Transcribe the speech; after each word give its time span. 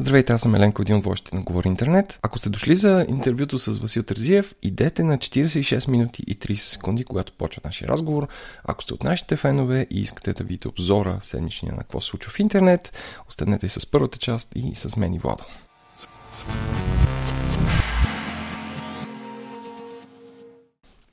Здравейте, 0.00 0.32
аз 0.32 0.40
съм 0.42 0.54
Еленко, 0.54 0.82
един 0.82 0.96
от 0.96 1.04
водещите 1.04 1.36
на 1.36 1.42
Говори 1.42 1.68
Интернет. 1.68 2.18
Ако 2.22 2.38
сте 2.38 2.48
дошли 2.48 2.76
за 2.76 3.06
интервюто 3.08 3.58
с 3.58 3.78
Васил 3.78 4.02
Тързиев, 4.02 4.54
идете 4.62 5.04
на 5.04 5.18
46 5.18 5.88
минути 5.88 6.22
и 6.26 6.38
30 6.38 6.54
секунди, 6.54 7.04
когато 7.04 7.32
почва 7.32 7.62
нашия 7.64 7.88
разговор. 7.88 8.28
Ако 8.64 8.82
сте 8.82 8.94
от 8.94 9.04
нашите 9.04 9.36
фенове 9.36 9.86
и 9.90 10.00
искате 10.00 10.32
да 10.32 10.44
видите 10.44 10.68
обзора 10.68 11.18
седмичния 11.22 11.72
на 11.74 11.80
какво 11.80 12.00
се 12.00 12.06
случва 12.06 12.32
в 12.32 12.40
интернет, 12.40 12.92
останете 13.28 13.68
с 13.68 13.86
първата 13.86 14.18
част 14.18 14.52
и 14.54 14.74
с 14.74 14.96
мен 14.96 15.14
и 15.14 15.18
Влада. 15.18 15.44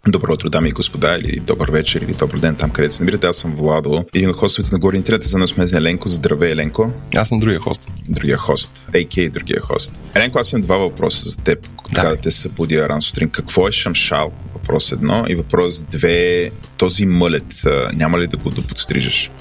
Добро 0.10 0.34
утро, 0.34 0.50
дами 0.50 0.70
и 0.70 0.72
господа, 0.72 1.18
или 1.22 1.40
добър 1.40 1.72
вечер, 1.72 2.02
или 2.02 2.14
добър 2.14 2.40
ден 2.40 2.56
там, 2.56 2.70
където 2.70 2.94
се 2.94 3.04
намирате. 3.04 3.28
Аз 3.28 3.36
съм 3.36 3.56
Владо, 3.56 4.06
един 4.14 4.30
от 4.30 4.36
хостовете 4.36 4.74
на 4.74 4.80
Гори 4.80 4.98
Интернет. 4.98 5.24
За 5.24 5.38
нас 5.38 5.50
сме 5.50 5.66
Еленко. 5.74 6.10
Здравей, 6.10 6.52
Еленко. 6.52 6.92
Аз 7.16 7.30
съм 7.30 7.40
другия 7.40 7.60
хост. 7.60 7.88
Другия 8.10 8.38
хост. 8.38 8.88
AK, 8.94 9.30
другия 9.30 9.62
хост. 9.62 9.94
Еленко, 10.16 10.40
аз 10.40 10.52
имам 10.52 10.62
два 10.62 10.78
въпроса 10.78 11.30
за 11.30 11.38
теб. 11.38 11.68
Така 11.94 12.10
да 12.10 12.16
те 12.16 12.32
събудя 12.32 12.90
рано 12.90 13.02
сутрин. 13.02 13.30
Какво 13.30 13.68
е 13.68 13.72
шамшал? 13.72 14.32
Въпрос 14.54 14.92
едно. 14.92 15.26
И 15.28 15.36
въпрос 15.36 15.82
две. 15.82 16.52
Този 16.78 17.06
мълет, 17.06 17.64
няма 17.94 18.20
ли 18.20 18.28
да 18.28 18.38
го 18.38 18.50
доподстрижеш? 18.50 19.32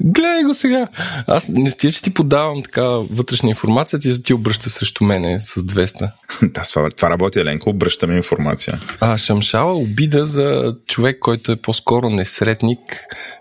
Гледай 0.00 0.42
го 0.42 0.54
сега. 0.54 0.88
Аз 1.26 1.48
не 1.48 1.70
стия, 1.70 1.92
че 1.92 2.02
ти 2.02 2.14
подавам 2.14 2.62
така 2.62 2.82
вътрешна 2.82 3.48
информация, 3.48 3.98
ти, 3.98 4.22
ти 4.22 4.34
обръща 4.34 4.70
срещу 4.70 5.04
мене 5.04 5.40
с 5.40 5.60
200. 5.60 6.10
да, 6.42 6.62
това, 6.62 6.90
това 6.90 7.10
работи, 7.10 7.38
Еленко. 7.38 7.70
Обръщаме 7.70 8.16
информация. 8.16 8.80
А, 9.00 9.18
шамшала 9.18 9.74
обида 9.74 10.24
за 10.24 10.76
човек, 10.86 11.18
който 11.20 11.52
е 11.52 11.56
по-скоро 11.56 12.10
несретник 12.10 12.80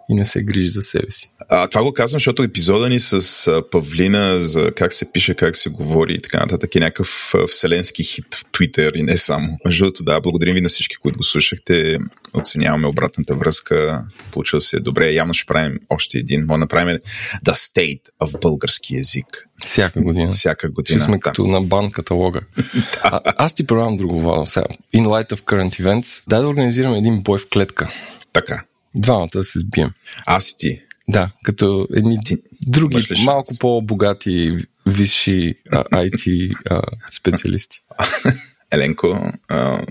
и 0.09 0.15
не 0.15 0.25
се 0.25 0.43
грижи 0.43 0.69
за 0.69 0.81
себе 0.81 1.11
си. 1.11 1.29
А, 1.49 1.67
това 1.67 1.83
го 1.83 1.93
казвам, 1.93 2.15
защото 2.15 2.43
епизода 2.43 2.89
ни 2.89 2.99
с 2.99 3.47
а, 3.47 3.69
Павлина 3.69 4.39
за 4.39 4.71
как 4.75 4.93
се 4.93 5.11
пише, 5.11 5.33
как 5.33 5.55
се 5.55 5.69
говори 5.69 6.13
и 6.13 6.21
така 6.21 6.39
нататък 6.39 6.75
е 6.75 6.79
някакъв 6.79 7.33
а, 7.35 7.47
вселенски 7.47 8.03
хит 8.03 8.35
в 8.35 8.45
Твитър 8.51 8.91
и 8.95 9.03
не 9.03 9.17
само. 9.17 9.57
Между 9.65 9.83
другото, 9.85 10.03
да, 10.03 10.21
благодарим 10.21 10.55
ви 10.55 10.61
на 10.61 10.69
всички, 10.69 10.95
които 10.95 11.17
го 11.17 11.23
слушахте. 11.23 11.97
Оценяваме 12.33 12.87
обратната 12.93 13.35
връзка. 13.35 14.05
Получил 14.31 14.59
се 14.59 14.79
добре. 14.79 15.11
Явно 15.11 15.33
ще 15.33 15.45
правим 15.45 15.79
още 15.89 16.17
един. 16.17 16.45
Може 16.45 16.57
да 16.57 16.57
направим 16.57 16.97
The 17.45 17.51
State 17.51 18.01
of 18.21 18.41
български 18.41 18.95
язик. 18.95 19.47
Всяка 19.65 20.01
година. 20.01 20.31
Всяка 20.31 20.69
година. 20.69 20.99
Ще 20.99 21.05
сме 21.05 21.17
да. 21.17 21.19
като 21.19 21.47
на 21.47 21.61
бан 21.61 21.91
каталога. 21.91 22.41
а, 23.01 23.21
аз 23.25 23.55
ти 23.55 23.67
предлагам 23.67 23.97
друго, 23.97 24.21
Владо. 24.21 24.45
Сега, 24.45 24.65
in 24.95 25.05
light 25.05 25.33
of 25.33 25.39
current 25.39 25.81
events, 25.81 26.23
дай 26.27 26.41
да 26.41 26.47
организираме 26.47 26.97
един 26.97 27.21
бой 27.21 27.39
в 27.39 27.49
клетка. 27.49 27.93
Така. 28.33 28.63
Двамата 28.95 29.29
да 29.33 29.43
се 29.43 29.59
сбием. 29.59 29.91
Аз 30.25 30.49
и 30.49 30.57
ти. 30.57 30.81
Да, 31.09 31.31
като 31.43 31.87
едни 31.95 32.17
Ти 32.25 32.37
други, 32.67 33.05
малко 33.25 33.53
по-богати, 33.59 34.57
висши 34.85 35.55
а, 35.71 35.83
IT 35.83 36.55
а, 36.69 36.81
специалисти. 37.11 37.81
Еленко, 38.71 39.31
а, 39.47 39.81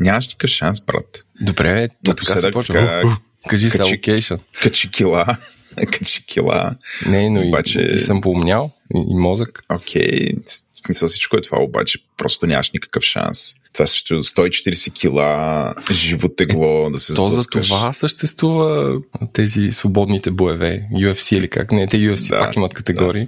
нямаш 0.00 0.28
никакъв 0.28 0.50
шанс, 0.50 0.80
брат. 0.80 1.24
Добре, 1.40 1.74
бе, 1.74 1.88
то 2.04 2.14
така 2.14 2.36
се 2.36 2.50
почва. 2.50 2.74
така- 2.74 3.16
Кажи 3.48 3.70
са 3.70 3.78
качи- 3.78 3.92
локейшн. 3.92 4.34
Качи 4.62 4.90
кила. 4.90 5.36
Качи 5.92 6.26
кила. 6.26 6.76
Не, 7.06 7.30
но 7.30 7.40
Обаче- 7.40 7.80
и, 7.82 7.96
и 7.96 7.98
съм 7.98 8.20
поумнял, 8.20 8.70
и, 8.94 8.98
и 9.10 9.14
мозък. 9.14 9.62
Окей, 9.68 10.32
в 10.76 10.86
смисъл 10.86 11.08
всичко 11.08 11.36
е 11.36 11.40
това, 11.40 11.58
обаче 11.58 11.98
просто 12.16 12.46
нямаш 12.46 12.70
никакъв 12.70 13.02
шанс. 13.04 13.54
Това 13.72 13.86
също 13.86 14.14
140 14.14 14.92
кила, 14.92 15.74
живо 15.92 16.28
тегло, 16.28 16.90
да 16.90 16.98
се 16.98 17.14
То 17.14 17.28
за 17.28 17.44
това 17.44 17.92
съществува 17.92 18.98
тези 19.32 19.72
свободните 19.72 20.30
боеве, 20.30 20.88
UFC 20.94 21.36
или 21.36 21.48
как. 21.48 21.72
Не, 21.72 21.86
те 21.86 21.96
UFC 21.96 22.30
Да, 22.30 22.40
пак 22.40 22.56
имат 22.56 22.74
категории. 22.74 23.26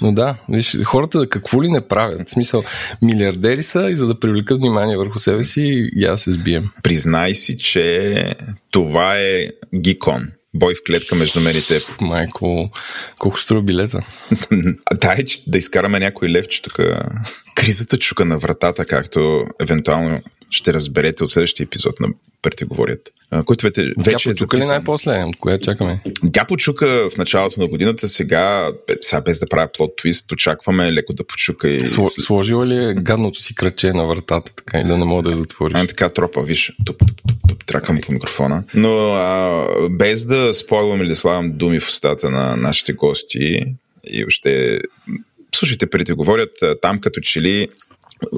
Но 0.00 0.12
да, 0.12 0.36
виж, 0.48 0.78
хората 0.84 1.28
какво 1.28 1.62
ли 1.62 1.68
не 1.68 1.80
правят. 1.80 2.28
В 2.28 2.30
смисъл, 2.30 2.64
милиардери 3.02 3.62
са 3.62 3.90
и 3.90 3.96
за 3.96 4.06
да 4.06 4.20
привлекат 4.20 4.58
внимание 4.58 4.96
върху 4.96 5.18
себе 5.18 5.42
си, 5.42 5.90
аз 6.08 6.20
се 6.20 6.30
сбием. 6.30 6.70
Признай 6.82 7.34
си, 7.34 7.58
че 7.58 8.34
това 8.70 9.18
е 9.18 9.46
гикон. 9.74 10.28
Бой 10.54 10.74
в 10.74 10.84
клетка 10.86 11.14
между 11.14 11.40
мен 11.40 11.56
и 11.56 11.62
теб. 11.62 11.82
Майко, 12.00 12.70
колко 13.18 13.40
струва 13.40 13.62
билета? 13.62 14.06
Дай, 14.94 15.24
да 15.46 15.58
изкараме 15.58 15.98
някой 15.98 16.28
левче 16.28 16.62
тук. 16.62 16.80
Кризата 17.54 17.98
чука 17.98 18.24
на 18.24 18.38
вратата, 18.38 18.84
както 18.84 19.44
евентуално 19.60 20.22
ще 20.52 20.72
разберете 20.72 21.24
от 21.24 21.30
следващия 21.30 21.64
епизод 21.64 22.00
на 22.00 22.08
Претеговорят, 22.42 23.00
който 23.44 23.66
вече, 23.66 23.92
вече 23.98 24.28
е 24.28 24.30
ли 24.30 24.34
записан. 24.34 24.68
най-после? 24.68 25.24
Коя 25.40 25.58
чакаме? 25.58 26.02
Тя 26.32 26.44
почука 26.44 27.10
в 27.10 27.16
началото 27.16 27.60
на 27.60 27.66
годината, 27.66 28.08
сега, 28.08 28.70
сега 29.00 29.20
без 29.20 29.40
да 29.40 29.46
правя 29.46 29.68
плод 29.76 29.96
твист, 29.96 30.32
очакваме 30.32 30.92
леко 30.92 31.12
да 31.12 31.24
почука 31.24 31.68
и... 31.68 31.86
Сло, 31.86 32.06
сложила 32.06 32.66
ли 32.66 32.84
е 32.84 32.94
гадното 32.94 33.42
си 33.42 33.54
кръче 33.54 33.92
на 33.92 34.06
вратата, 34.06 34.52
така 34.54 34.78
и 34.78 34.84
да 34.84 34.98
не 34.98 35.04
мога 35.04 35.22
да 35.22 35.30
я 35.30 35.36
затвориш? 35.36 35.74
А, 35.76 35.86
така 35.86 36.08
тропа, 36.08 36.42
виж, 36.42 36.72
туп, 36.86 36.98
туп, 36.98 37.08
туп, 37.26 37.36
туп, 37.48 37.64
тракам 37.64 38.00
по 38.00 38.12
микрофона. 38.12 38.64
Но 38.74 39.12
а, 39.12 39.66
без 39.90 40.24
да 40.24 40.54
спойвам 40.54 41.00
или 41.00 41.08
да 41.08 41.16
слагам 41.16 41.52
думи 41.52 41.80
в 41.80 41.88
устата 41.88 42.30
на 42.30 42.56
нашите 42.56 42.92
гости 42.92 43.64
и 44.04 44.24
още 44.24 44.80
слушайте, 45.54 45.86
преди 45.86 46.12
говорят, 46.12 46.50
там 46.82 47.00
като 47.00 47.20
че 47.20 47.40
ли 47.40 47.68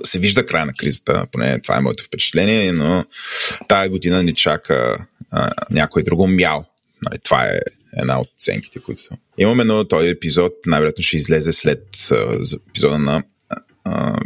се 0.04 0.18
вижда 0.18 0.46
края 0.46 0.66
на 0.66 0.72
кризата, 0.72 1.26
поне 1.32 1.60
това 1.60 1.76
е 1.76 1.80
моето 1.80 2.04
впечатление, 2.04 2.72
но 2.72 3.04
тая 3.68 3.88
година 3.88 4.22
ни 4.22 4.34
чака 4.34 5.06
а, 5.30 5.50
някой 5.70 6.02
друго 6.02 6.26
мял. 6.26 6.64
Нали, 7.02 7.18
това 7.24 7.44
е 7.46 7.60
една 7.96 8.20
от 8.20 8.28
оценките, 8.36 8.78
които 8.78 9.02
имаме, 9.38 9.64
но 9.64 9.84
този 9.84 10.08
епизод 10.08 10.52
най-вероятно 10.66 11.04
ще 11.04 11.16
излезе 11.16 11.52
след 11.52 12.08
а, 12.10 12.38
епизода 12.68 12.98
на 12.98 13.22
а, 13.84 14.20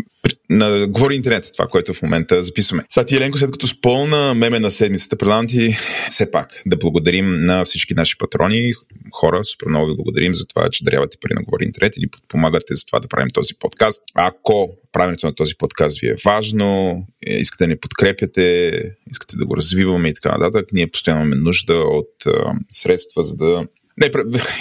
на 0.50 0.86
Говори 0.86 1.14
интернет, 1.14 1.50
това, 1.52 1.66
което 1.66 1.94
в 1.94 2.02
момента 2.02 2.42
записваме. 2.42 2.84
Сега 2.88 3.06
ти, 3.06 3.16
Еленко, 3.16 3.38
след 3.38 3.50
като 3.50 3.66
спълна 3.66 4.34
меме 4.34 4.60
на 4.60 4.70
седмицата, 4.70 5.16
предлагам 5.16 5.46
ти 5.46 5.76
все 6.08 6.30
пак 6.30 6.62
да 6.66 6.76
благодарим 6.76 7.41
на 7.46 7.64
всички 7.64 7.94
наши 7.94 8.19
патрони, 8.19 8.72
хора, 9.12 9.44
супер 9.44 9.66
много 9.69 9.86
ви 9.86 9.94
благодарим 9.96 10.34
за 10.34 10.46
това, 10.46 10.69
че 10.70 10.84
дарявате 10.84 11.16
пари 11.20 11.34
на 11.34 11.42
Говори 11.42 11.64
интернет 11.64 11.96
и 11.96 12.00
ни 12.00 12.08
подпомагате 12.08 12.74
за 12.74 12.86
това 12.86 13.00
да 13.00 13.08
правим 13.08 13.28
този 13.34 13.54
подкаст. 13.54 14.02
Ако 14.14 14.76
правенето 14.92 15.26
на 15.26 15.34
този 15.34 15.54
подкаст 15.54 16.00
ви 16.00 16.08
е 16.08 16.14
важно, 16.25 17.02
е, 17.26 17.34
искате 17.34 17.64
да 17.64 17.69
ни 17.69 17.76
подкрепяте, 17.76 18.72
искате 19.10 19.36
да 19.36 19.46
го 19.46 19.56
развиваме 19.56 20.08
и 20.08 20.14
така 20.14 20.38
нататък, 20.38 20.69
ние 20.72 20.86
постоянно 20.86 21.25
имаме 21.25 21.36
нужда 21.36 21.75
от 21.75 22.26
а, 22.26 22.52
средства, 22.70 23.22
за 23.22 23.36
да 23.36 23.66
не, 24.00 24.10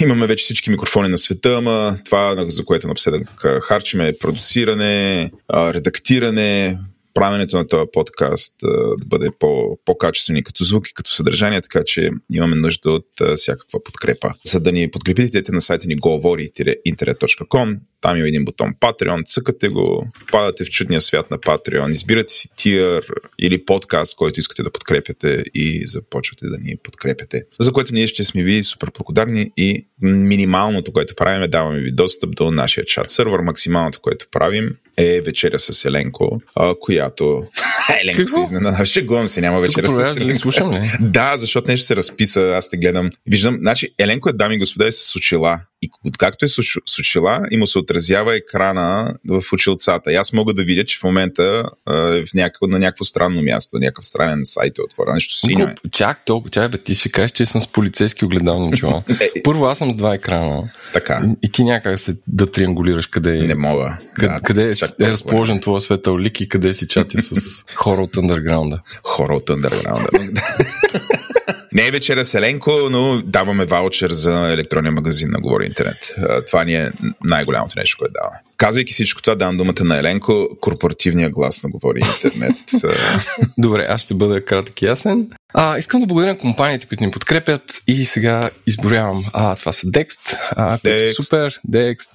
имаме 0.00 0.26
вече 0.26 0.44
всички 0.44 0.70
микрофони 0.70 1.08
на 1.08 1.18
света, 1.18 1.54
ама 1.56 1.98
това, 2.04 2.44
за 2.48 2.64
което 2.64 2.88
напоследък 2.88 3.28
харчиме 3.62 4.08
е 4.08 4.18
продуциране, 4.18 5.30
редактиране, 5.54 6.78
правенето 7.18 7.56
на 7.56 7.66
този 7.66 7.84
подкаст 7.92 8.54
да 8.62 9.06
бъде 9.06 9.30
по, 9.38 9.78
по-качествени 9.84 10.44
като 10.44 10.64
звук 10.64 10.88
и 10.88 10.94
като 10.94 11.12
съдържание, 11.12 11.60
така 11.60 11.82
че 11.86 12.10
имаме 12.32 12.56
нужда 12.56 12.90
от 12.90 13.06
всякаква 13.36 13.82
подкрепа. 13.84 14.32
За 14.44 14.60
да 14.60 14.72
ни 14.72 14.90
подкрепите, 14.90 15.52
на 15.52 15.60
сайта 15.60 15.86
ни 15.86 15.96
govori-internet.com, 15.96 17.78
там 18.00 18.16
има 18.16 18.28
един 18.28 18.44
бутон 18.44 18.74
Patreon, 18.80 19.26
цъкате 19.26 19.68
го, 19.68 20.06
падате 20.32 20.64
в 20.64 20.70
чудния 20.70 21.00
свят 21.00 21.30
на 21.30 21.38
Patreon, 21.38 21.90
избирате 21.90 22.32
си 22.32 22.48
тир 22.56 23.04
или 23.38 23.64
подкаст, 23.64 24.16
който 24.16 24.40
искате 24.40 24.62
да 24.62 24.72
подкрепяте 24.72 25.44
и 25.54 25.86
започвате 25.86 26.46
да 26.46 26.58
ни 26.58 26.76
подкрепяте. 26.82 27.42
За 27.60 27.72
което 27.72 27.94
ние 27.94 28.06
ще 28.06 28.24
сме 28.24 28.42
ви 28.42 28.62
супер 28.62 28.90
благодарни 28.98 29.52
и 29.56 29.86
минималното, 30.02 30.92
което 30.92 31.14
правим 31.14 31.50
даваме 31.50 31.80
ви 31.80 31.92
достъп 31.92 32.36
до 32.36 32.50
нашия 32.50 32.84
чат 32.84 33.10
сервер. 33.10 33.38
Максималното, 33.38 34.00
което 34.00 34.26
правим 34.30 34.76
е 34.98 35.20
вечеря 35.20 35.58
с 35.58 35.84
Еленко, 35.84 36.40
а, 36.54 36.74
която... 37.08 37.44
Еленко 38.02 38.28
се 38.28 38.40
изненада. 38.40 38.86
Шегувам 38.86 39.28
се, 39.28 39.40
няма 39.40 39.56
Тук 39.56 39.66
вечеря 39.66 39.88
с 39.88 40.16
Еленко. 40.16 40.38
слушам 40.38 40.72
ли? 40.72 40.80
Да, 41.00 41.36
защото 41.36 41.70
нещо 41.70 41.86
се 41.86 41.96
разписа, 41.96 42.54
аз 42.56 42.70
те 42.70 42.76
гледам. 42.76 43.10
Виждам, 43.26 43.58
значи 43.60 43.94
Еленко 43.98 44.28
е, 44.28 44.32
дами 44.32 44.54
и 44.54 44.58
господа, 44.58 44.86
е 44.86 44.92
с 44.92 45.16
очила. 45.16 45.60
И 45.82 45.90
както 46.18 46.44
е 46.44 46.48
с 46.48 46.56
оч- 46.56 46.82
с 46.86 46.98
очила, 46.98 47.40
и 47.50 47.56
му 47.56 47.66
се 47.66 47.78
отразява 47.78 48.36
екрана 48.36 49.14
в 49.28 49.42
очилцата. 49.52 50.12
И 50.12 50.16
аз 50.16 50.32
мога 50.32 50.54
да 50.54 50.64
видя, 50.64 50.84
че 50.84 50.98
в 50.98 51.04
момента 51.04 51.64
е 51.88 52.24
в 52.24 52.34
някакво, 52.34 52.66
на 52.66 52.78
някакво 52.78 53.04
странно 53.04 53.42
място, 53.42 53.78
някакъв 53.78 54.06
странен 54.06 54.40
сайт 54.44 54.78
е 54.78 54.82
отворен, 54.82 55.14
нещо 55.14 55.34
синьо 55.36 55.64
е. 55.64 55.74
Чак 55.92 56.24
толкова, 56.24 56.50
чай 56.50 56.68
бе, 56.68 56.78
ти 56.78 56.94
ще 56.94 57.08
кажеш, 57.08 57.30
че 57.30 57.46
съм 57.46 57.60
с 57.60 57.66
полицейски 57.66 58.24
огледални 58.24 58.68
очила. 58.68 59.02
Е, 59.20 59.42
Първо 59.44 59.64
аз 59.64 59.78
съм 59.78 59.90
с 59.90 59.96
два 59.96 60.14
екрана 60.14 60.68
Така, 60.92 61.22
и, 61.42 61.52
ти 61.52 61.64
някак 61.64 62.00
се 62.00 62.16
да 62.28 62.50
триангулираш 62.50 63.06
къде 63.06 63.34
е. 63.34 63.38
не 63.38 63.54
мога. 63.54 63.98
Къде, 64.14 64.28
Да, 64.28 64.40
къде 64.40 64.62
е, 64.62 64.74
чак 64.74 64.88
е 64.88 64.92
толкова. 64.92 65.12
разположен 65.12 65.60
твоя 65.60 65.80
светъл 65.80 66.18
лик 66.18 66.40
и 66.40 66.48
къде 66.48 66.74
си 66.74 66.88
чати 66.88 67.16
с 67.20 67.64
хора 67.74 68.02
от 68.02 68.16
андерграунда? 68.16 68.80
Хора 69.04 69.36
от 69.36 69.46
underground. 69.46 70.40
Не 71.72 71.86
е 71.86 71.90
вечера 71.90 72.24
с 72.24 72.34
Еленко, 72.34 72.72
но 72.90 73.22
даваме 73.24 73.64
ваучер 73.64 74.10
за 74.10 74.32
електронния 74.52 74.92
магазин 74.92 75.28
на 75.30 75.40
Говори 75.40 75.66
Интернет. 75.66 76.14
Това 76.46 76.64
ни 76.64 76.74
е 76.74 76.92
най-голямото 77.24 77.78
нещо, 77.78 77.96
което 77.98 78.12
даваме. 78.22 78.40
Казвайки 78.56 78.92
всичко 78.92 79.22
това, 79.22 79.34
давам 79.34 79.56
думата 79.56 79.84
на 79.84 79.98
Еленко, 79.98 80.48
корпоративния 80.60 81.30
глас 81.30 81.62
на 81.62 81.70
Говори 81.70 82.00
Интернет. 82.14 82.56
Добре, 83.58 83.86
аз 83.88 84.02
ще 84.02 84.14
бъда 84.14 84.44
кратък 84.44 84.82
и 84.82 84.86
ясен. 84.86 85.30
А, 85.54 85.78
искам 85.78 86.00
да 86.00 86.06
благодаря 86.06 86.32
на 86.32 86.38
компаниите, 86.38 86.86
които 86.86 87.04
ни 87.04 87.10
подкрепят 87.10 87.62
и 87.86 88.04
сега 88.04 88.50
изборявам. 88.66 89.24
А, 89.32 89.56
това 89.56 89.72
са 89.72 89.86
Dext, 89.86 90.38
а, 90.50 90.78
които 90.78 90.98
са 90.98 91.22
супер, 91.22 91.60
Dext, 91.70 92.08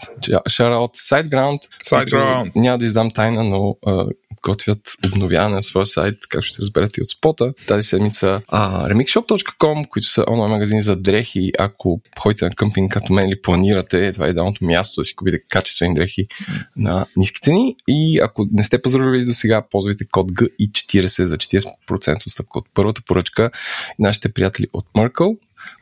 Shoutout, 0.49 0.95
SiteGround. 0.95 1.59
SiteGround. 1.85 2.51
Няма 2.55 2.77
да 2.77 2.85
издам 2.85 3.11
тайна, 3.11 3.43
но 3.43 3.75
а, 3.85 4.05
готвят 4.43 4.79
обновяване 5.05 5.55
на 5.55 5.63
своя 5.63 5.85
сайт, 5.85 6.17
както 6.29 6.47
ще 6.47 6.61
разберете 6.61 7.01
от 7.01 7.09
спота. 7.09 7.53
Тази 7.67 7.87
седмица 7.87 8.41
а, 8.47 8.89
remixshop.com, 8.89 9.87
които 9.87 10.07
са 10.07 10.25
онлайн 10.29 10.51
магазини 10.51 10.81
за 10.81 10.95
дрехи. 10.95 11.51
Ако 11.59 12.01
ходите 12.19 12.45
на 12.45 12.51
къмпинг 12.51 12.91
като 12.91 13.13
мен 13.13 13.29
или 13.29 13.41
планирате, 13.41 14.11
това 14.11 14.27
е 14.27 14.29
идеалното 14.29 14.65
място 14.65 15.01
да 15.01 15.05
си 15.05 15.15
купите 15.15 15.39
качествени 15.49 15.95
дрехи 15.95 16.25
на 16.75 17.05
ниски 17.17 17.41
цени. 17.41 17.75
И 17.87 18.19
ако 18.19 18.45
не 18.51 18.63
сте 18.63 18.81
поздравили 18.81 19.25
до 19.25 19.33
сега, 19.33 19.61
ползвайте 19.71 20.05
код 20.11 20.31
GI40 20.31 21.23
за 21.23 21.37
40% 21.37 22.27
отстъпка 22.27 22.59
от 22.59 22.65
първата 22.73 23.01
поръчка. 23.07 23.51
Нашите 23.99 24.33
приятели 24.33 24.67
от 24.73 24.85
Merkle, 24.97 25.37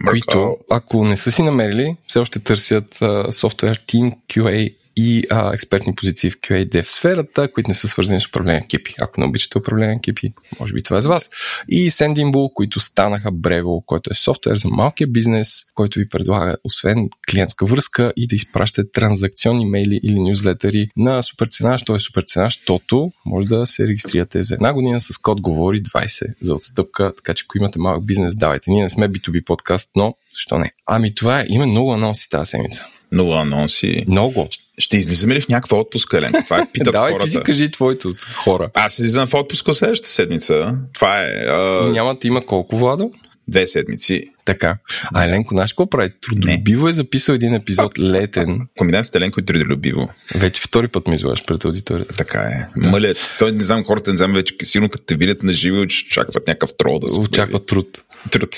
които, 0.09 0.57
ако 0.71 1.05
не 1.05 1.17
са 1.17 1.31
си 1.31 1.43
намерили, 1.43 1.95
все 2.07 2.19
още 2.19 2.39
търсят 2.39 2.99
софтуер 3.31 3.77
Team 3.77 4.13
QA 4.29 4.75
и 4.95 5.23
а, 5.29 5.53
експертни 5.53 5.95
позиции 5.95 6.31
в 6.31 6.37
QA 6.37 6.69
Dev 6.69 6.83
сферата, 6.83 7.53
които 7.53 7.69
не 7.69 7.73
са 7.73 7.87
свързани 7.87 8.21
с 8.21 8.27
управление 8.27 8.61
екипи. 8.63 8.95
Ако 9.01 9.21
не 9.21 9.27
обичате 9.27 9.57
управление 9.57 9.95
екипи, 9.95 10.33
може 10.59 10.73
би 10.73 10.83
това 10.83 10.97
е 10.97 11.01
за 11.01 11.09
вас. 11.09 11.29
И 11.69 11.91
Sendinbull, 11.91 12.53
които 12.53 12.79
станаха 12.79 13.31
Brevo, 13.31 13.85
който 13.85 14.09
е 14.11 14.13
софтуер 14.13 14.55
за 14.55 14.67
малкия 14.67 15.07
бизнес, 15.07 15.65
който 15.75 15.99
ви 15.99 16.09
предлага 16.09 16.57
освен 16.63 17.09
клиентска 17.31 17.65
връзка 17.65 18.13
и 18.17 18.27
да 18.27 18.35
изпращате 18.35 18.91
транзакционни 18.91 19.65
мейли 19.65 19.99
или 20.03 20.19
нюзлетери 20.19 20.89
на 20.97 21.21
супер 21.21 21.47
цена. 21.47 21.77
Що 21.77 21.95
е 21.95 21.99
супер 21.99 22.23
цена? 22.27 22.45
Защото 22.45 23.11
може 23.25 23.47
да 23.47 23.65
се 23.65 23.87
регистрирате 23.87 24.43
за 24.43 24.53
една 24.53 24.73
година 24.73 25.01
с 25.01 25.17
код 25.17 25.41
говори 25.41 25.83
20 25.83 26.33
за 26.41 26.55
отстъпка, 26.55 27.13
така 27.15 27.33
че 27.33 27.45
ако 27.47 27.57
имате 27.57 27.79
малък 27.79 28.05
бизнес, 28.05 28.35
давайте. 28.35 28.71
Ние 28.71 28.83
не 28.83 28.89
сме 28.89 29.09
B2B 29.09 29.43
подкаст, 29.43 29.89
но 29.95 30.15
защо 30.33 30.57
не? 30.57 30.71
Ами 30.85 31.15
това 31.15 31.39
е, 31.39 31.45
има 31.49 31.65
много 31.65 31.93
анонси 31.93 32.29
тази 32.29 32.49
седмица. 32.49 32.85
Много 33.11 33.33
анонси. 33.33 34.05
Много. 34.07 34.49
Ще 34.81 34.97
излизаме 34.97 35.35
ли 35.35 35.41
в 35.41 35.47
някаква 35.47 35.77
отпуска, 35.77 36.17
Елен? 36.17 36.33
Това 36.45 36.59
е 36.59 36.67
питат 36.73 36.91
Давай, 36.93 37.11
хората. 37.11 37.25
ти 37.25 37.31
си 37.31 37.39
кажи 37.43 37.71
твоето 37.71 38.13
хора. 38.35 38.69
Аз 38.73 38.99
излизам 38.99 39.27
в 39.27 39.33
отпуска 39.33 39.73
следващата 39.73 40.09
седмица. 40.09 40.75
Това 40.93 41.21
е... 41.21 41.45
А... 41.47 41.89
Няма 41.91 42.15
да 42.21 42.27
има 42.27 42.45
колко, 42.45 42.77
Владо? 42.77 43.11
Две 43.47 43.67
седмици. 43.67 44.23
Така. 44.45 44.77
А 45.13 45.25
Еленко, 45.25 45.53
знаеш 45.53 45.73
какво 45.73 45.89
прави? 45.89 46.11
Трудолюбиво 46.21 46.87
е 46.87 46.91
записал 46.91 47.33
един 47.33 47.53
епизод 47.53 47.99
летен. 47.99 48.59
Комбинацията 48.77 49.17
Еленко 49.17 49.39
и 49.39 49.45
трудолюбиво. 49.45 50.09
Вече 50.35 50.61
втори 50.61 50.87
път 50.87 51.07
ми 51.07 51.15
излагаш 51.15 51.45
пред 51.45 51.65
аудиторията. 51.65 52.15
Така 52.15 52.39
е. 52.39 52.67
Да. 52.77 52.89
Мълят. 52.89 53.35
Той 53.39 53.51
не 53.51 53.63
знам, 53.63 53.83
хората 53.83 54.11
не 54.11 54.17
знам 54.17 54.33
вече, 54.33 54.55
сигурно 54.63 54.89
като 54.89 55.05
те 55.05 55.15
видят 55.15 55.43
на 55.43 55.53
живо, 55.53 55.81
очакват 55.81 56.47
някакъв 56.47 56.69
трол 56.77 56.99
да 56.99 57.07
се 57.07 57.19
Очакват 57.19 57.65
труд. 57.65 58.01
Труд. 58.31 58.55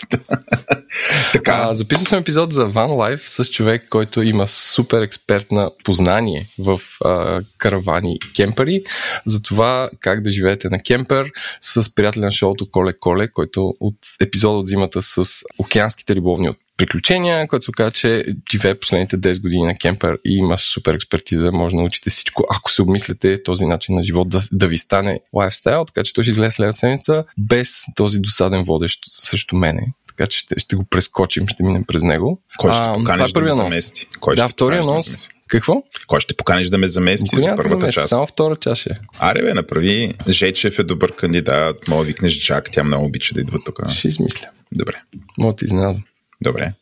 така. 1.33 1.51
А, 1.51 1.73
записал 1.73 2.05
съм 2.05 2.19
епизод 2.19 2.53
за 2.53 2.69
Van 2.69 2.87
Life 2.87 3.43
с 3.43 3.49
човек, 3.49 3.87
който 3.89 4.21
има 4.21 4.47
супер 4.47 5.01
експертна 5.01 5.71
познание 5.83 6.47
в 6.59 6.81
а, 7.05 7.41
каравани 7.57 8.15
и 8.15 8.33
кемпери, 8.33 8.83
за 9.25 9.41
това 9.41 9.89
как 9.99 10.21
да 10.21 10.31
живеете 10.31 10.69
на 10.69 10.81
кемпер 10.81 11.31
с 11.61 11.95
приятеля 11.95 12.25
на 12.25 12.31
шоуто 12.31 12.71
Коле 12.71 12.93
Коле, 12.93 13.27
който 13.27 13.73
от 13.79 13.95
епизода 14.21 14.57
от 14.57 14.67
зимата 14.67 15.01
с 15.01 15.23
океанските 15.57 16.15
рибовни 16.15 16.49
от 16.49 16.57
приключения, 16.77 17.47
който 17.47 17.63
се 17.63 17.71
оказа, 17.71 17.91
че 17.91 18.25
живее 18.51 18.75
последните 18.75 19.17
10 19.17 19.41
години 19.41 19.63
на 19.63 19.77
кемпер 19.77 20.17
и 20.25 20.37
има 20.37 20.57
супер 20.57 20.93
експертиза, 20.93 21.51
може 21.51 21.75
да 21.75 21.81
научите 21.81 22.09
всичко, 22.09 22.45
ако 22.49 22.71
се 22.71 22.81
обмисляте 22.81 23.43
този 23.43 23.65
начин 23.65 23.95
на 23.95 24.03
живот 24.03 24.29
да, 24.29 24.41
да 24.51 24.67
ви 24.67 24.77
стане 24.77 25.19
лайфстайл, 25.33 25.85
така 25.85 26.03
че 26.03 26.13
той 26.13 26.23
ще 26.23 26.31
излезе 26.31 26.51
след 26.51 26.75
седмица 26.75 27.23
без 27.37 27.83
този 27.95 28.19
досаден 28.19 28.63
водещ 28.63 28.99
срещу 29.11 29.55
мене. 29.55 29.93
Така 30.07 30.27
че 30.27 30.39
ще, 30.39 30.59
ще 30.59 30.75
го 30.75 30.83
прескочим, 30.83 31.47
ще 31.47 31.63
минем 31.63 31.83
през 31.83 32.03
него. 32.03 32.41
Кой 32.57 32.73
ще 32.73 32.83
поканиш 32.93 33.33
това 33.33 33.41
е 33.41 33.43
да 33.43 33.49
ме 33.49 33.55
замести? 33.55 34.07
Кой 34.19 34.35
да, 34.35 34.47
втория 34.47 34.81
анонс. 34.81 35.11
Да 35.11 35.33
какво? 35.47 35.83
Кой 36.07 36.19
ще 36.19 36.33
поканиш 36.33 36.67
да 36.67 36.77
ме 36.77 36.87
замести 36.87 37.35
Никой 37.35 37.51
за 37.51 37.55
първата 37.55 37.79
замести, 37.79 37.93
част? 37.93 38.09
Само 38.09 38.27
втора 38.27 38.55
чаша. 38.55 38.89
Аре, 39.19 39.41
бе, 39.41 39.53
направи. 39.53 40.13
Жечев 40.29 40.79
е 40.79 40.83
добър 40.83 41.15
кандидат. 41.15 41.87
Мога 41.87 42.03
викнеш 42.03 42.39
Джак, 42.39 42.69
тя 42.71 42.83
много 42.83 43.05
обича 43.05 43.33
да 43.33 43.41
идва 43.41 43.59
тук. 43.65 43.89
Ще 43.89 44.07
измисля. 44.07 44.47
Добре. 44.71 45.01
Мога 45.37 45.55
ти 45.55 45.65
изненадам. 45.65 46.03
Добре. 46.43 46.73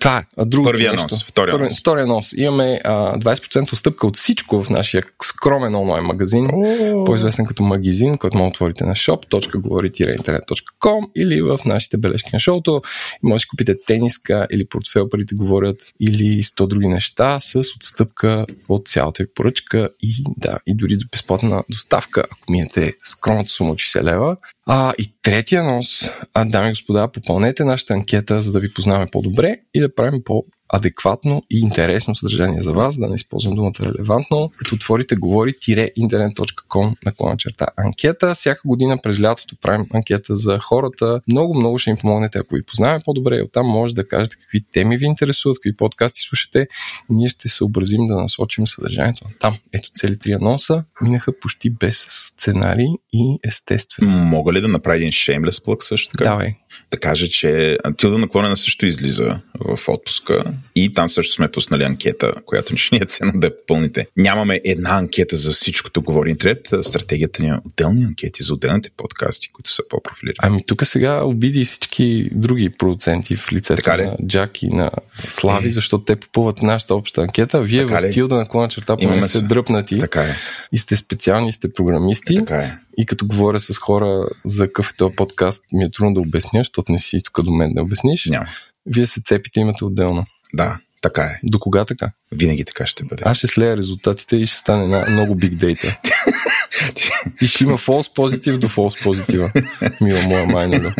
Това 0.00 0.18
е. 0.18 0.24
Друго 0.46 0.64
Първия 0.64 0.92
нещо. 0.92 1.06
нос. 1.10 1.24
Втория 1.24 1.52
Първи, 1.52 1.64
нос. 1.64 1.80
Втория 1.80 2.06
нос. 2.06 2.32
Имаме 2.36 2.80
а, 2.84 3.18
20% 3.18 3.72
отстъпка 3.72 4.06
от 4.06 4.16
всичко 4.16 4.62
в 4.62 4.70
нашия 4.70 5.02
скромен 5.22 5.74
онлайн 5.74 6.04
магазин, 6.04 6.50
О. 6.52 7.04
по-известен 7.04 7.46
като 7.46 7.62
магазин, 7.62 8.14
който 8.14 8.36
може 8.36 8.44
да 8.44 8.50
отворите 8.50 8.84
на 8.84 8.94
shop.govori-internet.com 8.94 11.10
или 11.16 11.42
в 11.42 11.58
нашите 11.64 11.96
бележки 11.96 12.30
на 12.32 12.40
шоуто. 12.40 12.82
Може 13.22 13.44
да 13.44 13.48
купите 13.48 13.76
тениска 13.86 14.46
или 14.50 14.66
портфел, 14.66 15.08
парите 15.08 15.34
говорят, 15.34 15.76
или 16.00 16.42
100 16.42 16.66
други 16.66 16.88
неща 16.88 17.40
с 17.40 17.62
отстъпка 17.76 18.46
от 18.68 18.88
цялата 18.88 19.22
ви 19.22 19.28
поръчка 19.34 19.88
и 20.02 20.14
да, 20.36 20.58
и 20.66 20.74
дори 20.74 20.96
до 20.96 21.06
безплатна 21.12 21.64
доставка, 21.70 22.24
ако 22.30 22.52
минете 22.52 22.92
скромната 23.02 23.50
сума 23.50 23.70
от 23.70 23.78
60 23.78 24.02
лева. 24.02 24.36
А, 24.66 24.94
и 24.98 25.14
третия 25.22 25.64
нос, 25.64 26.10
а, 26.34 26.44
дами 26.44 26.68
и 26.68 26.72
господа, 26.72 27.12
попълнете 27.12 27.64
нашата 27.64 27.94
анкета, 27.94 28.42
за 28.42 28.52
да 28.52 28.60
ви 28.60 28.74
познаваме 28.74 29.06
по-добре 29.12 29.56
и 29.74 29.80
да 29.80 29.94
правим 29.94 30.22
по 30.24 30.44
адекватно 30.68 31.42
и 31.50 31.58
интересно 31.60 32.14
съдържание 32.14 32.60
за 32.60 32.72
вас, 32.72 32.98
да 32.98 33.08
не 33.08 33.14
използвам 33.14 33.54
думата 33.54 33.74
релевантно, 33.82 34.50
като 34.56 34.74
отворите 34.74 35.16
говори-интернет.com 35.16 36.96
наклона 37.04 37.36
черта 37.36 37.66
анкета. 37.76 38.34
Всяка 38.34 38.60
година 38.64 38.98
през 39.02 39.20
лятото 39.20 39.56
правим 39.62 39.86
анкета 39.94 40.36
за 40.36 40.58
хората. 40.58 41.20
Много, 41.32 41.54
много 41.54 41.78
ще 41.78 41.90
им 41.90 41.96
помогнете, 41.96 42.38
ако 42.38 42.54
ви 42.54 42.62
познаваме 42.62 43.00
по-добре. 43.04 43.42
Оттам 43.42 43.66
може 43.66 43.94
да 43.94 44.08
кажете 44.08 44.36
какви 44.36 44.60
теми 44.72 44.96
ви 44.96 45.06
интересуват, 45.06 45.56
какви 45.56 45.76
подкасти 45.76 46.20
слушате 46.20 46.66
и 47.10 47.14
ние 47.14 47.28
ще 47.28 47.48
се 47.48 47.64
образим 47.64 48.06
да 48.06 48.16
насочим 48.16 48.66
съдържанието 48.66 49.24
на 49.24 49.30
там. 49.38 49.58
Ето 49.72 49.90
цели 49.94 50.18
три 50.18 50.32
анонса 50.32 50.84
минаха 51.00 51.38
почти 51.40 51.70
без 51.70 52.06
сценарий 52.08 52.88
и 53.12 53.38
естествено. 53.44 54.10
Мога 54.10 54.52
ли 54.52 54.60
да 54.60 54.68
направя 54.68 54.96
един 54.96 55.12
shameless 55.12 55.64
плък 55.64 55.82
също 55.82 56.08
така? 56.08 56.30
Давай. 56.30 56.54
Да 56.90 57.00
кажа, 57.00 57.28
че 57.28 57.78
Тилда 57.96 58.18
наклонена 58.18 58.56
също 58.56 58.86
излиза 58.86 59.40
в 59.60 59.88
отпуска 59.88 60.53
и 60.74 60.94
там 60.94 61.08
също 61.08 61.34
сме 61.34 61.50
пуснали 61.50 61.82
анкета, 61.82 62.32
която 62.44 62.76
ще 62.76 62.94
ни 62.96 63.00
е 63.02 63.06
цена 63.06 63.32
да 63.34 63.56
попълните. 63.56 64.06
Нямаме 64.16 64.60
една 64.64 64.98
анкета 64.98 65.36
за 65.36 65.50
всичкото 65.50 66.02
говори 66.02 66.30
интернет. 66.30 66.68
Стратегията 66.82 67.42
ни 67.42 67.48
е 67.48 67.54
отделни 67.66 68.04
анкети 68.04 68.42
за 68.42 68.54
отделните 68.54 68.90
подкасти, 68.96 69.48
които 69.48 69.70
са 69.70 69.82
по-профилирани. 69.90 70.36
Ами 70.38 70.66
тук 70.66 70.86
сега 70.86 71.22
обиди 71.24 71.64
всички 71.64 72.28
други 72.32 72.70
продуценти 72.70 73.36
в 73.36 73.52
лицето 73.52 73.76
Така 73.76 73.98
ли? 73.98 74.02
на 74.02 74.16
Джак 74.26 74.62
и 74.62 74.68
на 74.68 74.90
Слави, 75.28 75.68
Е. 75.68 75.70
защото 75.70 76.04
те 76.04 76.16
попълват 76.16 76.62
нашата 76.62 76.94
обща 76.94 77.20
анкета. 77.22 77.62
Вие 77.62 77.86
Така 77.86 78.00
в 78.00 78.02
ли? 78.02 78.10
Тилда 78.12 78.34
наклона 78.36 78.68
черта 78.68 78.96
Имаме 79.00 79.22
сте 79.22 79.38
се. 79.38 79.42
дръпнати 79.44 79.98
Така 79.98 80.22
е. 80.22 80.36
и 80.72 80.78
сте 80.78 80.96
специални, 80.96 81.52
сте 81.52 81.72
програмисти. 81.72 82.34
Така 82.34 82.56
е. 82.56 82.76
И 82.98 83.06
като 83.06 83.26
говоря 83.26 83.58
с 83.58 83.78
хора 83.78 84.26
за 84.44 84.66
какъв 84.66 84.90
е 84.90 84.96
този 84.96 85.16
подкаст, 85.16 85.64
ми 85.72 85.84
е 85.84 85.90
трудно 85.90 86.14
да 86.14 86.20
обясня, 86.20 86.60
защото 86.60 86.92
не 86.92 86.98
си 86.98 87.20
тук 87.24 87.42
до 87.42 87.50
мен 87.52 87.72
да 87.72 87.82
обясниш. 87.82 88.26
Няма. 88.26 88.46
Вие 88.86 89.06
се 89.06 89.20
цепите, 89.24 89.60
имате 89.60 89.84
отделно. 89.84 90.26
Да, 90.54 90.78
така 91.04 91.22
е. 91.22 91.40
До 91.42 91.58
кога 91.58 91.84
така? 91.84 92.12
Винаги 92.32 92.64
така 92.64 92.86
ще 92.86 93.04
бъде. 93.04 93.22
Аз 93.26 93.38
ще 93.38 93.46
слея 93.46 93.76
резултатите 93.76 94.36
и 94.36 94.46
ще 94.46 94.56
стане 94.56 94.84
една 94.84 95.06
много 95.10 95.34
big 95.36 95.54
data. 95.54 95.96
И 97.42 97.46
ще 97.46 97.64
има 97.64 97.78
false 97.78 98.16
positive 98.16 98.58
до 98.58 98.68
false 98.68 99.02
позитива. 99.02 99.52
Мила 100.00 100.22
моя 100.22 100.46
майна. 100.46 100.94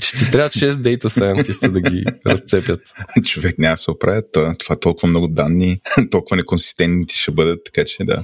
Ще 0.00 0.18
ти 0.18 0.30
трябва 0.30 0.48
6 0.48 0.70
data 0.70 1.08
scientista 1.08 1.68
да 1.68 1.80
ги 1.80 2.04
разцепят. 2.26 2.80
Човек 3.24 3.58
няма 3.58 3.76
се 3.76 3.90
оправят. 3.90 4.24
Това, 4.32 4.54
това 4.58 4.76
толкова 4.76 5.08
много 5.08 5.28
данни, 5.28 5.80
толкова 6.10 6.36
неконсистентни 6.36 7.06
ще 7.08 7.30
бъдат, 7.30 7.60
така 7.64 7.84
че 7.84 8.04
да. 8.04 8.22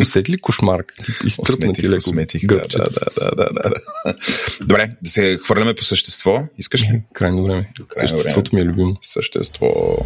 Усети 0.00 0.32
ли 0.32 0.40
кошмар? 0.40 0.84
Ти 1.04 1.12
изтръпна 1.26 1.72
ти 1.72 1.86
Осметих, 1.86 1.90
леко 1.90 1.96
осметих. 1.96 2.46
Да, 2.46 2.56
да, 2.56 2.78
да, 2.78 3.30
да, 3.36 3.46
да, 3.52 3.70
да. 3.70 3.74
Добре, 4.60 4.90
да 5.02 5.10
се 5.10 5.38
хвърляме 5.44 5.74
по 5.74 5.84
същество. 5.84 6.42
Искаш 6.58 6.82
ли? 6.82 7.02
Крайно 7.12 7.44
време. 7.44 7.70
Крайно 7.88 8.08
Съществото 8.08 8.54
ми 8.54 8.60
е 8.60 8.64
любимо. 8.64 8.96
Същество. 9.44 9.96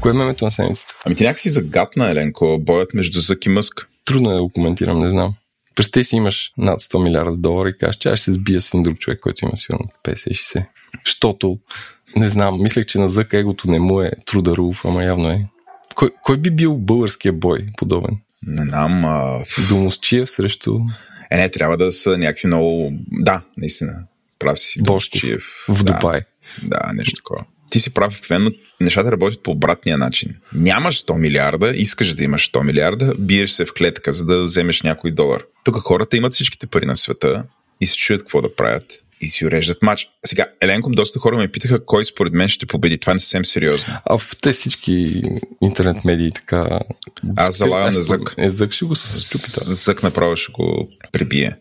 Кое 0.00 0.10
е 0.10 0.14
мемето 0.14 0.44
на 0.44 0.50
седмицата? 0.50 0.94
Ами 1.04 1.16
ти 1.16 1.24
някакси 1.24 1.50
загадна, 1.50 2.10
Еленко, 2.10 2.58
боят 2.60 2.94
между 2.94 3.20
Зък 3.20 3.46
и 3.46 3.48
Мъск. 3.48 3.88
Трудно 4.04 4.30
е 4.30 4.34
да 4.34 4.42
го 4.42 4.48
коментирам, 4.48 5.00
не 5.00 5.10
знам. 5.10 5.34
Представи 5.74 6.04
си 6.04 6.16
имаш 6.16 6.52
над 6.58 6.80
100 6.80 7.02
милиарда 7.02 7.36
долара 7.36 7.68
и 7.68 7.78
кажеш, 7.78 7.96
че 7.96 8.08
аз 8.08 8.18
ще 8.18 8.24
се 8.24 8.32
сбия 8.32 8.60
с 8.60 8.68
един 8.68 8.82
друг 8.82 8.98
човек, 8.98 9.20
който 9.20 9.44
има 9.44 9.56
сигурно 9.56 9.88
50-60. 10.04 10.66
Щото, 11.04 11.58
не 12.16 12.28
знам, 12.28 12.62
мислех, 12.62 12.86
че 12.86 12.98
на 12.98 13.08
Зък 13.08 13.32
егото 13.32 13.70
не 13.70 13.78
му 13.78 14.00
е 14.00 14.10
трударов, 14.26 14.84
ама 14.84 15.04
явно 15.04 15.30
е. 15.30 15.46
Кой, 15.94 16.10
кой 16.22 16.36
би 16.36 16.50
бил 16.50 16.76
българския 16.76 17.32
бой 17.32 17.66
подобен? 17.76 18.18
Не 18.46 18.64
знам. 18.64 19.04
А... 19.04 19.44
Домосчиев 19.68 20.30
срещу... 20.30 20.78
Е, 21.30 21.36
не, 21.36 21.50
трябва 21.50 21.76
да 21.76 21.92
са 21.92 22.18
някакви 22.18 22.46
много... 22.46 22.92
Да, 23.12 23.42
наистина. 23.56 23.92
Прав 24.38 24.60
си. 24.60 24.82
Бошков 24.82 25.64
в 25.68 25.84
да, 25.84 25.92
Дубай. 25.92 26.20
Да, 26.62 26.92
нещо 26.94 27.16
такова. 27.16 27.44
Ти 27.70 27.80
си 27.80 27.90
прав, 27.90 28.14
обикновено 28.14 28.50
нещата 28.80 29.12
работят 29.12 29.42
по 29.42 29.50
обратния 29.50 29.98
начин. 29.98 30.34
Нямаш 30.52 31.04
100 31.04 31.18
милиарда, 31.18 31.72
искаш 31.76 32.14
да 32.14 32.24
имаш 32.24 32.52
100 32.52 32.62
милиарда, 32.62 33.14
биеш 33.18 33.50
се 33.50 33.64
в 33.64 33.72
клетка, 33.72 34.12
за 34.12 34.24
да 34.24 34.42
вземеш 34.42 34.82
някой 34.82 35.10
долар. 35.10 35.42
Тук 35.64 35.76
хората 35.76 36.16
имат 36.16 36.32
всичките 36.32 36.66
пари 36.66 36.86
на 36.86 36.96
света 36.96 37.44
и 37.80 37.86
се 37.86 37.96
чуят 37.96 38.22
какво 38.22 38.42
да 38.42 38.54
правят 38.54 39.02
и 39.20 39.28
си 39.28 39.46
уреждат 39.46 39.82
матч. 39.82 40.08
Сега, 40.24 40.46
Еленком, 40.60 40.92
доста 40.92 41.18
хора 41.18 41.36
ме 41.36 41.48
питаха 41.48 41.84
кой 41.84 42.04
според 42.04 42.32
мен 42.32 42.48
ще 42.48 42.66
победи. 42.66 42.98
Това 42.98 43.12
не 43.12 43.16
е 43.16 43.20
съвсем 43.20 43.44
сериозно. 43.44 43.94
А 44.04 44.18
в 44.18 44.36
те 44.42 44.52
всички 44.52 45.22
интернет 45.60 46.04
медии 46.04 46.32
така... 46.32 46.78
Аз 47.36 47.56
залагам 47.56 47.94
на 47.94 48.00
зък. 48.00 48.34
Е, 48.38 48.48
зък 48.48 48.72
ще 48.72 48.84
го 48.84 48.94
щупи. 48.94 49.44
Зък 49.56 50.02
направо 50.02 50.36
ще 50.36 50.52
го 50.52 50.88
прибие. 51.12 51.56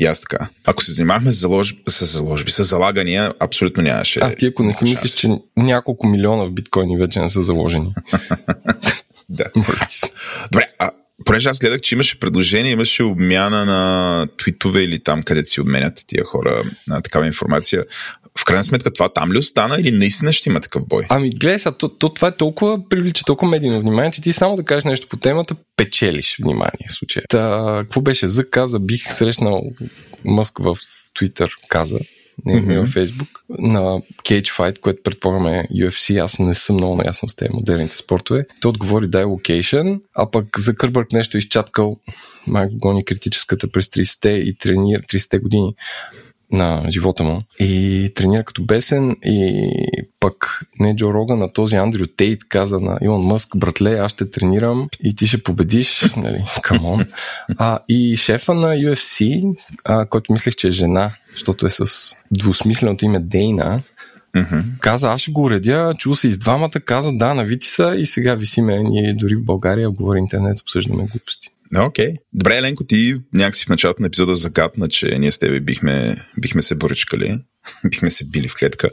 И 0.00 0.06
аз 0.06 0.20
така. 0.20 0.48
Ако 0.64 0.82
се 0.82 0.92
занимавахме 0.92 1.30
с, 1.30 1.40
залож... 1.40 1.74
с 1.88 2.04
заложби, 2.04 2.50
с 2.50 2.64
залагания, 2.64 3.34
абсолютно 3.40 3.82
нямаше. 3.82 4.20
А 4.22 4.34
ти 4.34 4.46
ако 4.46 4.62
не 4.62 4.72
си 4.72 4.84
мислиш, 4.84 5.12
че 5.12 5.28
няколко 5.56 6.06
милиона 6.06 6.44
в 6.44 6.50
биткоини 6.50 6.96
вече 6.96 7.20
не 7.20 7.30
са 7.30 7.42
заложени. 7.42 7.94
да. 9.28 9.44
Добре, 10.52 10.66
а 10.78 10.90
понеже 11.24 11.48
аз 11.48 11.58
гледах, 11.58 11.80
че 11.80 11.94
имаше 11.94 12.20
предложение, 12.20 12.72
имаше 12.72 13.02
обмяна 13.02 13.64
на 13.64 14.26
твитове 14.38 14.82
или 14.82 15.02
там, 15.02 15.22
където 15.22 15.48
си 15.48 15.60
обменят 15.60 16.04
тия 16.06 16.24
хора 16.24 16.62
на 16.88 17.02
такава 17.02 17.26
информация. 17.26 17.84
В 18.38 18.44
крайна 18.44 18.64
сметка 18.64 18.92
това 18.92 19.08
там 19.08 19.32
ли 19.32 19.38
остана 19.38 19.76
или 19.80 19.90
наистина 19.90 20.32
ще 20.32 20.48
има 20.48 20.60
такъв 20.60 20.84
бой? 20.88 21.06
Ами 21.08 21.30
гледай 21.30 21.58
сега, 21.58 21.76
то, 21.76 21.88
то, 21.88 22.08
това 22.08 22.28
е 22.28 22.36
толкова 22.36 22.88
привлича 22.88 23.24
толкова 23.24 23.50
медийно 23.50 23.80
внимание, 23.80 24.10
че 24.10 24.22
ти 24.22 24.32
само 24.32 24.56
да 24.56 24.64
кажеш 24.64 24.84
нещо 24.84 25.08
по 25.08 25.16
темата, 25.16 25.56
печелиш 25.76 26.36
внимание 26.42 26.86
в 26.88 26.94
случая. 26.94 27.24
Та, 27.28 27.78
какво 27.82 28.00
беше? 28.00 28.28
За 28.28 28.50
каза, 28.50 28.78
бих 28.78 29.12
срещнал 29.12 29.62
Мъск 30.24 30.58
в 30.58 30.76
Twitter, 31.18 31.50
каза, 31.68 31.98
не 32.44 32.62
mm-hmm. 32.62 32.80
във 32.80 32.94
Facebook, 32.94 33.28
на 33.58 33.80
Cage 34.22 34.58
Fight, 34.58 34.80
което 34.80 35.02
предполагаме 35.02 35.68
UFC, 35.74 36.24
аз 36.24 36.38
не 36.38 36.54
съм 36.54 36.76
много 36.76 36.96
наясно 36.96 37.28
с 37.28 37.36
тези 37.36 37.50
модерните 37.52 37.96
спортове. 37.96 38.44
Той 38.60 38.68
отговори 38.68 39.08
дай 39.08 39.24
локейшн, 39.24 39.88
а 40.14 40.30
пък 40.30 40.58
за 40.58 40.74
Кърбърг 40.74 41.12
нещо 41.12 41.38
изчаткал, 41.38 41.96
май 42.46 42.68
гони 42.72 43.04
критическата 43.04 43.70
през 43.70 43.86
30-те 43.86 44.30
и 44.30 44.56
тренира 44.58 45.02
30-те 45.02 45.38
години 45.38 45.74
на 46.52 46.84
живота 46.90 47.24
му 47.24 47.42
и 47.58 48.12
тренира 48.14 48.44
като 48.44 48.64
бесен 48.64 49.16
и 49.24 49.70
пък 50.20 50.60
не 50.78 50.96
Джо 50.96 51.14
Рога 51.14 51.36
на 51.36 51.52
този 51.52 51.76
Андрю 51.76 52.06
Тейт 52.06 52.48
каза 52.48 52.80
на 52.80 52.98
Илон 53.02 53.22
Мъск, 53.22 53.58
братле, 53.58 53.98
аз 53.98 54.12
ще 54.12 54.30
тренирам 54.30 54.88
и 55.04 55.16
ти 55.16 55.26
ще 55.26 55.42
победиш, 55.42 56.14
нали, 56.16 56.44
камон. 56.62 57.04
А, 57.58 57.78
и 57.88 58.16
шефа 58.16 58.54
на 58.54 58.74
UFC, 58.74 59.42
а, 59.84 60.06
който 60.06 60.32
мислех, 60.32 60.54
че 60.54 60.68
е 60.68 60.70
жена, 60.70 61.10
защото 61.30 61.66
е 61.66 61.70
с 61.70 62.16
двусмисленото 62.30 63.04
име 63.04 63.18
Дейна, 63.18 63.82
Mm-hmm. 64.34 64.78
Каза, 64.80 65.12
аз 65.12 65.20
ще 65.20 65.30
го 65.30 65.42
уредя, 65.42 65.94
чул 65.98 66.14
се 66.14 66.28
из 66.28 66.38
двамата, 66.38 66.70
каза, 66.70 67.12
да, 67.12 67.34
навити 67.34 67.66
са 67.66 67.94
и 67.96 68.06
сега 68.06 68.34
висиме. 68.34 68.78
Ние 68.78 69.14
дори 69.14 69.36
в 69.36 69.44
България 69.44 69.90
говори 69.90 70.18
интернет, 70.18 70.60
обсъждаме 70.60 71.06
глупости. 71.06 71.50
Окей. 71.78 72.08
Okay. 72.08 72.16
Добре, 72.32 72.56
Еленко, 72.56 72.84
ти 72.84 73.16
някакси 73.34 73.64
в 73.64 73.68
началото 73.68 74.02
на 74.02 74.06
епизода 74.06 74.34
загадна, 74.34 74.88
че 74.88 75.18
ние 75.18 75.32
с 75.32 75.38
тебе 75.38 75.60
бихме, 75.60 76.16
бихме 76.38 76.62
се 76.62 76.74
боричкали, 76.74 77.38
бихме 77.84 78.10
се 78.10 78.24
били 78.24 78.48
в 78.48 78.54
клетка. 78.54 78.90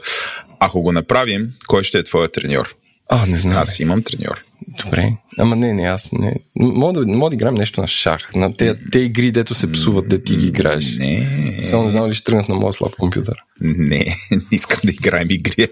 Ако 0.60 0.82
го 0.82 0.92
направим, 0.92 1.52
кой 1.66 1.84
ще 1.84 1.98
е 1.98 2.04
твоя 2.04 2.28
треньор? 2.28 2.74
А, 3.08 3.26
не 3.26 3.38
знам. 3.38 3.58
Аз 3.58 3.80
имам 3.80 4.02
треньор. 4.02 4.44
Добре. 4.84 5.12
Ама 5.38 5.56
не, 5.56 5.72
не, 5.72 5.82
аз 5.82 6.12
не. 6.12 6.34
Мога 6.56 6.92
да, 7.00 7.06
мога 7.06 7.30
да 7.30 7.34
играем 7.34 7.54
нещо 7.54 7.80
на 7.80 7.86
шах. 7.86 8.34
На 8.34 8.56
те, 8.56 8.74
те 8.92 8.98
игри, 8.98 9.32
дето 9.32 9.54
се 9.54 9.72
псуват, 9.72 10.08
де 10.08 10.22
ти 10.22 10.36
ги 10.36 10.46
играеш. 10.46 10.96
Не. 10.96 11.58
Само 11.62 11.82
не 11.82 11.88
знам 11.88 12.08
ли 12.08 12.14
ще 12.14 12.24
тръгнат 12.24 12.48
на 12.48 12.54
моя 12.54 12.72
слаб 12.72 12.96
компютър. 12.96 13.36
Не, 13.60 14.16
не 14.30 14.40
искам 14.52 14.80
да 14.84 14.92
играем 14.92 15.28
игри. 15.30 15.68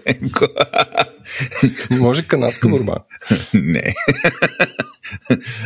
Може 1.91 2.27
канадска 2.27 2.69
борба. 2.69 2.95
не. 3.53 3.93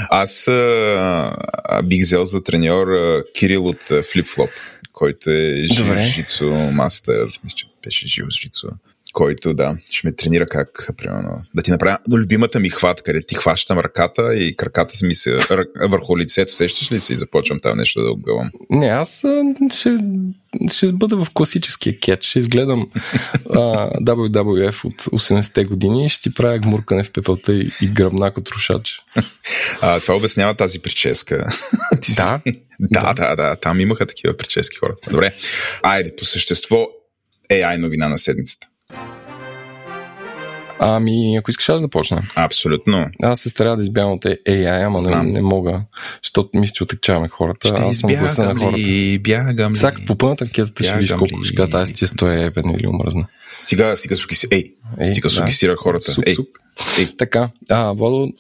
Аз 0.10 0.48
а, 0.48 1.82
бих 1.84 2.02
взел 2.02 2.26
за 2.26 2.44
треньор 2.44 2.88
а, 2.88 3.24
Кирил 3.34 3.68
от 3.68 3.90
Flip-Flop, 3.90 4.50
който 4.94 5.30
е 5.30 5.66
жицо 6.00 6.50
мастер. 6.52 7.40
Мисля, 7.44 7.56
че 7.56 7.66
беше 7.84 8.08
жив 8.08 8.26
жицо 8.30 8.68
който 9.14 9.54
да, 9.54 9.78
ще 9.92 10.08
ме 10.08 10.12
тренира 10.12 10.46
как, 10.46 10.90
примерно, 10.98 11.42
да 11.56 11.62
ти 11.62 11.72
направя 11.72 11.98
любимата 12.14 12.60
ми 12.60 12.70
хватка, 12.70 13.04
където 13.04 13.28
ти 13.28 13.36
хващам 13.36 13.80
ръката 13.80 14.36
и 14.36 14.56
краката 14.56 14.94
ми 15.04 15.16
се 15.16 15.38
върху 15.90 16.18
лицето, 16.18 16.54
сещаш 16.54 16.92
ли 16.92 17.00
се 17.00 17.14
и 17.14 17.18
започвам 17.18 17.60
там 17.60 17.78
нещо 17.78 18.02
да 18.02 18.12
обгъвам? 18.12 18.52
Не, 18.70 18.88
аз 18.88 19.24
ще, 19.74 19.98
ще 20.72 20.92
бъда 20.92 21.26
в 21.26 21.28
класическия 21.34 22.00
кетч, 22.00 22.26
ще 22.26 22.40
изгледам 22.40 22.88
uh, 23.46 24.04
WWF 24.04 24.86
от 24.86 25.02
80-те 25.02 25.64
години 25.64 26.06
и 26.06 26.10
ще 26.10 26.22
ти 26.22 26.34
правя 26.34 26.60
гмуркане 26.60 27.04
в 27.04 27.12
пепелта 27.12 27.54
и, 27.54 27.72
и 27.82 27.88
гръбнак 27.88 28.38
от 28.38 28.50
рушач. 28.50 29.02
А, 29.82 30.00
това 30.00 30.16
обяснява 30.16 30.56
тази 30.56 30.80
прическа. 30.80 31.46
да? 32.16 32.42
да, 32.80 33.14
да, 33.14 33.36
да, 33.36 33.56
там 33.56 33.80
имаха 33.80 34.06
такива 34.06 34.38
прически 34.38 34.78
хората. 34.78 35.12
Добре, 35.12 35.34
айде, 35.84 36.16
по 36.16 36.26
същество 36.26 36.88
AI 37.52 37.78
новина 37.78 38.10
на 38.10 38.18
седмицата. 38.18 38.68
Ами, 40.84 41.38
ако 41.38 41.52
искаш, 41.52 41.70
аз 41.70 41.82
започна. 41.82 42.24
Абсолютно. 42.36 43.06
Аз 43.24 43.40
се 43.40 43.50
старая 43.50 43.76
да 43.76 43.82
избягам 43.82 44.12
от 44.12 44.26
AI, 44.26 44.86
ама 44.86 45.24
не, 45.24 45.32
не 45.32 45.42
мога, 45.42 45.82
защото 46.24 46.50
мисля, 46.54 46.74
че 46.74 46.84
отекчаваме 46.84 47.28
хората. 47.28 47.68
Ще 47.68 47.82
аз 47.84 47.98
съм 47.98 48.10
гласа 48.10 48.46
на 48.46 48.56
хората. 48.56 48.78
Ли, 48.78 49.20
бягам 49.20 49.74
ли? 49.74 49.76
Сега 49.76 49.94
по 50.08 50.16
пълната 50.16 50.44
анкетата 50.44 50.84
ще 50.84 50.94
видиш 50.94 51.12
колко 51.12 51.44
ще 51.44 51.56
кажа, 51.56 51.78
аз 51.78 51.94
ти 51.94 52.08
стоя 52.08 52.44
ебен 52.44 52.70
или 52.70 52.88
омръзна. 52.88 53.28
Стига, 53.58 53.98
стига 53.98 54.16
суки 54.16 54.36
Ей, 54.52 54.74
Ей 55.00 55.08
стига 55.08 55.30
да. 55.30 55.36
сукисира 55.36 55.76
хората. 55.78 56.12
Сук, 56.12 56.24
Ей. 56.28 56.36
сук. 56.36 56.60
Ей. 57.00 57.16
Така, 57.18 57.50
а, 57.70 57.92
Владо, 57.92 58.34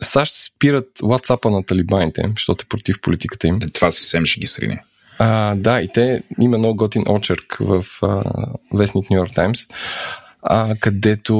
САЩ 0.00 0.32
спират 0.44 0.88
WhatsApp 1.02 1.50
на 1.50 1.62
талибаните, 1.62 2.22
защото 2.36 2.62
е 2.62 2.68
против 2.68 3.00
политиката 3.00 3.46
им. 3.46 3.58
Това 3.72 3.90
съвсем 3.90 4.26
ще 4.26 4.40
ги 4.40 4.46
срине. 4.46 4.82
А, 5.24 5.54
да, 5.54 5.80
и 5.80 5.88
те 5.88 6.22
има 6.40 6.58
много 6.58 6.76
готин 6.76 7.04
очерк 7.08 7.56
в 7.60 7.84
а, 8.02 8.22
вестник 8.74 9.10
Нью 9.10 9.16
Йорк 9.16 9.34
Таймс, 9.34 9.60
където 10.80 11.34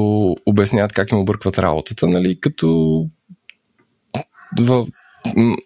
обясняват 0.45 0.93
как 0.93 1.11
им 1.11 1.17
объркват 1.17 1.59
работата, 1.59 2.07
нали, 2.07 2.39
като 2.39 2.99
в... 4.59 4.87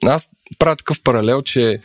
аз 0.08 0.30
правя 0.60 0.76
такъв 0.76 1.02
паралел, 1.04 1.42
че 1.42 1.80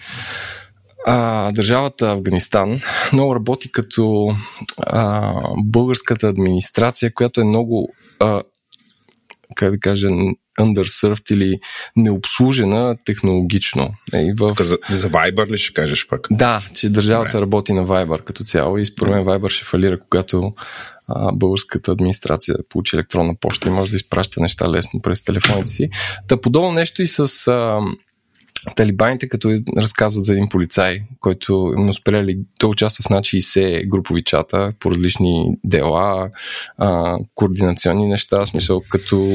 а, 1.06 1.52
държавата 1.52 2.10
Афганистан 2.10 2.80
много 3.12 3.34
работи 3.34 3.72
като 3.72 4.36
а, 4.78 5.34
българската 5.64 6.28
администрация, 6.28 7.14
която 7.14 7.40
е 7.40 7.44
много 7.44 7.88
а, 8.20 8.42
как 9.54 9.70
да 9.70 9.78
кажа, 9.78 10.08
underserved 10.60 11.32
или 11.32 11.60
необслужена 11.96 12.96
технологично. 13.04 13.94
И 14.14 14.32
в... 14.38 14.56
за, 14.60 14.78
за 14.90 15.10
Viber 15.10 15.50
ли 15.50 15.58
ще 15.58 15.74
кажеш 15.74 16.06
пък? 16.08 16.26
Да, 16.30 16.66
че 16.74 16.88
държавата 16.88 17.30
Добре. 17.30 17.40
работи 17.40 17.72
на 17.72 17.86
Viber 17.86 18.24
като 18.24 18.44
цяло 18.44 18.78
и 18.78 18.86
според 18.86 19.14
мен 19.14 19.24
Viber 19.24 19.48
ще 19.48 19.64
фалира, 19.64 20.00
когато 20.00 20.52
а, 21.08 21.32
българската 21.32 21.92
администрация 21.92 22.56
получи 22.68 22.96
електронна 22.96 23.34
почта 23.40 23.68
и 23.68 23.72
може 23.72 23.90
да 23.90 23.96
изпраща 23.96 24.40
неща 24.40 24.70
лесно 24.70 25.00
през 25.02 25.24
телефоните 25.24 25.70
си. 25.70 25.90
Та 26.28 26.40
подобно 26.40 26.72
нещо 26.72 27.02
и 27.02 27.06
с 27.06 27.48
а, 27.48 27.80
талибаните, 28.76 29.28
като 29.28 29.60
разказват 29.78 30.24
за 30.24 30.32
един 30.32 30.48
полицай, 30.48 31.02
който 31.20 31.74
им 31.78 31.88
успели, 31.88 32.38
той 32.58 32.70
участва 32.70 33.02
в 33.02 33.10
над 33.10 33.24
60 33.24 33.88
групови 33.88 34.24
чата 34.24 34.72
по 34.80 34.90
различни 34.90 35.56
дела, 35.64 36.30
а, 36.78 37.18
координационни 37.34 38.08
неща, 38.08 38.40
в 38.40 38.46
смисъл 38.46 38.82
като, 38.88 39.28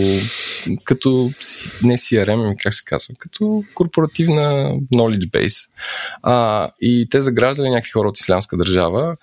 като 0.83 1.29
не 1.83 1.97
CRM, 1.97 2.45
ами 2.45 2.55
как 2.57 2.73
се 2.73 2.83
казва, 2.85 3.15
като 3.19 3.63
корпоративна 3.73 4.75
knowledge 4.93 5.29
base. 5.29 5.69
А, 6.23 6.69
и 6.81 7.07
те 7.09 7.21
заграждали 7.21 7.69
някакви 7.69 7.91
хора 7.91 8.07
от 8.07 8.19
ислямска 8.19 8.57
държава 8.57 9.15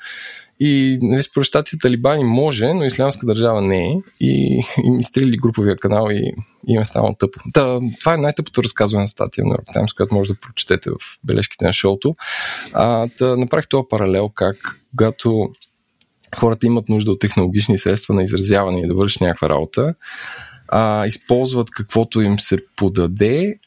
и 0.60 0.98
нали, 1.02 1.22
според 1.22 1.46
щатите 1.46 1.78
талибани 1.78 2.24
може, 2.24 2.72
но 2.72 2.84
ислямска 2.84 3.26
държава 3.26 3.62
не 3.62 3.86
е. 3.86 3.94
И, 4.20 4.62
и 4.84 4.90
ми 4.90 5.02
стрили 5.02 5.36
груповия 5.36 5.76
канал 5.76 6.10
и, 6.10 6.32
и 6.68 6.72
им 6.72 6.80
е 6.80 6.84
станало 6.84 7.14
тъпо. 7.14 7.40
Та, 7.54 7.80
това 8.00 8.14
е 8.14 8.18
най-тъпото 8.18 8.62
разказване 8.62 9.02
на 9.02 9.08
статия 9.08 9.44
в 9.44 9.48
New 9.48 9.76
Times, 9.76 9.96
която 9.96 10.14
може 10.14 10.32
да 10.32 10.40
прочетете 10.40 10.90
в 10.90 10.96
бележките 11.24 11.64
на 11.64 11.72
шоуто. 11.72 12.16
А, 12.72 13.08
та, 13.18 13.36
направих 13.36 13.68
това 13.68 13.88
паралел 13.88 14.28
как 14.28 14.80
когато 14.90 15.50
хората 16.36 16.66
имат 16.66 16.88
нужда 16.88 17.10
от 17.10 17.20
технологични 17.20 17.78
средства 17.78 18.14
на 18.14 18.22
изразяване 18.22 18.80
и 18.80 18.88
да 18.88 18.94
вършат 18.94 19.20
някаква 19.20 19.48
работа, 19.48 19.94
а, 20.68 21.06
използват 21.06 21.70
каквото 21.70 22.20
им 22.20 22.38
се 22.38 22.58
подаде, 22.76 23.58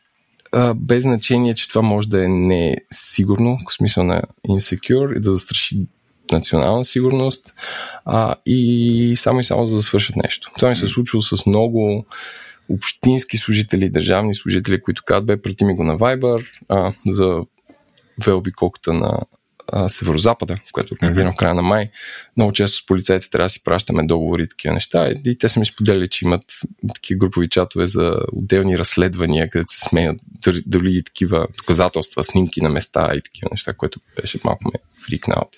а, 0.52 0.74
без 0.74 1.04
значение, 1.04 1.56
че 1.56 1.70
това 1.70 1.82
може 1.82 2.10
да 2.10 2.24
е 2.24 2.28
несигурно, 2.28 3.58
в 3.70 3.74
смисъл 3.74 4.04
на 4.04 4.22
insecure 4.50 5.18
и 5.18 5.20
да 5.20 5.32
застраши 5.32 5.88
национална 6.32 6.86
сигурност 6.86 7.54
а, 8.06 8.36
и 8.46 9.14
само 9.18 9.40
и 9.40 9.44
само 9.44 9.68
за 9.68 9.76
да 9.76 9.82
свършат 9.82 10.16
нещо. 10.16 10.52
Това 10.58 10.70
ми 10.70 10.76
се 10.76 10.86
е 10.86 10.88
случило 10.88 11.22
с 11.22 11.46
много 11.46 12.06
общински 12.70 13.38
служители, 13.38 13.90
държавни 13.90 14.34
служители, 14.34 14.82
които 14.82 15.04
казват, 15.06 15.26
бе, 15.26 15.42
прати 15.42 15.66
ми 15.66 15.76
го 15.76 15.84
на 15.84 15.98
Viber 15.98 16.46
а, 16.70 16.94
за 17.08 17.42
велби 18.26 18.52
колката 18.52 18.94
на 18.94 19.20
а, 19.72 19.90
Северо-Запада, 19.90 20.58
което 20.72 20.94
организирам 20.94 21.34
в 21.34 21.36
края 21.36 21.54
на 21.54 21.62
май. 21.62 21.90
Много 22.38 22.52
често 22.52 22.78
с 22.78 22.86
полицайите 22.86 23.30
трябва 23.30 23.46
да 23.46 23.50
си 23.50 23.64
пращаме 23.64 24.06
договори 24.06 24.44
и 24.44 24.48
такива 24.48 24.74
неща. 24.74 25.14
И, 25.26 25.38
те 25.38 25.50
са 25.50 25.60
ми 25.60 25.66
споделили, 25.66 26.08
че 26.08 26.26
имат 26.26 26.42
такива 26.94 27.18
групови 27.18 27.50
чатове 27.50 27.88
за 27.88 28.18
отделни 28.34 28.78
разследвания, 28.78 29.50
където 29.50 29.74
се 29.74 29.80
смеят 29.80 30.22
дали 30.66 31.04
такива 31.04 31.48
доказателства, 31.58 32.24
снимки 32.24 32.62
на 32.62 32.70
места 32.70 33.12
и 33.16 33.22
такива 33.22 33.48
неща, 33.52 33.74
което 33.74 34.00
беше 34.22 34.40
малко 34.44 34.64
ме 34.66 34.80
фрикнаут. 35.06 35.50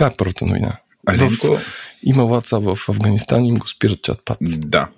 Това 0.00 0.10
е 0.10 0.16
първата 0.16 0.46
новина. 0.46 0.76
Аленко... 1.06 1.46
В... 1.46 1.60
Има 2.02 2.22
WhatsApp 2.22 2.74
в 2.74 2.88
Афганистан 2.88 3.44
и 3.44 3.48
им 3.48 3.54
го 3.54 3.68
спират 3.68 3.98
чат-пат. 3.98 4.36
Да. 4.40 4.88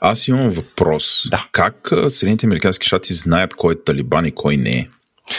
Аз 0.00 0.28
имам 0.28 0.50
въпрос. 0.50 1.28
Да. 1.30 1.46
Как 1.52 1.90
Съединените 2.08 2.46
Американски 2.46 2.86
щати 2.86 3.14
знаят 3.14 3.54
кой 3.54 3.74
е 3.74 3.82
талибан 3.84 4.26
и 4.26 4.32
кой 4.32 4.56
не 4.56 4.70
е? 4.70 4.88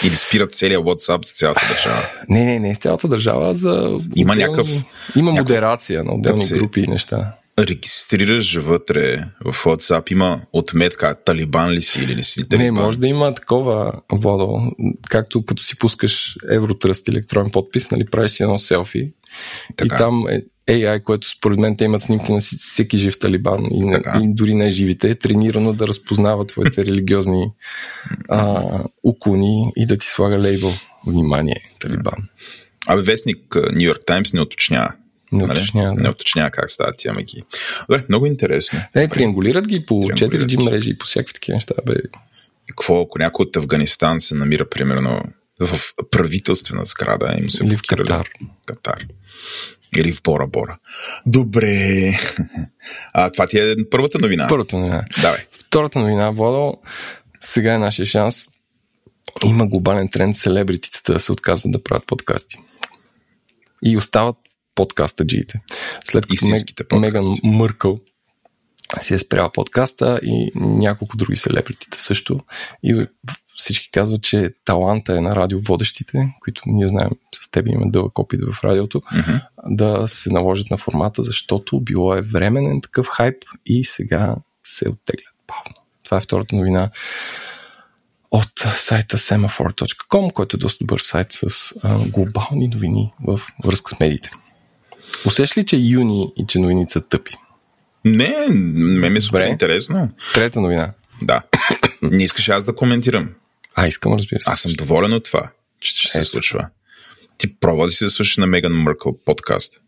Или 0.04 0.16
спират 0.16 0.56
целият 0.56 0.84
WhatsApp 0.84 1.26
за 1.26 1.34
цялата 1.34 1.62
държава? 1.70 2.08
Не, 2.30 2.46
не, 2.46 2.60
не, 2.60 2.76
цялата 2.76 3.08
държава 3.08 3.56
за. 3.56 4.00
Има 4.16 4.36
някакъв. 4.36 4.68
Има 5.16 5.32
някакъв... 5.32 5.50
модерация 5.50 6.04
на 6.04 6.14
отделни 6.14 6.42
се... 6.42 6.58
групи 6.58 6.82
и 6.82 6.88
неща. 6.88 7.34
Регистрираш 7.60 8.56
вътре 8.56 9.26
в 9.46 9.54
WhatsApp, 9.54 10.12
има 10.12 10.42
отметка 10.54 11.16
Талибан 11.26 11.72
ли 11.72 11.82
си 11.82 12.02
или 12.02 12.16
не 12.16 12.24
си 12.24 12.50
Талибан? 12.50 12.74
Не, 12.74 12.82
може 12.82 12.98
да 12.98 13.08
има 13.08 13.34
такова, 13.34 13.94
Владо, 14.12 14.72
както 15.10 15.46
като 15.46 15.64
си 15.64 15.78
пускаш 15.78 16.36
Евротръст 16.52 17.08
електронен 17.08 17.52
подпис, 17.52 17.92
нали, 17.92 18.06
правиш 18.06 18.32
си 18.32 18.44
едно 18.44 18.58
селфи 18.58 19.12
така. 19.76 19.96
и 19.96 19.98
там 19.98 20.28
е 20.28 20.42
AI, 20.68 21.04
което 21.04 21.30
според 21.30 21.60
мен 21.60 21.78
те 21.78 21.84
имат 21.84 22.02
снимки 22.02 22.32
на 22.32 22.40
всеки 22.40 22.98
жив 22.98 23.20
талибан 23.20 23.66
и, 23.72 23.84
не, 23.84 24.02
и 24.24 24.34
дори 24.34 24.56
не 24.56 24.70
живите, 24.70 25.10
е 25.10 25.16
тренирано 25.16 25.74
да 25.74 25.88
разпознава 25.88 26.48
твоите 26.48 26.86
религиозни 26.86 27.52
а, 28.30 28.64
уклони 29.04 29.72
и 29.76 29.86
да 29.86 29.98
ти 29.98 30.08
слага 30.08 30.40
лейбъл. 30.40 30.74
Внимание, 31.08 31.72
талибан. 31.80 32.30
Абе, 32.88 33.02
вестник 33.02 33.56
Нью 33.56 33.88
Йорк 33.88 34.02
Таймс 34.08 34.34
не 34.34 34.42
уточнява. 34.42 34.94
Не 35.34 35.46
нали? 35.46 35.60
уточнява, 35.60 35.96
да. 35.96 36.04
Не 36.04 36.10
уточнява 36.10 36.52
как 36.52 36.70
стават 36.70 36.98
тия 36.98 37.14
маги. 37.14 37.44
Добре, 37.90 38.06
много 38.10 38.26
интересно. 38.26 38.80
Не, 38.96 39.08
триангулират 39.08 39.68
ги 39.68 39.86
по 39.86 39.94
4G 39.94 40.64
мрежи 40.64 40.90
и 40.90 40.98
по 40.98 41.06
всякакви 41.06 41.34
такива 41.34 41.56
неща. 41.56 41.74
Бе. 41.86 41.94
И 41.94 42.68
какво, 42.68 43.02
ако 43.02 43.20
някой 43.20 43.44
от 43.44 43.56
Афганистан 43.56 44.20
се 44.20 44.36
намира 44.36 44.70
примерно 44.70 45.22
в 45.60 45.80
правителствена 46.12 46.86
сграда 46.86 47.36
и 47.38 47.42
му 47.42 47.50
се 47.50 47.66
Или 47.66 47.78
в 47.78 47.82
Катар. 47.88 48.30
Катар. 48.66 49.06
Или 49.98 50.14
в 50.14 50.22
Бора 50.24 50.48
Бора. 50.48 50.78
Добре. 51.26 52.12
А, 53.14 53.30
това 53.30 53.48
ти 53.48 53.60
е 53.60 53.76
първата 53.92 54.20
новина. 54.20 54.48
Първата 54.50 54.78
новина. 54.78 55.06
Давай. 55.22 55.40
Втората 55.52 56.00
новина, 56.00 56.30
Владо, 56.30 56.78
сега 57.40 57.74
е 57.74 57.78
нашия 57.78 58.06
шанс. 58.06 58.48
Има 59.46 59.68
глобален 59.68 60.10
тренд 60.10 60.36
селебритите 60.36 61.12
да 61.12 61.20
се 61.20 61.32
отказват 61.32 61.72
да 61.72 61.84
правят 61.84 62.08
подкасти. 62.08 62.58
И 63.84 63.98
остават 63.98 64.36
подкастаджиите. 64.76 65.62
След 66.06 66.28
като 66.28 66.96
Мег, 66.96 67.14
Меган 67.14 67.24
Мъркъл 67.44 68.00
си 69.00 69.14
е 69.14 69.20
спряла 69.20 69.52
подкаста 69.52 70.20
и 70.24 70.52
няколко 70.56 71.18
други 71.18 71.36
селебритите 71.36 72.00
също. 72.00 72.40
И 72.84 73.08
всички 73.56 73.92
казват, 73.92 74.24
че 74.24 74.54
таланта 74.66 75.18
е 75.18 75.22
на 75.22 75.36
радиоводещите, 75.36 76.34
които 76.42 76.62
ние 76.66 76.88
знаем 76.88 77.10
с 77.36 77.52
теб 77.52 77.68
имаме 77.68 77.92
дълъг 77.92 78.20
опит 78.20 78.40
в 78.52 78.64
радиото, 78.64 79.02
mm-hmm. 79.02 79.42
да 79.68 80.08
се 80.08 80.30
наложат 80.30 80.72
на 80.72 80.78
формата, 80.78 81.24
защото 81.24 81.80
било 81.80 82.16
е 82.16 82.22
временен 82.22 82.82
такъв 82.82 83.08
хайп 83.08 83.44
и 83.66 83.84
сега 83.84 84.36
се 84.64 84.90
оттеглят 84.90 85.36
бавно. 85.48 85.82
Това 86.04 86.18
е 86.18 86.22
втората 86.22 86.56
новина 86.56 86.90
от 88.32 88.60
сайта 88.76 89.18
semaphore.com, 89.18 90.34
който 90.34 90.58
е 90.58 90.60
доста 90.60 90.86
добър 90.86 91.00
сайт 91.00 91.28
с 91.32 91.74
а, 91.84 92.00
глобални 92.10 92.68
новини 92.68 93.14
в 93.28 93.42
връзка 93.64 93.96
с 93.96 94.00
медиите. 94.00 94.32
Усеш 95.26 95.58
ли, 95.58 95.66
че 95.66 95.78
юни 95.78 96.34
и 96.38 96.46
че 96.48 96.60
новините 96.60 96.94
са 96.94 97.08
тъпи? 97.08 97.34
Не, 98.06 98.48
ме 98.50 99.10
ми 99.10 99.18
е 99.18 99.22
супер 99.22 99.48
интересно. 99.48 100.10
Трета 100.34 100.62
новина. 100.62 100.92
Да. 101.22 101.42
Не 102.02 102.24
искаш 102.24 102.50
аз 102.50 102.66
да 102.66 102.76
коментирам. 102.76 103.30
А, 103.76 103.88
искам, 103.88 104.14
разбира 104.14 104.42
се. 104.42 104.50
Аз 104.52 104.62
съм 104.62 104.72
доволен 104.72 105.14
от 105.14 105.24
това, 105.24 105.50
че 105.80 105.98
ще 105.98 106.08
се 106.08 106.24
случва. 106.24 106.68
Ти 107.38 107.56
пробва 107.56 107.88
ли 107.88 107.92
си 107.92 108.04
да 108.04 108.10
слушаш 108.10 108.38
на 108.38 108.48
Меган 108.48 108.74
Мъркъл 108.74 109.18
подкаст? 109.26 109.80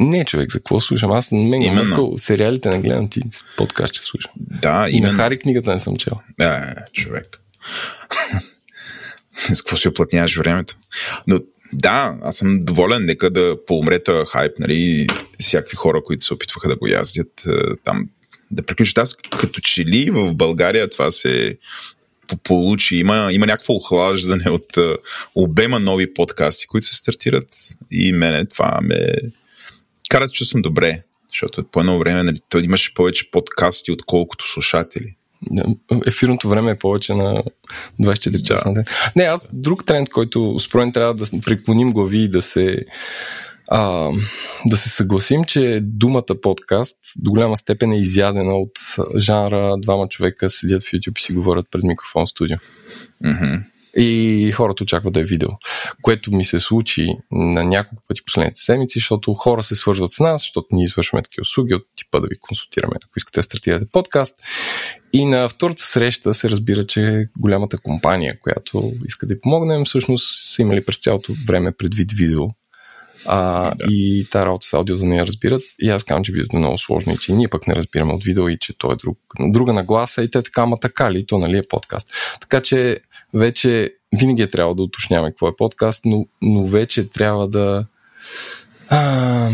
Не, 0.00 0.24
човек, 0.24 0.52
за 0.52 0.58
какво 0.58 0.80
слушам? 0.80 1.12
Аз 1.12 1.32
на 1.32 1.38
Меган 1.38 1.74
Мъркъл 1.74 2.18
сериалите 2.18 2.68
не 2.68 2.78
гледам, 2.78 3.10
ти 3.10 3.20
подкаст 3.56 3.94
ще 3.94 4.04
слушам. 4.04 4.32
Да, 4.36 4.86
и 4.90 4.96
именно. 4.96 5.12
на 5.12 5.22
Хари 5.22 5.38
книгата 5.38 5.72
не 5.72 5.80
съм 5.80 5.96
чел. 5.96 6.12
Е, 6.40 6.50
човек. 6.92 7.40
с 9.54 9.62
какво 9.62 9.76
си 9.76 9.88
оплътняваш 9.88 10.36
времето? 10.36 10.76
Но 11.26 11.40
да, 11.74 12.18
аз 12.22 12.36
съм 12.36 12.60
доволен, 12.60 13.04
нека 13.04 13.30
да 13.30 13.56
поумре 13.66 14.02
този 14.02 14.26
хайп, 14.28 14.58
нали, 14.58 15.06
всякакви 15.40 15.76
хора, 15.76 16.02
които 16.04 16.24
се 16.24 16.34
опитваха 16.34 16.68
да 16.68 16.76
го 16.76 16.86
яздят 16.86 17.42
там, 17.84 18.08
да 18.50 18.62
приключат. 18.62 18.98
Аз 18.98 19.14
като 19.14 19.60
че 19.60 19.84
ли 19.84 20.10
в 20.10 20.34
България 20.34 20.90
това 20.90 21.10
се 21.10 21.58
получи, 22.42 22.96
има, 22.96 23.28
има 23.32 23.46
някакво 23.46 23.74
охлаждане 23.74 24.50
от 24.50 24.76
uh, 24.76 24.96
обема 25.34 25.80
нови 25.80 26.14
подкасти, 26.14 26.66
които 26.66 26.86
се 26.86 26.94
стартират 26.94 27.48
и 27.90 28.12
мене 28.12 28.46
това 28.46 28.78
ме 28.82 29.12
кара 30.08 30.24
да 30.24 30.32
чувствам 30.32 30.62
добре, 30.62 31.02
защото 31.28 31.64
по 31.64 31.80
едно 31.80 31.98
време 31.98 32.22
нали, 32.22 32.64
имаше 32.64 32.94
повече 32.94 33.30
подкасти, 33.30 33.92
отколкото 33.92 34.48
слушатели. 34.48 35.14
Ефирното 36.06 36.48
време 36.48 36.70
е 36.70 36.78
повече 36.78 37.14
на 37.14 37.42
24 38.02 38.42
часа 38.42 38.72
да. 38.72 38.84
Не, 39.16 39.22
аз 39.22 39.50
друг 39.52 39.86
тренд, 39.86 40.10
който 40.10 40.58
според 40.58 40.94
трябва 40.94 41.14
да 41.14 41.26
преклоним 41.44 41.92
глави 41.92 42.18
и 42.18 42.28
да 42.28 42.42
се 42.42 42.84
а, 43.68 44.10
да 44.66 44.76
се 44.76 44.88
съгласим, 44.88 45.44
че 45.44 45.80
думата 45.82 46.40
подкаст 46.42 46.96
до 47.16 47.30
голяма 47.30 47.56
степен 47.56 47.92
е 47.92 48.00
изядена 48.00 48.54
от 48.54 48.78
жанра 49.16 49.76
двама 49.78 50.08
човека 50.08 50.50
седят 50.50 50.82
в 50.82 50.86
YouTube 50.86 51.18
и 51.18 51.22
си 51.22 51.32
говорят 51.32 51.66
пред 51.70 51.82
микрофон 51.82 52.26
в 52.26 52.30
студио. 52.30 52.56
Mm-hmm. 53.24 53.62
И 53.96 54.52
хората 54.54 54.84
очакват 54.84 55.14
да 55.14 55.20
е 55.20 55.24
видео. 55.24 55.48
Което 56.02 56.32
ми 56.32 56.44
се 56.44 56.60
случи 56.60 57.08
на 57.30 57.64
няколко 57.64 58.02
пъти 58.08 58.24
последните 58.24 58.60
седмици, 58.60 58.98
защото 58.98 59.34
хора 59.34 59.62
се 59.62 59.74
свързват 59.74 60.12
с 60.12 60.20
нас, 60.20 60.42
защото 60.42 60.68
ние 60.72 60.84
извършваме 60.84 61.22
такива 61.22 61.42
услуги 61.42 61.74
от 61.74 61.82
типа 61.96 62.20
да 62.20 62.26
ви 62.26 62.38
консултираме, 62.38 62.92
ако 62.96 63.12
искате 63.16 63.38
да 63.38 63.42
стартирате 63.42 63.86
подкаст. 63.92 64.40
И 65.12 65.26
на 65.26 65.48
втората 65.48 65.82
среща 65.82 66.34
се 66.34 66.50
разбира, 66.50 66.86
че 66.86 67.28
голямата 67.38 67.78
компания, 67.78 68.40
която 68.40 68.92
иска 69.06 69.26
да 69.26 69.40
помогнем, 69.40 69.84
всъщност 69.84 70.54
са 70.54 70.62
имали 70.62 70.84
през 70.84 70.98
цялото 70.98 71.32
време 71.46 71.72
предвид 71.72 72.12
видео 72.12 72.48
а, 73.26 73.74
да. 73.74 73.86
И 73.90 74.26
тази 74.30 74.46
работа 74.46 74.66
с 74.66 74.74
аудиото 74.74 75.04
не 75.04 75.16
я 75.16 75.26
разбират. 75.26 75.62
И 75.80 75.90
аз 75.90 76.04
казвам, 76.04 76.24
че 76.24 76.32
видеото 76.32 76.56
е 76.56 76.60
много 76.60 76.78
сложно 76.78 77.12
и 77.12 77.18
че 77.18 77.32
ние 77.32 77.48
пък 77.48 77.66
не 77.66 77.74
разбираме 77.74 78.12
от 78.12 78.24
видео 78.24 78.48
и 78.48 78.58
че 78.58 78.78
то 78.78 78.92
е 78.92 78.96
друг, 78.96 79.18
друга 79.40 79.72
нагласа 79.72 80.22
и 80.22 80.30
те 80.30 80.42
така, 80.42 80.62
ама 80.62 80.80
така 80.80 81.12
ли, 81.12 81.26
то 81.26 81.38
нали 81.38 81.58
е 81.58 81.68
подкаст. 81.68 82.10
Така 82.40 82.60
че 82.60 83.00
вече 83.34 83.94
винаги 84.18 84.42
е 84.42 84.46
трябвало 84.46 84.74
да 84.74 84.82
уточняваме 84.82 85.30
какво 85.30 85.48
е 85.48 85.56
подкаст, 85.56 86.04
но, 86.04 86.26
но 86.42 86.66
вече 86.66 87.10
трябва 87.10 87.48
да 87.48 87.86
а, 88.88 89.50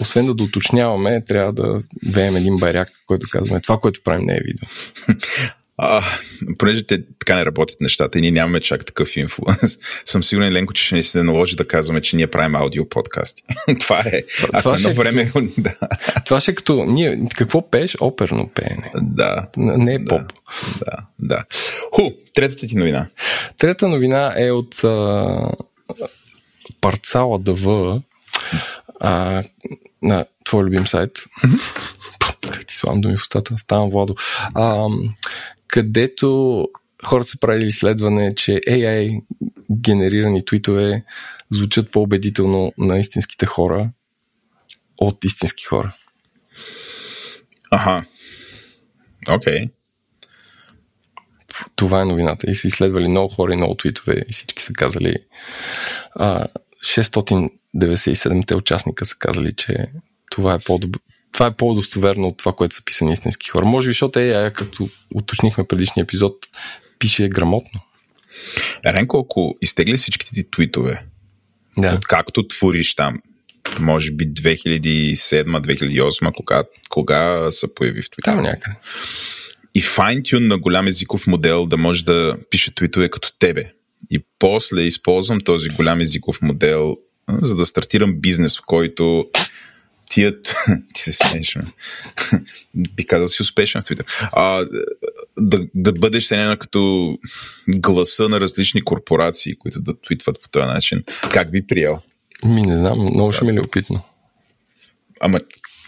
освен 0.00 0.26
да 0.26 0.34
доточняваме, 0.34 1.24
трябва 1.24 1.52
да 1.52 1.80
веем 2.06 2.36
един 2.36 2.56
байрак, 2.56 2.88
който 3.06 3.26
казваме 3.30 3.60
това, 3.60 3.78
което 3.78 4.00
правим 4.04 4.26
не 4.26 4.32
е 4.32 4.40
видео. 4.44 4.68
А, 5.82 6.02
понеже 6.58 6.86
те 6.86 7.02
така 7.18 7.36
не 7.36 7.46
работят 7.46 7.80
нещата 7.80 8.18
и 8.18 8.20
ние 8.20 8.30
нямаме 8.30 8.60
чак 8.60 8.86
такъв 8.86 9.16
инфлуенс, 9.16 9.78
съм 10.04 10.22
сигурен, 10.22 10.52
Ленко, 10.52 10.72
че 10.72 10.84
ще 10.84 10.94
ни 10.94 11.02
се 11.02 11.22
наложи 11.22 11.56
да 11.56 11.68
казваме, 11.68 12.00
че 12.00 12.16
ние 12.16 12.26
правим 12.26 12.56
аудио 12.56 12.88
подкасти. 12.88 13.42
това 13.80 13.98
е. 13.98 14.22
Това, 14.22 14.58
това 14.58 14.74
едно 14.74 14.94
време... 14.94 15.26
Като, 15.26 15.40
да. 15.58 15.74
Това 16.24 16.40
ще 16.40 16.50
е 16.50 16.54
като... 16.54 16.84
Ние, 16.84 17.20
какво 17.36 17.70
пееш? 17.70 17.96
Оперно 18.00 18.50
пеене. 18.54 18.92
Да. 18.94 19.46
Не 19.56 19.94
е 19.94 20.04
поп. 20.04 20.32
Да, 20.78 20.96
да. 21.18 21.44
Ху, 21.92 22.02
третата 22.34 22.66
ти 22.66 22.76
новина. 22.76 23.06
Трета 23.58 23.88
новина 23.88 24.34
е 24.36 24.50
от 24.50 24.84
а, 24.84 25.50
Парцала 26.80 27.38
ДВ 27.38 28.00
а, 29.00 29.42
на 30.02 30.24
твой 30.44 30.64
любим 30.64 30.86
сайт. 30.86 31.10
как 32.50 32.66
ти 32.66 32.74
славам 32.74 33.00
думи 33.00 33.16
в 33.16 33.20
устата, 33.20 33.58
ставам 33.58 33.90
Владо. 33.90 34.14
А, 34.54 34.86
където 35.70 36.68
хората 37.04 37.30
са 37.30 37.40
правили 37.40 37.66
изследване, 37.66 38.34
че 38.34 38.52
AI 38.52 39.22
генерирани 39.70 40.44
твитове 40.44 41.04
звучат 41.50 41.90
по-убедително 41.90 42.72
на 42.78 42.98
истинските 42.98 43.46
хора 43.46 43.90
от 44.98 45.24
истински 45.24 45.64
хора. 45.64 45.96
Аха. 47.70 48.04
Окей. 49.28 49.58
Okay. 49.58 49.70
Това 51.76 52.00
е 52.00 52.04
новината. 52.04 52.50
И 52.50 52.54
са 52.54 52.68
изследвали 52.68 53.08
много 53.08 53.34
хора 53.34 53.52
и 53.52 53.56
много 53.56 53.74
твитове 53.74 54.24
и 54.28 54.32
всички 54.32 54.62
са 54.62 54.72
казали 54.72 55.16
а, 56.14 56.46
697-те 56.84 58.54
участника 58.54 59.04
са 59.04 59.16
казали, 59.18 59.54
че 59.56 59.88
това 60.30 60.54
е 60.54 60.58
по-добро, 60.58 61.00
това 61.32 61.46
е 61.46 61.56
по-достоверно 61.56 62.26
от 62.26 62.38
това, 62.38 62.52
което 62.52 62.74
са 62.74 62.84
писани 62.84 63.12
истински 63.12 63.50
хора. 63.50 63.64
Може 63.64 63.88
би, 63.88 63.92
защото 63.92 64.18
е, 64.18 64.52
като 64.56 64.88
уточнихме 65.14 65.66
предишния 65.66 66.02
епизод, 66.02 66.36
пише 66.98 67.28
грамотно. 67.28 67.80
Ренко, 68.86 69.18
ако 69.18 69.54
изтегли 69.62 69.96
всичките 69.96 70.32
ти 70.34 70.50
твитове, 70.50 71.02
Да. 71.78 71.98
както 72.08 72.48
твориш 72.48 72.94
там, 72.94 73.18
може 73.80 74.10
би 74.10 74.24
2007-2008, 74.24 76.32
кога, 76.32 76.64
кога 76.88 77.50
се 77.50 77.74
появи 77.74 78.02
в 78.02 78.10
Twitter. 78.10 78.24
Там 78.24 78.42
някъде. 78.42 78.76
И 79.74 79.80
файнтюн 79.80 80.46
на 80.46 80.58
голям 80.58 80.86
езиков 80.86 81.26
модел 81.26 81.66
да 81.66 81.76
може 81.76 82.04
да 82.04 82.36
пише 82.50 82.74
твитове 82.74 83.10
като 83.10 83.32
тебе. 83.38 83.72
И 84.10 84.24
после 84.38 84.82
използвам 84.82 85.40
този 85.40 85.68
голям 85.68 86.00
езиков 86.00 86.38
модел, 86.42 86.96
за 87.28 87.56
да 87.56 87.66
стартирам 87.66 88.20
бизнес, 88.20 88.58
в 88.58 88.62
който 88.66 89.26
тия... 90.10 90.42
Ти 90.94 91.02
се 91.02 91.12
смееш, 91.12 91.56
ме. 91.56 91.64
Би 92.96 93.06
казал 93.06 93.26
си 93.26 93.42
успешен 93.42 93.82
в 93.82 93.84
Twitter. 93.84 94.28
А, 94.32 94.66
да, 95.38 95.66
да 95.74 95.92
бъдеш 95.92 96.24
седена 96.24 96.56
като 96.58 97.14
гласа 97.68 98.28
на 98.28 98.40
различни 98.40 98.84
корпорации, 98.84 99.58
които 99.58 99.80
да 99.80 100.00
твитват 100.00 100.42
по 100.42 100.48
този 100.48 100.66
начин. 100.66 101.02
Как 101.30 101.50
би 101.50 101.66
приел? 101.66 101.98
Ми 102.44 102.62
не 102.62 102.78
знам, 102.78 102.98
много 102.98 103.32
ще 103.32 103.44
ми 103.44 103.50
е 103.50 103.54
любопитно. 103.54 104.02
Ама 105.20 105.40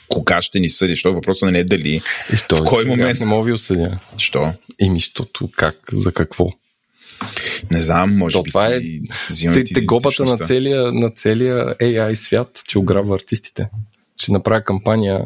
кога 0.08 0.42
ще 0.42 0.60
ни 0.60 0.68
съдиш? 0.68 0.98
Защото 0.98 1.14
въпросът 1.14 1.52
не 1.52 1.58
е 1.58 1.64
дали. 1.64 2.00
И 2.32 2.36
що, 2.36 2.56
В 2.56 2.64
кой 2.64 2.84
момент? 2.84 3.20
Не 3.20 3.26
мога 3.26 3.44
ви 3.44 3.52
осъдя. 3.52 3.98
Що? 4.16 4.52
Еми, 4.80 5.00
защото 5.00 5.50
как, 5.56 5.76
за 5.92 6.12
какво? 6.12 6.48
Не 7.70 7.80
знам, 7.80 8.16
може 8.16 8.32
То 8.32 8.42
би 8.42 8.50
това 8.50 8.66
е 8.66 8.80
ти 9.64 9.74
тегобата 9.74 10.24
на 10.24 10.38
целия, 10.38 10.92
на 10.92 11.10
целия 11.10 11.74
AI 11.74 12.14
свят, 12.14 12.62
че 12.68 12.78
ограбва 12.78 13.14
артистите. 13.14 13.68
Ще 14.22 14.32
направя 14.32 14.64
кампания, 14.64 15.24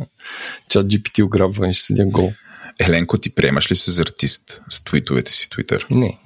чат 0.69 0.87
GPT 0.87 1.25
ограбва 1.25 1.69
и 1.69 1.73
ще 1.73 1.85
седя 1.85 2.05
гол. 2.05 2.33
Еленко, 2.81 3.19
ти 3.19 3.31
приемаш 3.31 3.71
ли 3.71 3.77
се 3.77 3.91
за 3.91 4.03
артист 4.03 4.63
с 4.69 4.85
твитовете 4.85 5.33
си 5.33 5.51
Твитър? 5.51 5.87
Не. 5.91 6.19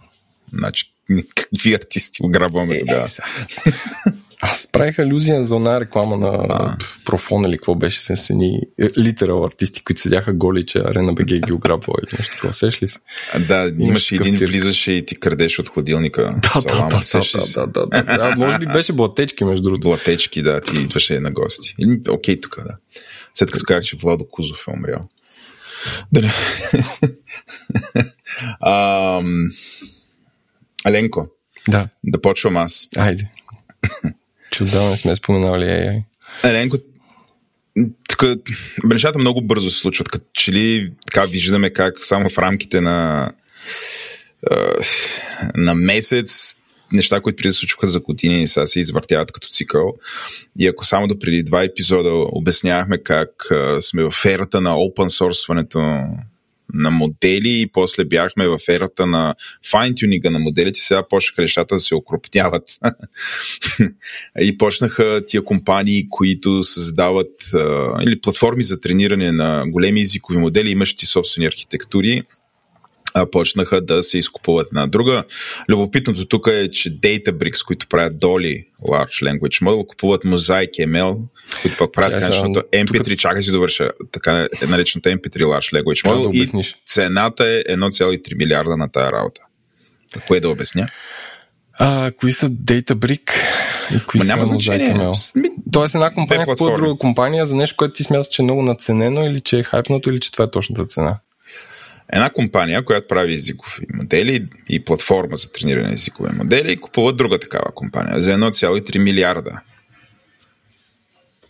Значи, 0.52 0.94
какви 1.34 1.74
артисти 1.74 2.22
ограбваме 2.22 2.78
тогава? 2.78 3.08
Аз 4.42 4.68
правих 4.72 4.98
алюзия 4.98 5.44
за 5.44 5.56
една 5.56 5.80
реклама 5.80 6.16
на 6.16 6.46
А. 6.48 6.76
Профон 7.04 7.44
или 7.44 7.56
какво 7.56 7.74
беше 7.74 8.02
с 8.02 8.30
едни 8.30 8.60
е, 8.80 8.88
литерал 8.98 9.44
артисти, 9.44 9.84
които 9.84 10.00
седяха 10.00 10.32
голи, 10.32 10.66
че 10.66 10.78
Арена 10.78 11.12
БГ 11.12 11.26
ги 11.46 11.52
ограбва 11.52 11.92
или 12.02 12.16
нещо 12.18 12.34
такова. 12.34 12.54
Сеш 12.54 12.82
ли 12.82 12.88
се? 12.88 12.98
Да, 13.48 13.72
имаше 13.78 14.14
един, 14.14 14.34
цирк. 14.34 14.50
влизаше 14.50 14.92
и 14.92 15.06
ти 15.06 15.16
крадеш 15.20 15.58
от 15.58 15.68
хладилника. 15.68 16.34
Да, 16.42 16.60
салама, 16.60 16.88
да, 16.88 16.98
да, 16.98 17.66
да, 17.66 17.66
да, 17.66 17.86
да, 17.86 18.02
да, 18.02 18.30
да. 18.30 18.34
Може 18.36 18.58
би 18.58 18.66
беше 18.66 18.92
блатечки, 18.92 19.44
между 19.44 19.62
другото. 19.62 19.88
Блатечки, 19.88 20.42
да, 20.42 20.60
ти 20.60 20.76
идваше 20.76 21.20
на 21.20 21.30
гости. 21.30 21.74
Окей, 22.08 22.40
тук, 22.40 22.56
да. 22.64 22.76
След 23.34 23.50
като 23.50 23.64
казах, 23.64 23.84
че 23.84 23.96
Владо 23.96 24.28
Кузов 24.28 24.64
е 24.68 24.70
умрял. 24.70 25.00
Да 26.12 26.22
не. 26.22 26.32
Аленко, 30.84 31.28
Да, 31.68 31.88
да 32.04 32.20
почвам 32.20 32.56
аз. 32.56 32.88
айде. 32.96 33.30
Отдавна 34.60 34.90
не 34.90 34.96
сме 34.96 35.16
споменавали 35.16 35.64
AI. 35.64 36.02
Еленко, 36.44 36.76
тук 38.08 38.24
нещата 38.84 39.18
много 39.18 39.42
бързо 39.42 39.70
се 39.70 39.80
случват, 39.80 40.08
като 40.08 40.26
че 40.32 40.52
ли 40.52 40.92
така 41.06 41.26
виждаме 41.26 41.70
как 41.70 41.98
само 41.98 42.30
в 42.30 42.38
рамките 42.38 42.80
на, 42.80 43.30
на 45.54 45.74
месец 45.74 46.56
неща, 46.92 47.20
които 47.20 47.36
преди 47.36 47.48
да 47.48 47.52
случваха 47.52 47.86
за 47.86 48.00
години, 48.00 48.48
сега 48.48 48.66
се 48.66 48.80
извъртяват 48.80 49.32
като 49.32 49.48
цикъл. 49.48 49.94
И 50.58 50.68
ако 50.68 50.84
само 50.84 51.08
до 51.08 51.18
преди 51.18 51.42
два 51.42 51.64
епизода 51.64 52.10
обяснявахме 52.12 52.98
как 52.98 53.30
сме 53.80 54.02
в 54.10 54.24
ерата 54.24 54.60
на 54.60 54.70
source 54.70 55.46
на 56.74 56.90
модели 56.90 57.60
и 57.60 57.66
после 57.72 58.04
бяхме 58.04 58.48
в 58.48 58.58
ерата 58.68 59.06
на 59.06 59.34
fine-tuning 59.66 60.28
на 60.28 60.38
моделите, 60.38 60.80
сега 60.80 61.08
почнаха 61.08 61.42
нещата 61.42 61.74
да 61.74 61.78
се 61.78 61.94
окрупняват. 61.94 62.62
и 64.40 64.58
почнаха 64.58 65.22
тия 65.26 65.44
компании, 65.44 66.08
които 66.10 66.62
създават 66.62 67.32
или 68.06 68.20
платформи 68.20 68.62
за 68.62 68.80
трениране 68.80 69.32
на 69.32 69.64
големи 69.66 70.00
езикови 70.00 70.38
модели, 70.38 70.70
имащи 70.70 71.06
собствени 71.06 71.46
архитектури, 71.46 72.22
а, 73.14 73.30
почнаха 73.30 73.80
да 73.80 74.02
се 74.02 74.18
изкупуват 74.18 74.72
на 74.72 74.88
друга. 74.88 75.24
Любопитното 75.68 76.24
тук 76.24 76.46
е, 76.46 76.70
че 76.70 76.90
Databricks, 76.90 77.66
които 77.66 77.86
правят 77.86 78.14
Dolly 78.14 78.66
Large 78.88 79.24
Language 79.24 79.62
Model, 79.62 79.86
купуват 79.86 80.24
Mosaic 80.24 80.70
ML, 80.70 81.18
които 81.62 81.76
пък 81.76 81.92
правят 81.92 82.12
така 82.12 82.24
нареченото 82.24 82.62
MP3, 82.72 83.16
чакай 83.16 83.42
си 83.42 83.52
довърша, 83.52 83.90
така 84.12 84.48
е 84.62 84.66
нареченото 84.66 85.08
MP3 85.08 85.42
Large 85.42 85.82
Language 85.82 86.02
Трябва 86.02 86.20
да 86.20 86.28
Model 86.28 86.60
и 86.60 86.74
цената 86.86 87.44
е 87.44 87.64
1,3 87.64 88.36
милиарда 88.36 88.76
на 88.76 88.88
тая 88.92 89.12
работа. 89.12 89.40
Кое 90.26 90.40
да 90.40 90.50
обясня? 90.50 90.88
А, 91.72 92.12
кои 92.12 92.32
са 92.32 92.50
Databrick 92.50 93.32
и 93.96 94.04
кои 94.06 94.18
Ма 94.18 94.24
са 94.24 94.32
няма 94.32 94.44
значение. 94.44 94.94
Mosaic 94.94 95.12
ML? 95.12 95.40
Ми, 95.40 95.48
Тоест 95.72 95.94
една 95.94 96.10
компания 96.10 96.46
купува 96.46 96.76
друга 96.76 96.98
компания 96.98 97.46
за 97.46 97.56
нещо, 97.56 97.76
което 97.76 97.94
ти 97.94 98.04
смяташ, 98.04 98.28
че 98.28 98.42
е 98.42 98.44
много 98.44 98.62
наценено 98.62 99.26
или 99.26 99.40
че 99.40 99.58
е 99.58 99.62
хайпното 99.62 100.10
или 100.10 100.20
че 100.20 100.32
това 100.32 100.44
е 100.44 100.50
точната 100.50 100.86
цена. 100.86 101.18
Една 102.12 102.30
компания, 102.30 102.84
която 102.84 103.08
прави 103.08 103.34
езикови 103.34 103.86
модели 103.94 104.46
и 104.68 104.84
платформа 104.84 105.36
за 105.36 105.52
трениране 105.52 105.88
на 105.88 105.94
езикови 105.94 106.30
модели, 106.32 106.76
купува 106.76 107.12
друга 107.12 107.38
такава 107.38 107.72
компания 107.74 108.20
за 108.20 108.30
1,3 108.30 108.98
милиарда. 108.98 109.60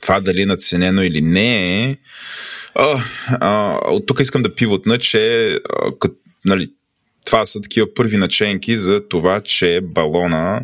Това 0.01 0.20
дали 0.20 0.42
е 0.42 0.46
наценено 0.46 1.03
или 1.03 1.20
не 1.20 1.85
е. 1.85 1.96
От 3.85 4.07
тук 4.07 4.20
искам 4.20 4.42
да 4.42 4.55
пивотна, 4.55 4.99
че 4.99 5.49
а, 5.49 5.59
кът, 5.99 6.12
нали, 6.44 6.70
това 7.27 7.44
са 7.44 7.61
такива 7.61 7.94
първи 7.94 8.16
наченки 8.16 8.77
за 8.77 9.09
това, 9.09 9.40
че 9.40 9.81
балона 9.83 10.61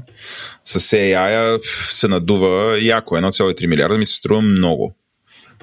с 0.64 0.80
AI 0.80 1.60
се 1.90 2.08
надува 2.08 2.78
яко. 2.80 3.14
1,3 3.14 3.66
милиарда 3.66 3.98
ми 3.98 4.06
се 4.06 4.14
струва 4.14 4.40
много. 4.40 4.96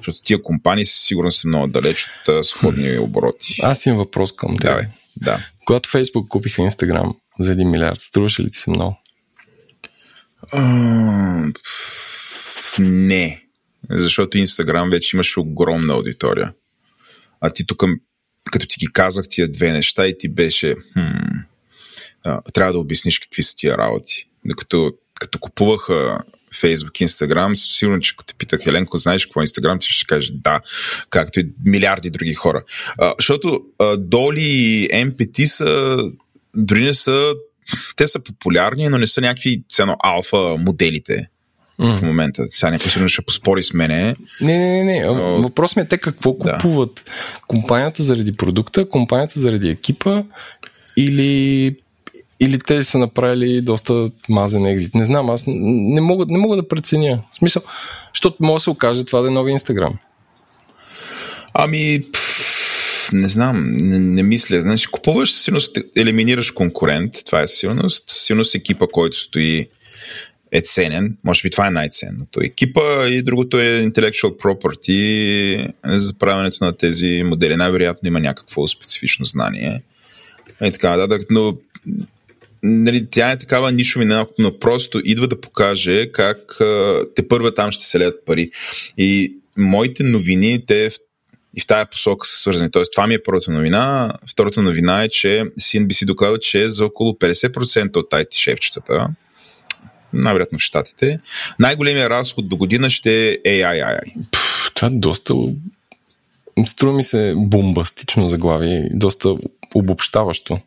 Защото 0.05 0.25
тия 0.25 0.43
компании 0.43 0.85
със 0.85 1.01
сигурност 1.01 1.39
са 1.39 1.47
много 1.47 1.67
далеч 1.67 2.07
от 2.29 2.45
сходни 2.45 2.97
обороти. 2.97 3.55
Аз 3.61 3.85
имам 3.85 3.97
въпрос 3.97 4.35
към 4.35 4.55
теб. 4.55 4.63
Давай, 4.63 4.85
да. 5.17 5.47
Когато 5.65 5.89
Facebook 5.89 6.27
купиха 6.27 6.61
Instagram 6.61 7.15
за 7.39 7.55
1 7.55 7.69
милиард, 7.69 7.99
струваше 7.99 8.43
ли 8.43 8.51
ти 8.51 8.57
се 8.57 8.69
много? 8.69 8.97
Пф, 11.63 12.79
Не. 12.79 13.43
Защото 13.89 14.37
Инстаграм 14.37 14.89
вече 14.89 15.15
имаше 15.15 15.39
огромна 15.39 15.93
аудитория. 15.93 16.53
А 17.41 17.49
ти 17.49 17.65
тук, 17.65 17.83
като 18.51 18.67
ти 18.67 18.75
ги 18.79 18.87
казах 18.93 19.25
тия 19.29 19.51
две 19.51 19.71
неща 19.71 20.07
и 20.07 20.17
ти 20.17 20.29
беше 20.29 20.75
хм, 20.93 21.37
трябва 22.53 22.73
да 22.73 22.79
обясниш 22.79 23.19
какви 23.19 23.43
са 23.43 23.55
тия 23.55 23.77
работи. 23.77 24.27
Докато 24.45 24.91
като 25.19 25.39
купуваха 25.39 26.23
Facebook, 26.53 27.05
Instagram, 27.05 27.53
съм 27.53 27.69
сигурен, 27.69 28.01
че 28.01 28.13
ако 28.15 28.23
те 28.23 28.33
питах, 28.33 28.65
Еленко, 28.67 28.97
знаеш 28.97 29.25
какво 29.25 29.41
е 29.41 29.45
Instagram, 29.45 29.79
ти 29.79 29.87
ще 29.87 30.05
кажеш 30.05 30.31
да, 30.33 30.59
както 31.09 31.39
и 31.39 31.47
милиарди 31.65 32.09
други 32.09 32.33
хора. 32.33 32.63
А, 32.97 33.13
защото 33.19 33.61
а, 33.79 33.97
Доли 33.97 34.41
и 34.41 34.89
MPT 34.89 35.45
са, 35.45 35.97
дори 36.55 36.83
не 36.83 36.93
са, 36.93 37.33
те 37.95 38.07
са 38.07 38.19
популярни, 38.19 38.89
но 38.89 38.97
не 38.97 39.07
са 39.07 39.21
някакви 39.21 39.63
цено 39.69 39.95
алфа 40.03 40.37
моделите 40.59 41.27
в 41.79 41.99
момента. 42.03 42.43
Сега 42.47 42.71
някой 42.71 42.89
сигурно 42.89 43.07
ще 43.07 43.21
поспори 43.21 43.63
с 43.63 43.73
мене. 43.73 44.15
Не, 44.41 44.57
не, 44.59 44.83
не. 44.83 44.99
не. 44.99 45.05
Но- 45.05 45.41
Въпрос 45.41 45.75
ми 45.75 45.81
е 45.81 45.85
те 45.87 45.97
какво 45.97 46.33
Да. 46.33 46.53
купуват. 46.53 47.11
Компанията 47.47 48.03
заради 48.03 48.35
продукта, 48.35 48.89
компанията 48.89 49.39
заради 49.39 49.69
екипа 49.69 50.23
или, 50.97 51.75
или 52.39 52.59
те 52.59 52.83
са 52.83 52.97
направили 52.97 53.61
доста 53.61 54.09
мазен 54.29 54.65
екзит. 54.65 54.95
Не 54.95 55.05
знам, 55.05 55.29
аз 55.29 55.43
не 55.47 56.01
мога, 56.01 56.25
не 56.29 56.37
мога 56.37 56.55
да 56.55 56.67
преценя. 56.67 57.21
В 57.31 57.35
смисъл, 57.35 57.61
защото 58.13 58.37
може 58.39 58.61
да 58.61 58.63
се 58.63 58.69
окаже 58.69 59.05
това 59.05 59.21
да 59.21 59.27
е 59.27 59.31
нови 59.31 59.51
Инстаграм. 59.51 59.97
Ами, 61.53 62.05
пф, 62.13 63.09
не 63.13 63.27
знам, 63.27 63.63
не, 63.77 63.99
не 63.99 64.23
мисля. 64.23 64.61
Значи, 64.61 64.87
купуваш, 64.87 65.33
със 65.33 65.69
елиминираш 65.95 66.51
конкурент, 66.51 67.13
това 67.25 67.41
е 67.41 67.47
със 67.47 67.57
сигурност. 67.57 68.55
Екипа, 68.55 68.87
който 68.87 69.17
стои 69.17 69.67
е 70.51 70.61
ценен. 70.61 71.17
Може 71.23 71.41
би 71.41 71.49
това 71.49 71.67
е 71.67 71.71
най-ценното. 71.71 72.39
Екипа 72.43 73.07
и 73.07 73.21
другото 73.21 73.59
е 73.59 73.63
intellectual 73.63 74.37
property 74.37 75.71
за 75.85 76.13
правенето 76.13 76.65
на 76.65 76.73
тези 76.73 77.23
модели. 77.25 77.55
Най-вероятно 77.55 78.07
има 78.07 78.19
някакво 78.19 78.67
специфично 78.67 79.25
знание. 79.25 79.81
И 80.63 80.71
така 80.71 80.97
нататък, 80.97 81.27
но 81.29 81.57
нали, 82.63 83.07
тя 83.11 83.31
е 83.31 83.37
такава 83.37 83.71
нишовина, 83.71 84.25
но 84.39 84.59
просто 84.59 85.01
идва 85.03 85.27
да 85.27 85.41
покаже 85.41 86.11
как 86.11 86.61
а, 86.61 87.01
те 87.15 87.27
първа 87.27 87.53
там 87.53 87.71
ще 87.71 87.85
се 87.85 87.99
леят 87.99 88.25
пари. 88.25 88.49
И 88.97 89.33
моите 89.57 90.03
новини, 90.03 90.65
те 90.65 90.89
в 90.89 90.93
и 91.57 91.61
в 91.61 91.67
тая 91.67 91.85
посока 91.85 92.27
са 92.27 92.39
свързани. 92.39 92.71
Тоест, 92.71 92.91
това 92.91 93.07
ми 93.07 93.13
е 93.13 93.23
първата 93.23 93.51
новина. 93.51 94.13
Втората 94.31 94.61
новина 94.61 95.03
е, 95.03 95.09
че 95.09 95.43
CNBC 95.59 96.05
доклада, 96.05 96.39
че 96.39 96.69
за 96.69 96.85
около 96.85 97.11
50% 97.11 97.97
от 97.97 98.11
IT 98.11 98.35
шефчетата, 98.35 99.07
най-вероятно 100.13 100.59
в 100.59 100.61
Штатите, 100.61 101.19
най-големия 101.59 102.09
разход 102.09 102.49
до 102.49 102.57
година 102.57 102.89
ще 102.89 103.29
е 103.29 103.39
AI. 103.43 103.99
Пф, 104.31 104.71
това 104.75 104.87
е 104.87 104.91
доста 104.91 105.33
струва 106.65 106.93
ми 106.93 107.03
се 107.03 107.33
бомбастично 107.37 108.29
заглавие, 108.29 108.89
доста 108.93 109.35
обобщаващо, 109.75 110.59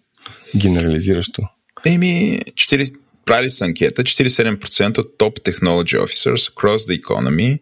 генерализиращо. 0.56 1.42
Еми, 1.84 2.40
40, 2.54 2.96
правили 3.24 3.50
са 3.50 3.64
анкета, 3.64 4.02
47% 4.02 4.98
от 4.98 5.18
топ 5.18 5.38
technology 5.38 5.98
officers 5.98 6.54
across 6.54 6.76
the 6.76 7.02
economy 7.02 7.58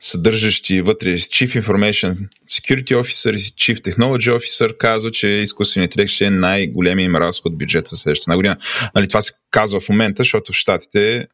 съдържащи 0.00 0.80
вътре 0.80 1.08
Chief 1.08 1.62
Information 1.62 2.28
Security 2.48 2.94
Officer 2.94 3.34
и 3.34 3.38
Chief 3.38 3.80
Technology 3.80 4.38
Officer 4.38 4.76
казва, 4.76 5.10
че 5.10 5.28
изкуственият 5.28 5.92
интелект 5.92 6.10
ще 6.10 6.24
е 6.24 6.30
най-големия 6.30 7.04
им 7.04 7.16
разход 7.16 7.58
бюджет 7.58 7.86
за 7.86 7.96
следващата 7.96 8.36
година. 8.36 8.56
Нали, 8.94 9.08
това 9.08 9.20
се 9.20 9.32
казва 9.50 9.80
в 9.80 9.88
момента, 9.88 10.20
защото 10.20 10.52
в 10.52 10.56
Штатите 10.56 11.26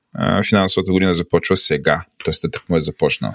финансовата 0.48 0.92
година 0.92 1.14
започва 1.14 1.56
сега, 1.56 2.04
т.е. 2.24 2.50
тък 2.50 2.68
му 2.68 2.76
е 2.76 2.80
започнал. 2.80 3.32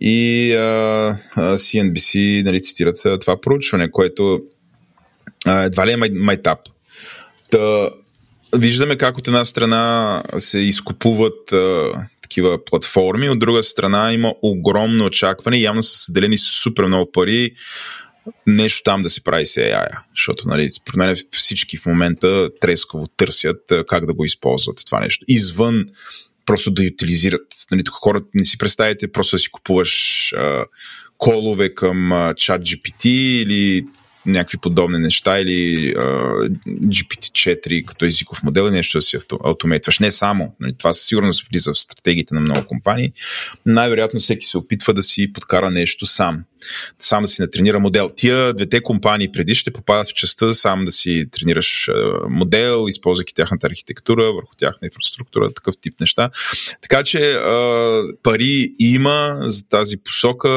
И 0.00 0.52
а, 0.54 1.16
CNBC 1.36 2.42
нали, 2.44 2.62
цитират 2.62 3.20
това 3.20 3.40
проучване, 3.40 3.90
което 3.90 4.40
а, 5.46 5.62
едва 5.64 5.86
ли 5.86 5.92
е 5.92 5.96
май, 5.96 6.10
майтап. 6.10 6.58
Та, 7.50 7.90
виждаме 8.56 8.96
как 8.96 9.18
от 9.18 9.28
една 9.28 9.44
страна 9.44 10.22
се 10.36 10.58
изкупуват 10.58 11.52
а, 11.52 11.92
такива 12.22 12.64
платформи. 12.64 13.28
От 13.28 13.38
друга 13.38 13.62
страна 13.62 14.12
има 14.12 14.34
огромно 14.42 15.04
очакване. 15.04 15.58
Явно 15.58 15.82
са 15.82 15.98
съделени 15.98 16.38
супер 16.38 16.84
много 16.84 17.12
пари 17.12 17.50
нещо 18.46 18.82
там 18.84 19.02
да 19.02 19.10
се 19.10 19.24
прави 19.24 19.46
с 19.46 19.54
AI. 19.54 19.98
Защото, 20.16 20.48
нали, 20.48 20.70
според 20.70 20.96
мен 20.96 21.16
всички 21.30 21.76
в 21.76 21.86
момента 21.86 22.50
трескаво 22.60 23.06
търсят 23.16 23.72
как 23.88 24.06
да 24.06 24.14
го 24.14 24.24
използват 24.24 24.80
това 24.86 25.00
нещо. 25.00 25.24
Извън 25.28 25.84
просто 26.46 26.70
да 26.70 26.84
ютилизират. 26.84 27.46
Нали, 27.70 27.84
тук 27.84 27.94
хората 27.94 28.26
не 28.34 28.44
си 28.44 28.58
представите 28.58 29.12
просто 29.12 29.36
да 29.36 29.40
си 29.40 29.50
купуваш 29.50 30.32
а, 30.32 30.64
колове 31.18 31.74
към 31.74 32.12
а, 32.12 32.34
чат 32.34 32.62
GPT 32.62 33.08
или 33.08 33.84
някакви 34.26 34.58
подобни 34.58 34.98
неща 34.98 35.40
или 35.40 35.94
uh, 35.94 36.48
GPT-4 36.68 37.84
като 37.84 38.04
езиков 38.04 38.42
модел 38.42 38.68
и 38.68 38.70
нещо 38.70 38.98
да 38.98 39.02
си 39.02 39.18
автомейтваш. 39.44 39.98
Не 39.98 40.10
само, 40.10 40.54
нали, 40.60 40.74
това 40.78 40.92
със 40.92 41.06
сигурност 41.06 41.48
влиза 41.48 41.72
в 41.72 41.78
стратегиите 41.78 42.34
на 42.34 42.40
много 42.40 42.66
компании. 42.66 43.12
Най-вероятно 43.66 44.20
всеки 44.20 44.46
се 44.46 44.58
опитва 44.58 44.94
да 44.94 45.02
си 45.02 45.32
подкара 45.32 45.70
нещо 45.70 46.06
сам 46.06 46.44
сам 46.98 47.22
да 47.22 47.28
си 47.28 47.42
натренира 47.42 47.80
модел. 47.80 48.10
Тия 48.16 48.54
двете 48.54 48.80
компании 48.80 49.32
преди 49.32 49.54
ще 49.54 49.70
попадат 49.70 50.08
в 50.08 50.14
частта 50.14 50.54
сам 50.54 50.84
да 50.84 50.92
си 50.92 51.24
тренираш 51.30 51.90
модел, 52.28 52.86
използвайки 52.88 53.34
тяхната 53.34 53.66
архитектура, 53.66 54.32
върху 54.32 54.54
тяхна 54.58 54.86
инфраструктура, 54.86 55.52
такъв 55.52 55.74
тип 55.80 56.00
неща. 56.00 56.30
Така 56.80 57.02
че 57.02 57.36
пари 58.22 58.68
има 58.78 59.38
за 59.40 59.68
тази 59.68 59.96
посока, 59.96 60.48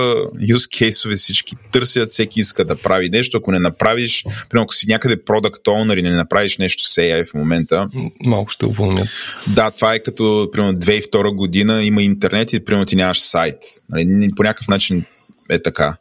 use 0.42 0.78
кейсове 0.78 1.16
всички 1.16 1.56
търсят, 1.72 2.10
всеки 2.10 2.40
иска 2.40 2.66
да 2.66 2.76
прави 2.76 3.10
нещо. 3.10 3.38
Ако 3.38 3.52
не 3.52 3.57
направиш, 3.60 4.24
примерно 4.50 4.63
ако 4.63 4.74
си 4.74 4.86
някъде 4.88 5.17
product 5.17 5.63
owner 5.63 6.00
и 6.00 6.02
не 6.02 6.12
направиш 6.12 6.58
нещо 6.58 6.84
с 6.84 6.96
AI 6.96 7.30
в 7.30 7.34
момента. 7.34 7.89
Малко 8.26 8.52
ще 8.52 8.65
уволнят. 8.65 9.08
Да, 9.56 9.72
това 9.72 9.93
е 9.93 10.00
като, 10.00 10.50
примерно, 10.52 10.80
2002 10.80 11.36
година 11.36 11.84
има 11.84 12.04
интернет 12.04 12.54
и, 12.54 12.65
примерно, 12.65 12.86
ти 12.86 12.96
нямаш 12.96 13.20
сайт. 13.20 13.58
Нали, 13.89 14.30
по 14.36 14.43
някакъв 14.43 14.67
начин 14.67 15.06
е 15.50 15.62
така. 15.62 15.98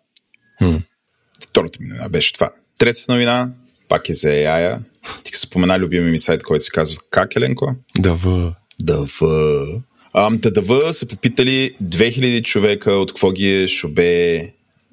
Hmm. 0.62 0.82
Втората 1.48 1.78
ми 1.80 1.88
новина 1.88 2.08
беше 2.08 2.32
това. 2.32 2.50
Третата 2.78 3.12
новина 3.12 3.48
пак 3.88 4.08
е 4.08 4.12
за 4.12 4.28
AI. 4.28 4.78
Ти 5.24 5.32
се 5.32 5.40
спомена 5.40 5.78
любимия 5.78 6.10
ми 6.10 6.18
сайт, 6.18 6.42
който 6.42 6.64
се 6.64 6.70
казва 6.70 6.96
как, 7.10 7.36
Еленко? 7.36 7.74
ДВ. 7.98 8.54
ДВ. 8.80 9.26
Ам, 10.14 10.38
ДВ 10.38 10.92
са 10.92 11.08
попитали 11.08 11.76
2000 11.82 12.42
човека 12.42 12.92
от 12.92 13.10
какво 13.10 13.32
ги 13.32 13.62
е 13.62 13.66
шобе 13.66 14.40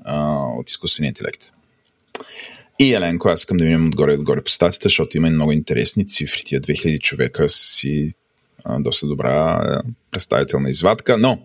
а, 0.06 0.36
от 0.36 0.70
изкуствения 0.70 1.10
интелект. 1.10 1.52
И 2.84 2.94
Еленко, 2.94 3.28
аз 3.28 3.40
искам 3.40 3.58
да 3.58 3.66
минем 3.66 3.88
отгоре 3.88 4.14
и 4.14 4.16
отгоре 4.16 4.42
по 4.42 4.52
статията, 4.52 4.90
защото 4.90 5.18
има 5.18 5.30
много 5.30 5.52
интересни 5.52 6.08
цифри. 6.08 6.42
Тия 6.46 6.62
2000 6.62 7.00
човека 7.00 7.50
си 7.50 8.14
а, 8.64 8.80
доста 8.80 9.08
добра 9.08 9.62
представителна 10.12 10.70
извадка, 10.70 11.18
но 11.18 11.40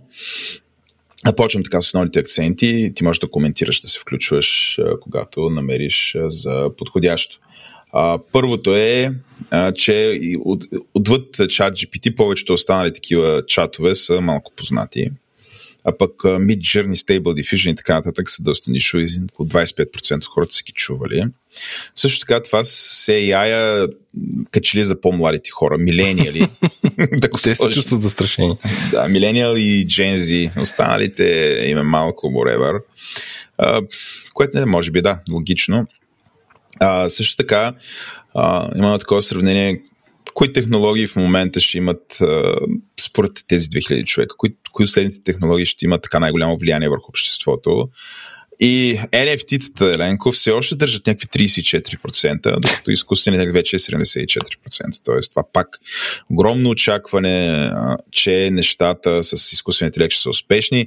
Почвам 1.36 1.62
така 1.62 1.80
с 1.80 1.84
основните 1.84 2.18
акценти. 2.18 2.92
Ти 2.94 3.04
можеш 3.04 3.20
да 3.20 3.30
коментираш, 3.30 3.80
да 3.80 3.88
се 3.88 4.00
включваш, 4.00 4.80
когато 5.00 5.50
намериш 5.50 6.16
за 6.28 6.70
подходящо. 6.76 7.38
Първото 8.32 8.76
е, 8.76 9.12
че 9.74 10.20
отвъд 10.94 11.48
чат 11.48 11.74
GPT 11.74 12.14
повечето 12.16 12.52
останали 12.52 12.92
такива 12.92 13.42
чатове 13.46 13.94
са 13.94 14.20
малко 14.20 14.52
познати 14.56 15.10
а 15.88 15.96
пък 15.98 16.12
Mid 16.22 16.58
Journey 16.58 16.94
Stable 16.94 17.42
Diffusion 17.42 17.72
и 17.72 17.76
така 17.76 17.94
нататък 17.94 18.30
са 18.30 18.42
доста 18.42 18.70
нишови, 18.70 19.06
около 19.32 19.48
25% 19.48 20.16
от 20.16 20.26
хората 20.26 20.54
са 20.54 20.62
ги 20.62 20.72
чували. 20.72 21.24
Също 21.94 22.20
така 22.20 22.42
това 22.42 22.64
се 22.64 23.12
AI 23.12 23.92
качели 24.50 24.84
за 24.84 25.00
по-младите 25.00 25.50
хора, 25.50 25.78
милениали. 25.78 26.40
да 27.12 27.30
Те 27.30 27.54
се 27.54 27.68
чувстват 27.68 28.02
застрашени. 28.02 28.58
Да, 28.90 29.08
милениал 29.08 29.54
и 29.56 29.86
Z, 29.88 30.60
останалите 30.60 31.24
има 31.66 31.82
малко, 31.82 32.26
whatever. 32.26 32.80
което 34.34 34.58
не 34.58 34.66
може 34.66 34.90
би 34.90 35.02
да, 35.02 35.20
логично. 35.32 35.86
А, 36.80 37.08
също 37.08 37.36
така, 37.36 37.74
а, 38.34 38.68
имаме 38.76 38.98
такова 38.98 39.22
сравнение 39.22 39.82
кои 40.38 40.52
технологии 40.52 41.06
в 41.06 41.16
момента 41.16 41.60
ще 41.60 41.78
имат, 41.78 42.18
според 43.00 43.32
тези 43.48 43.68
2000 43.68 44.04
човека, 44.04 44.36
кои, 44.36 44.50
кои 44.72 44.86
следните 44.86 45.22
технологии 45.22 45.66
ще 45.66 45.84
имат 45.84 46.02
така 46.02 46.20
най-голямо 46.20 46.58
влияние 46.58 46.88
върху 46.88 47.08
обществото. 47.08 47.88
И 48.60 49.00
NFT-тата, 49.12 49.94
Еленко, 49.94 50.32
все 50.32 50.50
още 50.50 50.74
държат 50.74 51.06
някакви 51.06 51.26
34%, 51.26 52.60
докато 52.60 52.90
изкуственият 52.90 53.40
интелект 53.40 53.54
вече 53.54 53.76
е 53.76 53.78
74%. 53.78 55.04
Тоест, 55.04 55.30
това 55.30 55.42
пак 55.52 55.68
огромно 56.30 56.70
очакване, 56.70 57.70
че 58.10 58.50
нещата 58.52 59.24
с 59.24 59.52
изкуственият 59.52 59.96
интелект 59.96 60.12
ще 60.12 60.22
са 60.22 60.30
успешни. 60.30 60.86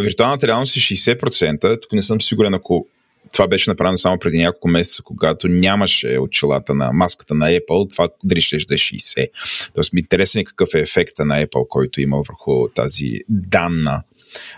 Виртуалната 0.00 0.46
реалност 0.46 0.76
е 0.76 0.80
60%. 0.80 1.82
Тук 1.82 1.92
не 1.92 2.02
съм 2.02 2.20
сигурен, 2.20 2.54
ако 2.54 2.86
това 3.32 3.48
беше 3.48 3.70
направено 3.70 3.96
само 3.96 4.18
преди 4.18 4.38
няколко 4.38 4.68
месеца, 4.68 5.02
когато 5.02 5.48
нямаше 5.48 6.18
очилата 6.18 6.74
на 6.74 6.92
маската 6.92 7.34
на 7.34 7.50
Apple, 7.50 7.90
това 7.90 8.08
дали 8.24 8.40
ще 8.40 8.56
да 8.56 8.74
е 8.74 8.78
60. 8.78 9.26
Тоест 9.74 9.92
ми 9.92 10.00
интересен 10.00 10.40
е 10.40 10.44
какъв 10.44 10.74
е 10.74 10.80
ефекта 10.80 11.24
на 11.24 11.46
Apple, 11.46 11.68
който 11.68 12.00
има 12.00 12.16
върху 12.16 12.68
тази 12.74 13.20
данна. 13.28 14.02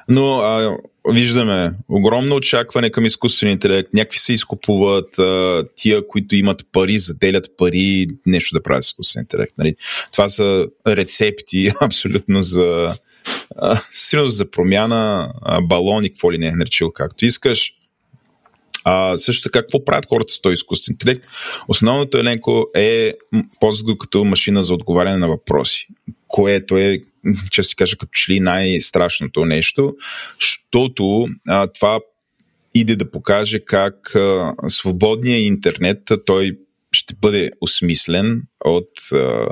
Но 0.08 0.38
а, 0.38 0.78
виждаме 1.08 1.72
огромно 1.88 2.36
очакване 2.36 2.90
към 2.90 3.04
изкуствения 3.04 3.52
интелект. 3.52 3.94
Някакви 3.94 4.18
се 4.18 4.32
изкупуват 4.32 5.18
а, 5.18 5.64
тия, 5.76 6.06
които 6.06 6.36
имат 6.36 6.66
пари, 6.72 6.98
заделят 6.98 7.50
пари, 7.58 8.06
нещо 8.26 8.56
да 8.56 8.62
правят 8.62 8.84
с 8.84 8.86
изкуствения 8.86 9.22
интелект. 9.22 9.52
Нали? 9.58 9.74
Това 10.12 10.28
са 10.28 10.66
рецепти 10.86 11.70
абсолютно 11.80 12.42
за, 12.42 12.96
а, 13.56 13.80
за 14.24 14.50
промяна, 14.50 15.32
а, 15.42 15.60
балони, 15.60 16.08
какво 16.08 16.32
ли 16.32 16.38
не 16.38 16.46
е 16.46 16.52
наречил 16.52 16.90
както 16.90 17.24
искаш. 17.24 17.74
А, 18.84 19.16
също 19.16 19.42
така, 19.42 19.60
какво 19.60 19.84
правят 19.84 20.06
хората 20.08 20.32
с 20.32 20.40
този 20.40 20.54
изкуствен 20.54 20.92
интелект? 20.92 21.26
Основното 21.68 22.18
еленко 22.18 22.66
е 22.74 23.14
ползват 23.60 23.98
като 23.98 24.24
машина 24.24 24.62
за 24.62 24.74
отговаряне 24.74 25.16
на 25.16 25.28
въпроси, 25.28 25.86
което 26.28 26.76
е, 26.76 26.98
че 27.50 27.62
си 27.62 27.76
кажа, 27.76 27.96
като 27.96 28.10
че 28.12 28.32
ли 28.32 28.40
най-страшното 28.40 29.44
нещо, 29.44 29.94
защото 30.40 31.28
а, 31.48 31.66
това 31.66 32.00
иде 32.74 32.96
да 32.96 33.10
покаже 33.10 33.60
как 33.64 34.14
а, 34.14 34.54
свободният 34.68 35.42
интернет, 35.42 35.98
той 36.26 36.58
ще 36.92 37.14
бъде 37.20 37.50
осмислен 37.60 38.42
от 38.64 38.90
а, 39.12 39.46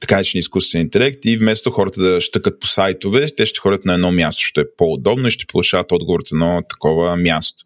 така 0.00 0.14
наречен 0.14 0.38
изкуствен 0.38 0.80
интелект 0.80 1.24
и 1.24 1.36
вместо 1.36 1.70
хората 1.70 2.00
да 2.00 2.20
щъкат 2.20 2.60
по 2.60 2.66
сайтове, 2.66 3.26
те 3.36 3.46
ще 3.46 3.60
ходят 3.60 3.84
на 3.84 3.94
едно 3.94 4.12
място, 4.12 4.42
що 4.42 4.60
е 4.60 4.64
по-удобно 4.76 5.28
и 5.28 5.30
ще 5.30 5.46
получават 5.46 5.92
отговор 5.92 6.20
от 6.20 6.32
едно 6.32 6.62
такова 6.68 7.16
място. 7.16 7.64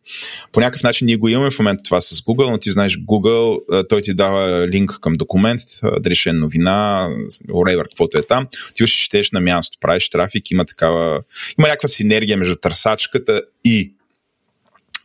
По 0.53 0.61
някакъв 0.61 0.83
начин 0.83 1.07
ние 1.07 1.17
го 1.17 1.29
имаме 1.29 1.51
в 1.51 1.59
момента 1.59 1.83
това 1.83 2.01
с 2.01 2.15
Google, 2.15 2.51
но 2.51 2.59
ти 2.59 2.71
знаеш 2.71 2.99
Google, 2.99 3.61
той 3.89 4.03
ти 4.03 4.15
дава 4.15 4.69
линк 4.69 4.99
към 5.01 5.13
документ, 5.13 5.61
ще 6.13 6.31
е 6.31 6.33
новина, 6.33 7.09
whatever, 7.49 7.83
каквото 7.83 8.19
е 8.19 8.23
там. 8.23 8.47
Ти 8.75 8.87
ще 8.87 9.03
четеш 9.03 9.31
на 9.31 9.41
място, 9.41 9.79
правиш 9.81 10.09
трафик, 10.09 10.51
има 10.51 10.65
такава, 10.65 11.23
има 11.59 11.69
някаква 11.69 11.89
синергия 11.89 12.37
между 12.37 12.57
търсачката 12.57 13.43
и 13.65 13.93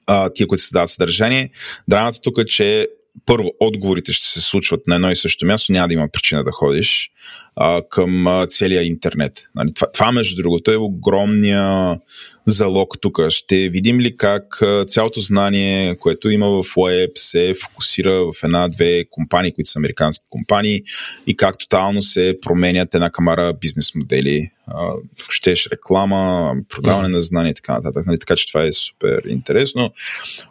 а, 0.07 0.29
тия, 0.29 0.47
които 0.47 0.63
създават 0.63 0.89
съдържание. 0.89 1.49
Драмата 1.87 2.21
тук 2.21 2.37
е, 2.37 2.45
че 2.45 2.87
първо, 3.25 3.51
отговорите 3.59 4.11
ще 4.11 4.27
се 4.27 4.41
случват 4.41 4.87
на 4.87 4.95
едно 4.95 5.11
и 5.11 5.15
също 5.15 5.45
място, 5.45 5.71
няма 5.71 5.87
да 5.87 5.93
има 5.93 6.07
причина 6.13 6.43
да 6.43 6.51
ходиш 6.51 7.09
а, 7.55 7.81
към 7.89 8.27
а, 8.27 8.47
целия 8.47 8.83
интернет. 8.83 9.49
Нали, 9.55 9.73
това, 9.73 9.91
това, 9.91 10.11
между 10.11 10.41
другото, 10.41 10.71
е 10.71 10.75
огромния 10.75 11.99
залог 12.45 12.93
тук. 13.01 13.19
Ще 13.29 13.69
видим 13.69 13.99
ли 13.99 14.17
как 14.17 14.61
а, 14.61 14.85
цялото 14.85 15.19
знание, 15.19 15.95
което 15.95 16.29
има 16.29 16.47
в 16.47 16.63
Web, 16.63 17.11
се 17.15 17.53
фокусира 17.63 18.11
в 18.11 18.43
една-две 18.43 19.05
компании, 19.11 19.51
които 19.51 19.69
са 19.69 19.79
американски 19.79 20.25
компании 20.29 20.81
и 21.27 21.37
как 21.37 21.57
тотално 21.57 22.01
се 22.01 22.37
променят 22.41 22.95
една 22.95 23.09
камара 23.09 23.53
бизнес 23.61 23.95
модели. 23.95 24.51
Щеш 25.29 25.67
реклама, 25.71 26.55
продаване 26.69 27.07
на 27.07 27.21
знание 27.21 27.51
и 27.51 27.55
така 27.55 27.73
нататък. 27.73 28.05
Нали, 28.05 28.19
така 28.19 28.35
че 28.35 28.47
това 28.47 28.63
е 28.63 28.71
супер 28.71 29.21
интересно. 29.27 29.91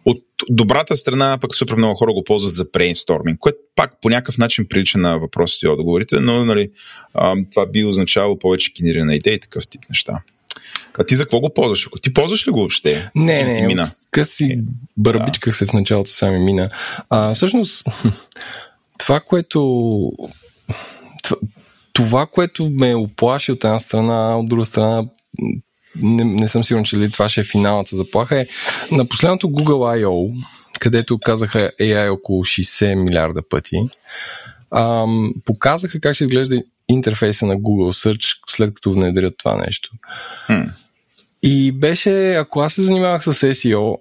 От 0.05 0.25
добрата 0.51 0.97
страна, 0.97 1.39
пък 1.41 1.55
супер 1.55 1.75
много 1.75 1.95
хора 1.95 2.13
го 2.13 2.25
ползват 2.25 2.55
за 2.55 2.65
брейнсторминг, 2.73 3.39
което 3.39 3.59
пак 3.77 4.01
по 4.01 4.11
някакъв 4.11 4.39
начин 4.39 4.67
прилича 4.69 4.99
на 4.99 5.19
въпросите 5.19 5.67
и 5.67 5.69
отговорите, 5.69 6.21
но 6.21 6.45
нали, 6.45 6.71
а, 7.15 7.35
това 7.51 7.67
би 7.67 7.85
означавало 7.85 8.39
повече 8.39 8.73
генериране 8.79 9.07
на 9.07 9.15
идеи 9.15 9.35
и 9.35 9.41
такъв 9.41 9.69
тип 9.69 9.81
неща. 9.91 10.23
А 10.99 11.05
ти 11.05 11.15
за 11.15 11.25
какво 11.25 11.41
го 11.41 11.55
ползваш? 11.55 11.89
Ти 12.03 12.15
ползваш 12.15 12.49
ли 12.49 12.51
го 12.51 12.59
въобще? 12.59 13.11
Не, 13.15 13.43
не, 13.43 13.53
не 13.53 13.67
мина? 13.67 13.87
къси 14.11 14.59
бърбичках 14.97 15.57
се 15.57 15.67
в 15.67 15.73
началото, 15.73 16.11
сами 16.11 16.39
мина. 16.39 16.69
А, 17.11 17.35
всъщност, 17.35 17.85
това, 18.99 19.21
което 19.21 20.13
това, 21.93 22.27
което 22.27 22.71
ме 22.71 22.95
оплаши 22.95 23.53
от 23.53 23.65
една 23.65 23.81
страна, 23.81 24.39
от 24.39 24.49
друга 24.49 24.65
страна 24.65 25.05
не, 26.03 26.25
не 26.25 26.49
съм 26.49 26.65
сигурен, 26.65 26.85
че 26.85 26.99
ли 26.99 27.11
това 27.11 27.29
ще 27.29 27.41
е 27.41 27.45
финалната 27.45 27.97
заплаха, 27.97 28.41
е 28.41 28.47
на 28.93 29.09
последното 29.09 29.49
Google 29.49 30.03
I.O., 30.03 30.45
където 30.81 31.19
казаха 31.19 31.71
AI 31.81 32.13
около 32.13 32.45
60 32.45 32.95
милиарда 32.95 33.49
пъти, 33.49 33.77
ам, 34.77 35.35
показаха 35.45 36.01
как 36.01 36.15
ще 36.15 36.25
изглежда 36.25 36.63
интерфейса 36.89 37.47
на 37.47 37.57
Google 37.57 38.09
Search 38.09 38.39
след 38.47 38.75
като 38.75 38.93
внедрят 38.93 39.35
това 39.39 39.57
нещо. 39.57 39.91
Hmm. 40.49 40.71
И 41.43 41.73
беше, 41.73 42.35
ако 42.35 42.61
аз 42.61 42.75
се 42.75 42.83
занимавах 42.83 43.25
с 43.25 43.33
SEO, 43.33 43.97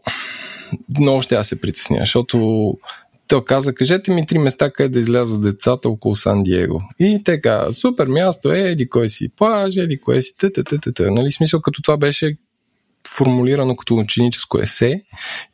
много 1.00 1.22
ще 1.22 1.36
аз 1.36 1.48
се 1.48 1.62
притесня, 1.62 1.98
защото 2.00 2.78
той 3.28 3.46
каза, 3.46 3.76
кажете 3.76 4.14
ми 4.14 4.26
три 4.26 4.38
места, 4.38 4.72
къде 4.72 4.90
да 4.90 5.00
излязат 5.00 5.42
децата 5.42 5.90
около 5.90 6.16
Сан 6.16 6.44
Диего. 6.44 6.82
И 7.00 7.22
така, 7.26 7.72
супер 7.72 8.08
място 8.08 8.52
е, 8.52 8.60
еди 8.60 8.90
кой 8.90 9.10
си 9.10 9.30
плаж, 9.36 9.78
еди 9.78 9.98
кой 9.98 10.22
си 10.22 10.38
т 10.38 10.52
Нали, 11.00 11.32
смисъл, 11.32 11.62
като 11.62 11.82
това 11.82 11.98
беше 11.98 12.38
формулирано 13.08 13.76
като 13.76 13.96
ученическо 13.96 14.60
есе 14.60 15.02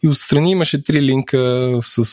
и 0.03 0.07
отстрани 0.07 0.51
имаше 0.51 0.83
три 0.83 1.01
линка 1.01 1.71
с 1.81 2.03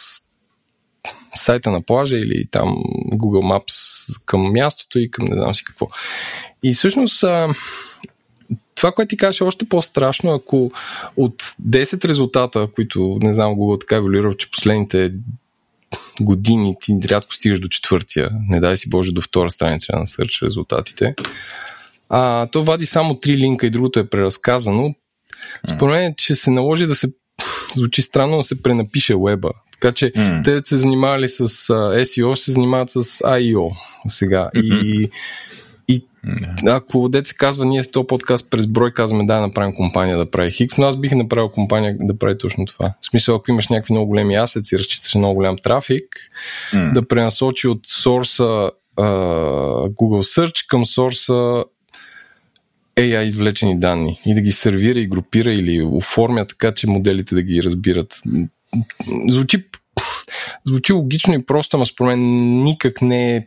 сайта 1.34 1.70
на 1.70 1.82
плажа 1.82 2.18
или 2.18 2.46
там 2.50 2.76
Google 3.12 3.58
Maps 3.58 4.22
към 4.24 4.52
мястото 4.52 4.98
и 4.98 5.10
към 5.10 5.24
не 5.24 5.36
знам 5.36 5.54
си 5.54 5.64
какво. 5.64 5.86
И 6.62 6.72
всъщност 6.72 7.24
това, 8.74 8.92
което 8.92 9.08
ти 9.08 9.16
кажеш 9.16 9.40
е 9.40 9.44
още 9.44 9.68
по-страшно, 9.68 10.34
ако 10.34 10.72
от 11.16 11.42
10 11.68 12.08
резултата, 12.08 12.68
които 12.74 13.18
не 13.20 13.32
знам 13.32 13.54
Google 13.54 13.80
така 13.80 13.96
еволюирал, 13.96 14.34
че 14.34 14.50
последните 14.50 15.12
години 16.20 16.76
ти 16.80 16.98
рядко 17.08 17.34
стигаш 17.34 17.60
до 17.60 17.68
четвъртия, 17.68 18.30
не 18.48 18.60
дай 18.60 18.76
си 18.76 18.88
Боже 18.88 19.12
до 19.12 19.20
втора 19.20 19.50
страница 19.50 19.96
на 19.96 20.06
сърч 20.06 20.42
резултатите. 20.42 21.14
А, 22.08 22.46
то 22.46 22.64
вади 22.64 22.86
само 22.86 23.20
три 23.20 23.36
линка 23.36 23.66
и 23.66 23.70
другото 23.70 23.98
е 23.98 24.08
преразказано. 24.08 24.94
Според 25.66 25.94
мен, 25.94 26.14
че 26.16 26.34
се 26.34 26.50
наложи 26.50 26.86
да 26.86 26.94
се 26.94 27.08
звучи 27.74 28.02
странно 28.02 28.36
да 28.36 28.42
се 28.42 28.62
пренапише 28.62 29.14
веба. 29.16 29.50
Така 29.72 29.92
че 29.92 30.12
mm. 30.12 30.44
те 30.44 30.68
се 30.68 30.76
занимавали 30.76 31.28
с 31.28 31.48
SEO, 31.48 32.34
ще 32.34 32.44
се 32.44 32.52
занимават 32.52 32.90
с 32.90 33.02
IEO 33.04 33.76
сега. 34.08 34.50
Mm-hmm. 34.54 34.82
И 34.82 35.10
ако 36.66 37.08
дете 37.08 37.28
се 37.28 37.34
казва, 37.34 37.64
ние 37.64 37.84
с 37.84 37.90
този 37.90 38.06
подкаст 38.06 38.50
през 38.50 38.66
брой 38.66 38.92
казваме 38.92 39.24
да 39.24 39.40
направим 39.40 39.74
компания 39.74 40.18
да 40.18 40.30
прави 40.30 40.50
Хикс, 40.50 40.78
но 40.78 40.86
аз 40.86 40.96
бих 40.96 41.12
направил 41.12 41.48
компания 41.48 41.96
да 42.00 42.18
прави 42.18 42.38
точно 42.38 42.66
това. 42.66 42.94
В 43.00 43.06
смисъл, 43.06 43.36
ако 43.36 43.50
имаш 43.50 43.68
някакви 43.68 43.92
много 43.92 44.06
големи 44.08 44.34
асети 44.34 44.74
и 44.74 44.78
разчиташ 44.78 45.14
много 45.14 45.34
голям 45.34 45.56
трафик, 45.62 46.04
mm. 46.72 46.92
да 46.92 47.08
пренасочи 47.08 47.68
от 47.68 47.80
сорса 47.86 48.70
uh, 48.98 49.88
Google 49.88 50.40
Search 50.40 50.66
към 50.68 50.86
сорса 50.86 51.64
AI 52.96 53.22
извлечени 53.22 53.80
данни 53.80 54.20
и 54.26 54.34
да 54.34 54.40
ги 54.40 54.52
сервира 54.52 54.98
и 54.98 55.06
групира 55.06 55.52
или 55.52 55.82
оформя 55.82 56.46
така, 56.46 56.74
че 56.74 56.86
моделите 56.86 57.34
да 57.34 57.42
ги 57.42 57.62
разбират. 57.62 58.22
Звучи, 59.28 59.66
звучи 60.66 60.92
логично 60.92 61.34
и 61.34 61.46
просто, 61.46 61.78
но 61.78 61.86
според 61.86 62.08
мен 62.08 62.62
никак 62.62 63.02
не 63.02 63.36
е 63.36 63.46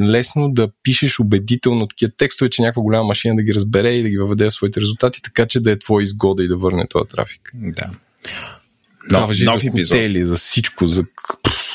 лесно 0.00 0.52
да 0.52 0.68
пишеш 0.82 1.20
убедително 1.20 1.86
такива 1.86 2.12
текстове, 2.16 2.50
че 2.50 2.62
някаква 2.62 2.82
голяма 2.82 3.04
машина 3.04 3.36
да 3.36 3.42
ги 3.42 3.54
разбере 3.54 3.90
и 3.90 4.02
да 4.02 4.08
ги 4.08 4.18
въведе 4.18 4.44
в 4.44 4.50
своите 4.50 4.80
резултати, 4.80 5.22
така 5.22 5.46
че 5.46 5.60
да 5.60 5.70
е 5.70 5.78
твой 5.78 6.02
изгода 6.02 6.44
и 6.44 6.48
да 6.48 6.56
върне 6.56 6.86
този 6.88 7.08
трафик. 7.08 7.52
Да. 7.54 7.90
Това 9.08 9.26
въжи 9.26 9.44
за 9.44 9.70
хотели, 9.70 10.24
за 10.24 10.36
всичко, 10.36 10.86
за, 10.86 11.04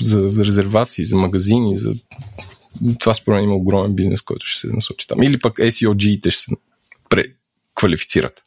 за 0.01 0.31
резервации, 0.39 1.05
за 1.05 1.15
магазини, 1.15 1.77
за... 1.77 1.93
Това 2.99 3.13
според 3.13 3.35
мен 3.35 3.43
има 3.43 3.55
огромен 3.55 3.93
бизнес, 3.93 4.21
който 4.21 4.45
ще 4.45 4.59
се 4.59 4.67
насочи 4.73 5.07
там. 5.07 5.23
Или 5.23 5.39
пък 5.39 5.57
SEO-G-ите 5.57 6.31
ще 6.31 6.41
се 6.41 6.51
преквалифицират. 7.09 8.43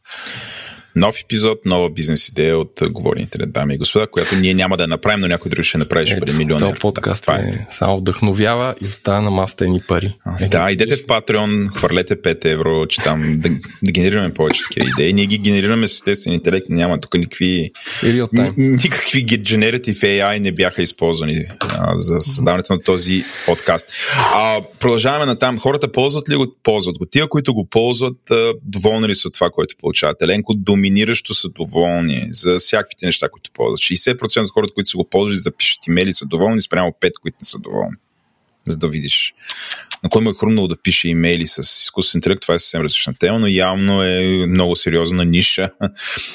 Нов 0.97 1.21
епизод, 1.21 1.59
нова 1.65 1.91
бизнес 1.91 2.29
идея 2.29 2.59
от 2.59 2.81
Говори 2.91 3.21
интернет, 3.21 3.53
дами 3.53 3.75
и 3.75 3.79
господа, 3.79 4.07
която 4.07 4.37
ние 4.37 4.55
няма 4.55 4.77
да 4.77 4.83
я 4.83 4.87
направим, 4.87 5.21
но 5.21 5.29
някой 5.29 5.51
друг 5.51 5.65
ще 5.65 5.79
направи, 5.79 6.07
ще 6.07 6.17
бъде 6.17 6.33
милионер. 6.33 6.61
Това 6.61 6.75
подкаст 6.81 7.27
да, 7.27 7.35
е, 7.35 7.39
е, 7.39 7.67
само 7.71 7.99
вдъхновява 7.99 8.75
и 8.85 8.87
остава 8.87 9.21
на 9.21 9.31
маста 9.31 9.65
едни 9.65 9.81
пари. 9.89 10.17
А, 10.25 10.49
да, 10.49 10.71
идете 10.71 10.97
в 10.97 11.07
Patreon, 11.07 11.77
хвърлете 11.77 12.23
5 12.23 12.45
евро, 12.45 12.87
че 12.87 13.03
там 13.03 13.21
да, 13.37 13.49
да 13.83 13.93
генерираме 13.93 14.35
повече 14.35 14.63
такива 14.63 14.91
идеи. 14.91 15.13
Ние 15.13 15.27
ги 15.27 15.39
генерираме 15.39 15.87
с 15.87 15.93
естествен 15.93 16.33
интелект, 16.35 16.67
няма 16.69 17.01
тук 17.01 17.15
никакви 17.15 17.71
никакви 18.57 19.27
generative 19.27 20.03
AI 20.03 20.39
не 20.39 20.53
бяха 20.53 20.83
използвани 20.83 21.45
а, 21.61 21.97
за 21.97 22.21
създаването 22.21 22.73
на 22.73 22.81
този 22.81 23.25
подкаст. 23.47 23.89
А, 24.35 24.61
продължаваме 24.81 25.27
на 25.27 25.39
там. 25.39 25.59
Хората 25.59 25.93
ползват 25.93 26.29
ли 26.29 26.37
го? 26.37 26.47
Ползват 26.63 26.99
го. 26.99 27.07
Тия, 27.07 27.29
които 27.29 27.55
го 27.55 27.69
ползват, 27.69 28.19
доволни 28.63 29.09
ли 29.09 29.15
са 29.15 29.29
от 29.29 29.35
това, 29.35 29.51
което 29.51 29.75
получават? 29.81 30.23
Еленко, 30.23 30.55
думи 30.55 30.86
доминиращо 30.87 31.35
са 31.35 31.49
доволни 31.49 32.29
за 32.31 32.59
всякаквите 32.59 33.07
неща, 33.07 33.29
които 33.29 33.51
ползват. 33.55 33.81
60% 33.81 34.45
от 34.45 34.51
хората, 34.51 34.75
които 34.75 34.91
са 34.91 34.97
го 34.97 35.09
ползвали 35.09 35.41
да 35.45 35.57
пишат 35.57 35.87
имейли, 35.87 36.13
са 36.13 36.27
доволни, 36.27 36.61
спрямо 36.61 36.95
5, 37.01 37.11
които 37.23 37.37
не 37.41 37.45
са 37.45 37.59
доволни. 37.59 37.97
За 38.67 38.79
да 38.79 38.89
видиш. 38.89 39.35
На 40.05 40.11
кой 40.11 40.23
му 40.23 40.31
е 40.31 40.35
хрумнало 40.35 40.69
да 40.69 40.77
пише 40.77 41.09
имейли 41.09 41.47
с 41.47 41.83
изкуствен 41.83 42.19
интелект, 42.19 42.43
това 42.43 42.55
е 42.55 42.59
съвсем 42.59 42.83
различна 42.83 43.15
тема, 43.15 43.39
но 43.39 43.47
явно 43.47 44.03
е 44.03 44.47
много 44.47 44.77
сериозна 44.77 45.25
ниша. 45.25 45.71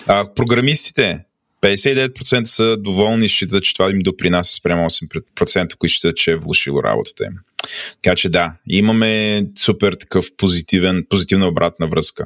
А, 0.07 0.33
програмистите, 0.33 1.19
59% 1.61 2.43
са 2.43 2.77
доволни 2.77 3.29
считат, 3.29 3.63
че 3.63 3.73
това 3.73 3.89
им 3.89 3.99
допринася 3.99 4.55
спрямо 4.55 4.89
8%, 4.89 5.75
които 5.75 5.93
считат, 5.93 6.17
че 6.17 6.31
е 6.31 6.35
влушило 6.35 6.83
работата 6.83 7.25
им. 7.25 7.33
Така 8.03 8.15
че 8.15 8.29
да, 8.29 8.53
имаме 8.67 9.43
супер 9.57 9.93
такъв 9.93 10.25
позитивен, 10.37 11.05
позитивна 11.09 11.47
обратна 11.47 11.87
връзка. 11.87 12.25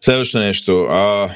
Следващо 0.00 0.38
нещо. 0.38 0.86
А, 0.90 1.30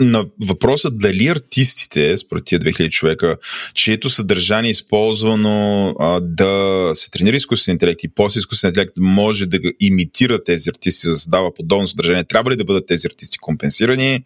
на 0.00 0.24
въпроса 0.40 0.90
дали 0.90 1.28
артистите, 1.28 2.16
според 2.16 2.44
тия 2.44 2.60
2000 2.60 2.90
човека, 2.90 3.36
чието 3.74 4.10
съдържание 4.10 4.68
е 4.68 4.70
използвано 4.70 5.88
а, 5.98 6.20
да 6.20 6.90
се 6.94 7.10
тренира 7.10 7.36
изкуствен 7.36 7.72
интелект 7.72 8.04
и 8.04 8.08
после 8.08 8.38
изкуствен 8.38 8.68
интелект 8.68 8.92
може 8.98 9.46
да 9.46 9.58
имитира 9.80 10.44
тези 10.44 10.70
артисти, 10.70 11.06
да 11.06 11.12
създава 11.12 11.54
подобно 11.54 11.86
съдържание, 11.86 12.24
трябва 12.24 12.50
ли 12.50 12.56
да 12.56 12.64
бъдат 12.64 12.86
тези 12.86 13.06
артисти 13.06 13.38
компенсирани? 13.38 14.24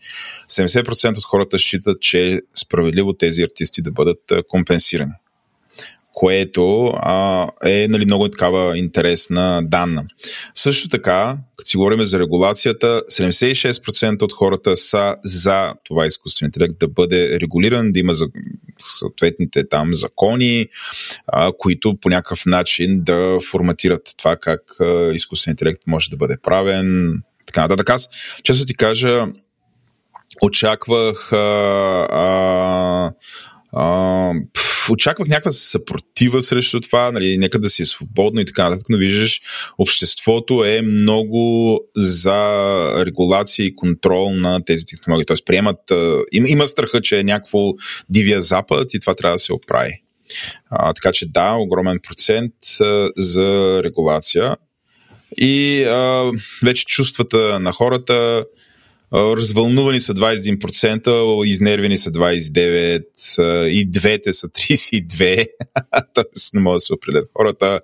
70% 0.50 1.16
от 1.18 1.24
хората 1.24 1.58
считат, 1.58 2.00
че 2.00 2.32
е 2.32 2.40
справедливо 2.54 3.12
тези 3.12 3.42
артисти 3.42 3.82
да 3.82 3.90
бъдат 3.90 4.32
компенсирани 4.48 5.12
което 6.16 6.86
а, 6.86 7.48
е 7.64 7.88
нали, 7.88 8.04
много 8.04 8.28
такава 8.28 8.78
интересна 8.78 9.62
данна. 9.64 10.04
Също 10.54 10.88
така, 10.88 11.38
като 11.56 11.68
си 11.68 11.76
говорим 11.76 12.02
за 12.02 12.18
регулацията, 12.18 13.02
76% 13.10 14.22
от 14.22 14.32
хората 14.32 14.76
са 14.76 15.16
за 15.24 15.74
това 15.84 16.06
изкуствен 16.06 16.46
интелект 16.46 16.74
да 16.78 16.88
бъде 16.88 17.40
регулиран, 17.40 17.92
да 17.92 17.98
има 17.98 18.12
за, 18.12 18.26
съответните 18.98 19.68
там 19.68 19.94
закони, 19.94 20.66
а, 21.26 21.52
които 21.58 21.96
по 22.00 22.08
някакъв 22.08 22.46
начин 22.46 23.00
да 23.02 23.38
форматират 23.50 24.14
това 24.18 24.36
как 24.36 24.60
изкуствен 25.12 25.52
интелект 25.52 25.82
може 25.86 26.10
да 26.10 26.16
бъде 26.16 26.36
правен. 26.42 27.12
Така 27.46 27.60
нататък. 27.60 27.90
Аз, 27.90 28.08
често 28.42 28.66
ти 28.66 28.74
кажа, 28.74 29.26
очаквах 30.42 31.32
а, 31.32 31.36
а, 32.10 33.12
а, 33.76 34.32
очаквах 34.90 35.28
някаква 35.28 35.50
съпротива 35.50 36.42
срещу 36.42 36.80
това, 36.80 37.12
нали, 37.12 37.38
нека 37.38 37.58
да 37.58 37.68
си 37.68 37.82
е 37.82 37.84
свободно 37.84 38.40
и 38.40 38.44
така 38.44 38.64
нататък, 38.64 38.86
но 38.88 38.98
виждаш, 38.98 39.40
обществото 39.78 40.64
е 40.64 40.82
много 40.82 41.80
за 41.96 42.54
регулация 43.06 43.66
и 43.66 43.76
контрол 43.76 44.30
на 44.30 44.64
тези 44.64 44.86
технологии. 44.86 45.26
Тоест 45.26 45.46
приемат, 45.46 45.78
има, 46.32 46.48
има 46.48 46.66
страха, 46.66 47.00
че 47.00 47.18
е 47.18 47.24
някакво 47.24 47.58
дивия 48.08 48.40
запад 48.40 48.94
и 48.94 49.00
това 49.00 49.14
трябва 49.14 49.34
да 49.34 49.38
се 49.38 49.52
оправи. 49.52 50.02
А, 50.70 50.92
така 50.92 51.12
че 51.12 51.28
да, 51.28 51.52
огромен 51.52 51.98
процент 52.08 52.54
а, 52.80 53.08
за 53.16 53.80
регулация. 53.84 54.56
И 55.38 55.84
а, 55.84 56.30
вече 56.62 56.84
чувствата 56.84 57.60
на 57.60 57.72
хората 57.72 58.44
развълнувани 59.12 60.00
са 60.00 60.14
21%, 60.14 61.44
изнервени 61.44 61.96
са 61.96 62.10
29%, 62.10 63.66
и 63.66 63.90
двете 63.90 64.32
са 64.32 64.48
32%, 64.48 65.46
Тоест 66.14 66.54
не 66.54 66.60
могат 66.60 66.76
да 66.76 66.80
се 66.80 66.94
определят 66.94 67.30
хората. 67.36 67.80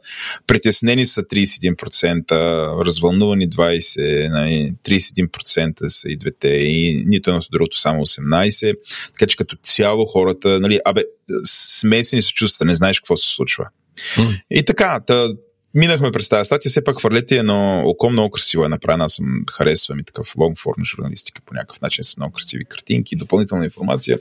Притеснени 0.47 1.07
са 1.07 1.23
31%, 1.23 2.85
развълнувани 2.85 3.51
20%, 3.51 4.75
31% 4.75 5.87
са 5.87 6.09
и 6.09 6.17
двете, 6.17 6.49
и 6.49 7.05
нито 7.07 7.31
едното 7.31 7.49
другото 7.53 7.79
само 7.79 8.07
18%. 8.07 8.75
Така 9.07 9.27
че 9.27 9.37
като 9.37 9.57
цяло 9.63 10.07
хората, 10.07 10.61
нали, 10.61 10.81
абе, 10.85 11.03
смесени 11.45 12.23
се 12.23 12.33
чувства, 12.33 12.67
не 12.67 12.75
знаеш 12.75 13.01
какво 13.01 13.17
се 13.17 13.35
случва. 13.35 13.69
Mm. 14.17 14.43
И 14.51 14.65
така, 14.65 15.01
та, 15.07 15.29
минахме 15.75 16.11
през 16.11 16.29
тази 16.29 16.47
статия, 16.47 16.71
все 16.71 16.85
пак 16.85 16.99
хвърлете 16.99 17.37
едно 17.37 17.83
око 17.87 18.11
много 18.11 18.31
красиво 18.31 18.65
е 18.65 18.69
направено. 18.69 19.05
Аз 19.05 19.13
съм 19.13 19.45
харесвам 19.53 19.99
и 19.99 20.05
такъв 20.05 20.37
лонгформ 20.37 20.85
журналистика 20.85 21.43
по 21.47 21.55
някакъв 21.55 21.81
начин 21.81 22.05
с 22.05 22.17
много 22.17 22.33
красиви 22.33 22.65
картинки, 22.65 23.17
допълнителна 23.17 23.65
информация. 23.65 24.19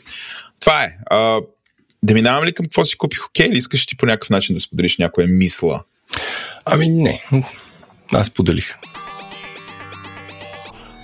Това 0.59 0.83
е. 0.83 0.97
А, 1.05 1.41
да 2.03 2.13
минавам 2.13 2.45
ли 2.45 2.53
към 2.53 2.65
какво 2.65 2.83
си 2.83 2.97
купих? 2.97 3.25
Окей, 3.25 3.47
или 3.47 3.57
искаш 3.57 3.85
ти 3.85 3.97
по 3.97 4.05
някакъв 4.05 4.29
начин 4.29 4.55
да 4.55 4.61
споделиш 4.61 4.97
някоя 4.97 5.27
мисла? 5.27 5.83
Ами 6.65 6.87
не. 6.87 7.23
Аз 8.11 8.29
поделих. 8.29 8.75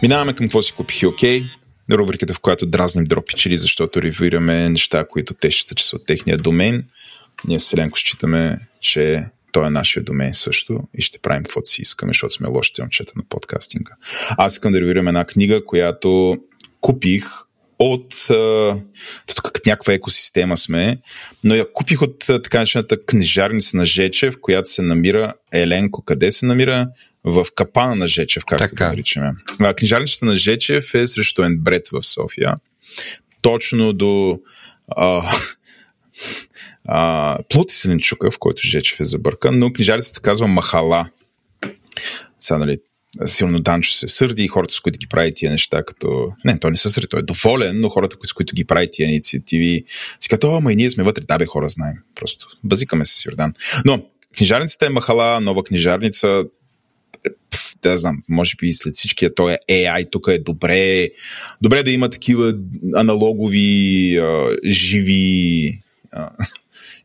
Минаваме 0.03 0.33
към 0.33 0.45
какво 0.45 0.61
си 0.61 0.73
купих 0.73 1.03
окей. 1.03 1.43
Рубриката, 1.91 2.33
в 2.33 2.39
която 2.39 2.65
дразним 2.65 3.05
дропичели, 3.05 3.57
защото 3.57 4.01
ревюираме 4.01 4.69
неща, 4.69 5.05
които 5.09 5.33
те 5.33 5.51
считат, 5.51 5.77
че 5.77 5.85
са 5.85 5.95
от 5.95 6.05
техния 6.05 6.37
домен. 6.37 6.85
Ние 7.47 7.59
с 7.59 7.73
Еленко 7.73 7.97
считаме, 7.97 8.59
че 8.81 9.25
той 9.51 9.67
е 9.67 9.69
нашия 9.69 10.03
домен 10.03 10.33
също 10.33 10.79
и 10.97 11.01
ще 11.01 11.19
правим 11.19 11.43
каквото 11.43 11.69
си 11.69 11.81
искаме, 11.81 12.09
защото 12.09 12.33
сме 12.33 12.47
лошите 12.47 12.81
момчета 12.81 13.13
на 13.15 13.23
подкастинга. 13.29 13.93
Аз 14.29 14.53
искам 14.53 14.71
да 14.71 14.81
ревирам 14.81 15.07
една 15.07 15.25
книга, 15.25 15.65
която 15.65 16.37
купих 16.81 17.25
от 17.79 18.13
тук 19.27 19.41
като 19.43 19.61
някаква 19.65 19.93
екосистема 19.93 20.57
сме, 20.57 20.97
но 21.43 21.55
я 21.55 21.73
купих 21.73 22.01
от 22.01 22.25
така 22.27 22.59
начината 22.59 22.97
книжарница 23.05 23.77
на 23.77 23.85
Жечев, 23.85 24.35
която 24.41 24.69
се 24.69 24.81
намира 24.81 25.33
Еленко. 25.51 26.01
Къде 26.01 26.31
се 26.31 26.45
намира? 26.45 26.87
В 27.23 27.47
капана 27.55 27.95
на 27.95 28.07
Жечев, 28.07 28.43
както 28.45 28.67
така. 28.67 28.85
го 28.85 28.89
наричаме. 28.89 29.31
Книжарницата 29.77 30.25
на 30.25 30.35
Жечев 30.35 30.93
е 30.93 31.07
срещу 31.07 31.43
Енбред 31.43 31.87
в 31.91 32.03
София. 32.03 32.55
Точно 33.41 33.93
до 33.93 34.39
а, 34.95 35.31
а, 36.87 37.37
Плоти 37.49 37.75
Селенчука, 37.75 38.31
в 38.31 38.39
който 38.39 38.67
Жечев 38.67 38.99
е 38.99 39.03
забъркан, 39.03 39.59
но 39.59 39.73
книжарицата 39.73 40.21
казва 40.21 40.47
Махала. 40.47 41.09
Сега, 42.39 42.57
нали, 42.57 42.77
силно 43.25 43.59
Данчо 43.59 43.91
се 43.91 44.07
сърди 44.07 44.43
и 44.43 44.47
хората, 44.47 44.73
с 44.73 44.79
които 44.79 44.99
ги 44.99 45.07
прави 45.07 45.33
тия 45.33 45.51
неща, 45.51 45.83
като... 45.83 46.31
Не, 46.45 46.59
той 46.59 46.71
не 46.71 46.77
се 46.77 46.89
сърди, 46.89 47.07
той 47.07 47.19
е 47.19 47.23
доволен, 47.23 47.79
но 47.79 47.89
хората, 47.89 48.17
с 48.23 48.33
които 48.33 48.55
ги 48.55 48.65
прави 48.65 48.87
тия 48.91 49.09
инициативи, 49.09 49.83
си 50.19 50.29
като, 50.29 50.55
ама 50.55 50.73
и 50.73 50.75
ние 50.75 50.89
сме 50.89 51.03
вътре, 51.03 51.23
да 51.27 51.37
бе, 51.37 51.45
хора 51.45 51.67
знаем. 51.67 51.95
Просто 52.15 52.47
базикаме 52.63 53.05
се 53.05 53.19
с 53.19 53.25
Йордан. 53.25 53.53
Но 53.85 54.05
книжарницата 54.37 54.85
е 54.85 54.89
Махала, 54.89 55.41
нова 55.41 55.63
книжарница, 55.63 56.43
да 57.81 57.97
знам, 57.97 58.23
може 58.29 58.55
би 58.55 58.73
след 58.73 58.95
всичкия 58.95 59.35
той 59.35 59.53
е 59.53 59.57
AI, 59.69 60.11
тук 60.11 60.27
е 60.27 60.39
добре, 60.39 61.09
добре 61.61 61.83
да 61.83 61.91
има 61.91 62.09
такива 62.09 62.53
аналогови, 62.95 64.19
живи 64.65 65.79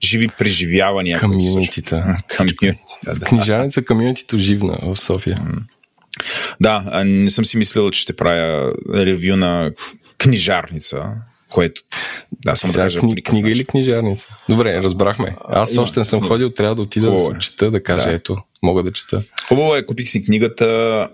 живи 0.05 0.28
преживявания. 0.38 1.20
Комьюнитита. 1.20 2.18
Комьюнитита, 2.36 3.14
да. 3.14 3.26
Книжарница 3.26 3.84
комьюнитито 3.84 4.38
живна 4.38 4.78
в 4.82 4.96
София. 4.96 5.42
Да, 6.61 7.05
не 7.05 7.30
съм 7.30 7.44
си 7.44 7.57
мислил, 7.57 7.90
че 7.90 8.00
ще 8.00 8.16
правя 8.16 8.72
ревю 8.94 9.36
на 9.36 9.70
книжарница, 10.18 11.11
което 11.50 11.82
да 12.44 12.57
съм 12.57 12.70
Сега, 12.70 12.82
да 12.82 12.86
кажа. 12.86 13.00
Кни, 13.00 13.22
книга 13.22 13.50
или 13.50 13.64
книжарница? 13.64 14.26
Добре, 14.48 14.82
разбрахме. 14.82 15.36
Аз 15.48 15.76
още 15.78 16.00
не 16.00 16.05
съм 16.05 16.28
ходил, 16.28 16.50
трябва 16.50 16.74
да 16.74 16.82
отида 16.82 17.07
Хубаво 17.07 17.28
да 17.28 17.34
се 17.34 17.40
чета, 17.40 17.70
да 17.70 17.82
кажа, 17.82 18.07
да. 18.07 18.12
ето, 18.12 18.38
мога 18.62 18.82
да 18.82 18.92
чета. 18.92 19.22
Хубаво 19.48 19.74
е, 19.74 19.86
купих 19.86 20.09
си 20.09 20.24
книгата 20.24 20.64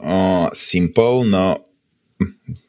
uh, 0.04 0.50
Simple 0.50 1.28
на 1.28 1.56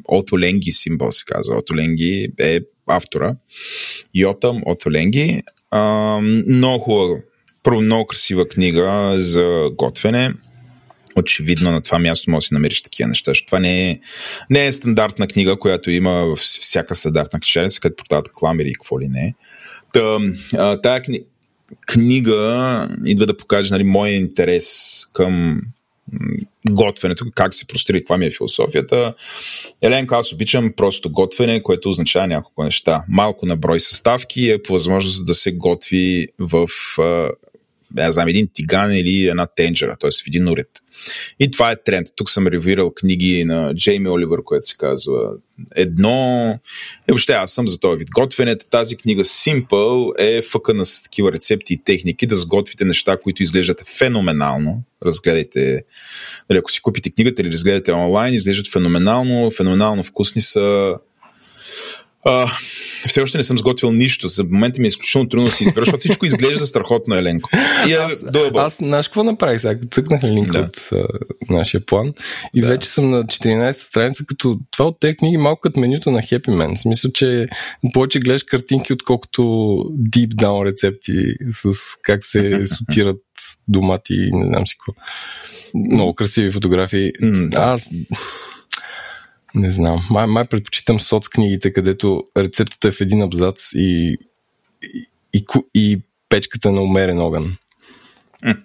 Отоленги 0.05 0.72
Симбол 0.72 1.11
се 1.11 1.24
казва. 1.26 1.57
Отоленги 1.57 2.28
е 2.39 2.59
автора. 2.90 3.36
Йотам 4.16 4.62
Отоленги. 4.66 5.42
Uh, 5.74 6.56
много 6.58 6.84
хубава, 6.84 7.20
първо 7.64 7.82
много 7.82 8.08
красива 8.08 8.48
книга 8.48 9.16
за 9.18 9.70
готвене 9.78 10.34
очевидно 11.20 11.72
на 11.72 11.82
това 11.82 12.00
място 12.00 12.32
може 12.32 12.44
да 12.44 12.48
си 12.48 12.54
намериш 12.54 12.82
такива 12.82 13.10
неща. 13.10 13.32
Това 13.48 13.60
не 13.60 13.90
е, 13.90 14.00
не 14.50 14.66
е 14.66 14.72
стандартна 14.72 15.28
книга, 15.28 15.60
която 15.60 15.92
има 15.92 16.12
в 16.12 16.36
всяка 16.36 16.96
стандартна 16.96 17.40
книжарница, 17.40 17.80
където 17.80 18.04
продават 18.04 18.32
кламери 18.34 18.70
и 18.70 18.74
какво 18.74 19.00
ли 19.00 19.08
не. 19.08 19.36
Та, 19.94 20.18
а, 20.54 20.82
тая 20.82 21.02
кни... 21.02 21.20
книга 21.88 22.90
идва 23.06 23.26
да 23.26 23.38
покаже 23.38 23.74
нали, 23.74 23.84
моя 23.84 24.16
интерес 24.16 25.00
към 25.14 25.62
готвенето, 26.70 27.26
как 27.36 27.53
се 27.53 27.68
простира, 27.68 27.99
каква 27.99 28.18
ми 28.18 28.26
е 28.26 28.32
философията. 28.32 29.14
Еленко, 29.82 30.16
аз 30.16 30.34
обичам 30.34 30.74
просто 30.78 31.12
готвене, 31.12 31.64
което 31.64 31.89
означава 31.89 32.28
няколко 32.28 32.64
неща. 32.64 33.03
Малко 33.10 33.45
на 33.45 33.55
брой 33.55 33.80
съставки 33.80 34.49
е 34.49 34.62
по 34.64 34.74
възможност 34.74 35.26
да 35.26 35.34
се 35.34 35.51
готви 35.51 36.28
в 36.39 36.68
не 37.96 38.12
знам, 38.12 38.28
един 38.28 38.50
тиган 38.54 38.92
или 38.92 39.28
една 39.28 39.48
тенджера, 39.56 39.98
т.е. 40.00 40.10
в 40.12 40.28
един 40.28 40.48
уред. 40.48 40.70
И 41.40 41.52
това 41.52 41.72
е 41.72 41.84
тренд. 41.84 42.08
Тук 42.16 42.30
съм 42.30 42.48
ревирал 42.48 42.92
книги 42.92 43.46
на 43.46 43.76
Джейми 43.76 44.10
Оливър, 44.10 44.44
което 44.44 44.68
се 44.68 44.78
казва 44.78 45.32
Едно. 45.76 46.60
И 47.10 47.12
въобще 47.12 47.34
аз 47.34 47.52
съм 47.52 47.68
за 47.68 47.80
този 47.80 47.98
вид 47.98 48.08
готвене. 48.12 48.56
Тази 48.56 48.98
книга 48.98 49.24
Simple 49.24 50.14
е 50.20 50.42
фъкана 50.42 50.86
с 50.86 51.04
такива 51.04 51.32
рецепти 51.32 51.74
и 51.74 51.84
техники 51.84 52.28
да 52.28 52.36
сготвите 52.36 52.86
неща, 52.86 53.18
които 53.24 53.44
изглеждат 53.44 53.84
феноменално. 53.98 54.84
Разгледайте, 55.06 55.84
нали, 56.50 56.60
ако 56.60 56.72
си 56.72 56.82
купите 56.82 57.12
книгата 57.12 57.42
или 57.42 57.52
разгледате 57.52 57.92
онлайн, 57.92 58.34
изглеждат 58.34 58.72
феноменално, 58.72 59.52
феноменално 59.52 60.04
вкусни 60.04 60.42
са 60.42 60.96
а, 62.26 62.47
все 63.07 63.22
още 63.22 63.38
не 63.38 63.43
съм 63.43 63.57
сготвил 63.57 63.91
нищо. 63.91 64.28
За 64.28 64.43
момента 64.43 64.82
ми 64.82 64.88
е 64.88 64.89
изключително 64.89 65.30
трудно 65.30 65.45
да 65.45 65.51
си 65.51 65.63
избера, 65.63 65.86
защото 65.86 65.99
всичко 65.99 66.26
изглежда 66.26 66.65
страхотно, 66.65 67.15
Еленко. 67.15 67.49
И, 67.88 67.93
аз, 67.93 68.26
аз, 68.55 68.78
знаеш 68.78 69.07
какво 69.07 69.24
направих 69.24 69.61
сега? 69.61 69.80
Цъкнах 69.91 70.24
ли 70.24 70.28
линк 70.28 70.51
да. 70.51 70.59
от 70.59 70.89
а, 70.91 71.05
нашия 71.49 71.86
план 71.86 72.13
и 72.55 72.61
да. 72.61 72.67
вече 72.67 72.89
съм 72.89 73.09
на 73.09 73.24
14-та 73.24 73.84
страница, 73.84 74.26
като 74.26 74.59
това 74.72 74.86
от 74.86 74.99
тези 74.99 75.15
книги 75.15 75.38
малко 75.38 75.61
като 75.61 75.80
менюто 75.80 76.11
на 76.11 76.20
Happy 76.20 76.49
Man. 76.49 76.76
В 76.76 76.80
смисъл, 76.80 77.11
че 77.11 77.47
повече 77.93 78.20
гледаш 78.20 78.43
картинки, 78.43 78.93
отколкото 78.93 79.41
deep 79.99 80.34
down 80.34 80.65
рецепти 80.65 81.34
с 81.49 81.70
как 82.03 82.24
се 82.24 82.61
сотират 82.65 83.17
домати 83.67 84.13
и 84.13 84.32
не 84.34 84.45
знам 84.45 84.67
си 84.67 84.76
какво. 84.78 85.01
Много 85.76 86.15
красиви 86.15 86.51
фотографии. 86.51 87.11
Mm, 87.24 87.49
да. 87.49 87.57
Аз 87.57 87.89
не 89.56 89.72
знам. 89.72 90.08
Май, 90.10 90.28
май 90.28 90.45
предпочитам 90.45 91.00
соц 91.00 91.28
книгите, 91.28 91.74
където 91.74 92.24
рецептата 92.38 92.88
е 92.88 92.91
в 92.91 93.02
един 93.02 93.22
абзац 93.22 93.74
и, 93.74 94.18
и, 94.84 95.06
и, 95.34 95.45
и 95.74 96.02
печката 96.30 96.72
на 96.72 96.82
умерен 96.82 97.20
огън. 97.20 97.58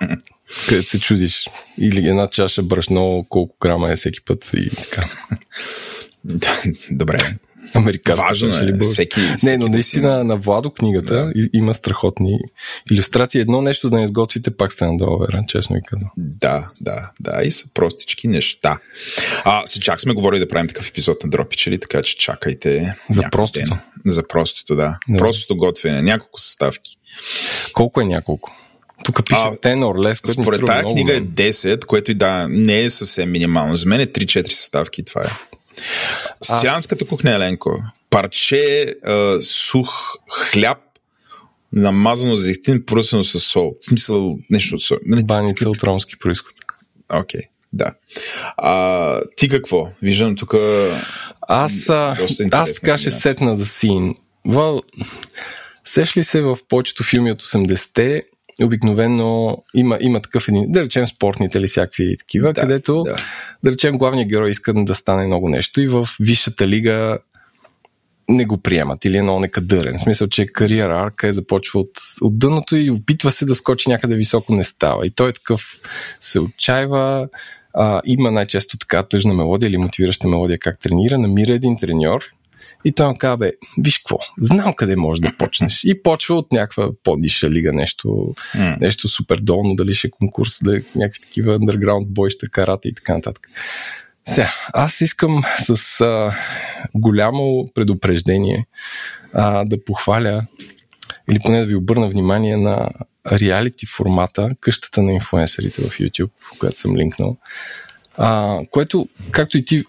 където 0.68 0.89
се 0.89 1.01
чудиш. 1.01 1.49
Или 1.78 2.09
една 2.09 2.28
чаша 2.28 2.62
брашно, 2.62 3.26
колко 3.28 3.57
грама 3.61 3.91
е 3.91 3.97
всеки 3.97 4.24
път 4.24 4.51
и 4.55 4.70
така. 4.70 5.11
Добре. 6.91 7.18
Американска 7.74 8.26
Важно 8.26 8.56
е. 8.56 8.66
Ли 8.66 8.78
всеки, 8.80 9.20
всеки 9.36 9.50
не, 9.50 9.58
но 9.58 9.68
наистина 9.68 10.16
да 10.16 10.24
на 10.24 10.36
Владо 10.36 10.70
книгата 10.70 11.14
да. 11.14 11.32
има 11.52 11.74
страхотни 11.74 12.38
иллюстрации. 12.90 13.40
Едно 13.40 13.62
нещо 13.62 13.90
да 13.90 13.96
не 13.96 14.02
изготвите, 14.02 14.50
пак 14.50 14.72
сте 14.72 14.86
на 14.86 14.96
долара, 14.96 15.44
честно 15.48 15.76
ви 15.76 15.82
казвам. 15.86 16.10
Да, 16.16 16.68
да, 16.80 17.10
да. 17.20 17.42
И 17.42 17.50
са 17.50 17.68
простички 17.74 18.28
неща. 18.28 18.78
А, 19.44 19.66
се 19.66 19.80
чак 19.80 20.00
сме 20.00 20.14
говорили 20.14 20.40
да 20.40 20.48
правим 20.48 20.68
такъв 20.68 20.88
епизод 20.88 21.24
на 21.24 21.30
Дропичели, 21.30 21.80
така 21.80 22.02
че 22.02 22.16
чакайте. 22.16 22.94
За 23.10 23.22
простото. 23.32 23.66
Ден. 23.66 23.78
За 24.06 24.28
простото, 24.28 24.76
да. 24.76 24.98
да. 25.08 25.18
Простото 25.18 25.56
готвене. 25.56 26.02
Няколко 26.02 26.40
съставки. 26.40 26.96
Колко 27.72 28.00
е 28.00 28.04
няколко? 28.04 28.52
Тук 29.04 29.26
пише 29.28 29.40
а, 29.40 29.56
or 29.56 30.12
less, 30.12 30.24
което 30.24 30.42
Според 30.42 30.64
тази 30.66 30.84
книга 30.84 31.16
е 31.16 31.20
10, 31.20 31.84
което 31.84 32.10
и 32.10 32.14
да 32.14 32.48
не 32.48 32.82
е 32.82 32.90
съвсем 32.90 33.30
минимално. 33.30 33.74
За 33.74 33.86
мен 33.86 34.00
е 34.00 34.06
3-4 34.06 34.50
съставки 34.50 35.04
това 35.04 35.20
е. 35.20 35.28
Социанската 36.43 37.05
Аз... 37.05 37.09
кухня, 37.09 37.35
Еленко. 37.35 37.83
Парче 38.11 38.95
а, 39.05 39.39
сух 39.41 40.14
хляб, 40.31 40.79
намазано 41.72 42.35
за 42.35 42.43
зехтин, 42.43 42.87
поръсено 42.87 43.22
с 43.22 43.41
сол. 43.41 43.75
В 43.81 43.85
смисъл 43.85 44.39
нещо 44.51 44.75
от 44.75 44.83
сол. 44.83 44.99
Нали, 45.07 45.25
Баница 45.25 45.68
от 45.68 45.83
ромски 45.83 46.18
происход. 46.18 46.53
Окей, 47.12 47.41
okay, 47.41 47.45
да. 47.72 47.95
А, 48.57 49.20
ти 49.37 49.49
какво? 49.49 49.89
Виждам 50.03 50.37
тук. 50.37 50.55
Аз, 51.41 51.89
а, 51.89 52.16
аз 52.53 52.72
така 52.72 52.99
ще 52.99 53.11
сетна 53.11 53.57
да 53.57 53.66
син. 53.66 54.14
Well, 54.49 54.83
сеш 55.85 56.16
ли 56.16 56.25
се 56.25 56.41
в 56.41 56.59
повечето 56.68 57.05
филми 57.05 57.33
от 57.33 57.43
80-те 57.43 58.22
обикновено 58.62 59.62
има, 59.74 59.98
има 60.00 60.20
такъв 60.20 60.48
един, 60.48 60.72
да 60.72 60.82
речем 60.82 61.07
спортните 61.07 61.59
или 61.59 61.66
всякакви 61.66 62.16
такива, 62.16 62.52
да, 62.52 62.61
където, 62.61 63.02
да. 63.02 63.16
да 63.64 63.72
речем, 63.72 63.98
главният 63.98 64.28
герой 64.28 64.50
иска 64.50 64.74
да 64.76 64.94
стане 64.94 65.26
много 65.26 65.48
нещо 65.48 65.80
и 65.80 65.86
в 65.86 66.09
висшата 66.20 66.68
лига 66.68 67.18
не 68.28 68.44
го 68.44 68.57
приемат 68.59 69.05
или 69.05 69.16
е 69.16 69.22
много 69.22 69.40
некадърен. 69.40 69.98
В 69.98 70.00
смисъл, 70.00 70.28
че 70.28 70.46
кариера 70.46 71.02
арка 71.02 71.26
е 71.26 71.32
започва 71.32 71.80
от, 71.80 71.90
от 72.20 72.38
дъното 72.38 72.76
и 72.76 72.90
опитва 72.90 73.30
се 73.30 73.44
да 73.44 73.55
скочи 73.55 73.88
някъде 73.88 74.14
високо, 74.14 74.55
не 74.55 74.64
става. 74.64 75.07
И 75.07 75.11
той 75.11 75.28
е 75.28 75.32
такъв 75.32 75.80
се 76.20 76.40
отчаива, 76.40 77.28
а, 77.74 78.00
има 78.05 78.30
най-често 78.30 78.78
така 78.78 79.02
тъжна 79.02 79.34
мелодия 79.34 79.68
или 79.68 79.76
мотивираща 79.76 80.28
мелодия 80.28 80.59
как 80.59 80.78
тренира, 80.78 81.18
намира 81.18 81.55
един 81.55 81.76
треньор 81.78 82.24
и 82.85 82.93
той 82.93 83.09
му 83.09 83.18
казва, 83.18 83.37
бе, 83.37 83.53
виж 83.78 83.99
какво, 83.99 84.18
знам 84.39 84.72
къде 84.72 84.97
можеш 84.97 85.20
да 85.20 85.32
почнеш. 85.39 85.85
И 85.85 86.03
почва 86.03 86.35
от 86.37 86.53
някаква 86.53 86.89
по-ниша 87.05 87.51
лига, 87.51 87.72
нещо, 87.72 88.35
mm. 88.55 88.80
нещо 88.80 89.09
супер 89.09 89.37
долно, 89.37 89.74
дали 89.74 89.95
ще 89.95 90.07
е 90.07 90.11
конкурс, 90.11 90.59
да 90.62 90.76
е 90.76 90.80
някакви 90.95 91.20
такива 91.20 91.59
underground 91.59 92.07
бойща, 92.07 92.49
карата 92.49 92.89
и 92.89 92.95
така 92.95 93.14
нататък. 93.14 93.49
Сега, 94.24 94.55
аз 94.72 95.01
искам 95.01 95.43
с 95.59 96.01
а, 96.01 96.37
голямо 96.95 97.68
предупреждение 97.74 98.66
а, 99.32 99.64
да 99.64 99.85
похваля 99.85 100.43
или 101.30 101.39
поне 101.45 101.61
да 101.61 101.66
ви 101.66 101.74
обърна 101.74 102.09
внимание 102.09 102.57
на 102.57 102.89
реалити 103.32 103.87
формата 103.87 104.51
къщата 104.61 105.03
на 105.03 105.12
инфуенсерите 105.12 105.82
в 105.82 105.99
YouTube, 105.99 106.30
която 106.59 106.80
съм 106.80 106.97
линкнал. 106.97 107.37
А, 108.16 108.59
което, 108.70 109.09
както 109.30 109.59
и 109.59 109.64
ти, 109.64 109.85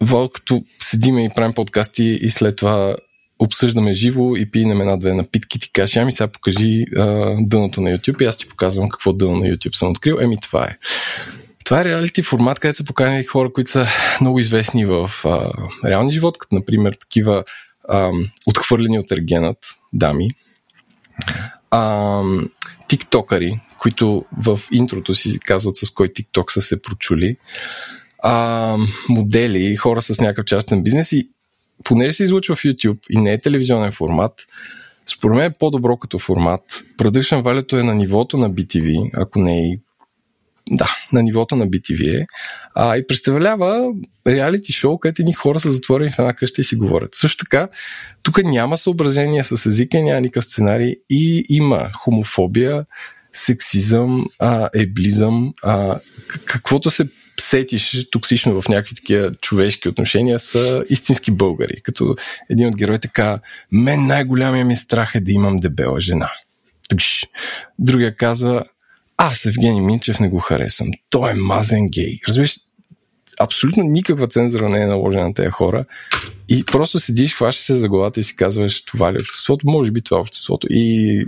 Вол, 0.00 0.28
като 0.28 0.64
седиме 0.78 1.24
и 1.24 1.30
правим 1.34 1.54
подкасти 1.54 2.04
и 2.04 2.30
след 2.30 2.56
това 2.56 2.96
обсъждаме 3.38 3.92
живо 3.92 4.36
и 4.36 4.50
пинем 4.50 4.80
една-две 4.80 5.12
напитки, 5.12 5.60
ти 5.60 5.72
кажеш, 5.72 5.96
ами 5.96 6.12
сега 6.12 6.26
покажи 6.26 6.84
а, 6.96 7.36
дъното 7.40 7.80
на 7.80 7.90
YouTube 7.90 8.22
и 8.22 8.26
аз 8.26 8.36
ти 8.36 8.48
показвам 8.48 8.88
какво 8.88 9.12
дъно 9.12 9.36
на 9.36 9.46
YouTube 9.46 9.74
съм 9.74 9.90
открил. 9.90 10.18
Еми 10.20 10.36
това 10.40 10.64
е. 10.64 10.76
Това 11.64 11.80
е 11.80 11.84
реалити 11.84 12.22
формат, 12.22 12.58
където 12.58 12.76
са 12.76 12.84
поканени 12.84 13.24
хора, 13.24 13.52
които 13.52 13.70
са 13.70 13.86
много 14.20 14.38
известни 14.40 14.86
в 14.86 15.10
а, 15.24 15.52
реалния 15.84 16.12
живот, 16.12 16.38
като 16.38 16.54
например 16.54 16.92
такива 16.92 17.44
а, 17.88 18.10
отхвърлени 18.46 18.98
от 18.98 19.12
ергенът 19.12 19.58
дами, 19.92 20.28
а, 21.70 22.22
тиктокъри, 22.88 23.60
които 23.78 24.24
в 24.44 24.60
интрото 24.72 25.14
си 25.14 25.40
казват 25.40 25.76
с 25.76 25.90
кой 25.90 26.12
тикток 26.12 26.52
са 26.52 26.60
се 26.60 26.82
прочули, 26.82 27.36
а, 28.24 28.76
модели, 29.08 29.76
хора 29.76 30.02
с 30.02 30.20
някакъв 30.20 30.44
частен 30.44 30.82
бизнес 30.82 31.12
и 31.12 31.28
понеже 31.84 32.12
се 32.12 32.24
излучва 32.24 32.56
в 32.56 32.62
YouTube 32.62 32.98
и 33.10 33.18
не 33.18 33.32
е 33.32 33.40
телевизионен 33.40 33.92
формат, 33.92 34.32
според 35.06 35.36
мен 35.36 35.46
е 35.46 35.54
по-добро 35.58 35.96
като 35.96 36.18
формат. 36.18 36.60
Production 36.98 37.42
валето 37.42 37.78
е 37.78 37.82
на 37.82 37.94
нивото 37.94 38.38
на 38.38 38.50
BTV, 38.50 39.10
ако 39.14 39.38
не 39.38 39.58
е 39.58 39.78
да, 40.70 40.96
на 41.12 41.22
нивото 41.22 41.56
на 41.56 41.68
BTV 41.68 42.22
е. 42.22 42.26
А, 42.74 42.96
и 42.96 43.06
представлява 43.06 43.92
реалити 44.26 44.72
шоу, 44.72 44.98
където 44.98 45.22
едни 45.22 45.32
хора 45.32 45.60
са 45.60 45.72
затворени 45.72 46.10
в 46.10 46.18
една 46.18 46.32
къща 46.34 46.60
и 46.60 46.64
си 46.64 46.76
говорят. 46.76 47.14
Също 47.14 47.44
така, 47.44 47.68
тук 48.22 48.44
няма 48.44 48.78
съображение 48.78 49.44
с 49.44 49.66
езика, 49.66 50.02
няма 50.02 50.20
никакъв 50.20 50.44
сценарий 50.44 50.96
и 51.10 51.44
има 51.48 51.90
хомофобия, 51.92 52.84
сексизъм, 53.32 54.26
а, 54.38 54.68
еблизъм, 54.74 55.54
а, 55.62 55.98
каквото 56.44 56.90
се 56.90 57.08
сетиш 57.40 58.06
токсично 58.10 58.62
в 58.62 58.68
някакви 58.68 58.94
такива 58.94 59.32
човешки 59.34 59.88
отношения 59.88 60.38
са 60.38 60.84
истински 60.88 61.30
българи. 61.30 61.82
Като 61.82 62.14
един 62.50 62.68
от 62.68 62.76
героите 62.76 63.08
така, 63.08 63.40
мен 63.72 64.06
най-голямия 64.06 64.64
ми 64.64 64.76
страх 64.76 65.14
е 65.14 65.20
да 65.20 65.32
имам 65.32 65.56
дебела 65.56 66.00
жена. 66.00 66.30
Другия 67.78 68.16
казва, 68.16 68.64
аз 69.16 69.46
Евгений 69.46 69.80
Минчев 69.80 70.20
не 70.20 70.28
го 70.28 70.38
харесвам. 70.38 70.90
Той 71.10 71.30
е 71.30 71.34
мазен 71.34 71.88
гей. 71.88 72.18
Разбираш, 72.28 72.56
абсолютно 73.40 73.82
никаква 73.82 74.28
цензура 74.28 74.68
не 74.68 74.80
е 74.80 74.86
наложена 74.86 75.24
на 75.24 75.34
тези 75.34 75.50
хора 75.50 75.84
и 76.48 76.64
просто 76.64 76.98
седиш, 76.98 77.34
хващаш 77.34 77.66
се 77.66 77.76
за 77.76 77.88
главата 77.88 78.20
и 78.20 78.24
си 78.24 78.36
казваш 78.36 78.84
това 78.84 79.12
ли 79.12 79.16
е 79.16 79.22
обществото, 79.22 79.66
може 79.66 79.90
би 79.90 80.02
това 80.02 80.18
е 80.18 80.20
обществото. 80.20 80.66
И 80.70 81.26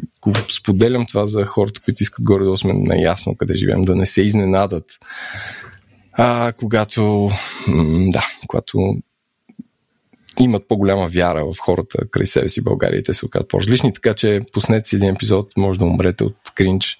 споделям 0.51 1.07
това 1.07 1.27
за 1.27 1.45
хората, 1.45 1.81
които 1.81 2.03
искат 2.03 2.25
горе 2.25 2.45
да 2.45 2.57
сме 2.57 2.73
наясно 2.75 3.37
къде 3.37 3.57
живеем, 3.57 3.83
да 3.83 3.97
не 3.97 4.07
се 4.07 4.23
изненадат. 4.23 4.85
А, 6.19 6.53
когато, 6.53 7.31
да, 8.09 8.27
когато 8.47 8.97
имат 10.41 10.69
по-голяма 10.69 11.09
вяра 11.09 11.45
в 11.45 11.59
хората 11.61 12.09
край 12.11 12.27
себе 12.27 12.49
си 12.49 12.65
България 12.65 12.99
и 12.99 13.03
те 13.03 13.15
се 13.15 13.27
оказват 13.27 13.49
по-различни, 13.49 13.93
така 13.93 14.15
че 14.15 14.41
пуснете 14.53 14.89
си 14.89 14.97
един 14.97 15.09
епизод, 15.09 15.57
може 15.57 15.79
да 15.79 15.85
умрете 15.85 16.25
от 16.25 16.37
кринч 16.55 16.99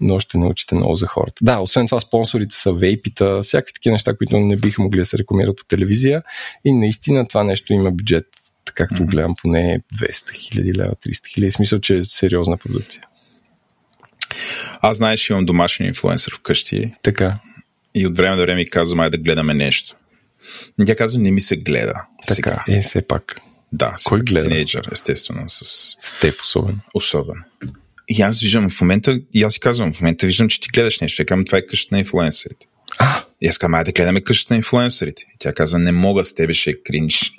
но 0.00 0.20
ще 0.20 0.38
научите 0.38 0.74
много 0.74 0.96
за 0.96 1.06
хората. 1.06 1.44
Да, 1.44 1.58
освен 1.58 1.86
това 1.86 2.00
спонсорите 2.00 2.54
са 2.54 2.72
вейпита, 2.72 3.40
всякакви 3.42 3.72
такива 3.72 3.92
неща, 3.92 4.16
които 4.16 4.38
не 4.38 4.56
биха 4.56 4.82
могли 4.82 4.98
да 4.98 5.06
се 5.06 5.18
рекламират 5.18 5.56
по 5.56 5.64
телевизия 5.64 6.22
и 6.64 6.72
наистина 6.72 7.28
това 7.28 7.44
нещо 7.44 7.72
има 7.72 7.90
бюджет, 7.90 8.26
както 8.74 8.94
mm-hmm. 8.94 9.06
гледам, 9.06 9.34
поне 9.42 9.80
200 10.00 10.34
хиляди 10.34 10.74
лева, 10.74 10.94
300 11.06 11.26
хиляди, 11.34 11.50
смисъл, 11.50 11.80
че 11.80 11.96
е 11.96 12.02
сериозна 12.02 12.56
продукция. 12.56 13.02
Аз 14.80 14.96
знаеш, 14.96 15.30
имам 15.30 15.46
домашен 15.46 15.86
инфлуенсър 15.86 16.34
вкъщи. 16.34 16.94
Така. 17.02 17.38
И 17.94 18.06
от 18.06 18.16
време 18.16 18.36
до 18.36 18.42
време 18.42 18.64
казвам, 18.64 19.00
ай 19.00 19.10
да 19.10 19.18
гледаме 19.18 19.54
нещо. 19.54 19.96
И 20.80 20.84
тя 20.84 20.96
казва, 20.96 21.20
не 21.20 21.30
ми 21.30 21.40
се 21.40 21.56
гледа. 21.56 21.94
Така, 22.28 22.34
сега. 22.34 22.64
е, 22.68 22.82
все 22.82 23.06
пак. 23.06 23.40
Да, 23.72 23.96
Кой 24.04 24.20
гледа? 24.20 24.48
Тинейджър, 24.48 24.88
естествено. 24.92 25.44
С... 25.48 25.64
с 26.02 26.20
теб 26.20 26.40
особено. 26.40 26.80
Особено. 26.94 27.42
И 28.08 28.22
аз 28.22 28.40
виждам 28.40 28.70
в 28.70 28.80
момента, 28.80 29.20
и 29.34 29.42
аз 29.42 29.52
си 29.52 29.60
казвам, 29.60 29.94
в 29.94 30.00
момента 30.00 30.26
виждам, 30.26 30.48
че 30.48 30.60
ти 30.60 30.68
гледаш 30.68 31.00
нещо. 31.00 31.22
Я 31.22 31.26
казвам, 31.26 31.44
това 31.44 31.58
е 31.58 31.66
къщата 31.66 31.94
на 31.94 31.98
инфлуенсърите. 31.98 32.66
А? 32.98 33.24
И 33.40 33.48
аз 33.48 33.58
казвам, 33.58 33.84
да 33.84 33.92
гледаме 33.92 34.20
къщата 34.20 34.54
на 34.54 34.56
инфлуенсърите. 34.56 35.22
И 35.22 35.36
тя 35.38 35.52
казва, 35.52 35.78
не 35.78 35.92
мога 35.92 36.24
с 36.24 36.34
тебе, 36.34 36.52
ще 36.52 36.70
е 36.70 36.74
кринж. 36.84 37.32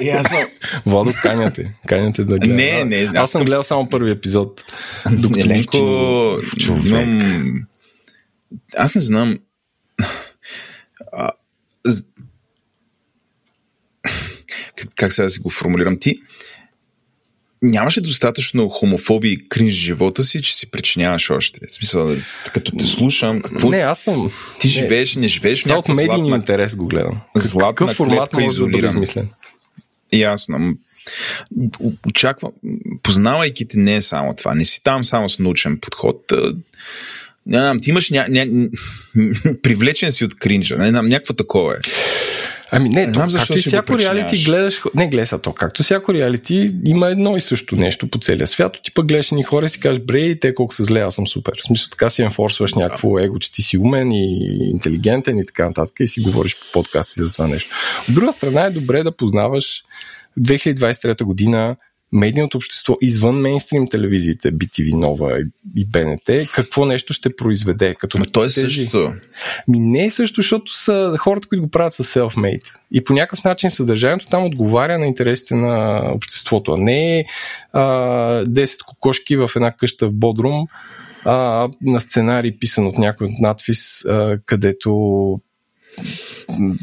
И 0.00 0.08
аз 0.08 0.28
съм... 0.28 0.38
Водо, 0.86 1.12
каняте. 1.22 1.74
Каняте 1.86 2.24
да 2.24 2.38
гледам. 2.38 2.56
Не, 2.56 2.84
не. 2.84 3.02
Аз, 3.02 3.16
аз 3.16 3.30
съм 3.30 3.44
гледал 3.44 3.62
само 3.62 3.88
първи 3.88 4.10
епизод. 4.10 4.64
Докато 5.10 5.46
Ленко, 5.48 5.76
имам... 6.86 7.66
Аз 8.76 8.94
не 8.94 9.00
знам. 9.00 9.38
А, 11.12 11.30
как 14.96 15.12
сега 15.12 15.24
да 15.24 15.30
си 15.30 15.40
го 15.40 15.50
формулирам? 15.50 15.98
Ти, 15.98 16.20
нямаше 17.62 18.00
достатъчно 18.00 18.68
хомофобия 18.68 19.32
и 19.32 19.48
кринж 19.48 19.74
в 19.74 19.76
живота 19.76 20.22
си, 20.22 20.42
че 20.42 20.56
си 20.56 20.70
причиняваш 20.70 21.30
още. 21.30 21.66
В 21.66 21.72
смисъл, 21.72 22.16
като 22.52 22.76
те 22.76 22.84
слушам, 22.84 23.42
какво... 23.42 23.70
Не, 23.70 23.78
аз 23.78 24.00
съм... 24.00 24.30
Ти 24.60 24.66
не. 24.66 24.72
живееш, 24.72 25.16
не 25.16 25.28
живееш 25.28 25.62
в 25.62 25.66
някаква 25.66 25.94
медийни 25.94 26.28
интерес 26.28 26.76
го 26.76 26.86
гледам. 26.86 27.20
Златна 27.36 27.74
Какъв 27.74 27.96
формат 27.96 28.32
може 28.32 28.46
изолиран. 28.46 29.04
Да 29.14 29.24
Ясно. 30.12 30.74
Очаквам, 32.06 32.52
познавайки 33.02 33.68
те 33.68 33.78
не 33.78 33.94
е 33.94 34.00
само 34.00 34.34
това. 34.34 34.54
Не 34.54 34.64
си 34.64 34.82
там 34.82 35.04
само 35.04 35.28
с 35.28 35.38
научен 35.38 35.78
подход. 35.80 36.32
Не 37.46 37.58
знам, 37.58 37.80
ти 37.80 37.90
имаш 37.90 38.10
ня, 38.10 38.26
ня, 38.28 38.68
привлечен 39.62 40.12
си 40.12 40.24
от 40.24 40.34
кринжа. 40.34 40.76
Не 40.76 40.88
знам, 40.88 41.06
някакво 41.06 41.34
такова 41.34 41.74
е. 41.74 41.76
Ами 42.74 42.88
не, 42.88 43.06
не 43.06 43.12
знам 43.12 43.30
защо 43.30 43.54
както 43.54 43.68
всяко 43.68 43.98
реалити 43.98 44.44
гледаш, 44.44 44.82
не 44.94 45.08
гледай 45.08 45.26
са 45.26 45.42
то, 45.42 45.52
както 45.52 45.82
всяко 45.82 46.14
реалити 46.14 46.68
има 46.86 47.08
едно 47.08 47.36
и 47.36 47.40
също 47.40 47.76
нещо 47.76 48.08
по 48.08 48.18
целия 48.18 48.46
свят. 48.46 48.78
Ти 48.82 48.94
пък 48.94 49.06
гледаш 49.06 49.30
ни 49.30 49.42
хора 49.42 49.66
и 49.66 49.68
си 49.68 49.80
кажеш, 49.80 50.02
бре, 50.02 50.38
те 50.38 50.54
колко 50.54 50.74
са 50.74 50.84
зле, 50.84 51.00
аз 51.00 51.14
съм 51.14 51.26
супер. 51.26 51.52
В 51.62 51.66
смисъл 51.66 51.90
така 51.90 52.10
си 52.10 52.22
енфорсваш 52.22 52.74
някакво 52.74 53.18
его, 53.18 53.38
че 53.38 53.52
ти 53.52 53.62
си 53.62 53.78
умен 53.78 54.12
и 54.12 54.58
интелигентен 54.72 55.38
и 55.38 55.46
така 55.46 55.66
нататък 55.66 56.00
и 56.00 56.08
си 56.08 56.20
говориш 56.20 56.56
по 56.56 56.72
подкасти 56.72 57.12
за 57.16 57.32
това 57.32 57.46
нещо. 57.46 57.74
От 58.08 58.14
друга 58.14 58.32
страна 58.32 58.64
е 58.64 58.70
добре 58.70 59.02
да 59.02 59.12
познаваш 59.12 59.82
2023 60.40 61.22
година 61.22 61.76
медийното 62.12 62.56
общество 62.56 62.96
извън 63.00 63.40
мейнстрим 63.40 63.88
телевизиите, 63.88 64.52
BTV 64.52 64.94
Нова 64.94 65.38
и 65.76 65.86
БНТ, 65.86 66.50
какво 66.54 66.86
нещо 66.86 67.12
ще 67.12 67.36
произведе. 67.36 67.94
Като 67.94 68.18
Но 68.18 68.24
то 68.24 68.44
е 68.44 68.48
също. 68.48 69.14
Ми 69.68 69.78
не 69.78 70.04
е 70.04 70.10
също, 70.10 70.40
защото 70.40 70.72
са 70.72 71.16
хората, 71.18 71.48
които 71.48 71.62
го 71.62 71.70
правят 71.70 71.94
са 71.94 72.04
self-made. 72.04 72.76
И 72.92 73.04
по 73.04 73.12
някакъв 73.12 73.44
начин 73.44 73.70
съдържанието 73.70 74.26
там 74.26 74.44
отговаря 74.44 74.98
на 74.98 75.06
интересите 75.06 75.54
на 75.54 76.02
обществото, 76.14 76.72
а 76.72 76.78
не 76.78 77.18
е 77.18 77.24
10 77.74 78.84
кокошки 78.84 79.36
в 79.36 79.50
една 79.56 79.76
къща 79.76 80.08
в 80.08 80.12
Бодрум, 80.12 80.66
а, 81.24 81.68
на 81.82 82.00
сценарий 82.00 82.58
писан 82.58 82.86
от 82.86 82.98
някой 82.98 83.28
надпис, 83.40 84.04
а, 84.04 84.38
където 84.46 85.40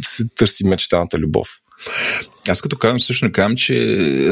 се 0.06 0.30
търси 0.36 0.68
мечтаната 0.68 1.18
любов. 1.18 1.50
Аз 2.50 2.62
като 2.62 2.78
казвам, 2.78 3.00
също 3.00 3.26
не 3.26 3.32
казвам, 3.32 3.56
че 3.56 3.76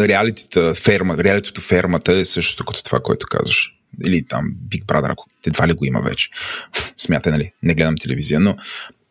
реалитета, 0.07 0.73
ферма, 0.73 1.17
реалитето 1.17 1.61
фермата 1.61 2.13
е 2.13 2.25
същото 2.25 2.65
като 2.65 2.83
това, 2.83 2.99
което 2.99 3.27
казваш. 3.29 3.73
Или 4.05 4.25
там 4.25 4.45
Big 4.69 4.85
Brother, 4.85 5.11
ако 5.11 5.25
едва 5.47 5.67
ли 5.67 5.73
го 5.73 5.85
има 5.85 6.01
вече. 6.01 6.29
Смятай, 6.97 7.31
нали? 7.31 7.51
Не 7.63 7.73
гледам 7.73 7.97
телевизия, 7.97 8.39
но 8.39 8.55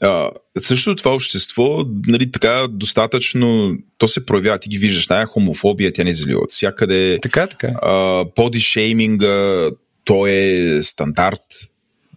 а, 0.01 0.31
също 0.59 0.97
това 0.97 1.15
общество, 1.15 1.85
нали, 2.07 2.31
така 2.31 2.67
достатъчно, 2.71 3.77
то 3.99 4.09
се 4.09 4.27
проявява, 4.27 4.59
ти 4.59 4.69
ги 4.69 4.79
виждаш, 4.79 5.07
тая 5.07 5.27
хомофобия, 5.27 5.93
тя 5.93 6.05
не 6.05 6.13
залива 6.13 6.41
от 6.41 6.51
всякъде. 6.51 7.19
Така, 7.23 7.47
така. 7.47 7.73
А, 7.83 8.25
боди 8.37 8.61
шейминга, 8.61 9.71
то 10.05 10.27
е 10.27 10.79
стандарт. 10.83 11.43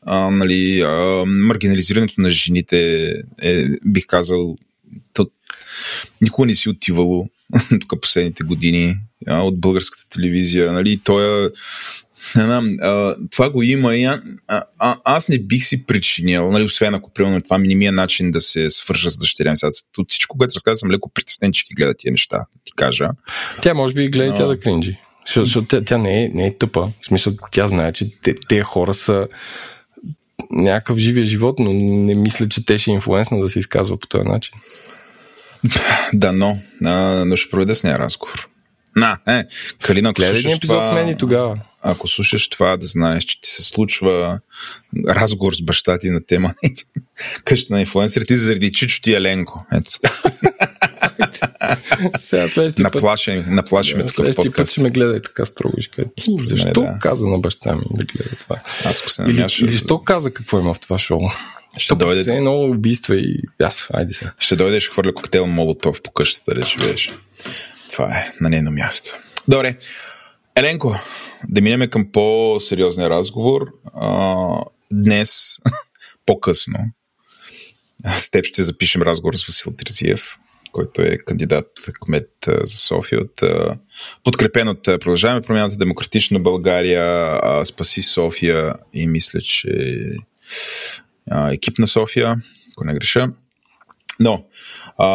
А, 0.05 0.29
нали, 0.29 0.81
а, 0.81 1.23
маргинализирането 1.25 2.13
на 2.17 2.29
жените 2.29 3.07
е, 3.41 3.63
бих 3.85 4.05
казал, 4.05 4.55
то, 5.13 5.27
никога 6.21 6.47
не 6.47 6.53
си 6.53 6.69
отивало 6.69 7.27
тук 7.81 8.01
последните 8.01 8.43
години 8.43 8.95
а, 9.27 9.41
от 9.41 9.59
българската 9.59 10.09
телевизия. 10.09 10.71
Нали, 10.71 10.97
то 11.03 11.45
е 11.45 11.49
не 12.35 12.43
знам, 12.43 12.77
а, 12.81 13.15
това 13.31 13.49
го 13.49 13.63
има 13.63 13.95
и 13.95 14.03
а, 14.03 14.21
а, 14.79 14.97
аз 15.03 15.29
не 15.29 15.39
бих 15.39 15.65
си 15.65 15.85
причинил, 15.85 16.51
нали, 16.51 16.63
освен 16.63 16.93
ако 16.93 17.13
примерно 17.13 17.41
това 17.41 17.57
не 17.57 17.75
ми 17.75 17.85
е 17.85 17.91
начин 17.91 18.31
да 18.31 18.39
се 18.39 18.69
свържа 18.69 19.09
с 19.09 19.17
дъщеря 19.17 19.51
ми. 19.51 19.57
От 19.97 20.11
всичко, 20.11 20.37
което 20.37 20.55
разказвам, 20.55 20.77
съм 20.77 20.91
леко 20.91 21.09
притеснен, 21.13 21.51
че 21.51 21.65
ги 21.67 21.75
гледа 21.75 21.93
тия 21.97 22.11
неща, 22.11 22.37
да 22.37 22.61
ти 22.63 22.73
кажа. 22.75 23.09
Тя 23.61 23.73
може 23.73 23.93
би 23.93 24.07
гледа 24.07 24.29
Но... 24.29 24.35
тя 24.35 24.45
да 24.45 24.59
кринджи. 24.59 24.97
Защото, 25.35 25.67
тя, 25.67 25.81
тя 25.81 25.97
не, 25.97 26.23
е, 26.23 26.29
не 26.29 26.47
е 26.47 26.57
тъпа. 26.57 26.91
В 27.01 27.05
смисъл, 27.05 27.33
тя 27.51 27.67
знае, 27.67 27.93
че 27.93 28.21
те, 28.21 28.35
те 28.49 28.61
хора 28.61 28.93
са 28.93 29.27
някакъв 30.51 30.97
живия 30.97 31.25
живот, 31.25 31.59
но 31.59 31.73
не 31.73 32.15
мисля, 32.15 32.49
че 32.49 32.65
те 32.65 32.77
ще 32.77 32.91
е 32.91 32.93
инфлуенсна 32.93 33.41
да 33.41 33.49
се 33.49 33.59
изказва 33.59 33.97
по 33.97 34.07
този 34.07 34.23
начин. 34.23 34.53
Да, 36.13 36.31
но, 36.31 37.35
ще 37.35 37.49
проведа 37.49 37.75
с 37.75 37.83
нея 37.83 37.99
разговор. 37.99 38.49
На, 38.95 39.17
е, 39.27 39.43
Калина, 39.81 40.09
ако 40.09 40.21
слушаш 40.21 40.55
епизод 40.55 40.83
това, 40.83 40.85
с 40.85 40.91
мен 40.91 41.07
и 41.07 41.17
тогава. 41.17 41.59
Ако 41.81 42.07
слушаш 42.07 42.49
това, 42.49 42.77
да 42.77 42.85
знаеш, 42.85 43.23
че 43.23 43.41
ти 43.41 43.49
се 43.49 43.63
случва 43.63 44.39
разговор 45.07 45.53
с 45.53 45.61
баща 45.61 45.99
ти 45.99 46.09
на 46.09 46.25
тема 46.25 46.53
къща 47.43 47.73
на 47.73 47.79
инфлуенсър, 47.79 48.21
ти 48.21 48.37
заради 48.37 48.71
Чичо 48.71 49.01
ти 49.01 49.13
Еленко. 49.13 49.65
Ето. 49.71 49.91
Сега 52.19 52.47
следващия 52.47 52.83
наплаши, 52.83 53.43
път... 53.45 53.53
Наплаши 53.53 53.95
ме 53.95 54.05
тук 54.05 54.25
в 54.25 54.35
подкаст. 54.35 54.55
път 54.55 54.71
ще 54.71 54.83
ме 54.83 54.89
гледай 54.89 55.21
така 55.21 55.45
строго. 55.45 55.75
Защо 56.41 56.81
да. 56.81 56.97
каза 57.01 57.27
на 57.27 57.39
баща 57.39 57.75
ми 57.75 57.81
да 57.91 58.05
гледа 58.05 58.35
това? 58.39 58.55
Аз 58.85 58.97
се 58.97 59.23
Или, 59.23 59.45
или 59.59 59.71
защо 59.71 59.99
каза 59.99 60.33
какво 60.33 60.59
има 60.59 60.73
в 60.73 60.79
това 60.79 60.99
шоу? 60.99 61.21
Ще 61.77 61.95
дойде. 61.95 62.23
Се 62.23 62.35
едно 62.35 62.63
убийства 62.63 63.15
и. 63.15 63.41
Я, 63.61 63.73
айде 63.93 64.13
се. 64.13 64.31
Ще 64.39 64.55
дойдеш 64.55 64.89
хвърля 64.89 65.13
коктейл 65.13 65.47
Молотов 65.47 66.01
по 66.01 66.11
къщата 66.11 66.55
да 66.55 66.65
живееш. 66.65 67.13
Това 67.91 68.17
е 68.17 68.31
на 68.41 68.49
нейно 68.49 68.71
място. 68.71 69.17
Добре. 69.47 69.77
Еленко, 70.55 70.95
да 71.49 71.61
минем 71.61 71.89
към 71.89 72.11
по-сериозния 72.11 73.09
разговор. 73.09 73.61
А, 73.93 74.61
днес, 74.91 75.57
по-късно, 76.25 76.79
с 78.15 78.31
теб 78.31 78.45
ще 78.45 78.63
запишем 78.63 79.01
разговор 79.01 79.35
с 79.35 79.45
Васил 79.45 79.73
Терзиев, 79.73 80.37
който 80.71 81.01
е 81.01 81.17
кандидат 81.17 81.67
кмет 82.01 82.29
за 82.47 82.77
София, 82.77 83.21
от, 83.21 83.43
подкрепен 84.23 84.67
от 84.67 84.83
Продължаваме 84.83 85.41
промяната 85.41 85.77
Демократична 85.77 86.39
България, 86.39 87.39
Спаси 87.65 88.01
София 88.01 88.73
и 88.93 89.07
мисля, 89.07 89.41
че 89.41 89.69
екип 91.31 91.79
на 91.79 91.87
София, 91.87 92.35
ако 92.77 92.87
не 92.87 92.93
греша. 92.93 93.27
Но 94.19 94.43
а, 94.97 95.07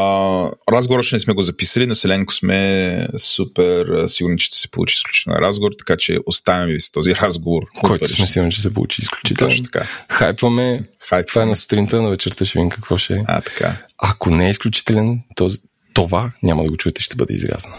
разговора 0.72 1.02
ще 1.02 1.14
не 1.14 1.18
сме 1.18 1.34
го 1.34 1.42
записали, 1.42 1.86
но 1.86 1.94
Селенко 1.94 2.32
сме 2.32 3.08
супер 3.16 4.06
сигурни, 4.06 4.38
че 4.38 4.46
ще 4.46 4.56
се 4.56 4.70
получи 4.70 4.94
изключително 4.94 5.38
разговор, 5.40 5.72
така 5.78 5.96
че 5.96 6.18
оставяме 6.26 6.72
ви 6.72 6.80
с 6.80 6.90
този 6.90 7.14
разговор. 7.14 7.62
Който 7.82 8.16
сме 8.16 8.26
сигурни, 8.26 8.52
че 8.52 8.62
се 8.62 8.74
получи 8.74 9.02
изключително. 9.02 9.50
Точно 9.50 9.62
така. 9.62 9.86
Хайпваме. 10.08 10.84
Хайпваме. 11.08 11.26
Това 11.26 11.42
е 11.42 11.46
на 11.46 11.56
сутринта, 11.56 12.02
на 12.02 12.10
вечерта 12.10 12.44
ще 12.44 12.58
видим 12.58 12.70
какво 12.70 12.96
ще 12.98 13.14
е. 13.14 13.22
А, 13.26 13.40
така. 13.40 13.76
Ако 13.98 14.30
не 14.30 14.46
е 14.46 14.50
изключителен, 14.50 15.20
то, 15.36 15.48
това 15.94 16.32
няма 16.42 16.62
да 16.62 16.70
го 16.70 16.76
чуете, 16.76 17.02
ще 17.02 17.16
бъде 17.16 17.34
изрязано. 17.34 17.74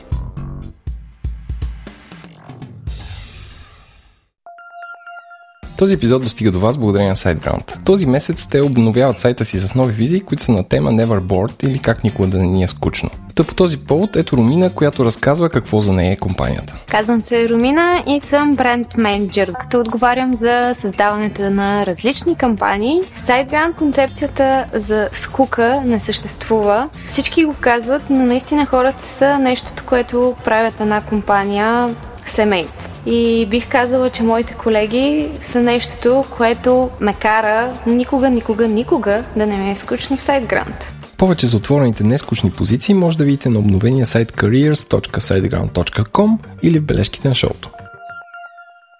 Този 5.78 5.93
епизод 5.93 6.23
достига 6.23 6.51
до 6.51 6.59
вас 6.59 6.78
благодарение 6.78 7.09
на 7.09 7.15
SiteGround. 7.15 7.84
Този 7.86 8.05
месец 8.05 8.45
те 8.45 8.61
обновяват 8.61 9.19
сайта 9.19 9.45
си 9.45 9.57
с 9.57 9.76
нови 9.76 9.93
визии, 9.93 10.21
които 10.21 10.43
са 10.43 10.51
на 10.51 10.63
тема 10.63 10.91
Never 10.91 11.19
Bored 11.19 11.63
или 11.63 11.80
как 11.80 12.03
никога 12.03 12.28
да 12.28 12.38
не 12.38 12.45
ни 12.45 12.63
е 12.63 12.67
скучно. 12.67 13.09
Та 13.36 13.43
по 13.43 13.53
този 13.53 13.78
повод 13.78 14.15
ето 14.15 14.38
Румина, 14.38 14.69
която 14.73 15.05
разказва 15.05 15.49
какво 15.49 15.82
за 15.82 15.93
нея 15.93 16.11
е 16.11 16.15
компанията. 16.15 16.76
Казвам 16.89 17.21
се 17.21 17.49
Румина 17.49 18.03
и 18.07 18.19
съм 18.19 18.55
бренд 18.55 18.97
менеджер, 18.97 19.53
като 19.59 19.80
отговарям 19.80 20.36
за 20.36 20.71
създаването 20.76 21.49
на 21.49 21.86
различни 21.86 22.36
кампании. 22.36 23.01
SiteGround 23.17 23.76
концепцията 23.76 24.65
за 24.73 25.09
скука 25.11 25.82
не 25.86 25.99
съществува. 25.99 26.89
Всички 27.09 27.45
го 27.45 27.55
казват, 27.59 28.01
но 28.09 28.26
наистина 28.26 28.65
хората 28.65 29.03
са 29.03 29.38
нещото, 29.38 29.84
което 29.86 30.36
правят 30.43 30.82
една 30.82 31.01
компания 31.01 31.95
семейство. 32.26 32.94
И 33.05 33.47
бих 33.49 33.69
казала, 33.69 34.09
че 34.09 34.23
моите 34.23 34.53
колеги 34.53 35.29
са 35.41 35.61
нещото, 35.61 36.25
което 36.37 36.89
ме 36.99 37.13
кара 37.13 37.77
никога, 37.87 38.29
никога, 38.29 38.67
никога 38.67 39.23
да 39.35 39.45
не 39.45 39.57
ме 39.57 39.71
е 39.71 39.75
скучно 39.75 40.17
в 40.17 40.21
SiteGround. 40.21 40.83
Повече 41.17 41.47
за 41.47 41.57
отворените 41.57 42.03
нескучни 42.03 42.51
позиции 42.51 42.95
може 42.95 43.17
да 43.17 43.23
видите 43.23 43.49
на 43.49 43.59
обновения 43.59 44.05
сайт 44.05 44.31
careers.siteground.com 44.31 46.37
или 46.63 46.79
в 46.79 46.83
бележките 46.83 47.29
на 47.29 47.35
шоуто. 47.35 47.69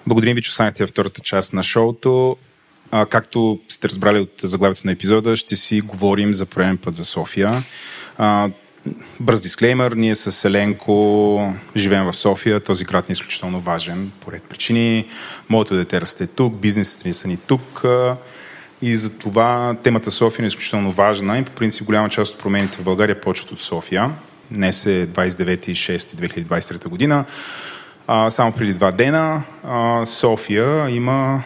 Благодарим 0.07 0.35
ви, 0.35 0.41
че 0.41 0.49
останахте 0.49 0.83
във 0.83 0.89
втората 0.89 1.21
част 1.21 1.53
на 1.53 1.63
шоуто. 1.63 2.37
А, 2.91 3.05
както 3.05 3.59
сте 3.69 3.89
разбрали 3.89 4.19
от 4.19 4.31
заглавието 4.43 4.81
на 4.85 4.91
епизода, 4.91 5.35
ще 5.35 5.55
си 5.55 5.81
говорим 5.81 6.33
за 6.33 6.45
пореден 6.45 6.77
път 6.77 6.93
за 6.93 7.05
София. 7.05 7.63
А, 8.17 8.49
Бърз 9.19 9.41
дисклеймер, 9.41 9.91
ние 9.91 10.15
с 10.15 10.45
Еленко 10.45 11.53
живеем 11.75 12.05
в 12.05 12.13
София, 12.13 12.59
този 12.59 12.86
град 12.86 13.09
ни 13.09 13.11
е 13.11 13.13
изключително 13.13 13.59
важен 13.59 14.11
по 14.19 14.31
ред 14.31 14.43
причини. 14.43 15.05
Моето 15.49 15.75
дете 15.75 16.01
расте 16.01 16.27
тук, 16.27 16.55
бизнесите 16.55 17.07
ни 17.07 17.13
са 17.13 17.27
ни 17.27 17.38
тук 17.38 17.86
и 18.81 18.95
за 18.95 19.17
това 19.17 19.75
темата 19.83 20.11
София 20.11 20.43
е 20.43 20.47
изключително 20.47 20.91
важна 20.91 21.38
и 21.38 21.43
по 21.43 21.51
принцип 21.51 21.86
голяма 21.86 22.09
част 22.09 22.33
от 22.33 22.41
промените 22.41 22.77
в 22.77 22.83
България 22.83 23.21
почват 23.21 23.51
от 23.51 23.61
София. 23.61 24.11
Днес 24.51 24.86
е 24.86 25.07
29.6.2023 25.07 26.88
година. 26.88 27.25
А, 28.07 28.29
само 28.29 28.51
преди 28.51 28.73
два 28.73 28.91
дена 28.91 29.43
а, 29.63 30.05
София 30.05 30.89
има 30.89 31.43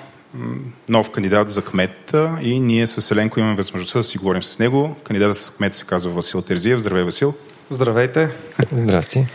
нов 0.90 1.10
кандидат 1.12 1.50
за 1.50 1.62
кмет 1.62 2.16
и 2.42 2.60
ние 2.60 2.88
с 2.88 3.12
Еленко 3.12 3.40
имаме 3.40 3.56
възможността 3.56 4.00
да 4.00 4.04
си 4.04 4.18
говорим 4.18 4.44
с 4.44 4.60
него. 4.60 4.96
Кандидатът 5.04 5.38
за 5.38 5.52
кмет 5.52 5.76
се 5.76 5.86
казва 5.86 6.12
Васил 6.12 6.42
Терзиев. 6.42 6.80
Здравей, 6.80 7.04
Васил. 7.04 7.34
Здравейте. 7.70 8.30
Здрасти. 8.72 9.26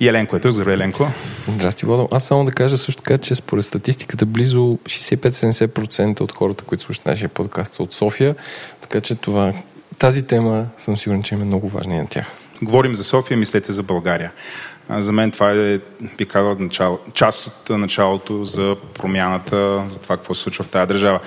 И 0.00 0.08
Еленко 0.08 0.36
е 0.36 0.40
тук. 0.40 0.52
Здравей, 0.52 0.74
Еленко. 0.74 1.08
Здрасти, 1.48 1.86
Владо. 1.86 2.08
Аз 2.12 2.24
само 2.24 2.44
да 2.44 2.52
кажа 2.52 2.78
също 2.78 3.02
така, 3.02 3.18
че 3.18 3.34
според 3.34 3.64
статистиката 3.64 4.26
близо 4.26 4.60
65-70% 4.60 6.20
от 6.20 6.32
хората, 6.32 6.64
които 6.64 6.84
слушат 6.84 7.06
нашия 7.06 7.28
подкаст 7.28 7.74
са 7.74 7.82
от 7.82 7.92
София, 7.92 8.36
така 8.80 9.00
че 9.00 9.14
това, 9.14 9.52
тази 9.98 10.26
тема 10.26 10.66
съм 10.78 10.98
сигурен, 10.98 11.22
че 11.22 11.34
е 11.34 11.38
много 11.38 11.68
важна 11.68 11.94
и 11.94 11.98
на 11.98 12.06
тях. 12.06 12.26
Говорим 12.62 12.94
за 12.94 13.04
София, 13.04 13.36
мислете 13.36 13.72
за 13.72 13.82
България. 13.82 14.32
За 14.98 15.12
мен 15.12 15.30
това 15.30 15.52
е, 15.52 15.78
би 16.18 16.26
казал, 16.26 16.56
начало, 16.58 16.98
част 17.14 17.46
от 17.46 17.78
началото 17.78 18.44
за 18.44 18.76
промяната, 18.94 19.84
за 19.86 19.98
това 19.98 20.16
какво 20.16 20.34
се 20.34 20.42
случва 20.42 20.64
в 20.64 20.68
тази 20.68 20.88
държава. 20.88 21.20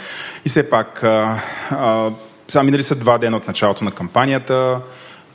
И 0.45 0.49
все 0.49 0.69
пак, 0.69 1.03
а, 1.03 1.41
а, 1.71 2.11
сега 2.47 2.63
минали 2.63 2.83
са 2.83 2.95
два 2.95 3.17
дена 3.17 3.37
от 3.37 3.47
началото 3.47 3.83
на 3.83 3.91
кампанията. 3.91 4.81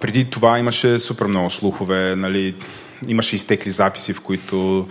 Преди 0.01 0.31
това 0.31 0.59
имаше 0.59 0.99
супер 0.99 1.26
много 1.26 1.51
слухове, 1.51 2.16
нали, 2.16 2.55
имаше 3.09 3.37
изтекли 3.37 3.70
записи, 3.70 4.12
в 4.12 4.20
които 4.20 4.89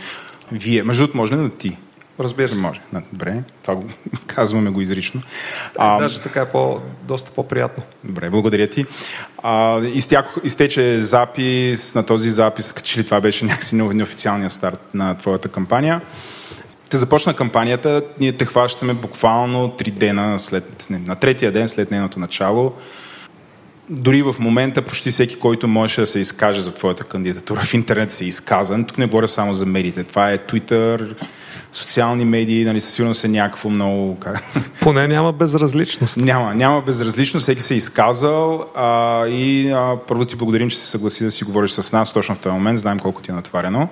вие, 0.52 0.84
между 0.84 1.04
другото, 1.04 1.18
може 1.18 1.34
ли 1.34 1.38
да 1.38 1.50
ти? 1.50 1.78
Разбира 2.20 2.54
се. 2.54 2.62
Може. 2.62 2.82
Добре, 3.14 3.44
това 3.62 3.76
го 3.76 3.84
казваме 4.28 4.70
го 4.70 4.82
изрично. 4.82 5.22
А, 5.78 6.00
Даже 6.00 6.22
така 6.22 6.42
е 6.42 6.50
по, 6.50 6.80
доста 7.04 7.32
по-приятно. 7.32 7.84
Добре, 8.04 8.30
благодаря 8.30 8.68
ти. 8.68 8.86
А, 9.44 9.82
изтяк, 9.82 10.26
изтече 10.44 11.00
запис, 11.00 11.96
на 11.96 12.06
този 12.06 12.32
запис, 12.32 12.74
че 12.84 13.00
ли 13.00 13.04
това 13.06 13.22
беше 13.22 13.46
някакси 13.46 13.76
неофициалния 13.76 14.50
старт 14.50 14.80
на 14.94 15.18
твоята 15.18 15.50
кампания. 15.50 16.02
Те 16.90 16.98
започна 16.98 17.36
кампанията, 17.36 18.02
ние 18.20 18.32
те 18.34 18.46
хващаме 18.46 18.94
буквално 18.94 19.70
три 19.70 19.92
дена 19.92 20.40
след, 20.40 20.88
не, 20.90 21.00
на 21.00 21.16
третия 21.16 21.52
ден 21.52 21.68
след 21.68 21.92
нейното 21.92 22.20
начало. 22.20 22.74
Дори 23.90 24.22
в 24.22 24.36
момента 24.40 24.82
почти 24.82 25.12
всеки, 25.12 25.40
който 25.40 25.68
можеше 25.68 26.02
да 26.02 26.08
се 26.08 26.20
изкаже 26.20 26.62
за 26.62 26.74
твоята 26.74 27.04
кандидатура 27.04 27.62
в 27.62 27.74
интернет 27.74 28.12
се 28.12 28.24
е 28.24 28.28
изказан. 28.28 28.86
Тук 28.86 28.98
не 28.98 29.06
говоря 29.06 29.28
само 29.28 29.54
за 29.54 29.66
медиите. 29.66 30.04
Това 30.04 30.32
е 30.32 30.38
Twitter, 30.38 31.16
социални 31.72 32.26
медии, 32.26 32.66
нали, 32.66 32.80
със 32.80 32.94
сигурност 32.94 33.24
е 33.24 33.28
някакво 33.28 33.70
много... 33.70 34.18
Поне 34.82 35.08
няма 35.08 35.34
безразличност. 35.34 36.18
Няма, 36.18 36.56
няма 36.56 36.82
безразличност, 36.82 37.44
всеки 37.44 37.62
се 37.62 37.74
е 37.74 37.78
изказал 37.78 38.66
а, 38.76 39.28
и 39.28 39.72
а, 39.72 39.98
първо 40.08 40.26
ти 40.26 40.36
благодарим, 40.36 40.70
че 40.70 40.78
се 40.78 40.86
съгласи 40.86 41.24
да 41.24 41.32
си 41.32 41.44
говориш 41.44 41.72
с 41.72 41.92
нас 41.92 42.14
точно 42.14 42.36
в 42.36 42.40
този 42.40 42.54
момент, 42.54 42.78
знаем 42.78 43.00
колко 43.00 43.22
ти 43.22 43.32
е 43.32 43.34
натварено. 43.34 43.88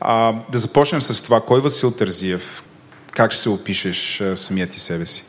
А, 0.00 0.34
да 0.52 0.58
започнем 0.58 1.00
с 1.00 1.22
това, 1.22 1.40
кой 1.40 1.60
Васил 1.60 1.90
Тързиев? 1.90 2.62
Как 3.12 3.32
ще 3.32 3.42
се 3.42 3.48
опишеш 3.48 4.20
а, 4.20 4.36
самият 4.36 4.70
ти 4.70 4.80
себе 4.80 5.06
си? 5.06 5.24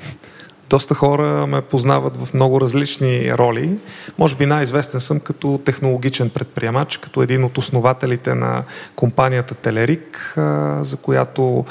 Доста 0.70 0.95
хора 0.95 1.47
ме 1.47 1.61
познават 1.61 2.18
в 2.18 2.34
много 2.34 2.61
различни 2.61 3.34
роли. 3.34 3.78
Може 4.18 4.36
би 4.36 4.45
най-известен 4.45 5.01
съм 5.01 5.20
като 5.20 5.61
технологичен 5.65 6.30
предприемач, 6.30 6.97
като 6.97 7.22
един 7.22 7.43
от 7.43 7.57
основателите 7.57 8.36
на 8.36 8.63
компанията 8.95 9.55
Телерик, 9.55 10.34
за 10.82 10.97
която 11.01 11.65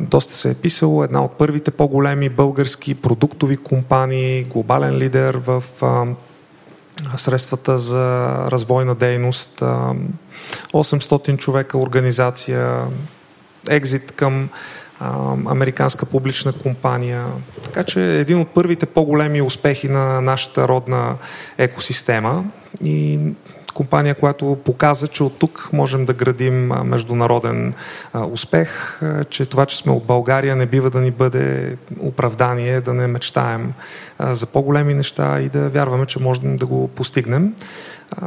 доста 0.00 0.34
се 0.34 0.50
е 0.50 0.54
писало. 0.54 1.04
Една 1.04 1.24
от 1.24 1.32
първите 1.32 1.70
по-големи 1.70 2.28
български 2.28 2.94
продуктови 2.94 3.56
компании, 3.56 4.42
глобален 4.44 4.96
лидер 4.96 5.40
в 5.46 5.62
средствата 7.16 7.78
за 7.78 8.34
развойна 8.48 8.94
дейност, 8.94 9.62
800 10.72 11.36
човека 11.36 11.78
организация, 11.78 12.84
екзит 13.68 14.12
към 14.12 14.48
американска 15.46 16.06
публична 16.06 16.52
компания. 16.52 17.26
Така 17.64 17.84
че 17.84 18.20
един 18.20 18.40
от 18.40 18.48
първите 18.48 18.86
по-големи 18.86 19.42
успехи 19.42 19.88
на 19.88 20.20
нашата 20.20 20.68
родна 20.68 21.16
екосистема 21.58 22.44
и 22.84 23.18
компания, 23.76 24.14
която 24.14 24.58
показа, 24.64 25.06
че 25.06 25.24
от 25.24 25.38
тук 25.38 25.68
можем 25.72 26.04
да 26.04 26.12
градим 26.12 26.66
международен 26.84 27.74
успех, 28.30 29.00
че 29.30 29.46
това, 29.46 29.66
че 29.66 29.76
сме 29.76 29.92
от 29.92 30.04
България 30.04 30.56
не 30.56 30.66
бива 30.66 30.90
да 30.90 31.00
ни 31.00 31.10
бъде 31.10 31.76
оправдание, 32.00 32.80
да 32.80 32.94
не 32.94 33.06
мечтаем 33.06 33.72
за 34.20 34.46
по-големи 34.46 34.94
неща 34.94 35.40
и 35.40 35.48
да 35.48 35.68
вярваме, 35.68 36.06
че 36.06 36.22
можем 36.22 36.56
да 36.56 36.66
го 36.66 36.88
постигнем. 36.88 37.54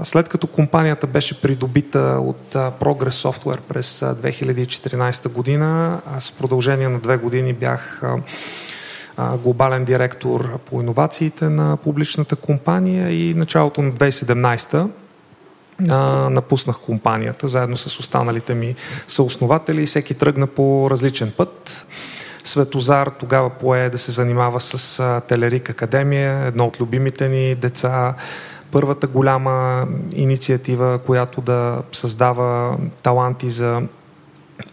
След 0.04 0.30
като 0.30 0.48
компанията 0.48 1.08
беше 1.08 1.42
придобита 1.42 2.00
от 2.22 2.54
Progress 2.54 3.30
Software 3.30 3.60
през 3.60 4.00
2014 4.00 5.30
година, 5.30 6.02
аз 6.16 6.32
в 6.32 6.38
продължение 6.38 6.90
на 6.90 7.00
две 7.00 7.18
години 7.18 7.54
бях 7.54 8.02
глобален 9.44 9.86
директор 9.86 10.60
по 10.60 10.82
иновациите 10.82 11.50
на 11.50 11.78
публичната 11.78 12.36
компания 12.36 13.12
и 13.12 13.34
началото 13.34 13.82
на 13.82 13.92
2017 13.92 14.88
напуснах 16.30 16.78
компанията 16.80 17.48
заедно 17.48 17.78
с 17.78 18.00
останалите 18.00 18.54
ми 18.54 18.76
съоснователи. 19.08 19.84
И 19.84 19.86
всеки 19.86 20.14
тръгна 20.14 20.48
по 20.48 20.88
различен 20.92 21.32
път. 21.38 21.86
Светозар 22.44 23.08
тогава 23.08 23.50
пое 23.50 23.90
да 23.90 23.98
се 23.98 24.12
занимава 24.12 24.62
с 24.62 25.22
Телерик 25.28 25.70
Академия, 25.70 26.46
едно 26.46 26.66
от 26.66 26.82
любимите 26.82 27.30
ни 27.30 27.56
деца, 27.56 28.14
първата 28.72 29.08
голяма 29.08 29.88
инициатива, 30.12 31.00
която 31.06 31.42
да 31.42 31.82
създава 31.92 32.78
таланти 33.04 33.50
за 33.50 33.82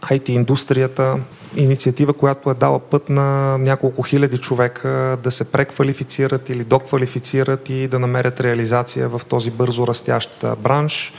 IT 0.01 0.29
индустрията, 0.29 1.15
инициатива, 1.55 2.13
която 2.13 2.51
е 2.51 2.53
дала 2.53 2.79
път 2.79 3.09
на 3.09 3.57
няколко 3.57 4.03
хиляди 4.03 4.37
човека 4.37 5.17
да 5.23 5.31
се 5.31 5.51
преквалифицират 5.51 6.49
или 6.49 6.63
доквалифицират 6.63 7.69
и 7.69 7.87
да 7.87 7.99
намерят 7.99 8.41
реализация 8.41 9.09
в 9.09 9.21
този 9.29 9.51
бързо 9.51 9.87
растящ 9.87 10.45
бранш. 10.59 11.13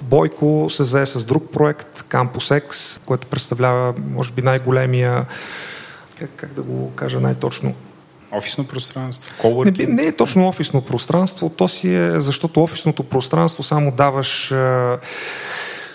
Бойко 0.00 0.66
се 0.70 0.84
зае 0.84 1.06
с 1.06 1.24
друг 1.24 1.50
проект, 1.52 2.04
Campus 2.08 2.60
X, 2.60 3.00
който 3.06 3.26
представлява, 3.26 3.94
може 4.10 4.32
би, 4.32 4.42
най-големия, 4.42 5.26
как, 6.18 6.30
как 6.36 6.52
да 6.52 6.62
го 6.62 6.92
кажа 6.94 7.20
най-точно, 7.20 7.74
Офисно 8.34 8.66
пространство? 8.66 9.64
Не, 9.64 9.86
не 9.86 10.02
е 10.02 10.12
точно 10.12 10.48
офисно 10.48 10.80
пространство, 10.80 11.50
то 11.56 11.68
си 11.68 11.94
е, 11.94 12.20
защото 12.20 12.62
офисното 12.62 13.02
пространство 13.04 13.62
само 13.62 13.90
даваш 13.90 14.52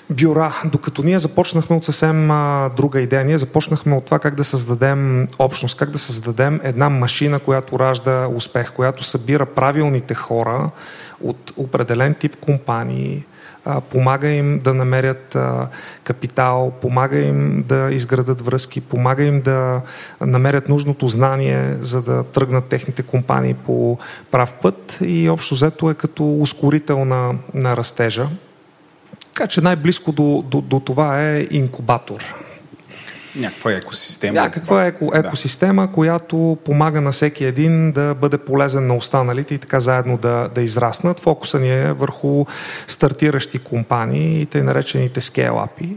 бюра, 0.10 0.62
докато 0.66 1.04
ние 1.04 1.20
започнахме 1.20 1.76
от 1.76 1.84
съвсем 1.84 2.32
а, 2.32 2.70
друга 2.78 3.02
идея. 3.02 3.26
Ние 3.26 3.38
започнахме 3.38 3.96
от 3.96 4.06
това 4.06 4.20
как 4.20 4.36
да 4.36 4.44
създадем 4.44 5.28
общност, 5.40 5.78
как 5.78 5.90
да 5.90 6.00
създадем 6.00 6.60
една 6.64 6.90
машина, 6.90 7.40
която 7.40 7.80
ражда 7.80 8.28
успех, 8.28 8.72
която 8.72 9.04
събира 9.04 9.46
правилните 9.46 10.14
хора 10.14 10.70
от 11.24 11.54
определен 11.58 12.14
тип 12.14 12.40
компании, 12.40 13.24
а, 13.66 13.82
помага 13.82 14.30
им 14.30 14.60
да 14.60 14.74
намерят 14.74 15.36
а, 15.36 15.68
капитал, 16.04 16.72
помага 16.82 17.20
им 17.20 17.64
да 17.68 17.90
изградат 17.92 18.42
връзки, 18.42 18.82
помага 18.82 19.24
им 19.24 19.42
да 19.42 19.82
намерят 20.22 20.70
нужното 20.70 21.08
знание, 21.08 21.78
за 21.82 22.02
да 22.02 22.24
тръгнат 22.24 22.66
техните 22.66 23.04
компании 23.04 23.54
по 23.54 23.98
прав 24.32 24.54
път 24.54 24.98
и 25.02 25.30
общо 25.30 25.56
взето 25.56 25.90
е 25.90 25.94
като 25.94 26.34
ускорител 26.34 27.06
на, 27.06 27.34
на 27.54 27.78
растежа. 27.78 28.28
Така 29.38 29.48
че 29.48 29.62
най-близко 29.62 30.12
до, 30.12 30.44
до, 30.48 30.62
до 30.62 30.80
това 30.80 31.24
е 31.24 31.48
инкубатор. 31.52 32.24
Някаква 33.36 33.72
екосистема. 33.72 34.34
Някаква 34.34 34.86
еко, 34.86 35.12
екосистема, 35.14 35.88
да. 35.88 35.94
която 35.94 36.58
помага 36.66 37.02
на 37.02 37.12
всеки 37.12 37.46
един 37.46 37.92
да 37.92 38.16
бъде 38.16 38.38
полезен 38.38 38.84
на 38.84 38.96
останалите 38.96 39.56
и 39.56 39.58
така 39.58 39.80
заедно 39.80 40.18
да, 40.18 40.50
да 40.56 40.62
израснат. 40.62 41.20
Фокуса 41.20 41.60
ни 41.60 41.70
е 41.70 41.94
върху 41.94 42.46
стартиращи 42.88 43.60
компании 43.60 44.42
и 44.42 44.46
тъй 44.46 44.62
наречените 44.62 45.22
скейлапи. 45.22 45.96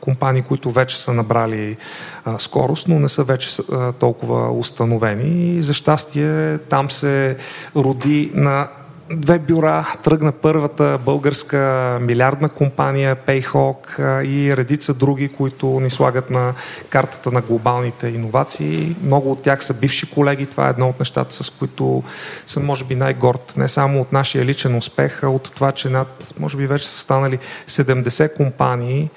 Компании, 0.00 0.42
които 0.42 0.70
вече 0.70 0.98
са 0.98 1.12
набрали 1.12 1.76
а, 2.24 2.38
скорост, 2.38 2.88
но 2.88 2.98
не 2.98 3.08
са 3.08 3.24
вече 3.24 3.62
а, 3.72 3.92
толкова 3.92 4.52
установени. 4.52 5.56
И 5.56 5.62
за 5.62 5.74
щастие 5.74 6.58
там 6.58 6.90
се 6.90 7.36
роди 7.76 8.30
на 8.34 8.68
две 9.10 9.38
бюра 9.38 9.94
тръгна 10.02 10.32
първата 10.32 10.98
българска 11.04 11.98
милиардна 12.00 12.48
компания 12.48 13.16
Payhawk 13.16 14.22
и 14.22 14.56
редица 14.56 14.94
други, 14.94 15.28
които 15.28 15.80
ни 15.80 15.90
слагат 15.90 16.30
на 16.30 16.54
картата 16.90 17.30
на 17.32 17.40
глобалните 17.40 18.08
иновации. 18.08 18.96
Много 19.02 19.32
от 19.32 19.42
тях 19.42 19.64
са 19.64 19.74
бивши 19.74 20.10
колеги. 20.10 20.46
Това 20.46 20.66
е 20.66 20.70
едно 20.70 20.88
от 20.88 20.98
нещата, 20.98 21.34
с 21.34 21.50
които 21.50 22.02
съм 22.46 22.64
може 22.64 22.84
би 22.84 22.94
най-горд. 22.94 23.54
Не 23.56 23.68
само 23.68 24.00
от 24.00 24.12
нашия 24.12 24.44
личен 24.44 24.76
успех, 24.76 25.24
а 25.24 25.28
от 25.28 25.52
това, 25.54 25.72
че 25.72 25.88
над, 25.88 26.34
може 26.40 26.56
би 26.56 26.66
вече 26.66 26.88
са 26.88 26.98
станали 26.98 27.38
70 27.68 28.36
компании, 28.36 29.10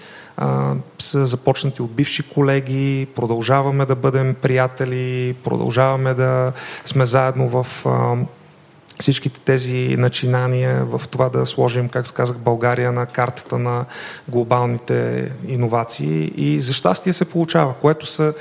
са 0.99 1.25
започнати 1.25 1.81
от 1.81 1.91
бивши 1.91 2.29
колеги, 2.29 3.07
продължаваме 3.15 3.85
да 3.85 3.95
бъдем 3.95 4.35
приятели, 4.41 5.35
продължаваме 5.43 6.13
да 6.13 6.51
сме 6.85 7.05
заедно 7.05 7.49
в 7.49 7.85
всичките 9.01 9.39
тези 9.39 9.95
начинания 9.97 10.85
в 10.85 11.01
това 11.07 11.29
да 11.29 11.45
сложим, 11.45 11.89
както 11.89 12.13
казах, 12.13 12.37
България 12.37 12.91
на 12.91 13.05
картата 13.05 13.57
на 13.57 13.85
глобалните 14.27 15.31
иновации. 15.47 16.31
И 16.35 16.61
за 16.61 16.73
щастие 16.73 17.13
се 17.13 17.25
получава, 17.25 17.73
което 17.73 18.05
са 18.05 18.33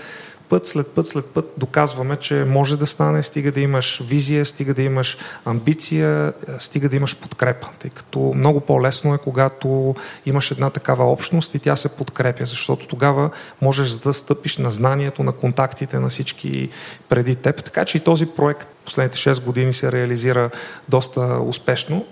път 0.51 0.67
след 0.67 0.87
път 0.87 1.07
след 1.07 1.27
път 1.27 1.53
доказваме, 1.57 2.17
че 2.17 2.35
може 2.35 2.77
да 2.77 2.87
стане, 2.87 3.23
стига 3.23 3.53
да 3.53 3.61
имаш 3.61 4.03
визия, 4.07 4.45
стига 4.45 4.75
да 4.75 4.83
имаш 4.83 5.19
амбиция, 5.45 6.33
стига 6.59 6.89
да 6.89 6.97
имаш 6.97 7.17
подкрепа. 7.17 7.69
Тъй 7.79 7.91
като 7.91 8.33
много 8.37 8.61
по-лесно 8.61 9.15
е, 9.15 9.19
когато 9.19 9.95
имаш 10.27 10.51
една 10.51 10.71
такава 10.71 11.13
общност 11.13 11.55
и 11.55 11.59
тя 11.59 11.77
се 11.77 11.89
подкрепя, 11.89 12.47
защото 12.47 12.87
тогава 12.87 13.31
можеш 13.61 13.91
да 13.91 14.15
стъпиш 14.15 14.57
на 14.57 14.71
знанието, 14.71 15.23
на 15.23 15.33
контактите 15.33 15.99
на 15.99 16.09
всички 16.09 16.69
преди 17.09 17.35
теб. 17.35 17.65
Така 17.65 17.85
че 17.85 17.99
и 17.99 18.01
този 18.01 18.27
проект 18.27 18.69
последните 18.85 19.19
6 19.19 19.45
години 19.45 19.73
се 19.73 19.93
реализира 19.93 20.51
доста 20.89 21.21
успешно. 21.21 22.07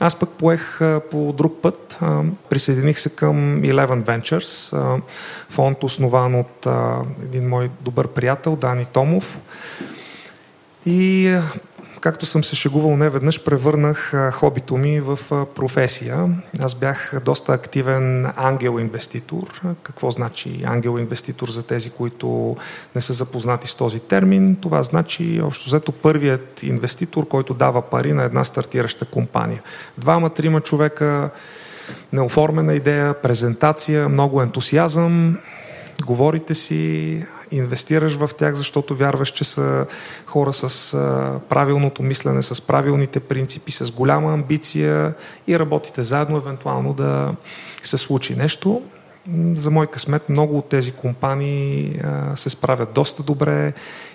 Аз 0.00 0.16
пък 0.16 0.28
поех 0.28 0.80
по 1.10 1.32
друг 1.32 1.58
път. 1.62 1.98
Присъединих 2.50 2.98
се 2.98 3.10
към 3.10 3.62
Eleven 3.62 4.04
Ventures, 4.04 4.74
фонд 5.50 5.84
основан 5.84 6.34
от 6.34 6.66
един 7.22 7.48
мой 7.48 7.70
добър 7.80 8.08
приятел, 8.08 8.56
Дани 8.56 8.84
Томов. 8.84 9.38
И 10.86 11.38
както 12.00 12.26
съм 12.26 12.44
се 12.44 12.56
шегувал 12.56 12.96
не 12.96 13.10
веднъж, 13.10 13.44
превърнах 13.44 14.12
хобито 14.32 14.76
ми 14.76 15.00
в 15.00 15.18
професия. 15.54 16.28
Аз 16.60 16.74
бях 16.74 17.14
доста 17.24 17.52
активен 17.52 18.32
ангел-инвеститор. 18.36 19.60
Какво 19.82 20.10
значи 20.10 20.62
ангел-инвеститор 20.64 21.48
за 21.48 21.62
тези, 21.62 21.90
които 21.90 22.56
не 22.94 23.00
са 23.00 23.12
запознати 23.12 23.68
с 23.68 23.74
този 23.74 24.00
термин? 24.00 24.56
Това 24.60 24.82
значи, 24.82 25.40
общо 25.44 25.66
взето, 25.66 25.92
първият 25.92 26.62
инвеститор, 26.62 27.28
който 27.28 27.54
дава 27.54 27.82
пари 27.82 28.12
на 28.12 28.24
една 28.24 28.44
стартираща 28.44 29.04
компания. 29.04 29.62
Двама, 29.98 30.30
трима 30.30 30.60
човека, 30.60 31.30
неоформена 32.12 32.74
идея, 32.74 33.14
презентация, 33.14 34.08
много 34.08 34.42
ентусиазъм, 34.42 35.38
говорите 36.06 36.54
си, 36.54 37.24
инвестираш 37.52 38.14
в 38.14 38.30
тях, 38.38 38.54
защото 38.54 38.96
вярваш, 38.96 39.28
че 39.28 39.44
са 39.44 39.86
хора 40.26 40.52
с 40.52 40.92
правилното 41.48 42.02
мислене, 42.02 42.42
с 42.42 42.60
правилните 42.60 43.20
принципи, 43.20 43.72
с 43.72 43.90
голяма 43.90 44.32
амбиция 44.32 45.14
и 45.46 45.58
работите 45.58 46.02
заедно, 46.02 46.36
евентуално 46.36 46.92
да 46.92 47.34
се 47.82 47.96
случи 47.96 48.36
нещо. 48.36 48.82
За 49.54 49.70
мой 49.70 49.86
късмет 49.86 50.28
много 50.28 50.58
от 50.58 50.68
тези 50.68 50.92
компании 50.92 52.00
се 52.34 52.50
справят 52.50 52.92
доста 52.92 53.22
добре 53.22 53.72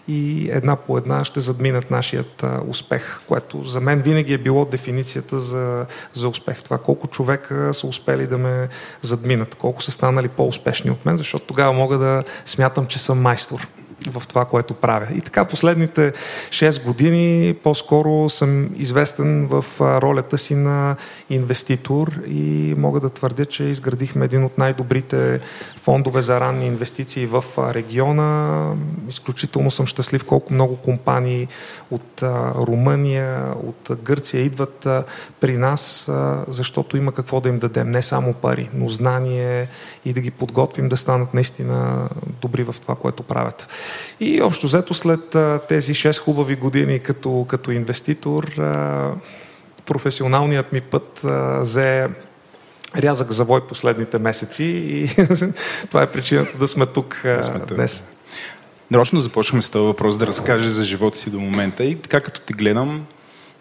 и 0.08 0.50
една 0.52 0.76
по 0.76 0.98
една 0.98 1.26
ще 1.26 1.40
задминат 1.40 1.92
нашият 1.92 2.46
успех, 2.68 3.22
което 3.28 3.64
за 3.64 3.82
мен 3.82 4.02
винаги 4.02 4.34
е 4.34 4.38
било 4.38 4.66
дефиницията 4.66 5.40
за, 5.40 5.86
за 6.14 6.30
успех. 6.30 6.64
Това 6.64 6.78
колко 6.78 7.08
човека 7.08 7.74
са 7.74 7.88
успели 7.88 8.28
да 8.28 8.38
ме 8.38 8.70
задминат, 9.02 9.56
колко 9.56 9.84
са 9.84 9.92
станали 9.92 10.28
по-успешни 10.28 10.92
от 10.92 11.06
мен, 11.06 11.18
защото 11.18 11.46
тогава 11.46 11.74
мога 11.74 11.98
да 11.98 12.24
смятам, 12.46 12.88
че 12.88 13.00
съм 13.00 13.22
майстор. 13.22 13.68
В 14.10 14.24
това, 14.28 14.46
което 14.46 14.74
правя. 14.74 15.08
И 15.16 15.22
така 15.22 15.46
последните 15.46 16.14
6 16.50 16.84
години 16.84 17.54
по-скоро 17.64 18.30
съм 18.30 18.70
известен 18.76 19.48
в 19.48 19.66
ролята 19.80 20.38
си 20.38 20.56
на 20.56 20.96
инвеститор 21.30 22.12
и 22.28 22.76
мога 22.78 23.00
да 23.00 23.10
твърдя, 23.10 23.46
че 23.46 23.64
изградихме 23.64 24.26
един 24.26 24.44
от 24.44 24.58
най-добрите 24.58 25.40
фондове 25.86 26.22
за 26.22 26.40
ранни 26.40 26.68
инвестиции 26.68 27.26
в 27.26 27.44
региона. 27.58 28.74
Изключително 29.10 29.72
съм 29.72 29.86
щастлив 29.86 30.24
колко 30.26 30.54
много 30.54 30.76
компании 30.76 31.48
от 31.92 32.24
Румъния, 32.56 33.54
от 33.64 33.92
Гърция 34.04 34.42
идват 34.42 34.88
при 35.40 35.58
нас, 35.58 36.12
защото 36.48 36.98
има 36.98 37.12
какво 37.12 37.42
да 37.42 37.50
им 37.50 37.60
дадем. 37.60 37.92
Не 37.92 38.02
само 38.02 38.34
пари, 38.34 38.70
но 38.74 38.88
знание 38.88 39.68
и 40.06 40.14
да 40.14 40.22
ги 40.22 40.32
подготвим 40.32 40.90
да 40.90 40.98
станат 40.98 41.34
наистина 41.34 42.10
добри 42.42 42.64
в 42.64 42.76
това, 42.82 42.96
което 42.96 43.24
правят. 43.24 43.68
И 44.20 44.42
общо 44.42 44.68
взето 44.68 44.94
след 44.94 45.36
тези 45.70 45.94
6 45.94 46.18
хубави 46.18 46.56
години 46.56 47.00
като, 47.00 47.46
като 47.50 47.72
инвеститор, 47.72 48.56
професионалният 49.86 50.72
ми 50.72 50.82
път 50.82 51.22
взе 51.62 52.08
рязък 52.98 53.32
завой 53.32 53.68
последните 53.68 54.20
месеци 54.20 54.64
и 54.64 55.08
това 55.90 56.02
е 56.02 56.12
причината 56.12 56.58
да 56.58 56.68
сме 56.68 56.86
тук 56.86 57.22
да 57.24 57.44
сме 57.44 57.60
днес. 57.60 58.04
Нарочно 58.92 59.20
започваме 59.20 59.62
с 59.62 59.70
този 59.70 59.86
въпрос 59.86 60.18
да 60.18 60.28
разкажеш 60.28 60.68
за 60.68 60.84
живота 60.84 61.18
си 61.18 61.30
до 61.30 61.40
момента 61.40 61.84
и 61.84 61.96
така 61.96 62.22
като 62.22 62.42
те 62.42 62.54
гледам, 62.54 63.06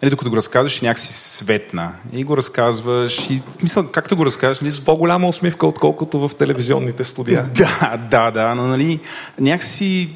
нали, 0.01 0.09
докато 0.09 0.29
го 0.29 0.35
разказваш, 0.35 0.81
някакси 0.81 1.13
светна. 1.13 1.91
И 2.13 2.23
го 2.23 2.37
разказваш, 2.37 3.29
и 3.29 3.41
мисля, 3.61 3.91
както 3.91 4.15
го 4.17 4.25
разказваш, 4.25 4.61
нали, 4.61 4.71
с 4.71 4.85
по-голяма 4.85 5.27
усмивка, 5.27 5.67
отколкото 5.67 6.27
в 6.27 6.35
телевизионните 6.35 7.03
студия. 7.03 7.49
Да, 7.55 7.97
да, 8.09 8.31
да, 8.31 8.55
но 8.55 8.67
нали, 8.67 8.99
някакси... 9.39 10.09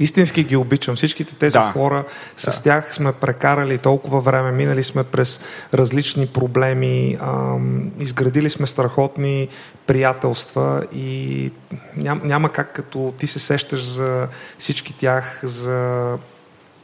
Истински 0.00 0.44
ги 0.44 0.56
обичам. 0.56 0.96
Всичките 0.96 1.34
тези 1.34 1.52
да, 1.52 1.70
хора, 1.72 2.04
с 2.36 2.56
да. 2.56 2.62
тях 2.62 2.94
сме 2.94 3.12
прекарали 3.12 3.78
толкова 3.78 4.20
време, 4.20 4.52
минали 4.52 4.82
сме 4.82 5.04
през 5.04 5.40
различни 5.74 6.26
проблеми, 6.26 7.18
ам, 7.20 7.90
изградили 8.00 8.50
сме 8.50 8.66
страхотни 8.66 9.48
приятелства 9.86 10.84
и 10.94 11.50
ням, 11.96 12.20
няма 12.24 12.52
как 12.52 12.72
като 12.72 13.14
ти 13.18 13.26
се 13.26 13.38
сещаш 13.38 13.84
за 13.84 14.26
всички 14.58 14.92
тях, 14.92 15.40
за 15.42 16.08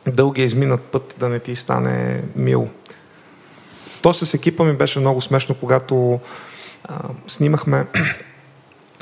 дългия 0.07 0.45
изминат 0.45 0.81
път 0.81 1.15
да 1.19 1.29
не 1.29 1.39
ти 1.39 1.55
стане 1.55 2.23
мил. 2.37 2.69
То 4.03 4.13
с 4.13 4.35
екипа 4.35 4.65
ми 4.65 4.73
беше 4.73 5.01
много 5.01 5.21
смешно, 5.21 5.55
когато 5.55 6.21
а, 6.85 6.99
снимахме 7.27 7.87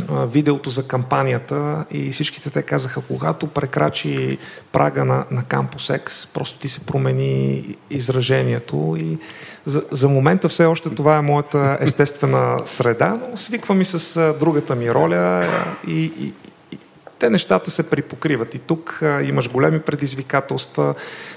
видеото 0.09 0.71
за 0.71 0.89
кампанията 0.89 1.85
и 1.91 2.13
всичките 2.13 2.51
те 2.51 2.63
казаха, 2.63 3.01
когато 3.09 3.47
прекрачи 3.47 4.39
прага 4.73 5.05
на, 5.05 5.25
на 5.31 5.43
Campus 5.43 5.99
X, 5.99 6.35
просто 6.35 6.59
ти 6.59 6.69
се 6.69 6.87
промени 6.87 7.65
изражението 7.91 8.97
и 8.99 9.19
за, 9.65 9.83
за 9.91 10.09
момента 10.09 10.49
все 10.49 10.65
още 10.65 10.91
това 10.91 11.17
е 11.17 11.23
моята 11.23 11.79
естествена 11.81 12.61
среда, 12.65 13.21
но 13.31 13.37
свиквам 13.37 13.81
и 13.81 13.85
с 13.85 14.35
другата 14.41 14.75
ми 14.75 14.95
роля 14.95 15.49
и, 15.87 16.05
и, 16.05 16.33
те 17.21 17.31
нещата 17.31 17.71
се 17.71 17.91
припокриват. 17.91 18.55
И 18.55 18.59
тук 18.59 19.03
а, 19.03 19.23
имаш 19.23 19.51
големи 19.51 19.81
предизвикателства, 19.81 20.95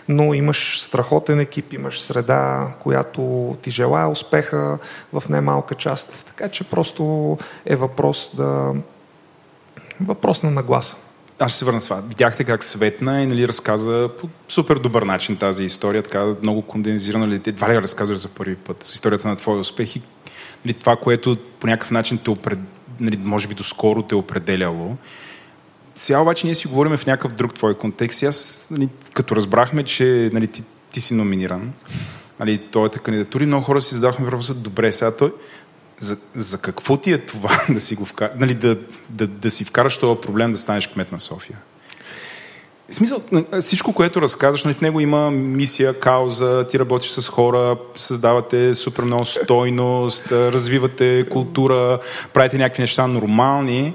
но 0.08 0.34
имаш 0.34 0.82
страхотен 0.82 1.40
екип, 1.40 1.74
имаш 1.74 2.02
среда, 2.02 2.68
която 2.80 3.56
ти 3.62 3.72
желая 3.72 4.08
успеха 4.08 4.78
в 5.14 5.24
немалка 5.30 5.76
част. 5.76 6.24
Така 6.28 6.50
че 6.50 6.64
просто 6.64 7.38
е 7.66 7.76
въпрос 7.76 8.36
да... 8.36 8.72
въпрос 10.02 10.44
на 10.44 10.52
нагласа. 10.52 10.96
Аз 11.40 11.52
ще 11.52 11.60
се 11.60 11.66
върна 11.66 11.82
с 11.82 11.84
това. 11.84 12.02
Видяхте 12.02 12.44
как 12.44 12.64
Светна 12.64 13.22
и 13.22 13.26
нали, 13.26 13.48
разказа 13.48 14.10
по 14.20 14.30
супер 14.48 14.76
добър 14.76 15.02
начин 15.02 15.38
тази 15.38 15.64
история, 15.64 16.04
така 16.04 16.36
много 16.42 16.62
кондензирано. 16.62 17.26
Нали, 17.26 17.42
едва 17.46 17.70
ли 17.70 17.82
разказваш 17.82 18.18
за 18.18 18.30
първи 18.30 18.56
път 18.56 18.84
историята 18.84 19.28
на 19.28 19.36
твоя 19.36 19.60
успех 19.60 19.96
и 19.96 20.02
нали, 20.66 20.74
това, 20.74 20.96
което 20.96 21.38
по 21.60 21.68
някакъв 21.68 21.92
начин 21.92 22.18
те 22.18 22.30
опред... 22.30 22.60
нали, 23.00 23.20
може 23.24 23.48
би 23.48 23.56
доскоро 23.56 24.02
те 24.02 24.16
е 24.16 24.18
определяло. 24.18 24.98
Сега 25.96 26.20
обаче 26.20 26.48
ние 26.48 26.56
си 26.56 26.68
говорим 26.68 26.98
в 26.98 27.06
някакъв 27.06 27.32
друг 27.32 27.54
твой 27.54 27.78
контекст. 27.78 28.22
И 28.22 28.26
аз, 28.26 28.68
нали, 28.72 28.90
като 29.14 29.36
разбрахме, 29.36 29.84
че 29.84 30.30
нали, 30.34 30.48
ти, 30.48 30.64
ти 30.92 31.02
си 31.02 31.14
номиниран, 31.14 31.74
нали, 32.40 32.62
твоята 32.72 33.00
кандидатура, 33.00 33.46
много 33.46 33.64
хора 33.64 33.82
си 33.82 33.96
задавахме 33.96 34.26
въпроса, 34.26 34.54
добре, 34.54 34.92
сега 34.92 35.16
той, 35.16 35.32
за, 36.00 36.18
за 36.36 36.58
какво 36.58 36.98
ти 36.98 37.14
е 37.14 37.18
това 37.18 37.64
да 37.70 37.80
си, 37.80 37.96
го 37.96 38.06
вкар... 38.06 38.32
нали, 38.40 38.54
да, 38.54 38.78
да, 39.10 39.28
да 39.28 39.50
си 39.52 39.64
вкараш 39.64 39.98
този 39.98 40.22
проблем 40.22 40.52
да 40.52 40.58
станеш 40.58 40.88
кмет 40.88 41.12
на 41.12 41.20
София? 41.20 41.58
В 42.90 42.96
смисъл, 42.96 43.22
всичко, 43.62 43.94
което 43.94 44.22
разказваш, 44.22 44.64
нали, 44.64 44.74
в 44.74 44.82
него 44.82 45.00
има 45.00 45.32
мисия, 45.32 46.00
кауза, 46.00 46.68
ти 46.70 46.80
работиш 46.80 47.12
с 47.12 47.28
хора, 47.28 47.78
създавате 47.96 48.74
супер 48.74 49.04
много 49.04 49.26
стойност, 49.26 50.28
развивате 50.32 51.26
култура, 51.30 52.00
правите 52.34 52.58
някакви 52.58 52.82
неща 52.84 53.08
нормални 53.08 53.94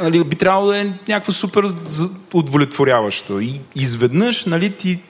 нали, 0.00 0.24
би 0.24 0.36
трябвало 0.36 0.66
да 0.66 0.78
е 0.78 0.84
някакво 0.84 1.32
супер 1.32 1.64
удовлетворяващо. 2.34 3.40
И 3.40 3.60
изведнъж 3.76 4.44
нали, 4.44 4.76
ти, 4.76 5.02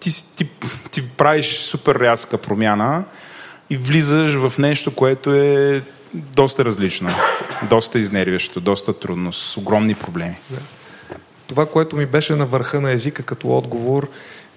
ти, 0.00 0.36
ти, 0.36 0.48
ти 0.90 1.08
правиш 1.08 1.58
супер 1.58 1.94
рязка 1.94 2.38
промяна 2.38 3.04
и 3.70 3.76
влизаш 3.76 4.34
в 4.34 4.58
нещо, 4.58 4.94
което 4.94 5.34
е 5.34 5.82
доста 6.14 6.64
различно, 6.64 7.08
доста 7.70 7.98
изнервящо, 7.98 8.60
доста 8.60 8.92
трудно, 8.92 9.32
с 9.32 9.56
огромни 9.56 9.94
проблеми. 9.94 10.36
Това, 11.46 11.66
което 11.66 11.96
ми 11.96 12.06
беше 12.06 12.34
на 12.34 12.46
върха 12.46 12.80
на 12.80 12.90
езика 12.90 13.22
като 13.22 13.56
отговор, 13.56 14.08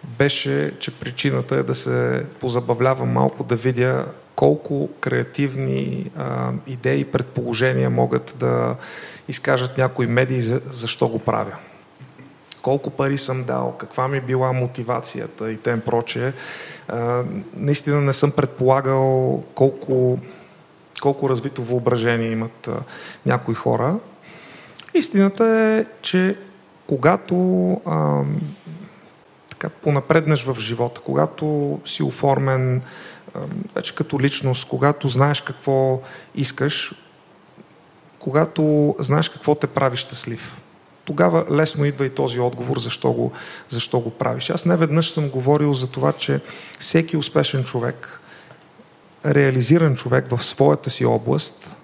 беше, 0.03 0.71
че 0.79 0.91
причината 0.91 1.55
е 1.55 1.63
да 1.63 1.75
се 1.75 2.25
позабавлявам 2.39 3.09
малко, 3.09 3.43
да 3.43 3.55
видя 3.55 4.05
колко 4.35 4.89
креативни 4.99 6.11
а, 6.17 6.51
идеи, 6.67 7.05
предположения 7.05 7.89
могат 7.89 8.35
да 8.39 8.75
изкажат 9.27 9.77
някои 9.77 10.07
медии 10.07 10.41
за, 10.41 10.61
защо 10.69 11.07
го 11.07 11.19
правя. 11.19 11.55
Колко 12.61 12.89
пари 12.89 13.17
съм 13.17 13.43
дал, 13.43 13.75
каква 13.77 14.07
ми 14.07 14.21
била 14.21 14.53
мотивацията 14.53 15.51
и 15.51 15.57
тем 15.57 15.81
прочее. 15.81 16.33
Наистина 17.55 18.01
не 18.01 18.13
съм 18.13 18.31
предполагал 18.31 19.43
колко, 19.55 20.19
колко 21.01 21.29
развито 21.29 21.63
въображение 21.63 22.31
имат 22.31 22.69
някои 23.25 23.55
хора. 23.55 23.95
Истината 24.93 25.45
е, 25.45 25.85
че 26.01 26.37
когато 26.87 27.71
а, 27.85 28.21
така, 29.49 29.69
понапреднеш 29.69 30.43
в 30.43 30.59
живота, 30.59 31.01
когато 31.01 31.79
си 31.85 32.03
оформен 32.03 32.81
вече 33.75 33.95
като 33.95 34.19
личност, 34.19 34.67
когато 34.67 35.07
знаеш 35.07 35.41
какво 35.41 36.01
искаш, 36.35 36.93
когато 38.25 38.95
знаеш 38.99 39.29
какво 39.29 39.55
те 39.55 39.67
прави 39.67 39.97
щастлив. 39.97 40.61
Тогава 41.03 41.45
лесно 41.51 41.85
идва 41.85 42.05
и 42.05 42.09
този 42.09 42.39
отговор 42.39 42.79
защо 42.79 43.11
го, 43.11 43.31
защо 43.69 43.99
го 43.99 44.09
правиш. 44.09 44.49
Аз 44.49 44.65
не 44.65 44.75
веднъж 44.75 45.11
съм 45.11 45.29
говорил 45.29 45.73
за 45.73 45.87
това, 45.87 46.11
че 46.11 46.39
всеки 46.79 47.17
успешен 47.17 47.63
човек, 47.63 48.21
реализиран 49.25 49.95
човек 49.95 50.25
в 50.29 50.43
своята 50.43 50.89
си 50.89 51.05
област, 51.05 51.75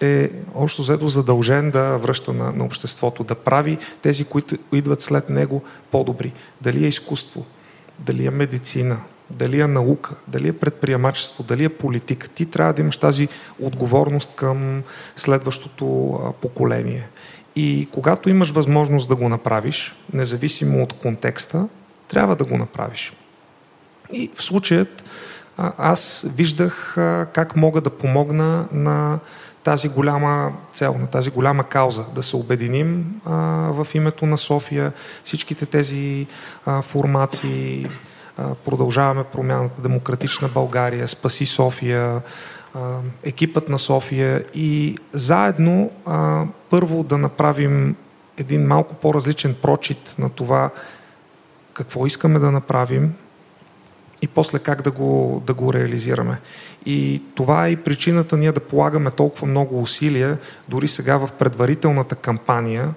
е 0.00 0.30
общо 0.54 0.82
взето 0.82 1.08
задължен 1.08 1.70
да 1.70 1.96
връща 1.96 2.32
на, 2.32 2.52
на 2.52 2.64
обществото, 2.64 3.24
да 3.24 3.34
прави 3.34 3.78
тези, 4.02 4.24
които 4.24 4.58
идват 4.72 5.00
след 5.00 5.30
него 5.30 5.62
по-добри. 5.90 6.32
Дали 6.60 6.84
е 6.84 6.88
изкуство, 6.88 7.46
дали 7.98 8.26
е 8.26 8.30
медицина, 8.30 8.98
дали 9.30 9.60
е 9.60 9.66
наука, 9.66 10.14
дали 10.28 10.48
е 10.48 10.58
предприемачество, 10.58 11.44
дали 11.44 11.64
е 11.64 11.68
политика. 11.68 12.28
Ти 12.28 12.46
трябва 12.46 12.72
да 12.72 12.82
имаш 12.82 12.96
тази 12.96 13.28
отговорност 13.60 14.34
към 14.34 14.82
следващото 15.16 16.18
поколение. 16.40 17.08
И 17.56 17.88
когато 17.92 18.30
имаш 18.30 18.50
възможност 18.50 19.08
да 19.08 19.16
го 19.16 19.28
направиш, 19.28 19.94
независимо 20.12 20.82
от 20.82 20.92
контекста, 20.92 21.68
трябва 22.08 22.36
да 22.36 22.44
го 22.44 22.58
направиш. 22.58 23.12
И 24.12 24.30
в 24.34 24.42
случаят 24.42 25.04
аз 25.78 26.26
виждах 26.36 26.94
как 27.32 27.56
мога 27.56 27.80
да 27.80 27.90
помогна 27.90 28.68
на 28.72 29.18
тази 29.64 29.88
голяма 29.88 30.52
цел, 30.72 30.96
на 31.00 31.06
тази 31.06 31.30
голяма 31.30 31.64
кауза, 31.64 32.04
да 32.14 32.22
се 32.22 32.36
обединим 32.36 33.20
а, 33.24 33.32
в 33.72 33.86
името 33.94 34.26
на 34.26 34.38
София, 34.38 34.92
всичките 35.24 35.66
тези 35.66 36.26
а, 36.66 36.82
формации, 36.82 37.86
продължаваме 38.64 39.24
промяната. 39.24 39.80
Демократична 39.80 40.48
България, 40.48 41.08
Спаси 41.08 41.46
София, 41.46 42.22
екипът 43.22 43.68
на 43.68 43.78
София. 43.78 44.44
И 44.54 44.98
заедно 45.12 45.90
първо 46.70 47.02
да 47.02 47.18
направим 47.18 47.96
един 48.36 48.66
малко 48.66 48.94
по-различен 48.94 49.56
прочит 49.62 50.14
на 50.18 50.30
това 50.30 50.70
какво 51.72 52.06
искаме 52.06 52.38
да 52.38 52.50
направим 52.50 53.14
и 54.22 54.28
после 54.28 54.58
как 54.58 54.82
да 54.82 54.90
го, 54.90 55.42
да 55.46 55.54
го 55.54 55.72
реализираме. 55.72 56.40
И 56.86 57.22
това 57.34 57.66
е 57.66 57.70
и 57.70 57.76
причината 57.76 58.36
ние 58.36 58.52
да 58.52 58.60
полагаме 58.60 59.10
толкова 59.10 59.46
много 59.46 59.82
усилия, 59.82 60.38
дори 60.68 60.88
сега 60.88 61.16
в 61.16 61.28
предварителната 61.38 62.14
кампания, 62.14 62.94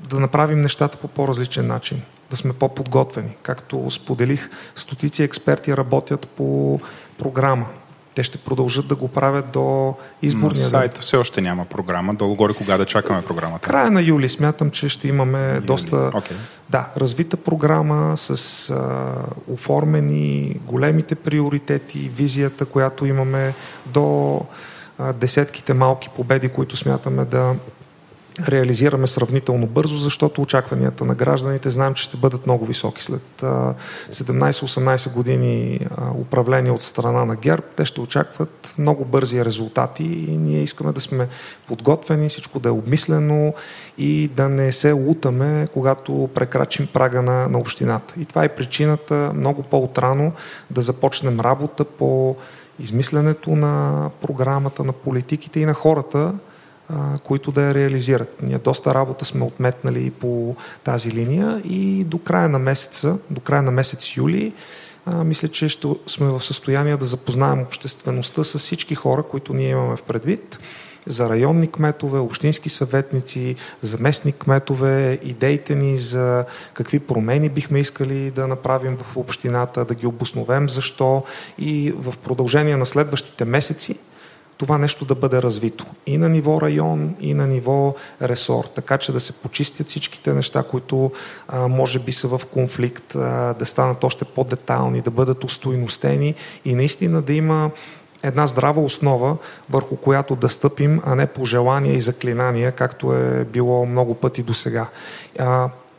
да 0.00 0.20
направим 0.20 0.60
нещата 0.60 0.98
по 0.98 1.08
по-различен 1.08 1.66
начин, 1.66 2.02
да 2.34 2.38
сме 2.38 2.52
по-подготвени. 2.52 3.36
Както 3.42 3.90
споделих, 3.90 4.50
стотици 4.76 5.22
експерти 5.22 5.76
работят 5.76 6.28
по 6.28 6.80
програма. 7.18 7.66
Те 8.14 8.22
ще 8.22 8.38
продължат 8.38 8.88
да 8.88 8.94
го 8.94 9.08
правят 9.08 9.50
до 9.50 9.94
изборния 10.22 10.62
На 10.62 10.68
сайта 10.68 11.00
все 11.00 11.16
още 11.16 11.40
няма 11.40 11.64
програма. 11.64 12.14
Долу-горе 12.14 12.54
кога 12.54 12.76
да 12.76 12.86
чакаме 12.86 13.22
програмата? 13.22 13.68
Края 13.68 13.90
на 13.90 14.02
юли 14.02 14.28
смятам, 14.28 14.70
че 14.70 14.88
ще 14.88 15.08
имаме 15.08 15.54
юли. 15.54 15.60
доста 15.60 15.96
okay. 15.96 16.32
да, 16.70 16.88
развита 16.96 17.36
програма 17.36 18.16
с 18.16 18.70
а, 18.70 19.12
оформени 19.52 20.60
големите 20.66 21.14
приоритети, 21.14 22.10
визията, 22.16 22.66
която 22.66 23.06
имаме 23.06 23.54
до 23.86 24.40
а, 24.98 25.12
десетките 25.12 25.74
малки 25.74 26.08
победи, 26.16 26.48
които 26.48 26.76
смятаме 26.76 27.24
да 27.24 27.54
реализираме 28.48 29.06
сравнително 29.06 29.66
бързо, 29.66 29.96
защото 29.96 30.42
очакванията 30.42 31.04
на 31.04 31.14
гражданите 31.14 31.70
знаем, 31.70 31.94
че 31.94 32.02
ще 32.02 32.16
бъдат 32.16 32.46
много 32.46 32.66
високи. 32.66 33.04
След 33.04 33.22
17-18 33.42 35.12
години 35.12 35.86
управление 36.14 36.72
от 36.72 36.82
страна 36.82 37.24
на 37.24 37.36
ГЕРБ, 37.36 37.62
те 37.76 37.84
ще 37.84 38.00
очакват 38.00 38.74
много 38.78 39.04
бързи 39.04 39.44
резултати 39.44 40.04
и 40.04 40.36
ние 40.36 40.62
искаме 40.62 40.92
да 40.92 41.00
сме 41.00 41.28
подготвени, 41.66 42.28
всичко 42.28 42.58
да 42.60 42.68
е 42.68 42.72
обмислено 42.72 43.54
и 43.98 44.28
да 44.28 44.48
не 44.48 44.72
се 44.72 44.92
лутаме, 44.92 45.66
когато 45.72 46.28
прекрачим 46.34 46.86
прага 46.86 47.22
на, 47.22 47.48
на 47.48 47.58
общината. 47.58 48.14
И 48.20 48.24
това 48.24 48.44
е 48.44 48.54
причината 48.54 49.32
много 49.34 49.62
по-отрано 49.62 50.32
да 50.70 50.82
започнем 50.82 51.40
работа 51.40 51.84
по 51.84 52.36
измисленето 52.78 53.56
на 53.56 54.10
програмата, 54.20 54.84
на 54.84 54.92
политиките 54.92 55.60
и 55.60 55.66
на 55.66 55.74
хората, 55.74 56.32
които 57.24 57.52
да 57.52 57.62
я 57.62 57.74
реализират. 57.74 58.36
Ние 58.42 58.58
доста 58.58 58.94
работа 58.94 59.24
сме 59.24 59.44
отметнали 59.44 60.10
по 60.10 60.56
тази 60.84 61.10
линия 61.12 61.62
и 61.64 62.04
до 62.04 62.18
края 62.18 62.48
на 62.48 62.58
месеца, 62.58 63.18
до 63.30 63.40
края 63.40 63.62
на 63.62 63.70
месец 63.70 64.16
юли, 64.16 64.52
мисля, 65.06 65.48
че 65.48 65.68
ще 65.68 65.88
сме 66.06 66.26
в 66.26 66.44
състояние 66.44 66.96
да 66.96 67.04
запознаем 67.04 67.60
обществеността 67.60 68.44
с 68.44 68.58
всички 68.58 68.94
хора, 68.94 69.22
които 69.22 69.54
ние 69.54 69.68
имаме 69.68 69.96
в 69.96 70.02
предвид 70.02 70.58
за 71.06 71.28
районни 71.28 71.66
кметове, 71.66 72.18
общински 72.18 72.68
съветници, 72.68 73.56
заместни 73.80 74.32
кметове, 74.32 75.18
идеите 75.22 75.74
ни 75.74 75.96
за 75.96 76.44
какви 76.74 76.98
промени 76.98 77.48
бихме 77.48 77.80
искали 77.80 78.30
да 78.30 78.46
направим 78.46 78.96
в 78.96 79.16
общината, 79.16 79.84
да 79.84 79.94
ги 79.94 80.06
обосновем 80.06 80.68
защо 80.68 81.22
и 81.58 81.92
в 81.96 82.14
продължение 82.18 82.76
на 82.76 82.86
следващите 82.86 83.44
месеци 83.44 83.98
това 84.56 84.78
нещо 84.78 85.04
да 85.04 85.14
бъде 85.14 85.42
развито 85.42 85.86
и 86.06 86.18
на 86.18 86.28
ниво 86.28 86.60
район, 86.60 87.16
и 87.20 87.34
на 87.34 87.46
ниво 87.46 87.94
ресор, 88.22 88.64
така 88.64 88.98
че 88.98 89.12
да 89.12 89.20
се 89.20 89.32
почистят 89.32 89.88
всичките 89.88 90.32
неща, 90.32 90.62
които 90.62 91.12
а, 91.48 91.68
може 91.68 91.98
би 91.98 92.12
са 92.12 92.28
в 92.28 92.40
конфликт, 92.46 93.14
а, 93.14 93.54
да 93.58 93.66
станат 93.66 94.04
още 94.04 94.24
по-детални, 94.24 95.00
да 95.00 95.10
бъдат 95.10 95.44
устойностени 95.44 96.34
и 96.64 96.74
наистина 96.74 97.22
да 97.22 97.32
има 97.32 97.70
една 98.22 98.46
здрава 98.46 98.82
основа, 98.82 99.36
върху 99.70 99.96
която 99.96 100.36
да 100.36 100.48
стъпим, 100.48 101.00
а 101.04 101.14
не 101.14 101.26
по 101.26 101.44
желания 101.44 101.94
и 101.94 102.00
заклинания, 102.00 102.72
както 102.72 103.12
е 103.12 103.44
било 103.44 103.86
много 103.86 104.14
пъти 104.14 104.42
до 104.42 104.54
сега. 104.54 104.86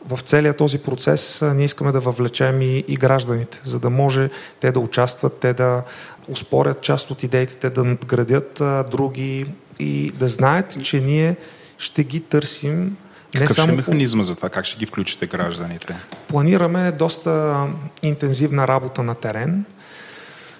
В 0.08 0.20
целия 0.24 0.54
този 0.54 0.78
процес 0.78 1.42
ние 1.54 1.64
искаме 1.64 1.92
да 1.92 2.00
въвлечем 2.00 2.62
и, 2.62 2.84
и 2.88 2.96
гражданите, 2.96 3.60
за 3.64 3.78
да 3.78 3.90
може 3.90 4.30
те 4.60 4.72
да 4.72 4.80
участват, 4.80 5.38
те 5.40 5.52
да 5.52 5.82
успорят 6.28 6.80
част 6.80 7.10
от 7.10 7.22
идеите, 7.22 7.54
те 7.54 7.70
да 7.70 7.84
надградят 7.84 8.60
а, 8.60 8.84
други 8.90 9.46
и 9.78 10.12
да 10.14 10.28
знаят, 10.28 10.84
че 10.84 11.00
ние 11.00 11.36
ще 11.78 12.04
ги 12.04 12.20
търсим 12.20 12.96
не 13.34 13.40
Какъв 13.40 13.56
само 13.56 13.66
ще 13.66 13.72
е 13.72 13.76
механизма 13.76 14.22
за 14.22 14.34
това? 14.34 14.48
Как 14.48 14.64
ще 14.64 14.78
ги 14.78 14.86
включите 14.86 15.26
гражданите? 15.26 15.96
Планираме 16.28 16.92
доста 16.92 17.64
интензивна 18.02 18.68
работа 18.68 19.02
на 19.02 19.14
терен, 19.14 19.64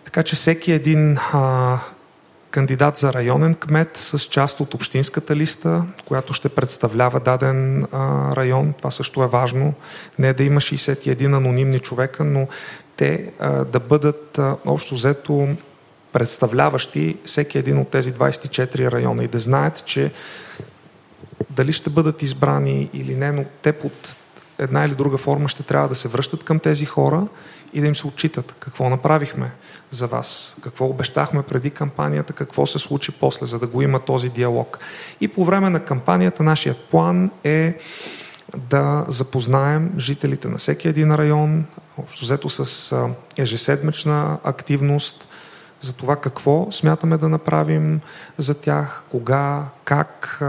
така 0.04 0.22
че 0.22 0.36
всеки 0.36 0.72
един 0.72 1.16
а, 1.32 1.78
кандидат 2.50 2.96
за 2.96 3.12
районен 3.12 3.54
кмет 3.54 3.96
с 3.96 4.18
част 4.18 4.60
от 4.60 4.74
общинската 4.74 5.36
листа, 5.36 5.84
която 6.04 6.32
ще 6.32 6.48
представлява 6.48 7.20
даден 7.20 7.82
а, 7.92 8.36
район. 8.36 8.74
Това 8.78 8.90
също 8.90 9.22
е 9.22 9.26
важно. 9.26 9.74
Не 10.18 10.32
да 10.32 10.44
има 10.44 10.60
61 10.60 11.36
анонимни 11.36 11.78
човека, 11.78 12.24
но 12.24 12.48
те 12.96 13.32
а, 13.38 13.64
да 13.64 13.80
бъдат 13.80 14.38
а, 14.38 14.56
общо 14.66 14.94
взето 14.94 15.48
представляващи 16.12 17.16
всеки 17.24 17.58
един 17.58 17.78
от 17.78 17.88
тези 17.88 18.12
24 18.12 18.90
района 18.90 19.24
и 19.24 19.28
да 19.28 19.38
знаят, 19.38 19.84
че 19.84 20.12
дали 21.50 21.72
ще 21.72 21.90
бъдат 21.90 22.22
избрани 22.22 22.90
или 22.92 23.14
не, 23.14 23.32
но 23.32 23.44
те 23.62 23.72
под 23.72 24.16
една 24.58 24.84
или 24.84 24.94
друга 24.94 25.18
форма 25.18 25.48
ще 25.48 25.62
трябва 25.62 25.88
да 25.88 25.94
се 25.94 26.08
връщат 26.08 26.44
към 26.44 26.58
тези 26.58 26.84
хора 26.84 27.26
и 27.76 27.80
да 27.80 27.86
им 27.86 27.96
се 27.96 28.06
отчитат 28.06 28.54
какво 28.60 28.88
направихме 28.90 29.50
за 29.90 30.06
вас, 30.06 30.56
какво 30.62 30.86
обещахме 30.86 31.42
преди 31.42 31.70
кампанията, 31.70 32.32
какво 32.32 32.66
се 32.66 32.78
случи 32.78 33.12
после, 33.12 33.46
за 33.46 33.58
да 33.58 33.66
го 33.66 33.82
има 33.82 34.00
този 34.00 34.30
диалог. 34.30 34.78
И 35.20 35.28
по 35.28 35.44
време 35.44 35.70
на 35.70 35.84
кампанията 35.84 36.42
нашият 36.42 36.76
план 36.78 37.30
е 37.44 37.78
да 38.56 39.04
запознаем 39.08 39.92
жителите 39.98 40.48
на 40.48 40.58
всеки 40.58 40.88
един 40.88 41.14
район, 41.14 41.64
общо 41.98 42.24
взето 42.24 42.48
с 42.48 42.94
ежеседмична 43.38 44.38
активност, 44.44 45.26
за 45.80 45.92
това 45.92 46.16
какво 46.16 46.72
смятаме 46.72 47.16
да 47.16 47.28
направим 47.28 48.00
за 48.38 48.54
тях, 48.54 49.04
кога, 49.10 49.64
как. 49.84 50.40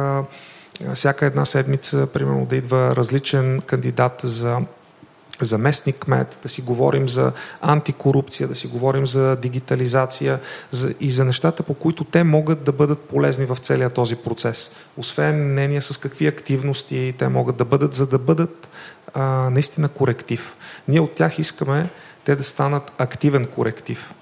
Всяка 0.94 1.26
една 1.26 1.46
седмица, 1.46 2.08
примерно, 2.14 2.46
да 2.46 2.56
идва 2.56 2.96
различен 2.96 3.62
кандидат 3.62 4.22
за 4.24 4.62
заместник 5.46 5.96
кмет, 5.96 6.40
да 6.44 6.50
си 6.50 6.62
говорим 6.62 7.10
за 7.10 7.32
антикорупция, 7.62 8.48
да 8.48 8.56
си 8.56 8.68
говорим 8.68 9.08
за 9.08 9.36
дигитализация 9.36 10.40
за, 10.72 10.94
и 11.00 11.12
за 11.12 11.26
нещата, 11.26 11.64
по 11.64 11.74
които 11.74 12.04
те 12.04 12.24
могат 12.24 12.64
да 12.64 12.72
бъдат 12.72 13.00
полезни 13.00 13.46
в 13.46 13.58
целия 13.62 13.90
този 13.90 14.16
процес. 14.16 14.72
Освен 14.98 15.52
мнение 15.52 15.82
с 15.82 16.00
какви 16.00 16.28
активности 16.28 17.14
те 17.18 17.28
могат 17.28 17.56
да 17.56 17.66
бъдат, 17.66 17.94
за 17.94 18.08
да 18.08 18.18
бъдат 18.18 18.68
а, 19.14 19.50
наистина 19.50 19.90
коректив. 19.90 20.56
Ние 20.88 21.00
от 21.00 21.16
тях 21.16 21.40
искаме 21.40 21.90
те 22.26 22.36
да 22.36 22.44
станат 22.44 22.92
активен 22.98 23.46
коректив. 23.46 24.14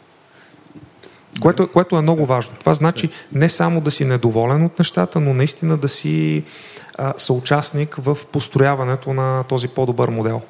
Което, 1.42 1.72
което 1.72 1.98
е 1.98 2.02
много 2.02 2.26
важно. 2.26 2.56
Това 2.60 2.74
значи 2.74 3.10
не 3.32 3.50
само 3.50 3.82
да 3.82 3.92
си 3.92 4.06
недоволен 4.06 4.66
от 4.66 4.80
нещата, 4.80 5.20
но 5.20 5.34
наистина 5.34 5.78
да 5.78 5.90
си 5.90 6.44
а, 6.98 7.14
съучастник 7.18 7.96
в 7.96 8.18
построяването 8.32 9.14
на 9.14 9.44
този 9.44 9.68
по-добър 9.68 10.10
модел 10.10 10.42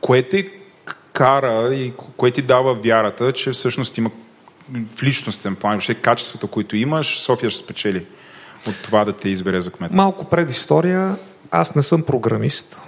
кое 0.00 0.22
те 0.22 0.44
кара 1.12 1.74
и 1.74 1.92
кое 2.16 2.30
ти 2.30 2.42
дава 2.42 2.74
вярата, 2.74 3.32
че 3.32 3.50
всъщност 3.50 3.98
има 3.98 4.10
в 4.96 5.02
личностен 5.02 5.56
план, 5.56 5.72
въобще 5.72 5.94
качествата, 5.94 6.46
които 6.46 6.76
имаш, 6.76 7.18
София 7.18 7.50
ще 7.50 7.64
спечели 7.64 8.06
от 8.68 8.82
това 8.82 9.04
да 9.04 9.12
те 9.12 9.28
избере 9.28 9.60
за 9.60 9.70
кмет? 9.70 9.92
Малко 9.92 10.24
предистория. 10.24 11.16
Аз 11.50 11.74
не 11.74 11.82
съм 11.82 12.02
програмист. 12.02 12.80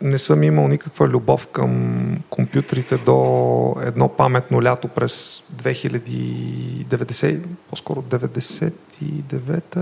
Не 0.00 0.18
съм 0.18 0.42
имал 0.42 0.68
никаква 0.68 1.08
любов 1.08 1.46
към 1.46 2.04
компютрите 2.30 2.96
до 2.96 3.76
едно 3.82 4.08
паметно 4.08 4.62
лято 4.62 4.88
през 4.88 5.42
2090, 5.56 7.40
по-скоро 7.70 8.02
99-та, 8.02 9.80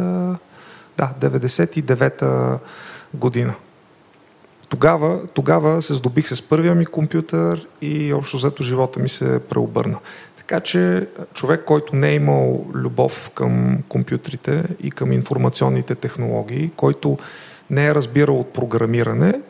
да, 0.98 1.14
99-та 1.20 2.58
година 3.14 3.54
тогава, 4.72 5.26
тогава 5.34 5.82
се 5.82 5.94
здобих 5.94 6.28
с 6.28 6.42
първия 6.42 6.74
ми 6.74 6.86
компютър 6.86 7.66
и 7.82 8.12
общо 8.12 8.36
взето 8.36 8.62
живота 8.62 9.00
ми 9.00 9.08
се 9.08 9.40
преобърна. 9.48 9.98
Така 10.36 10.60
че 10.60 11.08
човек, 11.34 11.64
който 11.64 11.96
не 11.96 12.08
е 12.08 12.14
имал 12.14 12.66
любов 12.74 13.30
към 13.34 13.78
компютрите 13.88 14.64
и 14.82 14.90
към 14.90 15.12
информационните 15.12 15.94
технологии, 15.94 16.70
който 16.76 17.18
не 17.70 17.86
е 17.86 17.94
разбирал 17.94 18.40
от 18.40 18.52
програмиране, 18.52 19.40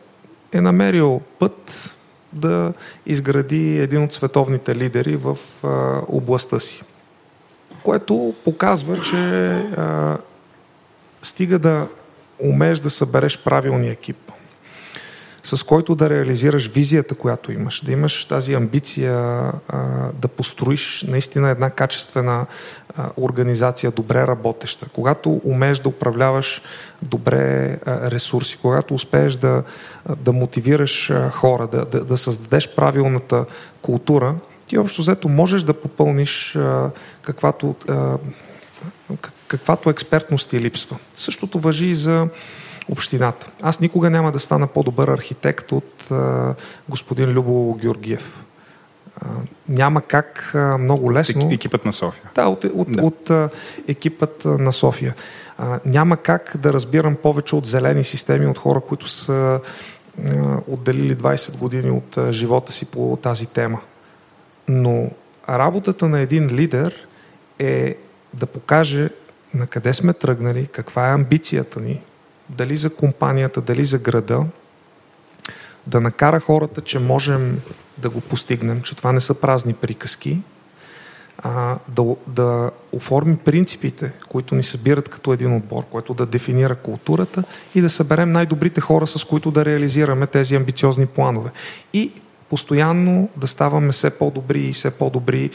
е 0.51 0.61
намерил 0.61 1.21
път 1.39 1.95
да 2.33 2.73
изгради 3.05 3.79
един 3.79 4.03
от 4.03 4.13
световните 4.13 4.75
лидери 4.75 5.15
в 5.15 5.37
а, 5.63 6.01
областта 6.07 6.59
си. 6.59 6.83
Което 7.83 8.33
показва, 8.45 9.01
че 9.01 9.17
а, 9.77 10.17
стига 11.21 11.59
да 11.59 11.87
умееш 12.39 12.79
да 12.79 12.89
събереш 12.89 13.43
правилния 13.43 13.91
екип, 13.91 14.22
с 15.43 15.63
който 15.63 15.95
да 15.95 16.09
реализираш 16.09 16.67
визията, 16.67 17.15
която 17.15 17.51
имаш, 17.51 17.83
да 17.85 17.91
имаш 17.91 18.25
тази 18.25 18.53
амбиция 18.53 19.15
да 20.13 20.27
построиш 20.27 21.05
наистина 21.07 21.49
една 21.49 21.69
качествена 21.69 22.45
организация, 23.17 23.91
добре 23.91 24.27
работеща. 24.27 24.85
Когато 24.93 25.41
умееш 25.43 25.79
да 25.79 25.89
управляваш 25.89 26.61
добре 27.01 27.77
ресурси, 27.87 28.57
когато 28.61 28.93
успееш 28.93 29.35
да, 29.35 29.63
да 30.17 30.33
мотивираш 30.33 31.11
хора, 31.31 31.67
да, 31.67 31.85
да, 31.85 32.03
да 32.03 32.17
създадеш 32.17 32.75
правилната 32.75 33.45
култура, 33.81 34.35
ти 34.67 34.77
общо 34.77 35.01
взето 35.01 35.29
можеш 35.29 35.63
да 35.63 35.73
попълниш 35.73 36.57
каквато, 37.21 37.75
каквато 39.47 39.89
експертност 39.89 40.49
ти 40.49 40.59
липсва. 40.59 40.97
Същото 41.15 41.59
въжи 41.59 41.85
и 41.85 41.95
за 41.95 42.27
общината. 42.89 43.49
Аз 43.61 43.79
никога 43.79 44.09
няма 44.09 44.31
да 44.31 44.39
стана 44.39 44.67
по-добър 44.67 45.07
архитект 45.07 45.71
от 45.71 46.11
а, 46.11 46.53
господин 46.89 47.29
Любо 47.29 47.73
Георгиев. 47.73 48.43
А, 49.21 49.25
няма 49.69 50.01
как 50.01 50.51
а, 50.55 50.77
много 50.77 51.13
лесно. 51.13 51.49
Екипът 51.51 51.85
на 51.85 51.91
София. 51.91 52.31
Да, 52.35 52.47
от, 52.47 52.63
от, 52.63 52.91
да. 52.91 53.05
от 53.05 53.29
а, 53.29 53.49
екипът 53.87 54.45
на 54.45 54.73
София. 54.73 55.15
А, 55.57 55.79
няма 55.85 56.17
как 56.17 56.53
да 56.57 56.73
разбирам 56.73 57.15
повече 57.15 57.55
от 57.55 57.65
зелени 57.65 58.03
системи 58.03 58.47
от 58.47 58.57
хора, 58.57 58.81
които 58.81 59.07
са 59.07 59.59
а, 60.25 60.57
отделили 60.67 61.15
20 61.15 61.57
години 61.57 61.91
от 61.91 62.17
а, 62.17 62.31
живота 62.31 62.71
си 62.71 62.85
по 62.85 63.17
тази 63.21 63.45
тема. 63.45 63.81
Но 64.67 65.09
работата 65.49 66.09
на 66.09 66.19
един 66.19 66.47
лидер 66.47 67.07
е 67.59 67.95
да 68.33 68.45
покаже 68.45 69.09
на 69.53 69.67
къде 69.67 69.93
сме 69.93 70.13
тръгнали, 70.13 70.67
каква 70.67 71.09
е 71.09 71.13
амбицията 71.13 71.79
ни, 71.79 72.01
дали 72.49 72.75
за 72.75 72.95
компанията, 72.95 73.61
дали 73.61 73.85
за 73.85 73.99
града, 73.99 74.45
да 75.87 76.01
накара 76.01 76.39
хората, 76.39 76.81
че 76.81 76.99
можем 76.99 77.61
да 77.97 78.09
го 78.09 78.21
постигнем, 78.21 78.81
че 78.81 78.95
това 78.95 79.11
не 79.11 79.19
са 79.19 79.33
празни 79.33 79.73
приказки, 79.73 80.41
а, 81.37 81.77
да, 81.87 82.15
да 82.27 82.71
оформи 82.91 83.37
принципите, 83.37 84.11
които 84.29 84.55
ни 84.55 84.63
събират 84.63 85.09
като 85.09 85.33
един 85.33 85.55
отбор, 85.55 85.83
което 85.85 86.13
да 86.13 86.25
дефинира 86.25 86.75
културата 86.75 87.43
и 87.75 87.81
да 87.81 87.89
съберем 87.89 88.31
най-добрите 88.31 88.81
хора, 88.81 89.07
с 89.07 89.23
които 89.23 89.51
да 89.51 89.65
реализираме 89.65 90.27
тези 90.27 90.55
амбициозни 90.55 91.05
планове. 91.05 91.49
И 91.93 92.11
постоянно 92.49 93.29
да 93.37 93.47
ставаме 93.47 93.91
все 93.91 94.09
по-добри 94.09 94.61
и 94.61 94.73
все 94.73 94.91
по-добри 94.91 95.49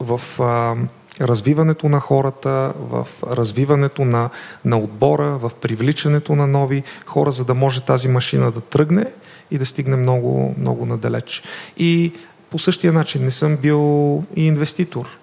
в 0.00 0.20
а, 0.38 0.76
развиването 1.20 1.88
на 1.88 2.00
хората, 2.00 2.72
в 2.78 3.08
развиването 3.26 4.04
на, 4.04 4.30
на 4.64 4.78
отбора, 4.78 5.38
в 5.38 5.50
привличането 5.60 6.34
на 6.36 6.46
нови 6.46 6.82
хора, 7.06 7.32
за 7.32 7.44
да 7.44 7.54
може 7.54 7.80
тази 7.80 8.08
машина 8.08 8.50
да 8.50 8.60
тръгне 8.60 9.06
и 9.50 9.58
да 9.58 9.66
стигне 9.66 9.96
много, 9.96 10.54
много 10.58 10.86
надалеч. 10.86 11.42
И 11.76 12.12
по 12.50 12.58
същия 12.58 12.92
начин 12.92 13.24
не 13.24 13.30
съм 13.30 13.56
бил 13.56 13.78
и 14.36 14.46
инвеститор, 14.46 15.18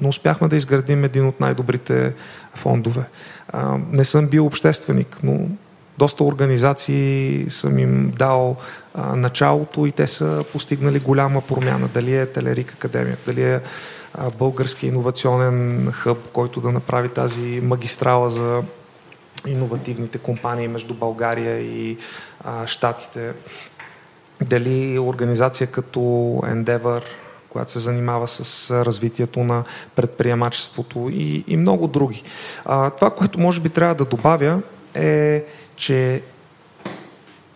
но 0.00 0.08
успяхме 0.08 0.48
да 0.48 0.56
изградим 0.56 1.04
един 1.04 1.26
от 1.26 1.40
най-добрите 1.40 2.12
фондове. 2.54 3.04
Не 3.92 4.04
съм 4.04 4.26
бил 4.26 4.46
общественик, 4.46 5.18
но 5.22 5.48
доста 5.98 6.24
организации 6.24 7.46
съм 7.48 7.78
им 7.78 8.12
дал 8.18 8.56
началото 8.96 9.86
и 9.86 9.92
те 9.92 10.06
са 10.06 10.44
постигнали 10.52 10.98
голяма 10.98 11.40
промяна. 11.40 11.88
Дали 11.94 12.16
е 12.16 12.26
Телерик 12.26 12.72
Академия, 12.72 13.16
дали 13.26 13.42
е 13.42 13.60
български 14.38 14.86
иновационен 14.86 15.88
хъб, 15.92 16.28
който 16.32 16.60
да 16.60 16.72
направи 16.72 17.08
тази 17.08 17.60
магистрала 17.60 18.30
за 18.30 18.62
иновативните 19.46 20.18
компании 20.18 20.68
между 20.68 20.94
България 20.94 21.58
и 21.58 21.98
а, 22.44 22.66
Штатите. 22.66 23.32
Дали 24.42 24.98
организация 24.98 25.66
като 25.66 26.00
Endeavor, 26.44 27.02
която 27.48 27.72
се 27.72 27.78
занимава 27.78 28.28
с 28.28 28.70
развитието 28.84 29.44
на 29.44 29.64
предприемачеството 29.96 31.08
и, 31.12 31.44
и 31.46 31.56
много 31.56 31.86
други. 31.86 32.22
А, 32.64 32.90
това, 32.90 33.10
което 33.10 33.40
може 33.40 33.60
би 33.60 33.68
трябва 33.68 33.94
да 33.94 34.04
добавя 34.04 34.62
е, 34.94 35.44
че 35.76 36.22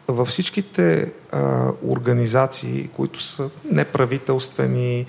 във 0.08 0.28
всичките 0.28 1.12
а, 1.32 1.68
организации, 1.88 2.88
които 2.96 3.22
са 3.22 3.50
неправителствени, 3.64 5.06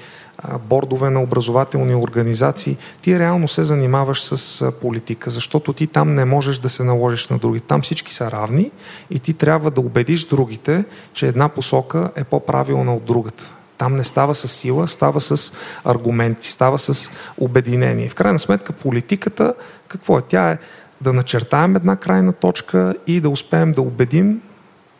бордове 0.69 1.09
на 1.09 1.21
образователни 1.21 1.95
организации, 1.95 2.77
ти 3.01 3.19
реално 3.19 3.47
се 3.47 3.63
занимаваш 3.63 4.23
с 4.23 4.71
политика, 4.81 5.29
защото 5.29 5.73
ти 5.73 5.87
там 5.87 6.15
не 6.15 6.25
можеш 6.25 6.57
да 6.57 6.69
се 6.69 6.83
наложиш 6.83 7.27
на 7.27 7.37
други. 7.37 7.59
Там 7.59 7.81
всички 7.81 8.13
са 8.13 8.31
равни 8.31 8.71
и 9.09 9.19
ти 9.19 9.33
трябва 9.33 9.71
да 9.71 9.81
убедиш 9.81 10.25
другите, 10.27 10.85
че 11.13 11.27
една 11.27 11.49
посока 11.49 12.11
е 12.15 12.23
по-правилна 12.23 12.95
от 12.95 13.03
другата. 13.03 13.53
Там 13.77 13.95
не 13.95 14.03
става 14.03 14.35
с 14.35 14.47
сила, 14.47 14.87
става 14.87 15.21
с 15.21 15.53
аргументи, 15.83 16.51
става 16.51 16.79
с 16.79 17.11
обединение. 17.37 18.09
В 18.09 18.15
крайна 18.15 18.39
сметка 18.39 18.73
политиката, 18.73 19.53
какво 19.87 20.17
е? 20.17 20.21
Тя 20.21 20.51
е 20.51 20.57
да 21.01 21.13
начертаем 21.13 21.75
една 21.75 21.95
крайна 21.95 22.33
точка 22.33 22.95
и 23.07 23.21
да 23.21 23.29
успеем 23.29 23.71
да 23.71 23.81
убедим 23.81 24.41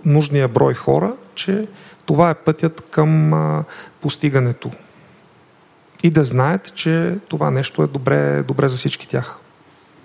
нужния 0.05 0.47
брой 0.47 0.73
хора, 0.73 1.13
че 1.35 1.67
това 2.05 2.29
е 2.29 2.35
пътят 2.35 2.83
към 2.91 3.33
постигането. 4.01 4.71
И 6.06 6.10
да 6.10 6.24
знаят, 6.24 6.74
че 6.76 7.16
това 7.28 7.51
нещо 7.51 7.84
е 7.84 7.88
добре, 7.88 8.43
добре 8.43 8.68
за 8.68 8.78
всички 8.78 9.08
тях. 9.08 9.38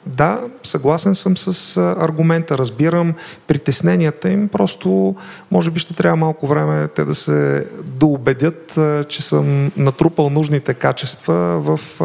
Да, 0.07 0.41
съгласен 0.63 1.15
съм 1.15 1.37
с 1.37 1.77
аргумента, 1.77 2.59
разбирам 2.59 3.15
притесненията 3.47 4.31
им, 4.31 4.49
просто 4.49 5.17
може 5.51 5.71
би 5.71 5.81
ще 5.81 5.95
трябва 5.95 6.17
малко 6.17 6.47
време 6.47 6.89
те 6.89 7.05
да 7.05 7.15
се 7.15 7.67
доубедят, 7.85 8.79
че 9.09 9.23
съм 9.23 9.73
натрупал 9.77 10.31
нужните 10.31 10.75
качества 10.75 11.61
в 11.61 12.01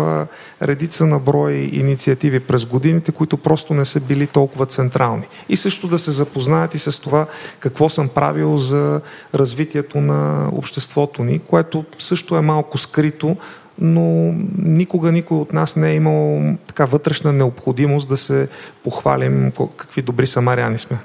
редица 0.61 1.05
на 1.05 1.19
брой 1.19 1.53
инициативи 1.53 2.39
през 2.39 2.65
годините, 2.65 3.11
които 3.11 3.37
просто 3.37 3.73
не 3.73 3.85
са 3.85 3.99
били 3.99 4.27
толкова 4.27 4.65
централни. 4.65 5.27
И 5.49 5.57
също 5.57 5.87
да 5.87 5.99
се 5.99 6.11
запознаят 6.11 6.75
и 6.75 6.79
с 6.79 7.01
това 7.01 7.25
какво 7.59 7.89
съм 7.89 8.09
правил 8.09 8.57
за 8.57 9.01
развитието 9.33 10.01
на 10.01 10.49
обществото 10.51 11.23
ни, 11.23 11.39
което 11.39 11.85
също 11.99 12.35
е 12.35 12.41
малко 12.41 12.77
скрито, 12.77 13.37
но 13.79 14.33
никога 14.57 15.11
никой 15.11 15.37
от 15.37 15.53
нас 15.53 15.75
не 15.75 15.91
е 15.91 15.95
имал 15.95 16.41
така 16.67 16.85
вътрешна 16.85 17.33
необходимост 17.33 18.09
да 18.09 18.17
се 18.17 18.47
похвалим 18.83 19.51
какви 19.77 20.01
добри 20.01 20.27
самаряни 20.27 20.77
сме. 20.77 20.97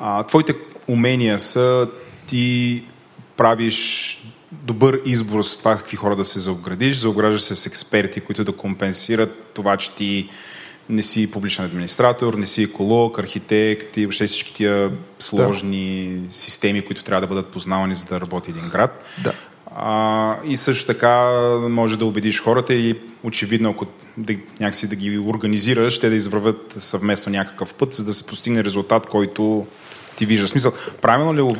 А, 0.00 0.22
твоите 0.22 0.54
умения 0.88 1.38
са 1.38 1.88
ти 2.26 2.84
правиш 3.36 4.18
добър 4.52 5.00
избор 5.04 5.42
с 5.42 5.58
това 5.58 5.76
какви 5.76 5.96
хора 5.96 6.16
да 6.16 6.24
се 6.24 6.38
заоградиш, 6.38 6.96
заограждаш 6.96 7.42
се 7.42 7.54
с 7.54 7.66
експерти, 7.66 8.20
които 8.20 8.44
да 8.44 8.52
компенсират 8.52 9.50
това, 9.54 9.76
че 9.76 9.94
ти 9.94 10.28
не 10.88 11.02
си 11.02 11.30
публичен 11.30 11.64
администратор, 11.64 12.34
не 12.34 12.46
си 12.46 12.62
еколог, 12.62 13.18
архитект 13.18 13.96
и 13.96 14.06
въобще 14.06 14.26
всички 14.26 14.54
тия 14.54 14.92
сложни 15.18 16.08
да. 16.08 16.32
системи, 16.32 16.82
които 16.84 17.04
трябва 17.04 17.20
да 17.20 17.26
бъдат 17.26 17.46
познавани, 17.46 17.94
за 17.94 18.04
да 18.04 18.20
работи 18.20 18.50
един 18.50 18.68
град. 18.68 19.04
Да. 19.24 19.32
А, 19.76 20.36
и 20.44 20.56
също 20.56 20.86
така 20.86 21.30
може 21.68 21.98
да 21.98 22.06
убедиш 22.06 22.42
хората 22.42 22.74
и 22.74 23.00
очевидно, 23.22 23.70
ако 23.70 23.86
да, 24.16 24.36
някакси 24.60 24.88
да 24.88 24.96
ги 24.96 25.18
организираш, 25.18 25.98
те 25.98 26.08
да 26.08 26.16
извървят 26.16 26.74
съвместно 26.78 27.32
някакъв 27.32 27.74
път, 27.74 27.92
за 27.92 28.04
да 28.04 28.14
се 28.14 28.26
постигне 28.26 28.64
резултат, 28.64 29.06
който 29.06 29.66
ти 30.16 30.26
вижда 30.26 30.48
смисъл. 30.48 30.72
Правилно 31.00 31.34
ли 31.34 31.54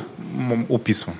описвам? 0.69 1.15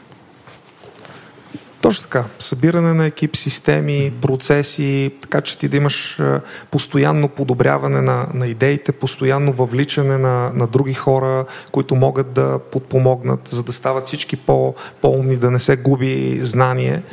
Точно 1.83 2.03
така. 2.03 2.25
Събиране 2.39 2.93
на 2.93 3.05
екип, 3.05 3.35
системи, 3.35 4.13
процеси, 4.21 5.11
така 5.21 5.41
че 5.41 5.57
ти 5.57 5.67
да 5.67 5.77
имаш 5.77 6.19
постоянно 6.71 7.27
подобряване 7.27 8.01
на, 8.01 8.27
на 8.33 8.47
идеите, 8.47 8.91
постоянно 8.91 9.53
въвличане 9.53 10.17
на, 10.17 10.51
на 10.53 10.67
други 10.67 10.93
хора, 10.93 11.45
които 11.71 11.95
могат 11.95 12.33
да 12.33 12.59
подпомогнат, 12.71 13.47
за 13.47 13.63
да 13.63 13.73
стават 13.73 14.07
всички 14.07 14.35
по, 14.35 14.75
по-умни, 15.01 15.37
да 15.37 15.51
не 15.51 15.59
се 15.59 15.75
губи 15.75 16.39
знание. 16.41 17.03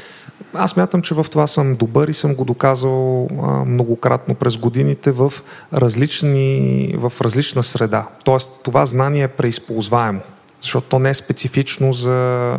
Аз 0.55 0.77
мятам, 0.77 1.03
че 1.03 1.15
в 1.15 1.27
това 1.31 1.47
съм 1.47 1.77
добър 1.77 2.09
и 2.09 2.15
съм 2.15 2.35
го 2.35 2.45
доказал 2.45 3.25
а, 3.25 3.65
многократно 3.65 4.35
през 4.35 4.57
годините 4.57 5.13
в, 5.13 5.33
различни, 5.75 6.95
в 6.99 7.13
различна 7.21 7.63
среда. 7.63 8.07
Тоест, 8.25 8.53
това 8.63 8.87
знание 8.87 9.23
е 9.23 9.29
преизползваемо 9.29 10.21
защото 10.63 10.87
то 10.89 10.99
не 10.99 11.11
е 11.11 11.15
специфично 11.15 11.93
за 11.93 12.59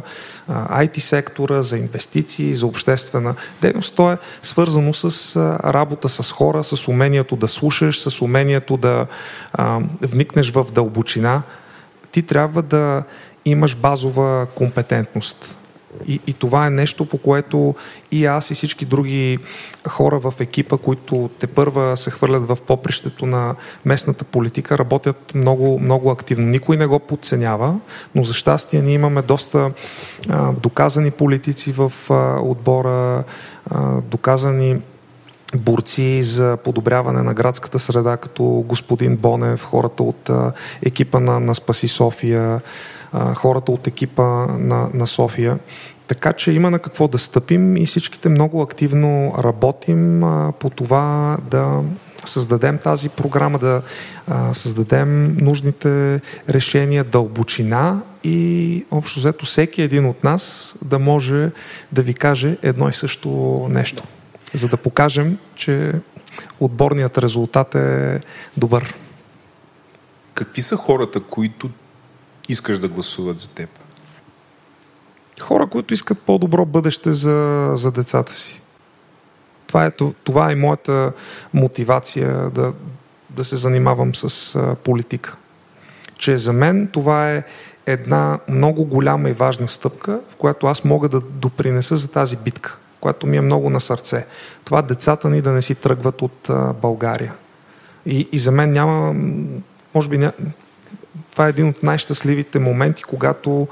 IT 0.50 1.00
сектора, 1.00 1.62
за 1.62 1.78
инвестиции, 1.78 2.56
за 2.56 2.68
обществена 2.68 3.36
дейност. 3.62 3.96
То 3.96 4.12
е 4.12 4.18
свързано 4.42 4.94
с 4.94 5.36
работа 5.64 6.10
с 6.10 6.32
хора, 6.32 6.64
с 6.64 6.88
умението 6.88 7.36
да 7.36 7.48
слушаш, 7.48 8.02
с 8.02 8.22
умението 8.22 8.78
да 8.78 9.08
вникнеш 10.02 10.52
в 10.52 10.66
дълбочина. 10.74 11.42
Ти 12.12 12.24
трябва 12.24 12.62
да 12.62 13.04
имаш 13.46 13.76
базова 13.76 14.48
компетентност. 14.56 15.56
И, 16.08 16.20
и 16.28 16.34
това 16.34 16.68
е 16.68 16.70
нещо, 16.70 17.06
по 17.06 17.18
което 17.18 17.76
и 18.12 18.26
аз 18.26 18.52
и 18.52 18.54
всички 18.54 18.86
други 18.86 19.40
хора 19.88 20.20
в 20.20 20.34
екипа, 20.40 20.78
които 20.78 21.30
те 21.40 21.48
първа 21.48 21.98
се 21.98 22.12
хвърлят 22.12 22.48
в 22.48 22.58
попрището 22.68 23.26
на 23.26 23.56
местната 23.86 24.24
политика, 24.24 24.78
работят 24.78 25.32
много, 25.36 25.80
много 25.80 26.12
активно. 26.12 26.48
Никой 26.48 26.78
не 26.78 26.88
го 26.88 27.00
подценява, 27.00 27.76
но 28.16 28.24
за 28.24 28.34
щастие 28.34 28.82
ние 28.82 28.94
имаме 28.94 29.22
доста 29.22 29.72
а, 30.30 30.52
доказани 30.52 31.12
политици 31.12 31.72
в 31.72 31.94
а, 32.10 32.40
отбора, 32.42 33.24
а, 33.72 34.02
доказани 34.02 34.78
борци 35.56 36.24
за 36.24 36.58
подобряване 36.64 37.24
на 37.24 37.34
градската 37.34 37.80
среда, 37.80 38.18
като 38.18 38.44
господин 38.44 39.18
Бонев, 39.18 39.64
хората 39.64 40.04
от 40.04 40.30
а, 40.30 40.52
екипа 40.82 41.20
на, 41.20 41.40
на 41.40 41.56
Спаси 41.56 41.88
София, 41.88 42.62
хората 43.36 43.72
от 43.72 43.88
екипа 43.88 44.48
на, 44.48 44.90
на 44.94 45.08
София. 45.08 45.60
Така 46.08 46.34
че 46.34 46.52
има 46.52 46.72
на 46.72 46.80
какво 46.80 47.08
да 47.08 47.18
стъпим 47.18 47.78
и 47.78 47.86
всичките 47.86 48.30
много 48.30 48.62
активно 48.62 49.34
работим 49.38 50.24
а, 50.24 50.52
по 50.60 50.70
това 50.70 51.38
да 51.52 51.82
създадем 52.26 52.78
тази 52.78 53.10
програма, 53.10 53.60
да 53.60 53.82
а, 54.28 54.54
създадем 54.54 55.38
нужните 55.38 56.22
решения, 56.50 57.04
дълбочина 57.04 58.02
и 58.24 58.86
общо 58.92 59.20
взето 59.20 59.46
всеки 59.46 59.82
един 59.82 60.06
от 60.06 60.24
нас 60.24 60.76
да 60.82 61.00
може 61.00 61.52
да 61.92 62.02
ви 62.02 62.14
каже 62.14 62.58
едно 62.62 62.90
и 62.90 62.94
също 62.94 63.30
нещо, 63.70 64.04
за 64.54 64.68
да 64.68 64.78
покажем, 64.78 65.38
че 65.56 65.94
отборният 66.60 67.18
резултат 67.18 67.76
е 67.76 68.20
добър. 68.58 68.96
Какви 70.34 70.62
са 70.62 70.76
хората, 70.76 71.20
които 71.20 71.70
искаш 72.50 72.80
да 72.80 72.88
гласуват 72.88 73.40
за 73.40 73.50
теб? 73.50 73.70
Хора, 75.42 75.68
които 75.68 75.94
искат 75.94 76.20
по-добро 76.20 76.66
бъдеще 76.66 77.14
за, 77.14 77.72
за 77.76 77.92
децата 77.92 78.34
си. 78.34 78.62
Това 79.68 79.86
е, 79.86 79.92
това 80.24 80.52
е 80.52 80.56
моята 80.56 81.12
мотивация 81.54 82.50
да, 82.50 82.74
да 83.30 83.44
се 83.44 83.56
занимавам 83.56 84.16
с 84.16 84.56
а, 84.56 84.76
политика. 84.76 85.36
Че 86.18 86.38
за 86.38 86.54
мен 86.54 86.90
това 86.94 87.32
е 87.32 87.44
една 87.86 88.40
много 88.48 88.86
голяма 88.86 89.30
и 89.30 89.34
важна 89.34 89.68
стъпка, 89.68 90.20
в 90.32 90.36
която 90.36 90.68
аз 90.68 90.84
мога 90.84 91.10
да 91.10 91.20
допринеса 91.20 91.98
за 91.98 92.12
тази 92.12 92.38
битка, 92.38 92.78
която 93.00 93.28
ми 93.28 93.38
е 93.38 93.42
много 93.42 93.70
на 93.70 93.82
сърце. 93.82 94.26
Това 94.66 94.82
децата 94.82 95.30
ни 95.30 95.42
да 95.42 95.52
не 95.52 95.62
си 95.62 95.76
тръгват 95.76 96.22
от 96.22 96.50
а, 96.50 96.74
България. 96.74 97.34
И, 98.06 98.30
и 98.32 98.40
за 98.40 98.52
мен 98.52 98.72
няма, 98.72 99.16
може 99.94 100.10
би, 100.10 100.18
ня... 100.18 100.32
това 101.32 101.46
е 101.46 101.50
един 101.50 101.68
от 101.68 101.84
най-щастливите 101.84 102.60
моменти, 102.60 103.04
когато 103.04 103.68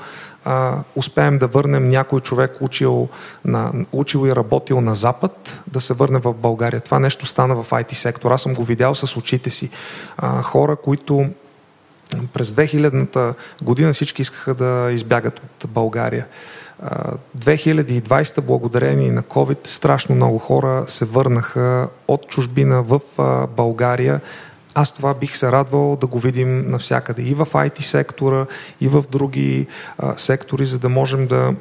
а, 0.45 0.75
успеем 0.95 1.37
да 1.37 1.47
върнем 1.47 1.89
някой 1.89 2.19
човек, 2.19 2.57
учил, 2.61 3.09
на, 3.45 3.71
учил 3.91 4.27
и 4.27 4.35
работил 4.35 4.81
на 4.81 4.95
Запад, 4.95 5.61
да 5.67 5.81
се 5.81 5.93
върне 5.93 6.19
в 6.19 6.33
България. 6.33 6.81
Това 6.81 6.99
нещо 6.99 7.25
стана 7.25 7.63
в 7.63 7.69
IT 7.69 7.93
сектор. 7.93 8.31
Аз 8.31 8.41
съм 8.41 8.53
го 8.53 8.63
видял 8.63 8.95
с 8.95 9.17
очите 9.17 9.49
си. 9.49 9.69
А, 10.17 10.41
хора, 10.41 10.75
които 10.75 11.29
през 12.33 12.51
2000-та 12.51 13.33
година 13.61 13.93
всички 13.93 14.21
искаха 14.21 14.53
да 14.53 14.89
избягат 14.91 15.39
от 15.39 15.69
България. 15.69 16.25
2020 17.37 18.41
благодарение 18.41 19.11
на 19.11 19.23
COVID 19.23 19.67
страшно 19.67 20.15
много 20.15 20.37
хора 20.37 20.83
се 20.87 21.05
върнаха 21.05 21.87
от 22.07 22.27
чужбина 22.27 22.83
в 22.83 22.99
България 23.55 24.21
аз 24.73 24.91
това 24.91 25.13
бих 25.13 25.35
се 25.35 25.51
радвал 25.51 25.95
да 25.95 26.07
го 26.07 26.19
видим 26.19 26.71
навсякъде. 26.71 27.21
И 27.21 27.33
в 27.33 27.45
IT 27.45 27.81
сектора, 27.81 28.45
и 28.81 28.87
в 28.87 29.03
други 29.11 29.67
а, 29.97 30.17
сектори, 30.17 30.65
за 30.65 30.79
да 30.79 30.89
можем 30.89 31.27
да 31.27 31.53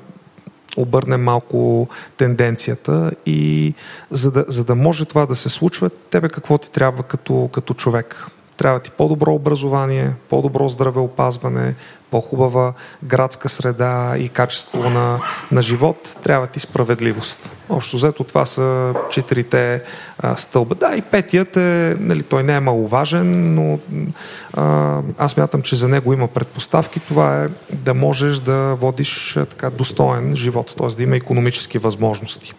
обърнем 0.76 1.22
малко 1.22 1.88
тенденцията 2.16 3.10
и 3.26 3.74
за 4.10 4.30
да, 4.30 4.44
за 4.48 4.64
да 4.64 4.74
може 4.74 5.04
това 5.04 5.26
да 5.26 5.36
се 5.36 5.48
случва, 5.48 5.90
тебе 5.90 6.28
какво 6.28 6.58
ти 6.58 6.70
трябва 6.70 7.02
като, 7.02 7.48
като 7.52 7.74
човек? 7.74 8.26
Трябва 8.56 8.80
ти 8.80 8.90
по-добро 8.90 9.32
образование, 9.32 10.12
по-добро 10.28 10.68
здравеопазване, 10.68 11.74
по-хубава 12.10 12.72
градска 13.04 13.48
среда 13.48 14.14
и 14.18 14.28
качество 14.28 14.90
на, 14.90 15.20
на 15.52 15.62
живот, 15.62 16.16
трябва 16.22 16.46
ти 16.46 16.60
справедливост. 16.60 17.50
Общо 17.68 17.96
взето 17.96 18.24
това 18.24 18.46
са 18.46 18.94
четирите 19.10 19.82
а, 20.18 20.36
стълба. 20.36 20.74
Да, 20.74 20.96
и 20.96 21.02
петият 21.02 21.56
е, 21.56 21.96
нали, 22.00 22.22
той 22.22 22.42
не 22.42 22.54
е 22.54 22.60
маловажен, 22.60 23.54
но 23.54 23.78
а, 24.54 25.00
аз 25.18 25.36
мятам, 25.36 25.62
че 25.62 25.76
за 25.76 25.88
него 25.88 26.12
има 26.12 26.28
предпоставки. 26.28 27.00
Това 27.00 27.44
е 27.44 27.48
да 27.72 27.94
можеш 27.94 28.38
да 28.38 28.74
водиш 28.74 29.36
а, 29.36 29.44
така 29.44 29.70
достоен 29.70 30.36
живот, 30.36 30.74
т.е. 30.78 30.96
да 30.96 31.02
има 31.02 31.16
економически 31.16 31.78
възможности. 31.78 32.54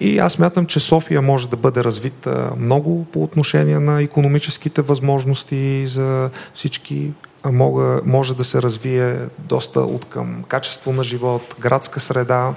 И 0.00 0.18
аз 0.18 0.38
мятам, 0.38 0.66
че 0.66 0.80
София 0.80 1.22
може 1.22 1.48
да 1.48 1.56
бъде 1.56 1.84
развита 1.84 2.50
много 2.56 3.04
по 3.04 3.22
отношение 3.22 3.78
на 3.78 4.02
економическите 4.02 4.82
възможности 4.82 5.86
за 5.86 6.30
всички 6.54 7.10
мога, 7.44 8.00
може 8.04 8.36
да 8.36 8.44
се 8.44 8.62
развие 8.62 9.18
доста 9.38 9.80
от 9.80 10.04
към 10.04 10.44
качество 10.48 10.92
на 10.92 11.04
живот, 11.04 11.54
градска 11.60 12.00
среда, 12.00 12.54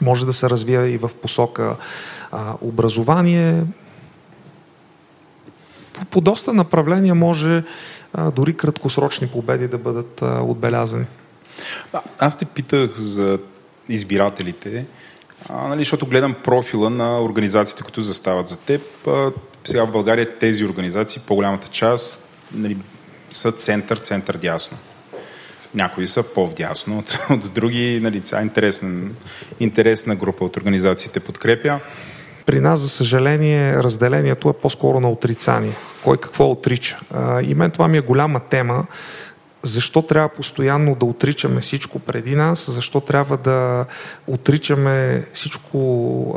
може 0.00 0.26
да 0.26 0.32
се 0.32 0.50
развие 0.50 0.86
и 0.86 0.98
в 0.98 1.10
посока 1.22 1.76
а, 2.32 2.54
образование. 2.60 3.64
По, 5.92 6.04
по 6.04 6.20
доста 6.20 6.52
направления 6.52 7.14
може 7.14 7.64
а, 8.12 8.30
дори 8.30 8.56
краткосрочни 8.56 9.28
победи 9.28 9.68
да 9.68 9.78
бъдат 9.78 10.22
а, 10.22 10.42
отбелязани. 10.42 11.06
А, 11.92 12.00
аз 12.18 12.38
те 12.38 12.44
питах 12.44 12.94
за 12.94 13.38
избирателите, 13.88 14.86
а, 15.48 15.68
нали, 15.68 15.80
защото 15.80 16.06
гледам 16.06 16.34
профила 16.44 16.90
на 16.90 17.22
организациите, 17.22 17.82
които 17.82 18.02
застават 18.02 18.48
за 18.48 18.58
теб. 18.58 18.82
А, 19.06 19.32
сега 19.64 19.84
в 19.84 19.92
България 19.92 20.38
тези 20.38 20.64
организации, 20.64 21.22
по-голямата 21.26 21.68
част, 21.68 22.28
нали, 22.52 22.76
са 23.30 23.52
център, 23.52 23.96
център 23.96 24.36
дясно. 24.36 24.78
Някои 25.74 26.06
са 26.06 26.22
по-вдясно 26.22 26.98
от, 26.98 27.18
от 27.30 27.52
други. 27.54 28.00
Нали, 28.02 28.20
са 28.20 28.40
интересна, 28.42 29.10
интересна 29.60 30.16
група 30.16 30.44
от 30.44 30.56
организациите 30.56 31.20
подкрепя. 31.20 31.80
При 32.46 32.60
нас, 32.60 32.80
за 32.80 32.88
съжаление, 32.88 33.74
разделението 33.74 34.48
е 34.48 34.52
по-скоро 34.52 35.00
на 35.00 35.10
отрицание. 35.10 35.72
Кой 36.04 36.16
какво 36.16 36.50
отрича. 36.50 36.98
И 37.42 37.54
мен 37.54 37.70
това 37.70 37.88
ми 37.88 37.98
е 37.98 38.00
голяма 38.00 38.40
тема, 38.40 38.86
защо 39.62 40.02
трябва 40.02 40.28
постоянно 40.28 40.94
да 40.94 41.06
отричаме 41.06 41.60
всичко 41.60 41.98
преди 41.98 42.36
нас, 42.36 42.70
защо 42.70 43.00
трябва 43.00 43.36
да 43.36 43.86
отричаме 44.26 45.26
всичко 45.32 45.78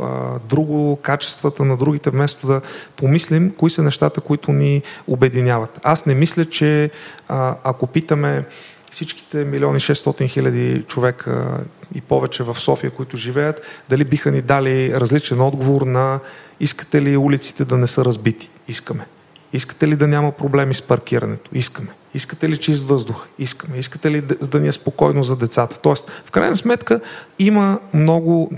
а, 0.02 0.38
друго, 0.48 0.98
качествата 1.02 1.64
на 1.64 1.76
другите, 1.76 2.10
вместо 2.10 2.46
да 2.46 2.60
помислим 2.96 3.54
кои 3.58 3.70
са 3.70 3.82
нещата, 3.82 4.20
които 4.20 4.52
ни 4.52 4.82
обединяват. 5.06 5.80
Аз 5.82 6.06
не 6.06 6.14
мисля, 6.14 6.44
че 6.44 6.90
а, 7.28 7.56
ако 7.64 7.86
питаме 7.86 8.44
всичките 8.90 9.44
милиони 9.44 9.80
600 9.80 10.28
хиляди 10.28 10.84
човека 10.86 11.60
и 11.94 12.00
повече 12.00 12.42
в 12.42 12.60
София, 12.60 12.90
които 12.90 13.16
живеят, 13.16 13.62
дали 13.88 14.04
биха 14.04 14.30
ни 14.30 14.42
дали 14.42 14.94
различен 14.94 15.40
отговор 15.40 15.82
на 15.82 16.20
искате 16.60 17.02
ли 17.02 17.16
улиците 17.16 17.64
да 17.64 17.76
не 17.76 17.86
са 17.86 18.04
разбити? 18.04 18.50
Искаме. 18.68 19.06
Искате 19.52 19.88
ли 19.88 19.96
да 19.96 20.08
няма 20.08 20.32
проблеми 20.32 20.74
с 20.74 20.82
паркирането? 20.82 21.50
Искаме. 21.52 21.88
Искате 22.14 22.48
ли 22.48 22.56
чист 22.56 22.88
въздух? 22.88 23.26
Искаме. 23.38 23.78
Искате 23.78 24.10
ли 24.10 24.20
да, 24.20 24.34
да 24.34 24.60
ни 24.60 24.68
е 24.68 24.72
спокойно 24.72 25.22
за 25.22 25.36
децата? 25.36 25.78
Тоест, 25.78 26.10
в 26.26 26.30
крайна 26.30 26.56
сметка, 26.56 27.00
има 27.38 27.78
много, 27.94 28.52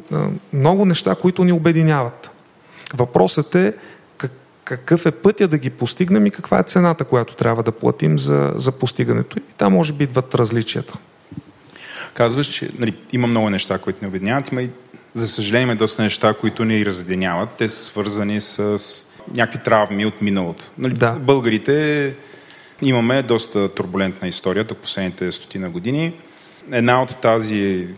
много 0.52 0.84
неща, 0.84 1.14
които 1.14 1.44
ни 1.44 1.52
обединяват. 1.52 2.30
Въпросът 2.94 3.54
е 3.54 3.74
как, 4.16 4.32
какъв 4.64 5.06
е 5.06 5.10
пътя 5.10 5.48
да 5.48 5.58
ги 5.58 5.70
постигнем 5.70 6.26
и 6.26 6.30
каква 6.30 6.58
е 6.58 6.62
цената, 6.62 7.04
която 7.04 7.34
трябва 7.34 7.62
да 7.62 7.72
платим 7.72 8.18
за, 8.18 8.52
за 8.54 8.72
постигането. 8.72 9.38
И 9.38 9.42
там 9.56 9.72
може 9.72 9.92
би 9.92 10.04
идват 10.04 10.34
различията. 10.34 10.98
Казваш, 12.14 12.46
че 12.46 12.70
нали, 12.78 12.96
има 13.12 13.26
много 13.26 13.50
неща, 13.50 13.78
които 13.78 14.04
ни 14.04 14.08
обединяват. 14.08 14.52
Има 14.52 14.62
и, 14.62 14.70
за 15.14 15.28
съжаление, 15.28 15.62
има 15.62 15.76
доста 15.76 16.02
неща, 16.02 16.34
които 16.34 16.64
ни 16.64 16.86
разединяват. 16.86 17.48
Те 17.58 17.68
са 17.68 17.84
свързани 17.84 18.40
с 18.40 19.06
някакви 19.34 19.58
травми 19.64 20.06
от 20.06 20.22
миналото. 20.22 20.64
Нали, 20.78 20.92
да. 20.92 21.12
Българите 21.12 22.14
имаме 22.82 23.22
доста 23.22 23.68
турбулентна 23.68 24.28
история 24.28 24.62
от 24.70 24.78
последните 24.78 25.32
стотина 25.32 25.70
години. 25.70 26.12
Една 26.72 27.02
от 27.02 27.16
тази 27.16 27.88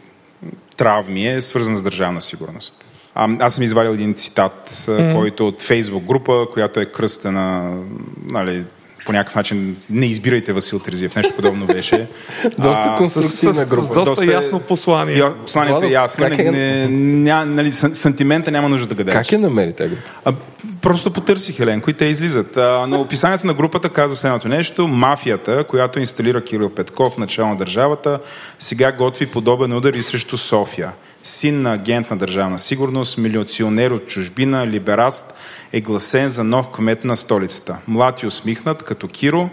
травми 0.77 1.29
е 1.29 1.41
свързана 1.41 1.77
с 1.77 1.83
държавна 1.83 2.21
сигурност. 2.21 2.85
А, 3.15 3.29
аз 3.41 3.55
съм 3.55 3.65
извадил 3.65 3.91
един 3.91 4.15
цитат, 4.15 4.71
mm-hmm. 4.71 5.15
който 5.15 5.43
е 5.43 5.47
от 5.47 5.63
Фейсбук 5.63 6.05
група, 6.05 6.47
която 6.53 6.81
е 6.81 6.87
кръстена 6.87 7.79
нали, 8.27 8.65
по 9.05 9.13
някакъв 9.13 9.35
начин 9.35 9.77
не 9.91 10.07
избирайте 10.07 10.53
Васил 10.53 10.79
Терзиев. 10.79 11.17
Нещо 11.17 11.33
подобно 11.37 11.67
беше. 11.67 12.07
доста 12.59 12.95
конструктивна 12.97 13.65
група. 13.65 13.83
С, 13.83 13.87
с, 13.87 13.91
с 13.91 13.95
доста, 13.95 14.11
доста 14.11 14.33
ясно 14.33 14.61
послание. 14.61 15.17
Я, 15.17 15.35
посланието 15.35 15.85
е 15.85 15.89
ясно. 15.89 16.29
Как 16.29 16.39
е... 16.39 16.51
Не, 16.51 16.89
ня, 16.89 17.45
нали, 17.45 17.73
сантимента 17.73 18.51
няма 18.51 18.69
нужда 18.69 18.87
да 18.87 18.95
гадеш. 18.95 19.15
Как 19.15 19.33
е 19.33 19.39
намери 19.39 19.73
тази 19.73 19.91
група? 19.91 20.35
Просто 20.83 21.11
потърсих 21.11 21.61
Еленко 21.61 21.91
и 21.91 21.95
те 21.95 22.05
излизат. 22.05 22.57
А, 22.57 22.87
на 22.87 23.01
описанието 23.01 23.47
на 23.47 23.55
групата 23.55 23.89
каза 23.89 24.17
следното 24.17 24.49
нещо. 24.49 24.89
Мафията, 24.89 25.65
която 25.69 26.01
инсталира 26.01 26.45
Кирил 26.45 26.71
Петков, 26.71 27.19
начало 27.19 27.49
на 27.49 27.57
държавата, 27.57 28.21
сега 28.59 28.93
готви 28.93 29.27
подобен 29.27 29.73
удар 29.73 29.95
и 29.95 30.03
срещу 30.03 30.37
София. 30.37 30.93
Син 31.27 31.63
на 31.63 31.75
агент 31.75 32.11
на 32.11 32.17
държавна 32.17 32.59
сигурност, 32.59 33.19
милиционер 33.19 33.91
от 33.91 34.07
чужбина, 34.07 34.67
либераст, 34.67 35.35
е 35.73 35.81
гласен 35.81 36.29
за 36.29 36.45
нов 36.45 36.67
кмет 36.73 37.05
на 37.05 37.17
столицата. 37.17 37.79
Млад 37.89 38.23
и 38.23 38.27
усмихнат, 38.27 38.83
като 38.83 39.09
Киро, 39.09 39.51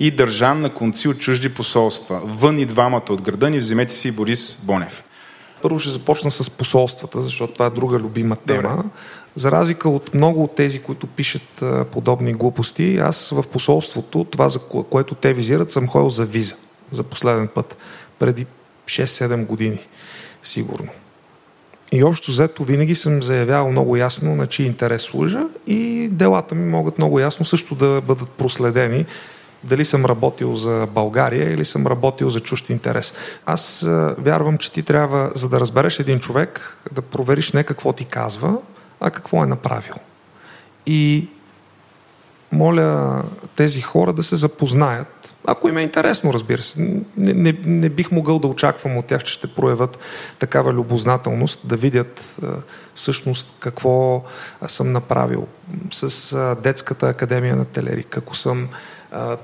и 0.00 0.10
държан 0.10 0.60
на 0.60 0.74
конци 0.74 1.08
от 1.08 1.18
чужди 1.18 1.54
посолства. 1.54 2.20
Вън 2.24 2.58
и 2.58 2.66
двамата 2.66 3.04
от 3.10 3.22
града 3.22 3.50
ни, 3.50 3.58
вземете 3.58 3.92
си 3.92 4.12
Борис 4.12 4.58
Бонев. 4.62 5.04
Първо 5.62 5.78
ще 5.78 5.90
започна 5.90 6.30
с 6.30 6.50
посолствата, 6.50 7.20
защото 7.20 7.52
това 7.52 7.66
е 7.66 7.70
друга 7.70 7.98
любима 7.98 8.36
тема. 8.36 8.76
Добре. 8.76 8.88
За 9.36 9.52
разлика 9.52 9.88
от 9.88 10.14
много 10.14 10.44
от 10.44 10.54
тези, 10.54 10.78
които 10.78 11.06
пишат 11.06 11.64
подобни 11.92 12.32
глупости, 12.32 12.96
аз 12.96 13.30
в 13.30 13.42
посолството, 13.42 14.24
това 14.24 14.48
за 14.48 14.58
което 14.90 15.14
те 15.14 15.32
визират, 15.32 15.70
съм 15.70 15.88
ходил 15.88 16.10
за 16.10 16.24
виза 16.24 16.56
за 16.90 17.02
последен 17.02 17.48
път, 17.48 17.76
преди 18.18 18.46
6-7 18.86 19.46
години, 19.46 19.80
сигурно. 20.42 20.88
И 21.92 22.04
общо 22.04 22.30
взето 22.30 22.64
винаги 22.64 22.94
съм 22.94 23.22
заявявал 23.22 23.70
много 23.70 23.96
ясно 23.96 24.36
на 24.36 24.46
чий 24.46 24.66
интерес 24.66 25.02
служа 25.02 25.42
и 25.66 26.08
делата 26.12 26.54
ми 26.54 26.70
могат 26.70 26.98
много 26.98 27.20
ясно 27.20 27.44
също 27.44 27.74
да 27.74 28.00
бъдат 28.00 28.30
проследени 28.30 29.06
дали 29.64 29.84
съм 29.84 30.06
работил 30.06 30.54
за 30.54 30.88
България 30.94 31.52
или 31.52 31.64
съм 31.64 31.86
работил 31.86 32.30
за 32.30 32.40
чужд 32.40 32.70
интерес. 32.70 33.14
Аз 33.46 33.86
вярвам, 34.18 34.58
че 34.58 34.72
ти 34.72 34.82
трябва, 34.82 35.32
за 35.34 35.48
да 35.48 35.60
разбереш 35.60 35.98
един 35.98 36.20
човек, 36.20 36.78
да 36.92 37.02
провериш 37.02 37.52
не 37.52 37.64
какво 37.64 37.92
ти 37.92 38.04
казва, 38.04 38.56
а 39.00 39.10
какво 39.10 39.42
е 39.42 39.46
направил. 39.46 39.94
И 40.86 41.28
моля 42.52 43.22
тези 43.56 43.80
хора 43.80 44.12
да 44.12 44.22
се 44.22 44.36
запознаят. 44.36 45.34
Ако 45.46 45.68
им 45.68 45.76
е 45.76 45.82
интересно, 45.82 46.32
разбира 46.32 46.62
се. 46.62 46.80
Не, 46.80 47.02
не, 47.32 47.58
не 47.64 47.88
бих 47.88 48.10
могъл 48.10 48.38
да 48.38 48.46
очаквам 48.46 48.96
от 48.96 49.06
тях, 49.06 49.24
че 49.24 49.32
ще 49.32 49.46
проявят 49.46 49.98
такава 50.38 50.72
любознателност, 50.72 51.60
да 51.64 51.76
видят 51.76 52.36
всъщност 52.94 53.54
какво 53.58 54.22
съм 54.66 54.92
направил 54.92 55.46
с 55.90 56.56
Детската 56.62 57.08
академия 57.08 57.56
на 57.56 57.64
Телерик, 57.64 58.16
ако 58.16 58.36
съм 58.36 58.68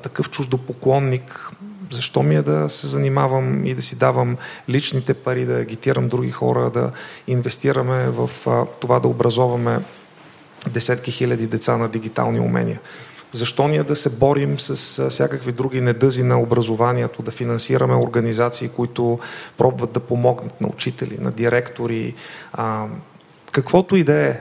такъв 0.03 0.31
чуждопоклонник, 0.31 1.51
защо 1.91 2.23
ми 2.23 2.37
е 2.37 2.43
да 2.43 2.69
се 2.69 2.87
занимавам 2.87 3.65
и 3.65 3.75
да 3.75 3.83
си 3.83 3.97
давам 3.97 4.37
личните 4.69 5.15
пари, 5.15 5.45
да 5.45 5.55
агитирам 5.55 6.09
други 6.09 6.31
хора, 6.31 6.71
да 6.71 6.91
инвестираме 7.27 8.07
в 8.09 8.31
това 8.81 9.01
да 9.01 9.09
образоваме 9.09 9.79
десетки 10.69 11.11
хиляди 11.11 11.47
деца 11.47 11.77
на 11.77 11.89
дигитални 11.89 12.41
умения. 12.41 12.81
Защо 13.33 13.69
ние 13.69 13.83
да 13.83 13.97
се 13.97 14.11
борим 14.11 14.61
с 14.61 15.09
всякакви 15.11 15.53
други 15.53 15.81
недъзи 15.81 16.23
на 16.23 16.41
образованието, 16.41 17.23
да 17.23 17.31
финансираме 17.31 17.95
организации, 17.95 18.69
които 18.69 19.19
пробват 19.59 19.93
да 19.93 20.01
помогнат 20.01 20.61
на 20.61 20.69
учители, 20.69 21.19
на 21.21 21.31
директори, 21.31 22.15
а, 22.53 22.87
каквото 23.53 23.97
и 23.97 24.05
да 24.05 24.15
е, 24.15 24.41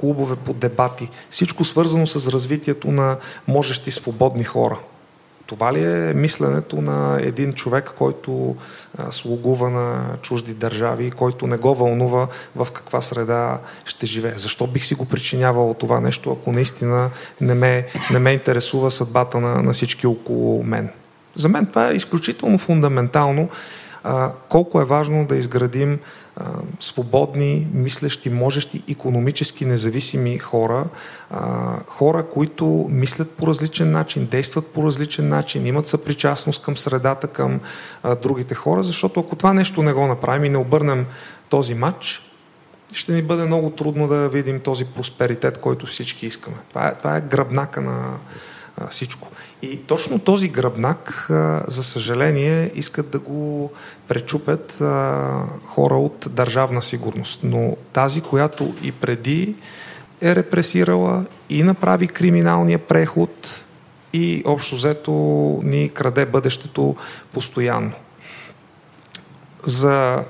клубове 0.00 0.36
по 0.36 0.52
дебати, 0.52 1.08
всичко 1.30 1.64
свързано 1.64 2.06
с 2.06 2.32
развитието 2.32 2.90
на 2.90 3.16
можещи 3.48 3.90
свободни 3.90 4.44
хора. 4.44 4.78
Това 5.46 5.72
ли 5.72 5.84
е 5.84 6.14
мисленето 6.14 6.80
на 6.80 7.18
един 7.22 7.52
човек, 7.52 7.92
който 7.98 8.56
слугува 9.10 9.70
на 9.70 10.16
чужди 10.22 10.54
държави, 10.54 11.10
който 11.10 11.46
не 11.46 11.56
го 11.56 11.74
вълнува 11.74 12.28
в 12.56 12.68
каква 12.72 13.00
среда 13.00 13.58
ще 13.84 14.06
живее? 14.06 14.34
Защо 14.36 14.66
бих 14.66 14.84
си 14.84 14.94
го 14.94 15.08
причинявал 15.08 15.74
това 15.74 16.00
нещо, 16.00 16.32
ако 16.32 16.52
наистина 16.52 17.10
не 17.40 17.54
ме, 17.54 17.86
не 18.12 18.18
ме 18.18 18.32
интересува 18.32 18.90
съдбата 18.90 19.40
на, 19.40 19.62
на 19.62 19.72
всички 19.72 20.06
около 20.06 20.64
мен? 20.64 20.88
За 21.34 21.48
мен 21.48 21.66
това 21.66 21.90
е 21.90 21.94
изключително 21.94 22.58
фундаментално. 22.58 23.48
А, 24.04 24.32
колко 24.48 24.80
е 24.80 24.84
важно 24.84 25.26
да 25.26 25.36
изградим 25.36 25.98
свободни, 26.80 27.66
мислещи, 27.74 28.30
можещи, 28.30 28.82
економически 28.88 29.64
независими 29.64 30.38
хора, 30.38 30.84
хора, 31.86 32.26
които 32.32 32.86
мислят 32.90 33.30
по 33.30 33.46
различен 33.46 33.90
начин, 33.90 34.26
действат 34.26 34.66
по 34.66 34.82
различен 34.86 35.28
начин, 35.28 35.66
имат 35.66 35.86
съпричастност 35.86 36.62
към 36.62 36.76
средата, 36.76 37.28
към 37.28 37.60
другите 38.22 38.54
хора, 38.54 38.82
защото 38.82 39.20
ако 39.20 39.36
това 39.36 39.52
нещо 39.52 39.82
не 39.82 39.92
го 39.92 40.06
направим 40.06 40.44
и 40.44 40.48
не 40.48 40.58
обърнем 40.58 41.06
този 41.48 41.74
матч, 41.74 42.22
ще 42.92 43.12
ни 43.12 43.22
бъде 43.22 43.44
много 43.44 43.70
трудно 43.70 44.08
да 44.08 44.28
видим 44.28 44.60
този 44.60 44.84
просперитет, 44.84 45.58
който 45.58 45.86
всички 45.86 46.26
искаме. 46.26 46.56
Това 46.68 46.88
е, 46.88 46.94
това 46.94 47.16
е 47.16 47.20
гръбнака 47.20 47.80
на 47.80 48.16
всичко. 48.90 49.28
И 49.62 49.76
точно 49.76 50.18
този 50.18 50.48
гръбнак, 50.48 51.26
за 51.68 51.82
съжаление, 51.82 52.70
искат 52.74 53.10
да 53.10 53.18
го 53.18 53.72
пречупят 54.08 54.82
хора 55.64 55.94
от 55.94 56.26
държавна 56.30 56.82
сигурност. 56.82 57.40
Но 57.42 57.76
тази, 57.92 58.20
която 58.20 58.74
и 58.82 58.92
преди 58.92 59.54
е 60.22 60.36
репресирала 60.36 61.24
и 61.48 61.62
направи 61.62 62.06
криминалния 62.06 62.78
преход 62.78 63.64
и 64.12 64.42
общо 64.46 64.76
взето 64.76 65.12
ни 65.64 65.88
краде 65.88 66.26
бъдещето 66.26 66.96
постоянно. 67.32 67.92
За 69.64 70.24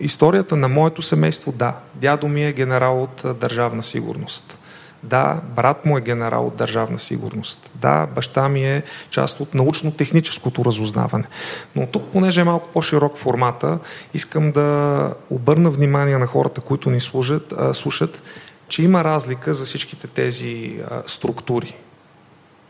историята 0.00 0.56
на 0.56 0.68
моето 0.68 1.02
семейство, 1.02 1.52
да, 1.52 1.76
дядо 1.94 2.28
ми 2.28 2.44
е 2.44 2.52
генерал 2.52 3.02
от 3.02 3.38
държавна 3.40 3.82
сигурност. 3.82 4.55
Да, 5.06 5.40
брат 5.56 5.84
му 5.84 5.98
е 5.98 6.00
генерал 6.00 6.46
от 6.46 6.56
държавна 6.56 6.98
сигурност. 6.98 7.70
Да, 7.74 8.06
баща 8.06 8.48
ми 8.48 8.64
е 8.64 8.82
част 9.10 9.40
от 9.40 9.54
научно-техническото 9.54 10.64
разузнаване. 10.64 11.24
Но 11.76 11.86
тук, 11.86 12.04
понеже 12.12 12.40
е 12.40 12.44
малко 12.44 12.68
по-широк 12.68 13.18
формата, 13.18 13.78
искам 14.14 14.52
да 14.52 15.14
обърна 15.30 15.70
внимание 15.70 16.18
на 16.18 16.26
хората, 16.26 16.60
които 16.60 16.90
ни 16.90 17.00
служат, 17.00 17.54
а, 17.58 17.74
слушат, 17.74 18.22
че 18.68 18.82
има 18.82 19.04
разлика 19.04 19.54
за 19.54 19.64
всичките 19.64 20.06
тези 20.06 20.80
а, 20.90 21.02
структури. 21.06 21.76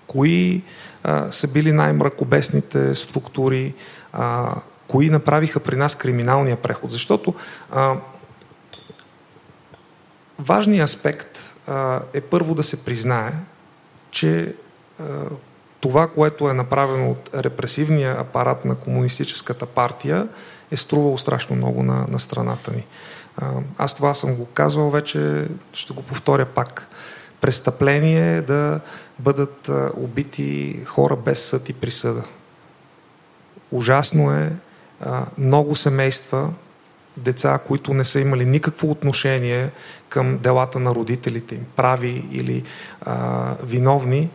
Кои 0.07 0.63
а, 1.03 1.33
са 1.33 1.49
били 1.49 1.73
най-мракобесните 1.73 2.95
структури, 2.95 3.75
а, 4.13 4.55
кои 4.89 5.11
направиха 5.11 5.61
при 5.61 5.77
нас 5.77 5.95
криминалния 5.95 6.57
преход. 6.57 6.91
Защото 6.91 7.35
а, 7.73 7.95
важният 10.39 10.85
аспект 10.85 11.46
е 12.13 12.21
първо 12.21 12.55
да 12.55 12.63
се 12.63 12.85
признае, 12.85 13.33
че 14.11 14.55
това, 15.81 16.09
което 16.09 16.51
е 16.51 16.55
направено 16.55 17.11
от 17.11 17.31
репресивния 17.35 18.21
апарат 18.21 18.65
на 18.65 18.75
комунистическата 18.75 19.67
партия, 19.67 20.29
е 20.71 20.77
струвало 20.77 21.19
страшно 21.19 21.57
много 21.57 21.83
на, 21.83 22.07
на 22.09 22.21
страната 22.21 22.73
ни. 22.73 22.87
Аз 23.79 23.95
това 23.95 24.15
съм 24.15 24.35
го 24.35 24.47
казвал 24.47 24.91
вече, 24.91 25.49
ще 25.73 25.93
го 25.95 26.03
повторя 26.03 26.47
пак. 26.47 26.89
Престъпление 27.41 28.37
е 28.37 28.43
да 28.43 28.81
бъдат 29.19 29.71
убити 29.95 30.81
хора 30.85 31.17
без 31.17 31.45
съд 31.45 31.69
и 31.69 31.73
присъда. 31.73 32.23
Ужасно 33.71 34.33
е 34.33 34.53
много 35.39 35.77
семейства 35.77 36.51
деца, 37.17 37.59
които 37.67 37.95
не 37.95 38.05
са 38.05 38.21
имали 38.21 38.47
никакво 38.47 38.91
отношение 38.91 39.71
към 40.09 40.39
делата 40.39 40.81
на 40.81 40.95
родителите 40.95 41.55
им, 41.55 41.67
прави 41.77 42.29
или 42.33 42.63
а, 43.03 43.55
виновни, 43.63 44.31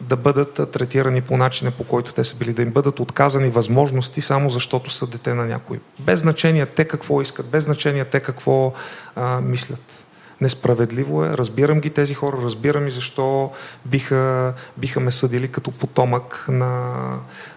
да 0.00 0.16
бъдат 0.16 0.70
третирани 0.72 1.20
по 1.20 1.36
начина, 1.36 1.70
по 1.70 1.84
който 1.84 2.12
те 2.12 2.24
са 2.24 2.36
били, 2.36 2.52
да 2.52 2.62
им 2.62 2.70
бъдат 2.70 3.00
отказани 3.00 3.48
възможности, 3.48 4.20
само 4.20 4.50
защото 4.50 4.90
са 4.90 5.06
дете 5.06 5.34
на 5.34 5.46
някой. 5.46 5.80
Без 5.98 6.20
значение 6.20 6.66
те 6.66 6.84
какво 6.84 7.22
искат, 7.22 7.46
без 7.46 7.64
значение 7.64 8.04
те 8.04 8.20
какво 8.20 8.72
а, 9.16 9.40
мислят. 9.40 10.04
Несправедливо 10.40 11.24
е, 11.24 11.28
разбирам 11.28 11.80
ги 11.80 11.90
тези 11.90 12.14
хора, 12.14 12.36
разбирам 12.42 12.86
и 12.86 12.90
защо 12.90 13.50
биха, 13.84 14.54
биха 14.76 15.00
ме 15.00 15.10
съдили 15.10 15.48
като 15.48 15.70
потомък 15.70 16.46
на 16.48 16.94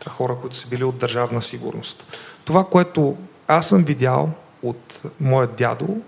хора, 0.10 0.36
които 0.42 0.56
са 0.56 0.68
били 0.68 0.84
от 0.84 0.98
държавна 0.98 1.42
сигурност. 1.42 2.18
Това, 2.46 2.64
което 2.64 3.18
аз 3.48 3.70
съм 3.70 3.84
видял 3.84 4.30
от 4.64 5.02
моят 5.20 5.56
дядо 5.56 6.02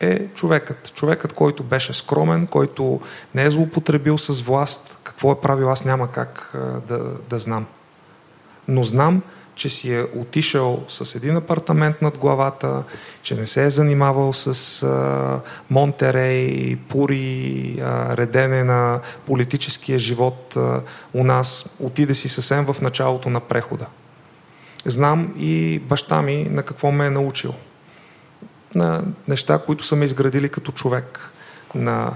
е 0.00 0.26
човекът. 0.34 0.94
Човекът, 0.94 1.32
който 1.32 1.62
беше 1.62 1.92
скромен, 1.92 2.46
който 2.46 3.00
не 3.34 3.44
е 3.44 3.50
злоупотребил 3.50 4.18
с 4.18 4.40
власт. 4.40 4.98
Какво 5.02 5.32
е 5.32 5.40
правил, 5.40 5.70
аз 5.70 5.84
няма 5.84 6.10
как 6.10 6.56
да, 6.88 6.98
да 7.30 7.38
знам. 7.38 7.66
Но 8.68 8.82
знам, 8.82 9.22
че 9.54 9.68
си 9.68 9.94
е 9.94 10.06
отишъл 10.16 10.84
с 10.88 11.14
един 11.14 11.36
апартамент 11.36 12.02
над 12.02 12.18
главата, 12.18 12.82
че 13.22 13.34
не 13.34 13.46
се 13.46 13.64
е 13.64 13.70
занимавал 13.70 14.32
с 14.32 14.82
а, 14.82 15.40
Монтерей, 15.70 16.76
Пури, 16.76 17.78
а, 17.82 18.16
редене 18.16 18.64
на 18.64 19.00
политическия 19.26 19.98
живот 19.98 20.56
а, 20.56 20.80
у 21.14 21.24
нас. 21.24 21.66
Отиде 21.80 22.14
си 22.14 22.28
съвсем 22.28 22.64
в 22.64 22.80
началото 22.80 23.30
на 23.30 23.40
прехода. 23.40 23.86
Знам 24.86 25.34
и 25.38 25.78
баща 25.78 26.22
ми 26.22 26.46
на 26.50 26.62
какво 26.62 26.90
ме 26.90 27.06
е 27.06 27.10
научил. 27.10 27.54
На 28.74 29.02
неща, 29.28 29.58
които 29.58 29.84
са 29.84 29.96
ме 29.96 30.04
изградили 30.04 30.48
като 30.48 30.72
човек. 30.72 31.30
На 31.74 32.12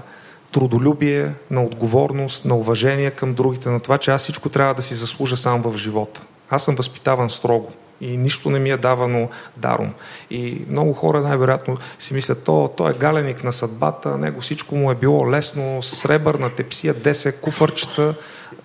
трудолюбие, 0.51 1.33
на 1.51 1.63
отговорност, 1.63 2.45
на 2.45 2.55
уважение 2.55 3.11
към 3.11 3.33
другите, 3.33 3.69
на 3.69 3.79
това, 3.79 3.97
че 3.97 4.11
аз 4.11 4.21
всичко 4.21 4.49
трябва 4.49 4.73
да 4.73 4.81
си 4.81 4.95
заслужа 4.95 5.37
сам 5.37 5.61
в 5.61 5.77
живота. 5.77 6.21
Аз 6.49 6.63
съм 6.63 6.75
възпитаван 6.75 7.29
строго 7.29 7.71
и 8.01 8.17
нищо 8.17 8.49
не 8.49 8.59
ми 8.59 8.69
е 8.69 8.77
давано 8.77 9.29
даром. 9.57 9.93
И 10.29 10.61
много 10.69 10.93
хора 10.93 11.21
най-вероятно 11.21 11.77
си 11.99 12.13
мислят, 12.13 12.43
то, 12.43 12.73
то 12.77 12.89
е 12.89 12.93
галеник 12.93 13.43
на 13.43 13.53
съдбата, 13.53 14.17
него 14.17 14.41
всичко 14.41 14.75
му 14.75 14.91
е 14.91 14.95
било 14.95 15.31
лесно, 15.31 15.81
сребърна 15.81 16.49
тепсия, 16.49 16.95
10 16.95 17.39
куфърчета. 17.39 18.15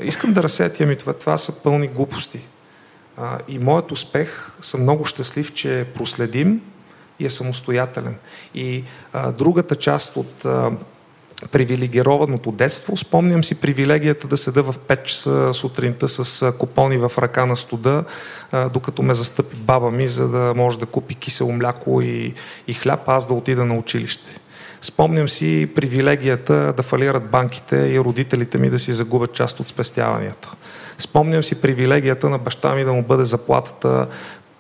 Искам 0.01 0.33
да 0.33 0.43
разсея 0.43 0.73
тия 0.73 0.87
ми 0.87 0.97
това. 0.97 1.13
Това 1.13 1.39
са 1.39 1.63
пълни 1.63 1.87
глупости. 1.87 2.41
А, 3.17 3.39
и 3.49 3.59
моят 3.59 3.93
успех 3.93 4.51
съм 4.61 4.83
много 4.83 5.05
щастлив, 5.05 5.55
че 5.55 5.81
е 5.81 5.85
проследим 5.85 6.61
и 7.19 7.27
е 7.27 7.31
самостоятелен. 7.31 8.15
И 8.55 8.85
а, 9.13 9.33
другата 9.33 9.77
част 9.77 10.17
от 10.17 10.45
а, 10.45 10.71
привилегированото 11.51 12.53
детство. 12.53 12.97
Спомням 12.97 13.45
си 13.45 13.61
привилегията 13.61 14.29
да 14.29 14.37
седа 14.37 14.63
в 14.63 14.75
5 14.79 15.03
часа 15.03 15.55
сутринта 15.55 16.09
с 16.09 16.53
купони 16.53 16.99
в 16.99 17.13
ръка 17.19 17.47
на 17.47 17.57
студа, 17.57 18.05
докато 18.73 19.03
ме 19.03 19.15
застъпи 19.15 19.57
баба 19.57 19.91
ми, 19.91 20.09
за 20.09 20.29
да 20.29 20.55
може 20.57 20.79
да 20.79 20.87
купи 20.87 21.15
кисело 21.15 21.53
мляко 21.53 22.03
и, 22.03 22.35
и 22.69 22.75
хляб, 22.75 23.09
аз 23.09 23.27
да 23.27 23.35
отида 23.35 23.65
на 23.65 23.75
училище. 23.75 24.31
Спомням 24.81 25.29
си 25.29 25.69
привилегията 25.75 26.73
да 26.77 26.83
фалират 26.83 27.31
банките 27.31 27.77
и 27.77 28.01
родителите 28.01 28.59
ми 28.59 28.71
да 28.71 28.79
си 28.79 28.93
загубят 28.93 29.33
част 29.33 29.61
от 29.61 29.69
спестяванията. 29.69 30.49
Спомням 31.03 31.43
си 31.43 31.61
привилегията 31.61 32.31
на 32.31 32.39
баща 32.39 32.75
ми 32.75 32.85
да 32.85 32.93
му 32.93 33.03
бъде 33.03 33.25
заплатата 33.25 34.09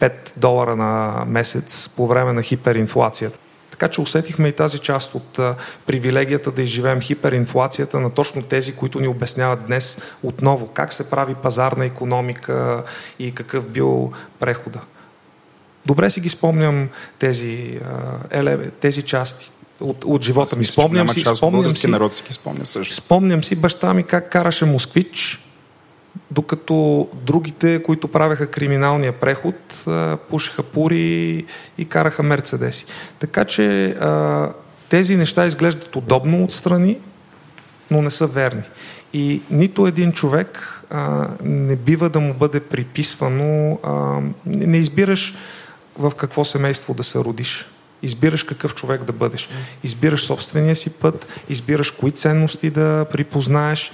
5 0.01 0.13
долара 0.37 0.77
на 0.77 1.25
месец 1.27 1.89
по 1.97 2.07
време 2.07 2.33
на 2.33 2.43
хиперинфлацията. 2.43 3.39
Така 3.71 3.89
че 3.89 4.01
усетихме 4.01 4.49
и 4.49 4.53
тази 4.53 4.79
част 4.79 5.15
от 5.15 5.39
а, 5.39 5.55
привилегията 5.87 6.51
да 6.51 6.63
изживеем 6.63 7.01
хиперинфлацията 7.01 8.01
на 8.01 8.11
точно 8.11 8.43
тези, 8.43 8.73
които 8.73 9.01
ни 9.01 9.09
обясняват 9.09 9.67
днес 9.67 9.99
отново 10.23 10.67
как 10.67 10.93
се 10.93 11.11
прави 11.11 11.35
пазарна 11.35 11.85
економика 11.85 12.83
и 13.19 13.33
какъв 13.33 13.69
бил 13.69 14.13
прехода. 14.39 14.81
Добре 15.87 16.11
си 16.11 16.21
ги 16.21 16.29
спомням 16.29 16.89
тези, 17.19 17.81
а, 17.85 18.39
еле, 18.39 18.71
тези 18.71 19.03
части 19.03 19.51
от, 19.81 20.05
от 20.05 20.23
живота 20.23 20.57
ми. 20.57 20.65
Спомням 20.65 21.09
си, 21.09 21.25
спомням 21.37 21.71
си, 21.71 21.87
народ 21.87 22.15
си 22.15 22.25
спомня 22.31 22.67
също. 22.67 22.95
Спомням 22.95 23.45
си 23.45 23.57
баща 23.57 23.95
ми 23.95 24.03
как 24.03 24.33
караше 24.33 24.65
москвич, 24.65 25.41
докато 26.31 27.09
другите, 27.15 27.83
които 27.83 28.09
правеха 28.09 28.47
криминалния 28.47 29.13
преход, 29.13 29.85
пушеха 30.31 30.63
пури 30.63 31.45
и 31.79 31.85
караха 31.89 32.23
мерцедеси. 32.23 32.87
Така 33.19 33.45
че 33.45 33.97
тези 34.89 35.17
неща 35.17 35.47
изглеждат 35.47 35.97
удобно 35.97 36.45
отстрани, 36.45 36.99
но 37.91 38.03
не 38.03 38.11
са 38.11 38.27
верни. 38.27 38.63
И 39.13 39.41
нито 39.51 39.87
един 39.87 40.13
човек 40.13 40.83
не 41.45 41.77
бива 41.77 42.09
да 42.09 42.21
му 42.21 42.35
бъде 42.35 42.61
приписвано. 42.61 43.79
Не 44.47 44.77
избираш 44.77 45.35
в 45.99 46.13
какво 46.17 46.45
семейство 46.45 46.95
да 46.95 47.05
се 47.05 47.19
родиш. 47.19 47.67
Избираш 48.03 48.43
какъв 48.43 48.75
човек 48.75 49.05
да 49.05 49.13
бъдеш. 49.13 49.49
Избираш 49.85 50.25
собствения 50.25 50.77
си 50.77 50.91
път, 50.91 51.27
избираш 51.49 51.91
кои 51.91 52.13
ценности 52.13 52.71
да 52.71 53.07
припознаеш 53.13 53.93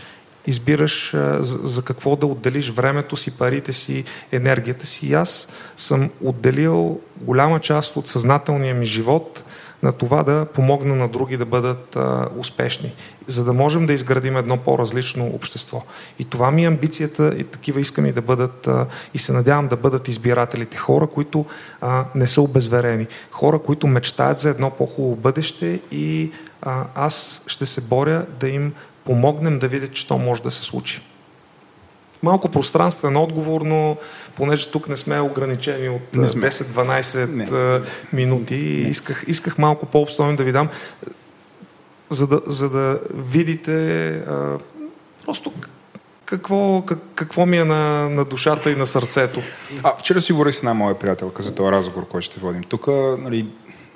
избираш 0.48 1.14
а, 1.14 1.42
за, 1.42 1.58
за 1.62 1.82
какво 1.82 2.16
да 2.16 2.26
отделиш 2.26 2.70
времето 2.70 3.16
си, 3.16 3.30
парите 3.30 3.72
си, 3.72 4.04
енергията 4.32 4.86
си. 4.86 5.06
И 5.06 5.14
аз 5.14 5.48
съм 5.76 6.10
отделил 6.24 7.00
голяма 7.22 7.60
част 7.60 7.96
от 7.96 8.08
съзнателния 8.08 8.74
ми 8.74 8.86
живот 8.86 9.44
на 9.82 9.92
това 9.92 10.22
да 10.22 10.46
помогна 10.54 10.94
на 10.94 11.08
други 11.08 11.36
да 11.36 11.44
бъдат 11.44 11.96
а, 11.96 12.28
успешни, 12.36 12.94
за 13.26 13.44
да 13.44 13.52
можем 13.52 13.86
да 13.86 13.92
изградим 13.92 14.36
едно 14.36 14.56
по-различно 14.56 15.26
общество. 15.26 15.82
И 16.18 16.24
това 16.24 16.50
ми 16.50 16.64
е 16.64 16.68
амбицията 16.68 17.34
и 17.38 17.44
такива 17.44 17.80
искам 17.80 18.06
и 18.06 18.12
да 18.12 18.22
бъдат 18.22 18.66
а, 18.66 18.86
и 19.14 19.18
се 19.18 19.32
надявам 19.32 19.68
да 19.68 19.76
бъдат 19.76 20.08
избирателите. 20.08 20.76
Хора, 20.76 21.06
които 21.06 21.46
а, 21.80 22.04
не 22.14 22.26
са 22.26 22.42
обезверени. 22.42 23.06
Хора, 23.30 23.58
които 23.58 23.86
мечтаят 23.86 24.38
за 24.38 24.50
едно 24.50 24.70
по-хубаво 24.70 25.16
бъдеще 25.16 25.80
и 25.92 26.30
а, 26.62 26.84
аз 26.94 27.42
ще 27.46 27.66
се 27.66 27.80
боря 27.80 28.26
да 28.40 28.48
им 28.48 28.72
помогнем 29.08 29.58
да 29.58 29.68
видят, 29.68 29.92
че 29.92 30.06
то 30.06 30.18
може 30.18 30.42
да 30.42 30.50
се 30.50 30.62
случи. 30.62 31.00
Малко 32.22 32.48
пространствен 32.48 33.16
отговор, 33.16 33.60
но 33.60 33.96
понеже 34.36 34.70
тук 34.70 34.88
не 34.88 34.96
сме 34.96 35.20
ограничени 35.20 35.88
от 35.88 36.02
10-12 36.14 37.84
минути, 38.12 38.56
исках, 38.90 39.24
исках 39.26 39.58
малко 39.58 39.86
по-обстойно 39.86 40.36
да 40.36 40.44
ви 40.44 40.52
дам, 40.52 40.68
за 42.10 42.26
да, 42.26 42.40
за 42.46 42.70
да 42.70 43.00
видите 43.14 44.08
а, 44.08 44.58
просто 45.24 45.52
какво, 46.24 46.82
как, 46.86 46.98
какво 47.14 47.46
ми 47.46 47.58
е 47.58 47.64
на, 47.64 48.08
на 48.08 48.24
душата 48.24 48.70
и 48.70 48.76
на 48.76 48.86
сърцето. 48.86 49.40
А, 49.82 49.96
вчера 49.96 50.20
си 50.20 50.32
говорих 50.32 50.54
с 50.54 50.58
една 50.58 50.74
моя 50.74 50.98
приятелка 50.98 51.42
за 51.42 51.54
този 51.54 51.72
разговор, 51.72 52.08
който 52.08 52.24
ще 52.24 52.40
водим. 52.40 52.62
Тук 52.62 52.86
нали, 53.18 53.46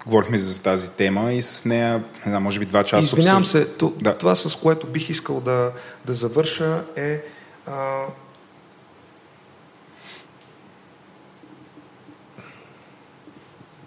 говорихме 0.06 0.38
за 0.38 0.62
тази 0.62 0.90
тема 0.90 1.32
и 1.32 1.42
с 1.42 1.64
нея, 1.64 1.98
не 1.98 2.32
знам, 2.32 2.42
може 2.42 2.58
би 2.58 2.66
два 2.66 2.84
часа. 2.84 3.04
Извинявам 3.18 3.44
се, 3.44 3.68
да. 4.00 4.18
това 4.18 4.34
с 4.34 4.56
което 4.56 4.86
бих 4.86 5.10
искал 5.10 5.40
да, 5.40 5.72
да 6.04 6.14
завърша 6.14 6.84
е 6.96 7.22
а, 7.66 8.02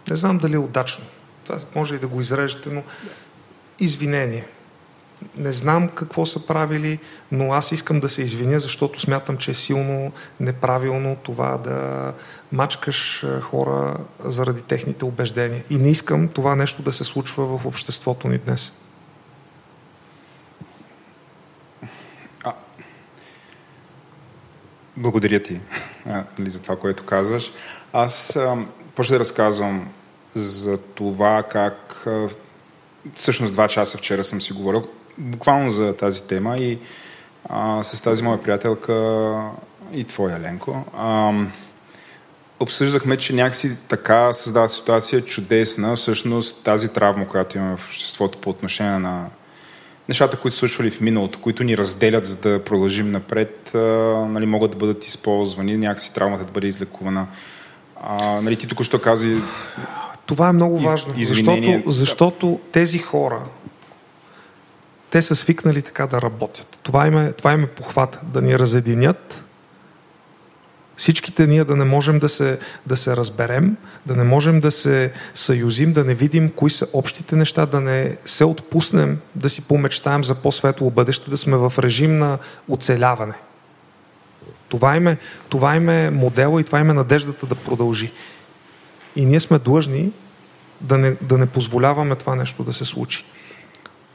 не 0.10 0.16
знам 0.16 0.38
дали 0.38 0.56
е 0.56 0.58
удачно. 0.58 1.06
Това 1.44 1.60
може 1.76 1.96
и 1.96 2.00
да 2.00 2.08
го 2.08 2.22
изрежете, 2.22 2.70
но 2.70 2.84
извинение. 3.80 4.48
Не 5.38 5.52
знам 5.52 5.90
какво 5.90 6.26
са 6.26 6.46
правили, 6.46 7.00
но 7.32 7.54
аз 7.54 7.72
искам 7.72 8.00
да 8.00 8.10
се 8.10 8.22
извиня, 8.22 8.60
защото 8.60 9.02
смятам, 9.02 9.38
че 9.38 9.52
е 9.52 9.54
силно 9.54 10.12
неправилно 10.40 11.16
това 11.16 11.58
да 11.58 12.14
мачкаш 12.52 13.26
хора 13.42 13.98
заради 14.26 14.62
техните 14.62 15.06
убеждения. 15.06 15.64
И 15.70 15.78
не 15.78 15.90
искам 15.90 16.28
това 16.28 16.56
нещо 16.56 16.82
да 16.82 16.94
се 16.94 17.04
случва 17.04 17.58
в 17.58 17.66
обществото 17.66 18.28
ни 18.28 18.38
днес. 18.38 18.74
А, 22.44 22.54
благодаря 24.98 25.40
ти 25.40 25.60
а, 26.06 26.24
нали, 26.40 26.50
за 26.50 26.62
това, 26.62 26.76
което 26.76 27.06
казваш. 27.06 27.52
Аз 27.94 28.40
почна 28.96 29.14
да 29.14 29.20
разказвам 29.20 29.90
за 30.36 30.78
това 30.78 31.44
как 31.44 32.08
всъщност 33.16 33.54
два 33.54 33.68
часа 33.68 33.98
вчера 33.98 34.24
съм 34.24 34.42
си 34.42 34.54
говорил 34.54 34.84
буквално 35.18 35.70
за 35.70 35.96
тази 35.98 36.24
тема 36.24 36.58
и 36.58 36.80
а, 37.50 37.84
с 37.84 38.02
тази 38.02 38.24
моя 38.24 38.42
приятелка 38.42 39.52
и 39.94 40.04
твоя 40.04 40.40
Ленко. 40.40 40.84
А, 40.98 41.34
обсъждахме, 42.60 43.18
че 43.18 43.36
някакси 43.36 43.78
така 43.88 44.34
създава 44.34 44.70
ситуация 44.70 45.22
чудесна, 45.22 45.96
всъщност 45.96 46.64
тази 46.64 46.94
травма, 46.94 47.28
която 47.28 47.58
имаме 47.58 47.78
в 47.78 47.86
обществото 47.88 48.38
по 48.38 48.50
отношение 48.50 49.00
на 49.00 49.30
нещата, 50.10 50.38
които 50.38 50.54
са 50.54 50.60
случвали 50.60 50.92
в 50.92 51.02
миналото, 51.02 51.42
които 51.42 51.64
ни 51.64 51.78
разделят, 51.78 52.26
за 52.26 52.36
да 52.36 52.64
продължим 52.64 53.12
напред, 53.12 53.76
а, 53.76 53.80
нали, 54.30 54.46
могат 54.46 54.72
да 54.72 54.78
бъдат 54.78 55.06
използвани, 55.06 55.78
някакси 55.78 56.14
травмата 56.14 56.46
да 56.46 56.52
бъде 56.52 56.68
излекувана. 56.68 57.28
А, 58.02 58.42
нали, 58.42 58.56
ти 58.56 58.68
тук 58.68 58.84
що 58.84 59.02
каза... 59.02 59.28
Това 60.26 60.50
е 60.50 60.54
много 60.54 60.80
важно, 60.80 61.14
из, 61.18 61.28
защото, 61.28 61.84
защото 61.88 62.60
тези 62.72 62.98
хора, 62.98 63.40
те 65.10 65.22
са 65.22 65.36
свикнали 65.36 65.82
така 65.82 66.08
да 66.08 66.22
работят. 66.22 66.80
Това 66.84 67.08
им 67.08 67.18
е, 67.18 67.32
това 67.32 67.54
им 67.54 67.64
е 67.64 67.68
похват, 67.68 68.20
да 68.24 68.42
ни 68.42 68.60
разединят, 68.60 69.46
Всичките 70.98 71.48
ние 71.48 71.64
да 71.64 71.76
не 71.76 71.86
можем 71.86 72.20
да 72.20 72.30
се, 72.30 72.60
да 72.86 72.98
се 72.98 73.18
разберем, 73.18 73.78
да 74.06 74.16
не 74.16 74.24
можем 74.24 74.60
да 74.60 74.72
се 74.72 75.12
съюзим, 75.34 75.94
да 75.94 76.04
не 76.04 76.16
видим 76.16 76.50
кои 76.50 76.70
са 76.70 76.88
общите 76.94 77.36
неща, 77.36 77.66
да 77.66 77.82
не 77.82 78.18
се 78.26 78.46
отпуснем, 78.46 79.20
да 79.36 79.50
си 79.50 79.62
помечтаем 79.62 80.24
за 80.24 80.36
по-светло 80.36 80.90
бъдеще, 80.90 81.30
да 81.30 81.38
сме 81.38 81.58
в 81.58 81.74
режим 81.80 82.18
на 82.18 82.38
оцеляване. 82.70 83.34
Това 84.70 84.96
им, 84.96 85.08
е, 85.08 85.18
това 85.50 85.76
им 85.76 85.90
е 85.90 86.10
модела 86.10 86.62
и 86.62 86.64
това 86.64 86.80
им 86.80 86.90
е 86.90 86.94
надеждата 86.94 87.46
да 87.46 87.56
продължи. 87.56 88.12
И 89.16 89.26
ние 89.26 89.40
сме 89.40 89.60
длъжни 89.60 90.12
да 90.82 90.98
не, 90.98 91.16
да 91.22 91.38
не 91.38 91.46
позволяваме 91.46 92.16
това 92.16 92.36
нещо 92.36 92.64
да 92.64 92.74
се 92.74 92.86
случи. 92.86 93.26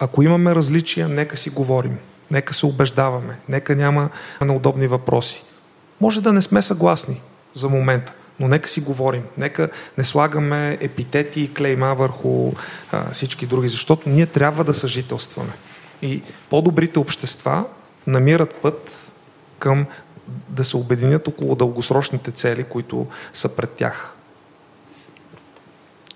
Ако 0.01 0.23
имаме 0.23 0.55
различия, 0.55 1.09
нека 1.09 1.37
си 1.37 1.51
говорим. 1.51 1.99
Нека 2.31 2.55
се 2.55 2.67
убеждаваме. 2.67 3.39
Нека 3.49 3.77
няма 3.77 4.11
неудобни 4.41 4.87
въпроси. 4.87 5.45
Може 6.01 6.23
да 6.23 6.33
не 6.33 6.43
сме 6.43 6.63
съгласни 6.63 7.21
за 7.55 7.69
момента, 7.69 8.13
но 8.41 8.49
нека 8.49 8.69
си 8.69 8.81
говорим. 8.81 9.23
Нека 9.39 9.69
не 9.99 10.05
слагаме 10.05 10.79
епитети 10.81 11.41
и 11.41 11.55
клейма 11.55 11.95
върху 11.95 12.53
а, 12.93 13.11
всички 13.11 13.47
други, 13.47 13.69
защото 13.69 14.09
ние 14.09 14.27
трябва 14.27 14.65
да 14.65 14.75
съжителстваме. 14.75 15.53
И 16.03 16.23
по-добрите 16.51 16.99
общества 16.99 17.65
намират 18.07 18.55
път 18.55 19.11
към 19.59 19.87
да 20.49 20.65
се 20.65 20.77
обединят 20.77 21.29
около 21.29 21.55
дългосрочните 21.55 22.31
цели, 22.31 22.65
които 22.65 23.07
са 23.33 23.49
пред 23.49 23.71
тях. 23.71 24.15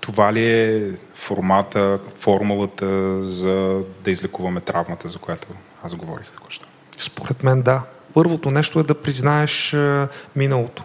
Това 0.05 0.32
ли 0.32 0.51
е 0.51 0.93
формата, 1.14 1.98
формулата 2.18 3.22
за 3.24 3.85
да 4.05 4.10
излекуваме 4.10 4.60
травмата, 4.60 5.09
за 5.09 5.18
която 5.18 5.47
аз 5.82 5.94
говорих 5.94 6.31
току-що? 6.31 6.66
Според 6.98 7.43
мен 7.43 7.62
да. 7.62 7.82
Първото 8.14 8.51
нещо 8.51 8.81
е 8.81 8.82
да 8.82 8.94
признаеш 8.94 9.72
е, 9.72 10.09
миналото. 10.36 10.85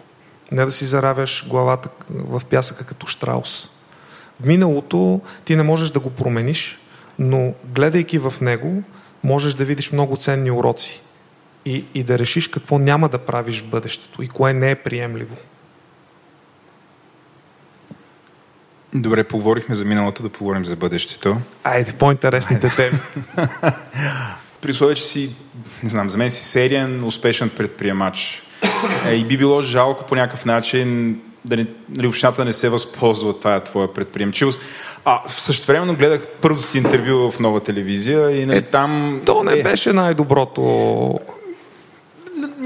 Не 0.52 0.66
да 0.66 0.72
си 0.72 0.86
заравяш 0.86 1.48
главата 1.50 1.90
в 2.10 2.42
пясъка 2.50 2.86
като 2.86 3.08
штраус. 3.08 3.70
Миналото 4.44 5.22
ти 5.46 5.56
не 5.56 5.64
можеш 5.64 5.90
да 5.90 6.00
го 6.00 6.10
промениш, 6.10 6.80
но 7.20 7.54
гледайки 7.66 8.18
в 8.18 8.34
него, 8.42 8.84
можеш 9.24 9.54
да 9.54 9.66
видиш 9.66 9.92
много 9.92 10.18
ценни 10.18 10.52
уроци 10.52 11.02
и, 11.66 11.86
и 11.94 12.04
да 12.04 12.20
решиш 12.20 12.48
какво 12.48 12.80
няма 12.80 13.10
да 13.10 13.18
правиш 13.18 13.62
в 13.62 13.70
бъдещето 13.70 14.24
и 14.24 14.28
кое 14.28 14.54
не 14.54 14.72
е 14.72 14.76
приемливо. 14.76 15.36
Добре, 18.94 19.24
поговорихме 19.24 19.76
за 19.76 19.86
миналото, 19.86 20.24
да 20.24 20.30
поговорим 20.30 20.66
за 20.66 20.76
бъдещето. 20.76 21.38
Айде, 21.64 21.94
по-интересните 21.94 22.72
теми. 22.76 23.00
При 24.62 24.72
условие, 24.72 24.96
че 24.96 25.04
си, 25.04 25.36
не 25.84 25.90
знам, 25.90 26.10
за 26.10 26.18
мен 26.18 26.32
си 26.32 26.44
сериен, 26.44 27.04
успешен 27.04 27.50
предприемач. 27.50 28.44
Е, 29.06 29.14
и 29.14 29.26
би 29.26 29.38
било 29.38 29.62
жалко 29.62 30.06
по 30.06 30.16
някакъв 30.16 30.46
начин 30.46 31.20
да 31.46 31.58
не, 31.58 31.66
нали, 31.90 32.08
общината 32.08 32.46
не 32.46 32.54
се 32.54 32.70
възползва 32.70 33.30
от 33.30 33.40
това 33.40 33.60
твоя 33.60 33.94
предприемчивост. 33.94 34.60
А 35.06 35.22
в 35.30 35.42
същото 35.42 35.72
време 35.72 35.96
гледах 35.96 36.28
първото 36.42 36.68
ти 36.68 36.78
интервю 36.78 37.32
в 37.32 37.40
нова 37.40 37.60
телевизия 37.60 38.42
и 38.42 38.46
нали, 38.46 38.58
е, 38.58 38.62
там... 38.62 39.22
То 39.26 39.44
не 39.44 39.60
е... 39.60 39.64
беше 39.64 39.94
най-доброто 39.94 40.62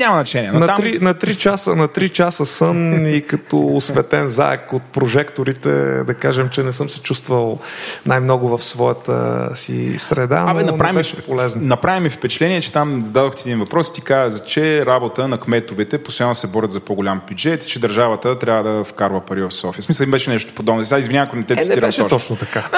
няма 0.04 0.16
значение. 0.16 0.52
На, 0.52 0.68
там... 0.68 0.78
3, 0.78 1.02
на, 1.02 1.14
3 1.14 1.38
часа, 1.38 1.76
на 1.76 1.88
3 1.88 2.10
часа 2.10 2.46
сън 2.46 3.06
и 3.06 3.22
като 3.22 3.66
осветен 3.66 4.28
заек 4.28 4.74
от 4.74 4.84
прожекторите, 4.84 6.04
да 6.04 6.14
кажем, 6.14 6.50
че 6.50 6.64
не 6.64 6.74
съм 6.74 6.90
се 6.90 7.02
чувствал 7.02 7.60
най-много 8.06 8.58
в 8.58 8.64
своята 8.64 9.50
си 9.56 9.96
среда, 9.98 10.46
Абе, 10.48 10.64
но 10.64 10.72
направи, 10.72 10.94
беше 10.94 11.22
полезно. 11.22 11.62
Направи 11.62 12.00
ми 12.00 12.10
впечатление, 12.10 12.62
че 12.62 12.72
там 12.72 13.02
зададох 13.06 13.36
ти 13.36 13.42
един 13.46 13.60
въпрос 13.60 13.90
и 13.90 13.94
ти 13.94 14.02
каза, 14.02 14.46
че 14.46 14.86
работа 14.86 15.28
на 15.28 15.38
кметовете 15.38 16.04
постоянно 16.04 16.36
се 16.36 16.48
борят 16.48 16.72
за 16.72 16.80
по-голям 16.80 17.22
бюджет 17.30 17.64
и 17.64 17.68
че 17.68 17.80
държавата 17.80 18.40
трябва 18.40 18.64
да 18.64 18.84
вкарва 18.84 19.22
пари 19.22 19.42
в 19.42 19.52
София. 19.52 19.82
В 19.82 19.86
смисъл 19.86 20.04
им 20.04 20.12
беше 20.12 20.30
нещо 20.30 20.54
подобно. 20.56 20.84
Сега 20.84 21.00
извинявам, 21.00 21.28
ако 21.28 21.36
не 21.36 21.44
те 21.44 21.56
цитирам 21.56 21.78
е, 21.78 21.82
не 21.82 21.88
беше 21.88 22.02
точно, 22.02 22.18
точно 22.18 22.36
така. 22.36 22.70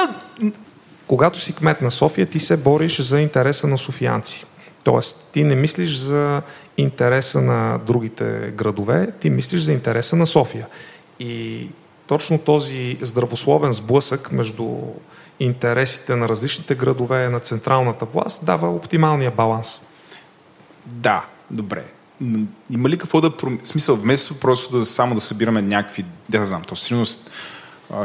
Когато 1.08 1.40
си 1.40 1.54
кмет 1.56 1.82
на 1.82 1.92
София, 1.92 2.26
ти 2.26 2.40
се 2.40 2.58
бориш 2.58 3.02
за 3.02 3.20
интереса 3.20 3.68
на 3.68 3.78
софиянци. 3.78 4.46
Тоест, 4.86 5.30
ти 5.32 5.44
не 5.44 5.56
мислиш 5.56 5.98
за 5.98 6.42
интереса 6.78 7.42
на 7.42 7.80
другите 7.88 8.54
градове, 8.56 9.08
ти 9.20 9.30
мислиш 9.30 9.62
за 9.62 9.74
интереса 9.74 10.16
на 10.16 10.26
София. 10.26 10.68
И 11.20 11.68
точно 12.08 12.40
този 12.40 12.98
здравословен 13.02 13.74
сблъсък 13.74 14.32
между 14.32 14.78
интересите 15.40 16.16
на 16.16 16.30
различните 16.30 16.76
градове 16.76 17.30
на 17.30 17.40
централната 17.40 18.06
власт 18.06 18.46
дава 18.46 18.70
оптималния 18.70 19.32
баланс. 19.32 19.82
Да, 20.86 21.26
добре. 21.52 21.84
Има 22.72 22.90
ли 22.90 22.98
какво 22.98 23.22
да 23.22 23.38
промени? 23.38 23.62
Смисъл, 23.64 23.96
вместо 23.96 24.40
просто 24.40 24.78
да 24.78 24.86
само 24.86 25.16
да 25.16 25.22
събираме 25.22 25.62
някакви, 25.62 26.06
да 26.30 26.44
знам, 26.44 26.62
то 26.62 26.76
сигурно 26.76 27.06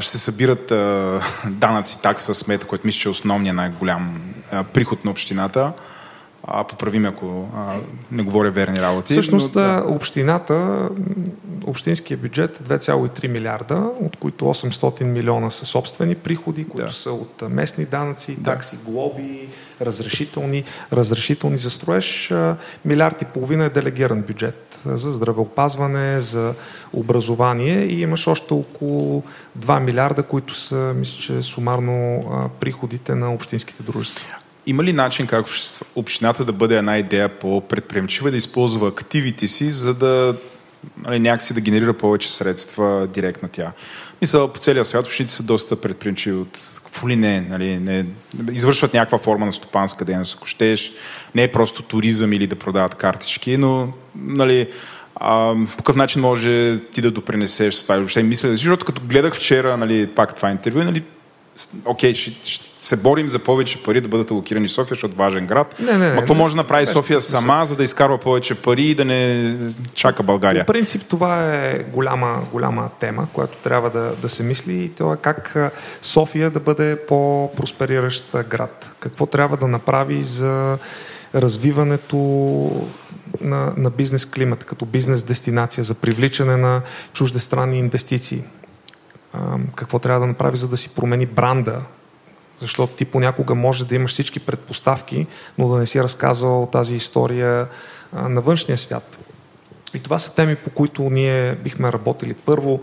ще 0.01 0.11
се 0.11 0.19
събират 0.19 0.71
а, 0.71 1.21
данъци, 1.47 2.03
такса, 2.03 2.35
смет, 2.35 2.65
което 2.65 2.87
мисля, 2.87 3.01
че 3.01 3.09
е 3.09 3.11
основният 3.11 3.57
най-голям 3.57 4.21
приход 4.73 5.05
на 5.05 5.11
общината 5.11 5.73
а, 6.45 6.65
поправим, 6.65 7.07
ако 7.07 7.49
а, 7.57 7.77
не 8.13 8.23
говоря 8.23 8.51
верни 8.51 8.77
работи. 8.77 9.13
Всъщност 9.13 9.55
но, 9.55 9.61
да. 9.61 9.85
общината, 9.87 10.89
общинския 11.67 12.17
бюджет 12.17 12.61
е 12.61 12.79
2,3 12.79 13.29
милиарда, 13.29 13.91
от 14.01 14.17
които 14.17 14.45
800 14.45 15.05
милиона 15.05 15.51
са 15.51 15.67
собствени 15.67 16.15
приходи, 16.15 16.69
които 16.69 16.87
да. 16.87 16.93
са 16.93 17.13
от 17.13 17.43
местни 17.51 17.85
данъци, 17.85 18.37
да. 18.37 18.51
такси, 18.51 18.77
глоби, 18.85 19.49
разрешителни, 19.81 20.65
разрешителни 20.93 21.59
за 21.59 21.71
строеж. 21.71 22.33
Милиард 22.85 23.23
и 23.23 23.25
половина 23.25 23.65
е 23.65 23.71
делегиран 23.71 24.23
бюджет 24.23 24.81
за 24.85 25.11
здравеопазване, 25.11 26.21
за 26.21 26.55
образование 26.93 27.83
и 27.83 28.01
имаш 28.01 28.27
още 28.27 28.55
около 28.55 29.23
2 29.59 29.81
милиарда, 29.81 30.23
които 30.23 30.55
са, 30.55 30.93
мисля, 30.97 31.21
че 31.21 31.43
сумарно 31.43 32.23
приходите 32.61 33.15
на 33.15 33.35
общинските 33.35 33.83
дружества. 33.83 34.40
Има 34.71 34.85
ли 34.85 34.93
начин 34.93 35.27
как 35.27 35.47
общината 35.95 36.45
да 36.45 36.53
бъде 36.53 36.77
една 36.77 36.99
идея 36.99 37.29
по-предприемчива, 37.29 38.31
да 38.31 38.37
използва 38.37 38.89
активите 38.89 39.47
си, 39.47 39.71
за 39.71 39.95
да 39.95 40.37
нали, 41.07 41.19
някакси 41.19 41.55
да 41.55 41.61
генерира 41.61 41.93
повече 41.93 42.33
средства 42.33 43.09
директно 43.15 43.49
тя? 43.53 43.73
Мисля, 44.21 44.53
по 44.53 44.61
целия 44.61 44.85
свят 44.85 45.07
общините 45.07 45.33
са 45.33 45.43
доста 45.43 45.81
предприемчиви 45.81 46.37
от 46.37 46.59
какво 46.85 47.09
ли 47.09 47.17
не, 47.17 47.41
нали, 47.41 47.79
не, 47.79 48.07
извършват 48.53 48.95
някаква 48.95 49.19
форма 49.19 49.47
на 49.47 49.53
стопанска 49.53 50.05
дейност, 50.05 50.37
ако 50.37 50.47
щеш. 50.47 50.93
Не 51.35 51.43
е 51.43 51.53
просто 51.53 51.83
туризъм 51.83 52.33
или 52.33 52.47
да 52.47 52.57
продават 52.57 52.95
картички, 52.95 53.57
но 53.57 53.93
нали, 54.17 54.69
а, 55.17 55.55
по 55.71 55.77
какъв 55.77 55.97
начин 55.97 56.23
може 56.23 56.81
ти 56.93 57.01
да 57.01 57.11
допринесеш 57.11 57.75
с 57.75 57.83
това? 57.83 57.97
Въобще 57.97 58.23
мисля, 58.23 58.49
защото 58.49 58.87
като 58.87 59.03
гледах 59.05 59.35
вчера 59.35 59.77
нали, 59.77 60.07
пак 60.07 60.35
това 60.35 60.51
интервю, 60.51 60.83
нали, 60.83 61.03
окей, 61.87 62.15
ще, 62.15 62.31
ще 62.43 62.70
се 62.81 62.97
борим 62.97 63.29
за 63.29 63.39
повече 63.39 63.83
пари 63.83 64.01
да 64.01 64.09
бъдат 64.09 64.31
алокирани 64.31 64.69
в 64.69 64.73
София, 64.73 64.95
защото 64.95 65.17
важен 65.17 65.47
град. 65.47 65.75
Не, 65.81 65.99
не, 65.99 66.11
не, 66.11 66.17
какво 66.17 66.35
може 66.35 66.55
да 66.55 66.63
направи 66.63 66.87
София 66.87 67.21
сама, 67.21 67.65
за 67.65 67.77
да 67.77 67.85
изкарва 67.85 68.19
повече 68.19 68.55
пари 68.55 68.83
и 68.83 68.95
да 68.95 69.05
не 69.05 69.57
чака 69.95 70.23
България? 70.23 70.67
По 70.67 70.73
принцип 70.73 71.03
това 71.09 71.55
е 71.55 71.79
голяма, 71.79 72.43
голяма 72.53 72.91
тема, 73.01 73.27
която 73.33 73.57
трябва 73.57 73.91
да, 73.91 74.13
да 74.23 74.29
се 74.29 74.43
мисли 74.43 74.75
и 74.75 74.89
това 74.89 75.15
е 75.15 75.17
как 75.17 75.57
София 76.03 76.51
да 76.51 76.61
бъде 76.61 76.97
по-проспериращ 77.09 78.37
град. 78.49 78.91
Какво 79.01 79.27
трябва 79.27 79.57
да 79.57 79.69
направи 79.69 80.23
за 80.23 80.79
развиването 81.35 82.17
на, 83.41 83.73
на 83.77 83.91
бизнес 83.91 84.27
климат, 84.27 84.65
като 84.65 84.85
бизнес 84.85 85.23
дестинация, 85.25 85.85
за 85.85 85.95
привличане 85.95 86.57
на 86.57 86.81
чуждестранни 87.13 87.79
инвестиции 87.79 88.43
какво 89.75 89.99
трябва 89.99 90.21
да 90.21 90.27
направи, 90.27 90.57
за 90.57 90.69
да 90.69 90.77
си 90.77 90.89
промени 90.89 91.27
бранда. 91.27 91.81
Защото 92.61 92.93
ти 92.93 93.05
понякога 93.05 93.55
може 93.55 93.85
да 93.85 93.95
имаш 93.95 94.11
всички 94.11 94.41
предпоставки, 94.41 95.27
но 95.59 95.69
да 95.69 95.77
не 95.79 95.87
си 95.87 96.03
разказал 96.03 96.69
тази 96.73 96.97
история 96.97 97.69
на 98.13 98.41
външния 98.41 98.79
свят. 98.79 99.19
И 99.95 99.99
това 99.99 100.19
са 100.19 100.35
теми, 100.35 100.57
по 100.57 100.71
които 100.71 101.03
ние 101.03 101.55
бихме 101.55 101.93
работили. 101.93 102.35
Първо, 102.35 102.81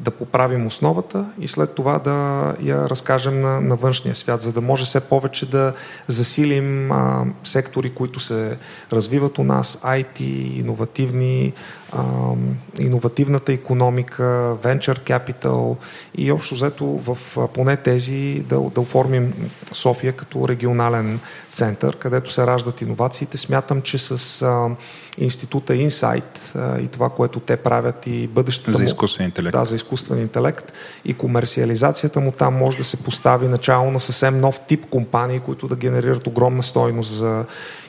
да 0.00 0.10
поправим 0.10 0.66
основата 0.66 1.24
и 1.40 1.48
след 1.48 1.74
това 1.74 1.98
да 1.98 2.54
я 2.62 2.88
разкажем 2.88 3.40
на, 3.40 3.60
на 3.60 3.76
външния 3.76 4.14
свят, 4.14 4.42
за 4.42 4.52
да 4.52 4.60
може 4.60 4.84
все 4.84 5.00
повече 5.00 5.50
да 5.50 5.72
засилим 6.08 6.92
а, 6.92 7.24
сектори, 7.44 7.90
които 7.90 8.20
се 8.20 8.58
развиват 8.92 9.38
у 9.38 9.44
нас, 9.44 9.80
IT, 9.84 10.20
иновативни, 10.58 11.52
иновативната 12.78 13.52
економика, 13.52 14.22
venture 14.62 14.98
capital 14.98 15.76
и 16.14 16.32
общо 16.32 16.54
взето 16.54 16.84
в 16.86 17.18
поне 17.54 17.76
тези 17.76 18.44
да, 18.48 18.60
да 18.60 18.80
оформим 18.80 19.50
София 19.72 20.12
като 20.12 20.48
регионален 20.48 21.20
център, 21.52 21.96
където 21.96 22.32
се 22.32 22.46
раждат 22.46 22.80
иновациите. 22.80 23.38
Смятам, 23.38 23.82
че 23.82 23.98
с 23.98 24.42
а, 24.42 24.68
института 25.18 25.72
Insight 25.72 26.54
а, 26.54 26.80
и 26.80 26.88
това, 26.88 27.08
което 27.08 27.40
те 27.40 27.56
правят 27.56 28.06
и 28.06 28.26
бъдещето 28.26 28.72
за 28.72 28.84
изкуствен 28.84 29.26
интелект. 29.26 29.52
Да, 29.52 29.64
за 29.64 29.76
изкуствен 29.76 30.20
интелект 30.20 30.72
и 31.04 31.14
комерциализацията 31.14 32.20
му 32.20 32.32
там 32.32 32.54
може 32.54 32.78
да 32.78 32.84
се 32.84 32.96
постави 32.96 33.48
начало 33.48 33.90
на 33.90 34.00
съвсем 34.00 34.40
нов 34.40 34.60
тип 34.68 34.86
компании, 34.90 35.40
които 35.40 35.68
да 35.68 35.76
генерират 35.76 36.26
огромна 36.26 36.62
стойност 36.62 37.10
за 37.10 37.44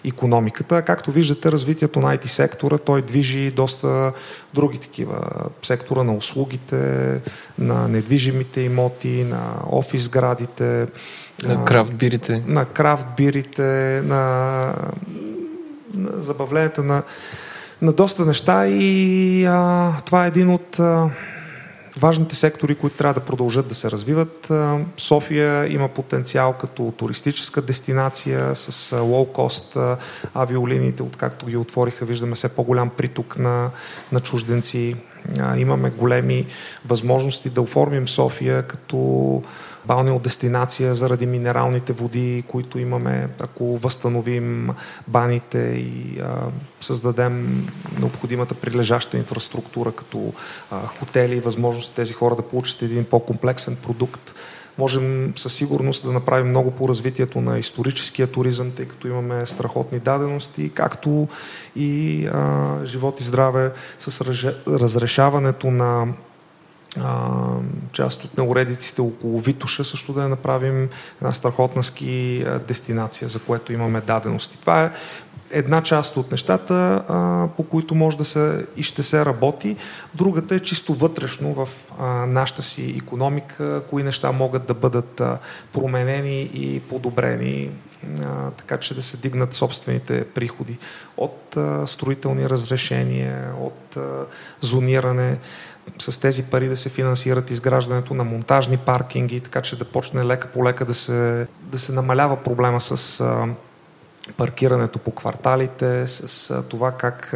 економиката. 0.06 0.82
Както 0.82 1.11
виждате, 1.11 1.52
развитието 1.52 1.99
на 1.99 2.18
IT 2.18 2.26
сектора, 2.26 2.78
той 2.78 3.02
движи 3.02 3.52
доста 3.52 4.14
други 4.53 4.78
такива. 4.78 5.19
Сектора 5.61 6.03
на 6.03 6.14
услугите, 6.14 7.22
на 7.60 7.88
недвижимите 7.88 8.61
имоти, 8.61 9.23
на 9.23 9.53
офис 9.72 10.10
градите, 10.10 10.88
на 11.44 11.65
крафт 11.65 11.94
бирите. 11.94 12.44
На 12.48 12.65
крафт 12.65 13.07
бирите, 13.18 14.02
на, 14.06 14.73
на 15.95 16.22
забавленията 16.22 16.84
на, 16.84 17.03
на 17.82 17.91
доста 17.91 18.26
неща 18.26 18.68
и 18.68 19.45
а, 19.45 19.94
това 20.06 20.26
е 20.26 20.28
един 20.28 20.49
от 20.49 20.80
а, 20.80 21.10
важните 21.98 22.36
сектори, 22.36 22.76
които 22.76 22.98
трябва 22.98 23.14
да 23.14 23.26
продължат 23.26 23.68
да 23.68 23.76
се 23.76 23.92
развиват. 23.92 24.52
София 24.98 25.74
има 25.74 25.88
потенциал 25.88 26.54
като 26.54 26.94
туристическа 26.98 27.62
дестинация 27.62 28.56
с 28.56 28.96
лоу-кост 28.96 29.98
авиолиниите, 30.34 31.04
откакто 31.04 31.46
ги 31.46 31.58
отвориха, 31.58 32.06
виждаме 32.06 32.36
все 32.36 32.56
по-голям 32.56 32.90
приток 32.90 33.38
на, 33.38 33.70
на 34.12 34.20
чужденци. 34.20 34.96
Имаме 35.58 35.90
големи 35.90 36.46
възможности 36.86 37.50
да 37.50 37.62
оформим 37.62 38.08
София 38.08 38.64
като 38.64 39.44
дестинация 40.24 40.95
заради 40.95 41.26
минералните 41.26 41.94
води, 41.94 42.44
които 42.48 42.80
имаме, 42.80 43.30
ако 43.40 43.78
възстановим 43.78 44.70
баните 45.08 45.58
и 45.60 46.20
а, 46.20 46.48
създадем 46.82 47.68
необходимата 47.99 48.56
прилежаща 48.56 49.18
инфраструктура, 49.18 49.91
като 49.91 50.34
а, 50.72 50.88
хотели, 50.88 51.40
възможност 51.40 51.95
тези 51.95 52.14
хора 52.14 52.36
да 52.36 52.41
получат 52.41 52.82
един 52.82 53.06
по-комплексен 53.06 53.78
продукт, 53.84 54.34
можем 54.78 55.34
със 55.36 55.53
сигурност 55.53 56.06
да 56.06 56.12
направим 56.12 56.49
много 56.49 56.72
по 56.72 56.90
развитието 56.90 57.41
на 57.41 57.60
историческия 57.60 58.28
туризъм, 58.28 58.72
тъй 58.72 58.88
като 58.88 59.08
имаме 59.08 59.45
страхотни 59.45 59.99
дадености, 59.99 60.72
както 60.74 61.28
и 61.76 62.26
а, 62.26 62.78
живот 62.86 63.22
и 63.22 63.24
здраве 63.24 63.72
с 63.99 64.22
разрешаването 64.68 65.72
на 65.72 66.08
част 67.92 68.24
от 68.24 68.38
неуредиците 68.38 69.02
около 69.02 69.40
Витуша 69.40 69.84
също 69.84 70.14
да 70.14 70.22
я 70.22 70.30
направим 70.30 70.90
една 71.22 71.32
страхотна 71.32 71.84
ски 71.84 72.46
дестинация, 72.68 73.28
за 73.28 73.40
което 73.40 73.74
имаме 73.74 74.02
дадености. 74.02 74.58
Това 74.62 74.84
е 74.84 74.92
една 75.52 75.84
част 75.84 76.18
от 76.18 76.32
нещата, 76.32 77.04
по 77.58 77.64
които 77.64 77.96
може 77.96 78.18
да 78.18 78.26
се 78.26 78.66
и 78.78 78.84
ще 78.84 79.04
се 79.04 79.26
работи. 79.26 79.76
Другата 80.14 80.56
е 80.56 80.60
чисто 80.60 80.94
вътрешно 80.94 81.54
в 81.54 81.68
а, 82.00 82.06
нашата 82.26 82.64
си 82.64 82.96
економика, 82.98 83.82
кои 83.90 84.04
неща 84.04 84.32
могат 84.32 84.66
да 84.66 84.74
бъдат 84.74 85.22
променени 85.74 86.42
и 86.42 86.80
подобрени, 86.80 87.70
така 88.58 88.78
че 88.78 88.96
да 88.96 89.04
се 89.04 89.18
дигнат 89.18 89.54
собствените 89.54 90.26
приходи 90.26 90.78
от 91.18 91.58
строителни 91.86 92.50
разрешения, 92.50 93.54
от 93.60 93.98
зониране 94.62 95.38
с 96.00 96.20
тези 96.20 96.44
пари 96.44 96.68
да 96.68 96.78
се 96.78 96.90
финансират 96.90 97.52
изграждането 97.52 98.14
на 98.14 98.24
монтажни 98.24 98.78
паркинги, 98.78 99.40
така 99.40 99.62
че 99.62 99.78
да 99.78 99.86
почне 99.86 100.26
лека 100.26 100.48
по 100.48 100.66
лека 100.66 100.86
да 100.86 100.94
се, 100.94 101.48
да 101.62 101.80
се 101.80 101.92
намалява 101.92 102.38
проблема 102.38 102.82
с 102.82 103.20
а, 103.20 103.48
паркирането 104.38 105.00
по 105.00 105.12
кварталите, 105.12 106.08
с 106.08 106.64
това 106.70 106.92
как 106.92 107.36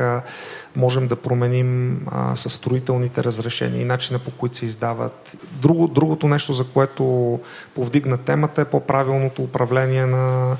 можем 0.76 1.08
да 1.08 1.16
променим 1.16 2.02
с 2.36 2.50
строителните 2.50 3.24
разрешения 3.24 3.82
и 3.82 3.86
начина 3.86 4.20
по 4.20 4.32
които 4.32 4.58
се 4.58 4.66
издават. 4.66 5.38
Друго, 5.52 5.88
другото 5.88 6.28
нещо, 6.28 6.54
за 6.54 6.64
което 6.64 7.40
повдигна 7.76 8.18
темата 8.18 8.62
е 8.62 8.66
по-правилното 8.66 9.44
управление 9.44 10.06
на 10.06 10.56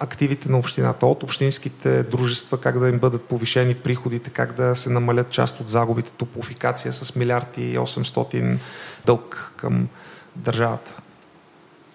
активите 0.00 0.48
на 0.48 0.58
общината, 0.58 1.06
от 1.06 1.22
общинските 1.22 2.02
дружества, 2.02 2.60
как 2.60 2.78
да 2.78 2.88
им 2.88 2.98
бъдат 2.98 3.22
повишени 3.22 3.74
приходите, 3.74 4.30
как 4.30 4.52
да 4.52 4.76
се 4.76 4.90
намалят 4.90 5.30
част 5.30 5.60
от 5.60 5.68
загубите, 5.68 6.10
топофикация 6.10 6.92
с 6.92 7.16
милиард 7.16 7.58
и 7.58 7.78
800 7.78 8.58
дълг 9.06 9.52
към 9.56 9.88
държавата. 10.36 10.94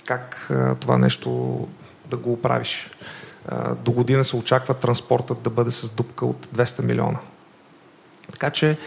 Как 0.05 0.51
това 0.79 0.97
нещо 0.97 1.67
да 2.05 2.17
го 2.17 2.33
оправиш. 2.33 2.89
До 3.83 3.91
година 3.91 4.23
се 4.23 4.35
очаква 4.35 4.73
транспортът 4.73 5.41
да 5.41 5.49
бъде 5.49 5.71
с 5.71 5.89
дупка 5.89 6.25
от 6.25 6.45
200 6.45 6.83
милиона. 6.83 7.19
Така 8.31 8.49
че 8.49 8.77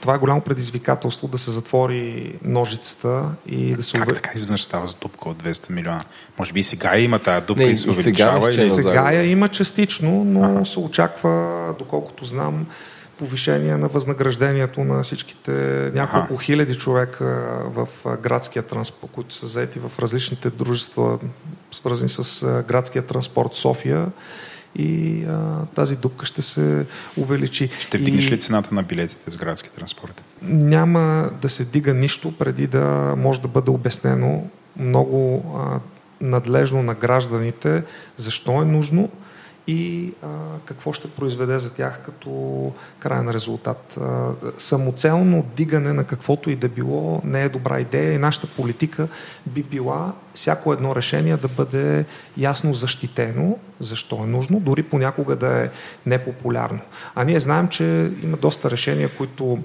това 0.00 0.14
е 0.14 0.18
голямо 0.18 0.40
предизвикателство 0.40 1.28
да 1.28 1.38
се 1.38 1.50
затвори 1.50 2.34
ножицата 2.44 3.24
и 3.46 3.74
да 3.74 3.82
се... 3.82 3.98
Как 3.98 4.14
така 4.14 4.30
изведнъж 4.34 4.62
става 4.62 4.86
с 4.86 4.94
дупка 4.94 5.28
от 5.28 5.42
200 5.42 5.70
милиона? 5.70 6.02
Може 6.38 6.52
би 6.52 6.60
и 6.60 6.62
сега 6.62 6.98
има 6.98 7.18
тази 7.18 7.46
дупка 7.46 7.64
Не, 7.64 7.70
и 7.70 7.76
се 7.76 7.90
увеличава. 7.90 8.52
Сега, 8.52 8.64
и 8.66 8.70
сега 8.70 9.12
я 9.12 9.30
има 9.30 9.48
частично, 9.48 10.24
но 10.24 10.44
ага. 10.44 10.64
се 10.64 10.80
очаква, 10.80 11.74
доколкото 11.78 12.24
знам, 12.24 12.66
повишение 13.18 13.76
на 13.76 13.88
възнаграждението 13.88 14.84
на 14.84 15.02
всичките 15.02 15.50
няколко 15.94 16.34
ага. 16.34 16.42
хиляди 16.42 16.74
човека 16.74 17.24
в 17.64 17.88
градския 18.22 18.62
транспорт, 18.62 19.10
които 19.14 19.34
са 19.34 19.46
заети 19.46 19.78
в 19.78 19.98
различните 19.98 20.50
дружества, 20.50 21.18
свързани 21.70 22.08
с 22.08 22.46
градския 22.68 23.06
транспорт 23.06 23.54
София 23.54 24.06
и 24.78 25.24
а, 25.24 25.66
тази 25.74 25.96
дупка 25.96 26.26
ще 26.26 26.42
се 26.42 26.86
увеличи. 27.16 27.70
Ще 27.80 27.98
вдигнеш 27.98 28.26
и... 28.26 28.30
ли 28.30 28.38
цената 28.38 28.74
на 28.74 28.82
билетите 28.82 29.30
с 29.30 29.36
градски 29.36 29.70
транспорт? 29.70 30.24
Няма 30.42 31.30
да 31.42 31.48
се 31.48 31.64
дига 31.64 31.94
нищо 31.94 32.32
преди 32.38 32.66
да 32.66 33.14
може 33.18 33.40
да 33.40 33.48
бъде 33.48 33.70
обяснено 33.70 34.46
много 34.76 35.44
а, 35.56 35.80
надлежно 36.20 36.82
на 36.82 36.94
гражданите 36.94 37.82
защо 38.16 38.62
е 38.62 38.64
нужно, 38.64 39.08
и 39.66 40.12
а, 40.22 40.26
какво 40.64 40.92
ще 40.92 41.10
произведе 41.10 41.58
за 41.58 41.74
тях 41.74 42.02
като 42.04 42.72
крайен 42.98 43.30
резултат. 43.30 43.96
А, 44.00 44.30
самоцелно 44.58 45.46
дигане 45.56 45.92
на 45.92 46.04
каквото 46.04 46.50
и 46.50 46.56
да 46.56 46.68
било 46.68 47.20
не 47.24 47.42
е 47.42 47.48
добра 47.48 47.80
идея 47.80 48.12
и 48.12 48.18
нашата 48.18 48.46
политика 48.46 49.08
би 49.46 49.62
била 49.62 50.12
всяко 50.34 50.72
едно 50.72 50.96
решение 50.96 51.36
да 51.36 51.48
бъде 51.48 52.04
ясно 52.36 52.74
защитено, 52.74 53.56
защо 53.80 54.20
е 54.24 54.26
нужно, 54.26 54.60
дори 54.60 54.82
понякога 54.82 55.36
да 55.36 55.62
е 55.64 55.70
непопулярно. 56.06 56.80
А 57.14 57.24
ние 57.24 57.40
знаем, 57.40 57.68
че 57.68 58.12
има 58.22 58.36
доста 58.36 58.70
решения, 58.70 59.08
които 59.08 59.58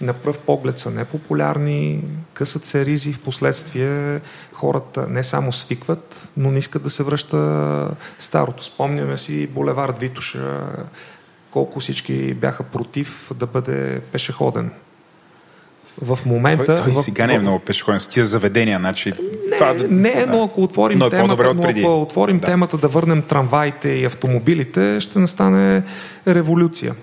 на 0.00 0.12
пръв 0.12 0.38
поглед 0.38 0.78
са 0.78 0.90
непопулярни, 0.90 2.04
късат 2.34 2.64
се 2.64 2.86
ризи, 2.86 3.12
в 3.12 3.20
последствие 3.20 4.20
хората 4.52 5.06
не 5.08 5.24
само 5.24 5.52
свикват, 5.52 6.28
но 6.36 6.50
не 6.50 6.58
искат 6.58 6.82
да 6.82 6.90
се 6.90 7.02
връща 7.02 7.90
старото. 8.18 8.64
Спомняме 8.64 9.16
си 9.16 9.46
булевард 9.46 9.98
Витуша, 9.98 10.66
колко 11.50 11.80
всички 11.80 12.34
бяха 12.34 12.62
против 12.62 13.30
да 13.34 13.46
бъде 13.46 14.00
пешеходен. 14.00 14.70
В 16.02 16.18
момента... 16.26 16.64
Той, 16.64 16.92
той 16.92 16.92
сега 16.92 17.24
в... 17.24 17.26
не 17.26 17.34
е 17.34 17.38
много 17.38 17.58
пешеходен 17.58 18.00
с 18.00 18.06
тия 18.06 18.24
заведения. 18.24 18.78
Значи, 18.78 19.12
не, 19.50 19.56
това... 19.56 19.74
не, 19.88 20.26
но 20.28 20.44
ако 20.44 20.62
отворим, 20.62 20.98
но 20.98 21.06
е 21.06 21.10
темата, 21.10 21.54
но 21.54 21.68
ако 21.68 22.02
отворим 22.02 22.38
да. 22.38 22.46
темата 22.46 22.76
да 22.76 22.88
върнем 22.88 23.22
трамваите 23.22 23.88
и 23.88 24.04
автомобилите, 24.04 25.00
ще 25.00 25.18
настане 25.18 25.82
революция. 26.28 26.94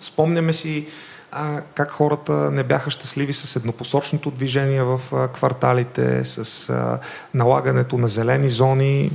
Спомняме 0.00 0.52
си 0.52 0.86
а, 1.32 1.60
как 1.74 1.90
хората 1.90 2.32
не 2.32 2.62
бяха 2.62 2.90
щастливи 2.90 3.32
с 3.32 3.56
еднопосочното 3.56 4.30
движение 4.30 4.82
в 4.82 5.00
а, 5.12 5.28
кварталите, 5.28 6.24
с 6.24 6.68
а, 6.70 6.98
налагането 7.34 7.98
на 7.98 8.08
зелени 8.08 8.48
зони. 8.48 9.10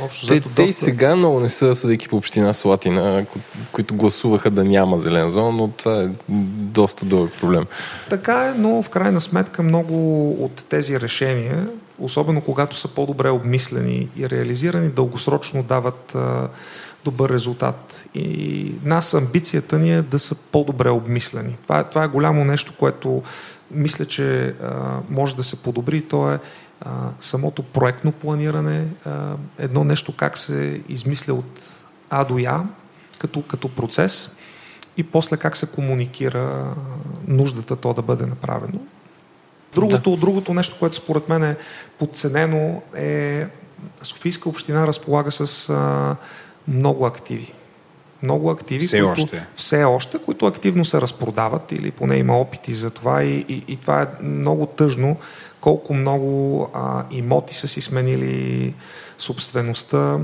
Общо, 0.00 0.26
те, 0.26 0.40
доста... 0.40 0.54
те 0.54 0.62
и 0.62 0.72
сега 0.72 1.16
много 1.16 1.40
не 1.40 1.48
са 1.48 1.74
съдейки 1.74 2.08
по 2.08 2.16
община 2.16 2.54
Слатина, 2.54 3.26
които 3.72 3.94
гласуваха 3.94 4.50
да 4.50 4.64
няма 4.64 4.98
зелена 4.98 5.30
зона, 5.30 5.52
но 5.52 5.68
това 5.68 6.02
е 6.02 6.08
доста 6.28 7.06
дълъг 7.06 7.32
проблем. 7.40 7.66
Така 8.10 8.46
е, 8.46 8.58
но 8.58 8.82
в 8.82 8.88
крайна 8.88 9.20
сметка 9.20 9.62
много 9.62 10.30
от 10.44 10.64
тези 10.68 11.00
решения, 11.00 11.68
особено 11.98 12.40
когато 12.40 12.76
са 12.76 12.88
по-добре 12.88 13.30
обмислени 13.30 14.08
и 14.16 14.30
реализирани, 14.30 14.88
дългосрочно 14.88 15.62
дават 15.62 16.14
а, 16.14 16.48
добър 17.04 17.30
резултат. 17.30 18.01
И 18.14 18.74
нас 18.84 19.14
амбицията 19.14 19.78
ни 19.78 19.94
е 19.94 20.02
да 20.02 20.18
са 20.18 20.34
по-добре 20.34 20.90
обмислени. 20.90 21.56
Това 21.62 21.78
е, 21.78 21.84
това 21.84 22.04
е 22.04 22.08
голямо 22.08 22.44
нещо, 22.44 22.72
което 22.78 23.22
мисля, 23.70 24.04
че 24.04 24.44
а, 24.44 25.00
може 25.10 25.36
да 25.36 25.44
се 25.44 25.62
подобри. 25.62 26.02
То 26.02 26.32
е 26.32 26.38
а, 26.80 26.90
самото 27.20 27.62
проектно 27.62 28.12
планиране, 28.12 28.86
а, 29.04 29.34
едно 29.58 29.84
нещо 29.84 30.16
как 30.16 30.38
се 30.38 30.80
измисля 30.88 31.34
от 31.34 31.60
А 32.10 32.24
до 32.24 32.38
Я, 32.38 32.64
като, 33.18 33.42
като 33.42 33.68
процес 33.68 34.30
и 34.96 35.02
после 35.02 35.36
как 35.36 35.56
се 35.56 35.66
комуникира 35.66 36.74
нуждата 37.28 37.76
то 37.76 37.94
да 37.94 38.02
бъде 38.02 38.26
направено. 38.26 38.78
Другото, 39.74 40.10
да. 40.10 40.16
другото 40.16 40.54
нещо, 40.54 40.76
което 40.78 40.96
според 40.96 41.28
мен 41.28 41.42
е 41.42 41.56
подценено 41.98 42.82
е 42.96 43.46
Софийска 44.02 44.48
община 44.48 44.86
разполага 44.86 45.30
с 45.30 45.70
а, 45.70 46.16
много 46.68 47.06
активи. 47.06 47.52
Много 48.22 48.50
активи, 48.50 48.86
все, 48.86 49.00
които, 49.00 49.22
още. 49.22 49.46
все 49.56 49.84
още, 49.84 50.18
които 50.18 50.46
активно 50.46 50.84
се 50.84 51.00
разпродават 51.00 51.72
или 51.72 51.90
поне 51.90 52.16
има 52.16 52.38
опити 52.38 52.74
за 52.74 52.90
това 52.90 53.22
и, 53.22 53.44
и, 53.48 53.64
и 53.68 53.76
това 53.76 54.02
е 54.02 54.24
много 54.24 54.66
тъжно 54.66 55.16
колко 55.60 55.94
много 55.94 56.68
а, 56.74 57.04
имоти 57.10 57.54
са 57.54 57.68
си 57.68 57.80
сменили 57.80 58.74
собствеността 59.18 60.18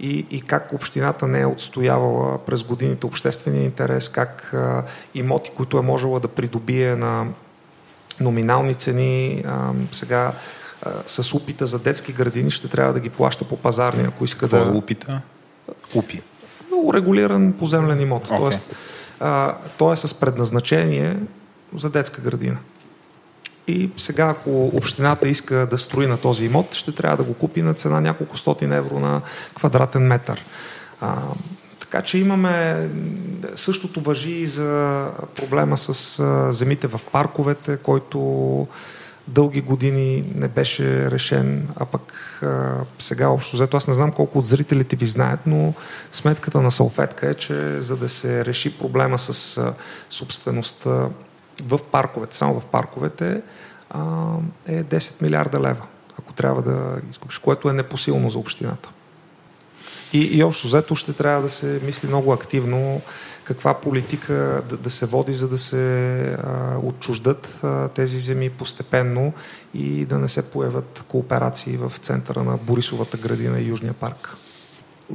и, 0.00 0.26
и 0.30 0.40
как 0.40 0.72
общината 0.72 1.26
не 1.26 1.40
е 1.40 1.46
отстоявала 1.46 2.38
през 2.38 2.62
годините 2.62 3.06
обществения 3.06 3.64
интерес, 3.64 4.08
как 4.08 4.54
а, 4.54 4.84
имоти, 5.14 5.50
които 5.56 5.78
е 5.78 5.82
можела 5.82 6.20
да 6.20 6.28
придобие 6.28 6.96
на 6.96 7.26
номинални 8.20 8.74
цени, 8.74 9.44
а, 9.46 9.72
сега 9.92 10.32
с 11.06 11.34
упита 11.34 11.66
за 11.66 11.78
детски 11.78 12.12
градини 12.12 12.50
ще 12.50 12.68
трябва 12.68 12.92
да 12.92 13.00
ги 13.00 13.10
плаща 13.10 13.44
по 13.44 13.56
пазарни, 13.56 14.04
ако 14.08 14.24
иска 14.24 14.40
Какво 14.40 14.64
да... 14.64 14.70
е 14.70 14.78
упита? 14.78 15.20
Упи. 15.94 16.22
Урегулиран 16.84 17.52
поземлен 17.52 18.00
имот. 18.00 18.28
Okay. 18.28 18.36
Тоест, 18.36 18.76
а, 19.20 19.54
той 19.78 19.92
е 19.92 19.96
с 19.96 20.14
предназначение 20.14 21.16
за 21.74 21.90
детска 21.90 22.20
градина. 22.22 22.58
И 23.68 23.90
сега, 23.96 24.28
ако 24.28 24.66
общината 24.66 25.28
иска 25.28 25.66
да 25.66 25.78
строи 25.78 26.06
на 26.06 26.18
този 26.18 26.46
имот, 26.46 26.74
ще 26.74 26.92
трябва 26.92 27.16
да 27.16 27.22
го 27.22 27.34
купи 27.34 27.62
на 27.62 27.74
цена 27.74 28.00
няколко 28.00 28.36
стотин 28.36 28.72
евро 28.72 29.00
на 29.00 29.20
квадратен 29.54 30.02
метър. 30.02 30.44
А, 31.00 31.16
така 31.80 32.02
че 32.02 32.18
имаме 32.18 32.88
същото 33.56 34.00
въжи 34.00 34.30
и 34.30 34.46
за 34.46 35.06
проблема 35.36 35.76
с 35.76 36.18
а, 36.18 36.52
земите 36.52 36.86
в 36.86 37.00
парковете, 37.12 37.76
който 37.76 38.18
дълги 39.28 39.60
години 39.60 40.24
не 40.34 40.48
беше 40.48 41.10
решен, 41.10 41.68
а 41.76 41.84
пък 41.84 42.12
а, 42.42 42.74
сега 42.98 43.28
общо 43.28 43.56
взето, 43.56 43.76
аз 43.76 43.88
не 43.88 43.94
знам 43.94 44.12
колко 44.12 44.38
от 44.38 44.46
зрителите 44.46 44.96
ви 44.96 45.06
знаят, 45.06 45.40
но 45.46 45.74
сметката 46.12 46.60
на 46.60 46.70
салфетка 46.70 47.30
е, 47.30 47.34
че 47.34 47.80
за 47.80 47.96
да 47.96 48.08
се 48.08 48.44
реши 48.44 48.78
проблема 48.78 49.18
с 49.18 49.58
а, 49.58 49.74
собствеността 50.10 51.08
в 51.62 51.80
парковете, 51.92 52.36
само 52.36 52.60
в 52.60 52.64
парковете, 52.64 53.42
а, 53.90 54.00
е 54.66 54.84
10 54.84 55.22
милиарда 55.22 55.60
лева, 55.60 55.86
ако 56.18 56.32
трябва 56.32 56.62
да 56.62 56.96
изкупиш, 57.10 57.38
което 57.38 57.68
е 57.68 57.72
непосилно 57.72 58.30
за 58.30 58.38
общината. 58.38 58.88
И, 60.12 60.18
и 60.18 60.42
общо 60.42 60.66
взето 60.66 60.96
ще 60.96 61.12
трябва 61.12 61.42
да 61.42 61.48
се 61.48 61.80
мисли 61.84 62.08
много 62.08 62.32
активно 62.32 63.00
каква 63.46 63.74
политика 63.74 64.62
да, 64.68 64.76
да 64.76 64.90
се 64.90 65.06
води, 65.06 65.34
за 65.34 65.48
да 65.48 65.58
се 65.58 66.22
а, 66.22 66.76
отчуждат 66.82 67.60
а, 67.62 67.88
тези 67.88 68.18
земи 68.18 68.50
постепенно 68.50 69.32
и 69.74 70.04
да 70.04 70.18
не 70.18 70.28
се 70.28 70.50
появят 70.50 71.04
кооперации 71.08 71.76
в 71.76 71.92
центъра 72.00 72.42
на 72.42 72.56
Борисовата 72.56 73.16
градина 73.16 73.60
и 73.60 73.66
Южния 73.66 73.92
парк. 73.92 74.36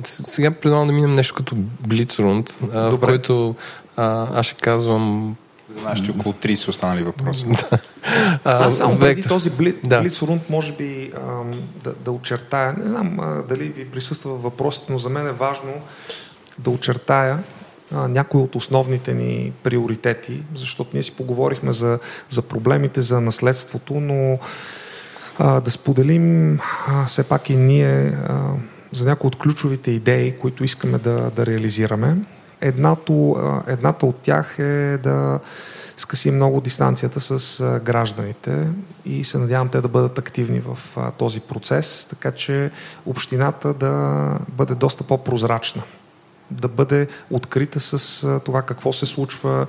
Сега 0.03 0.51
предлагам 0.51 0.87
да 0.87 0.93
минем 0.93 1.13
нещо 1.13 1.35
като 1.35 1.55
Блицрунд, 1.87 2.49
в 2.61 2.99
който 3.01 3.55
а, 3.97 4.39
аз 4.39 4.45
ще 4.45 4.55
казвам 4.55 5.35
за 5.75 5.81
нашите 5.81 6.11
около 6.11 6.33
30 6.33 6.69
останали 6.69 7.03
въпроси. 7.03 7.45
а, 8.43 8.67
аз 8.67 8.77
само 8.77 8.99
преди 8.99 9.23
този 9.23 9.49
бли, 9.49 9.75
да. 9.83 10.01
блицрунд, 10.01 10.49
може 10.49 10.71
би 10.71 11.11
а, 11.15 11.43
да, 11.83 11.93
да 11.93 12.11
очертая, 12.11 12.73
не 12.73 12.89
знам 12.89 13.19
а, 13.19 13.43
дали 13.49 13.63
ви 13.63 13.85
присъства 13.85 14.33
въпросите, 14.33 14.91
но 14.91 14.97
за 14.97 15.09
мен 15.09 15.27
е 15.27 15.31
важно 15.31 15.71
да 16.59 16.69
очертая 16.69 17.33
а, 17.33 17.60
някои 17.91 18.41
от 18.41 18.55
основните 18.55 19.13
ни 19.13 19.53
приоритети, 19.63 20.43
защото 20.55 20.89
ние 20.93 21.03
си 21.03 21.15
поговорихме 21.15 21.71
за, 21.71 21.99
за 22.29 22.41
проблемите, 22.41 23.01
за 23.01 23.21
наследството, 23.21 23.93
но 23.93 24.39
а, 25.39 25.59
да 25.59 25.71
споделим 25.71 26.59
а, 26.87 27.05
все 27.05 27.23
пак 27.23 27.49
и 27.49 27.55
ние 27.55 28.05
а, 28.05 28.39
за 28.91 29.05
някои 29.05 29.27
от 29.27 29.35
ключовите 29.35 29.91
идеи, 29.91 30.37
които 30.37 30.63
искаме 30.63 30.97
да, 30.97 31.31
да 31.35 31.45
реализираме. 31.45 32.17
Еднато, 32.61 33.37
едната 33.67 34.05
от 34.05 34.15
тях 34.15 34.59
е 34.59 34.97
да 35.03 35.39
скъси 35.97 36.31
много 36.31 36.61
дистанцията 36.61 37.19
с 37.19 37.63
гражданите 37.83 38.67
и 39.05 39.23
се 39.23 39.37
надявам 39.37 39.69
те 39.69 39.81
да 39.81 39.87
бъдат 39.87 40.17
активни 40.17 40.59
в 40.59 40.77
този 41.17 41.39
процес, 41.39 42.07
така 42.09 42.31
че 42.31 42.71
общината 43.05 43.73
да 43.73 44.37
бъде 44.47 44.75
доста 44.75 45.03
по-прозрачна, 45.03 45.83
да 46.51 46.67
бъде 46.67 47.07
открита 47.29 47.79
с 47.79 48.27
това 48.45 48.61
какво 48.61 48.93
се 48.93 49.05
случва 49.05 49.67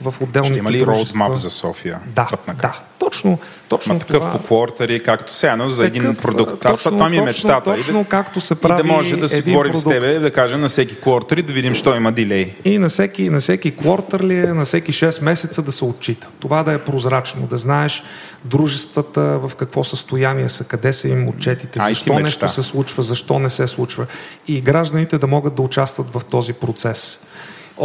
в 0.00 0.14
отделните 0.20 0.52
Ще 0.52 0.58
има 0.58 0.70
ли 0.70 0.86
роудмап 0.86 1.34
за 1.34 1.50
София? 1.50 2.00
Да, 2.06 2.28
да. 2.62 2.80
Точно, 3.12 3.38
точно 3.68 3.94
Ма 3.94 4.00
такъв 4.00 4.22
това... 4.22 4.32
по 4.32 4.38
квартари, 4.38 5.00
както 5.00 5.34
сега, 5.34 5.56
но 5.56 5.68
за 5.68 5.86
един 5.86 6.16
продукт. 6.16 6.52
Точно, 6.52 6.70
Аз, 6.70 6.82
това 6.82 7.08
ми 7.08 7.16
е 7.16 7.22
мечтата. 7.22 7.76
Точно, 7.76 8.00
и 8.00 8.02
да, 8.02 8.08
както 8.08 8.40
се 8.40 8.54
прави 8.54 8.80
и 8.80 8.86
да 8.86 8.92
може 8.92 9.16
да 9.16 9.28
си 9.28 9.42
говорим 9.42 9.72
продукт. 9.72 9.88
с 9.88 9.90
тебе, 9.90 10.18
да 10.18 10.30
кажем 10.30 10.60
на 10.60 10.68
всеки 10.68 10.96
квартари, 10.96 11.42
да 11.42 11.52
видим, 11.52 11.74
що 11.74 11.96
има 11.96 12.12
дилей. 12.12 12.54
И 12.64 12.78
на 12.78 12.88
всеки, 12.88 13.30
на 13.30 13.40
всеки 13.40 13.74
ли 14.22 14.38
е, 14.38 14.46
на 14.46 14.64
всеки 14.64 14.92
6 14.92 15.22
месеца 15.22 15.62
да 15.62 15.72
се 15.72 15.84
отчита. 15.84 16.28
Това 16.40 16.62
да 16.62 16.72
е 16.72 16.78
прозрачно, 16.78 17.46
да 17.46 17.56
знаеш 17.56 18.02
дружествата 18.44 19.20
в 19.20 19.54
какво 19.56 19.84
състояние 19.84 20.48
са, 20.48 20.64
къде 20.64 20.92
са 20.92 21.08
им 21.08 21.28
отчетите, 21.28 21.78
а, 21.82 21.88
защо 21.88 22.18
нещо 22.18 22.48
се 22.48 22.62
случва, 22.62 23.02
защо 23.02 23.38
не 23.38 23.50
се 23.50 23.68
случва. 23.68 24.06
И 24.48 24.60
гражданите 24.60 25.18
да 25.18 25.26
могат 25.26 25.54
да 25.54 25.62
участват 25.62 26.06
в 26.14 26.22
този 26.30 26.52
процес 26.52 27.20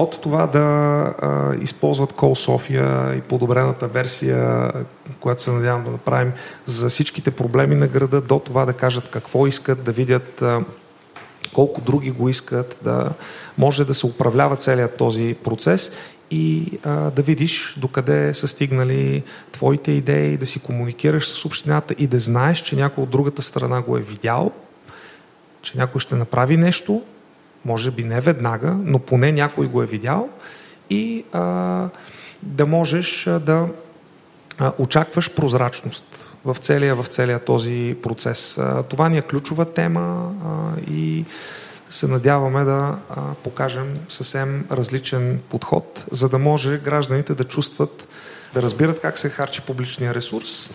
от 0.01 0.21
това 0.21 0.47
да 0.47 0.59
а, 0.59 1.55
използват 1.61 2.13
Call 2.13 2.33
София 2.33 3.15
и 3.15 3.21
подобрената 3.21 3.87
версия, 3.87 4.71
която 5.19 5.41
се 5.41 5.51
надявам 5.51 5.83
да 5.83 5.91
направим 5.91 6.31
за 6.65 6.89
всичките 6.89 7.31
проблеми 7.31 7.75
на 7.75 7.87
града, 7.87 8.21
до 8.21 8.39
това 8.39 8.65
да 8.65 8.73
кажат 8.73 9.09
какво 9.09 9.47
искат, 9.47 9.83
да 9.83 9.91
видят 9.91 10.41
а, 10.41 10.61
колко 11.53 11.81
други 11.81 12.11
го 12.11 12.29
искат, 12.29 12.79
да 12.83 13.09
може 13.57 13.85
да 13.85 13.93
се 13.93 14.05
управлява 14.05 14.55
целият 14.55 14.97
този 14.97 15.35
процес 15.43 15.91
и 16.31 16.71
а, 16.83 17.11
да 17.11 17.21
видиш 17.21 17.75
докъде 17.77 18.33
са 18.33 18.47
стигнали 18.47 19.23
твоите 19.51 19.91
идеи, 19.91 20.37
да 20.37 20.45
си 20.45 20.59
комуникираш 20.59 21.27
с 21.27 21.45
общината 21.45 21.95
и 21.97 22.07
да 22.07 22.19
знаеш, 22.19 22.59
че 22.59 22.75
някой 22.75 23.03
от 23.03 23.09
другата 23.09 23.41
страна 23.41 23.81
го 23.81 23.97
е 23.97 24.01
видял, 24.01 24.51
че 25.61 25.77
някой 25.77 26.01
ще 26.01 26.15
направи 26.15 26.57
нещо 26.57 27.01
може 27.67 27.91
би 27.91 28.03
не 28.03 28.21
веднага, 28.21 28.75
но 28.83 28.99
поне 28.99 29.31
някой 29.31 29.67
го 29.67 29.83
е 29.83 29.85
видял 29.85 30.29
и 30.89 31.23
а, 31.33 31.89
да 32.43 32.65
можеш 32.65 33.29
да 33.41 33.67
а, 34.59 34.71
очакваш 34.77 35.31
прозрачност 35.31 36.29
в 36.45 36.57
целия, 36.59 36.95
в 36.95 37.05
целия 37.07 37.39
този 37.39 37.97
процес. 38.01 38.57
А, 38.57 38.83
това 38.83 39.09
ни 39.09 39.17
е 39.17 39.21
ключова 39.21 39.73
тема 39.73 40.31
а, 40.45 40.79
и 40.91 41.25
се 41.89 42.07
надяваме 42.07 42.63
да 42.63 42.97
а, 43.09 43.21
покажем 43.43 43.99
съвсем 44.09 44.65
различен 44.71 45.39
подход, 45.49 46.05
за 46.11 46.29
да 46.29 46.39
може 46.39 46.77
гражданите 46.77 47.33
да 47.33 47.43
чувстват, 47.43 48.07
да 48.53 48.61
разбират 48.61 49.01
как 49.01 49.17
се 49.17 49.29
харчи 49.29 49.61
публичния 49.61 50.13
ресурс 50.13 50.69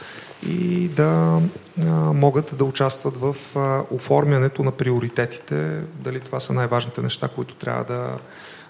и 0.47 0.89
да 0.89 1.41
а, 1.81 1.91
могат 2.13 2.57
да 2.57 2.65
участват 2.65 3.17
в 3.17 3.37
а, 3.57 3.83
оформянето 3.91 4.63
на 4.63 4.73
приоритетите, 4.73 5.81
дали 5.95 6.21
това 6.21 6.41
са 6.41 6.53
най-важните 6.53 7.03
неща, 7.03 7.29
които 7.29 7.55
трябва 7.55 7.85
да 7.85 8.19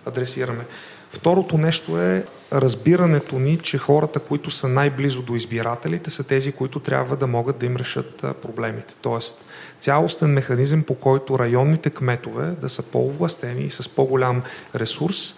адресираме. 0.07 0.65
Второто 1.11 1.59
нещо 1.59 2.03
е 2.03 2.25
разбирането 2.53 3.39
ни, 3.39 3.57
че 3.57 3.79
хората, 3.79 4.21
които 4.21 4.51
са 4.51 4.69
най-близо 4.69 5.23
до 5.23 5.35
избирателите, 5.35 6.11
са 6.11 6.25
тези, 6.25 6.53
които 6.53 6.81
трябва 6.81 7.17
да 7.17 7.27
могат 7.27 7.59
да 7.59 7.67
им 7.67 7.77
решат 7.77 8.25
проблемите. 8.43 8.95
Тоест, 9.03 9.45
цялостен 9.81 10.31
механизъм, 10.31 10.83
по 10.83 10.95
който 10.95 11.39
районните 11.39 11.91
кметове 11.91 12.55
да 12.61 12.69
са 12.69 12.83
по-овластени 12.83 13.65
и 13.65 13.71
с 13.71 13.89
по-голям 13.89 14.43
ресурс, 14.75 15.35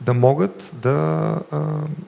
да 0.00 0.14
могат 0.14 0.70
да 0.72 0.94
а, 1.50 1.60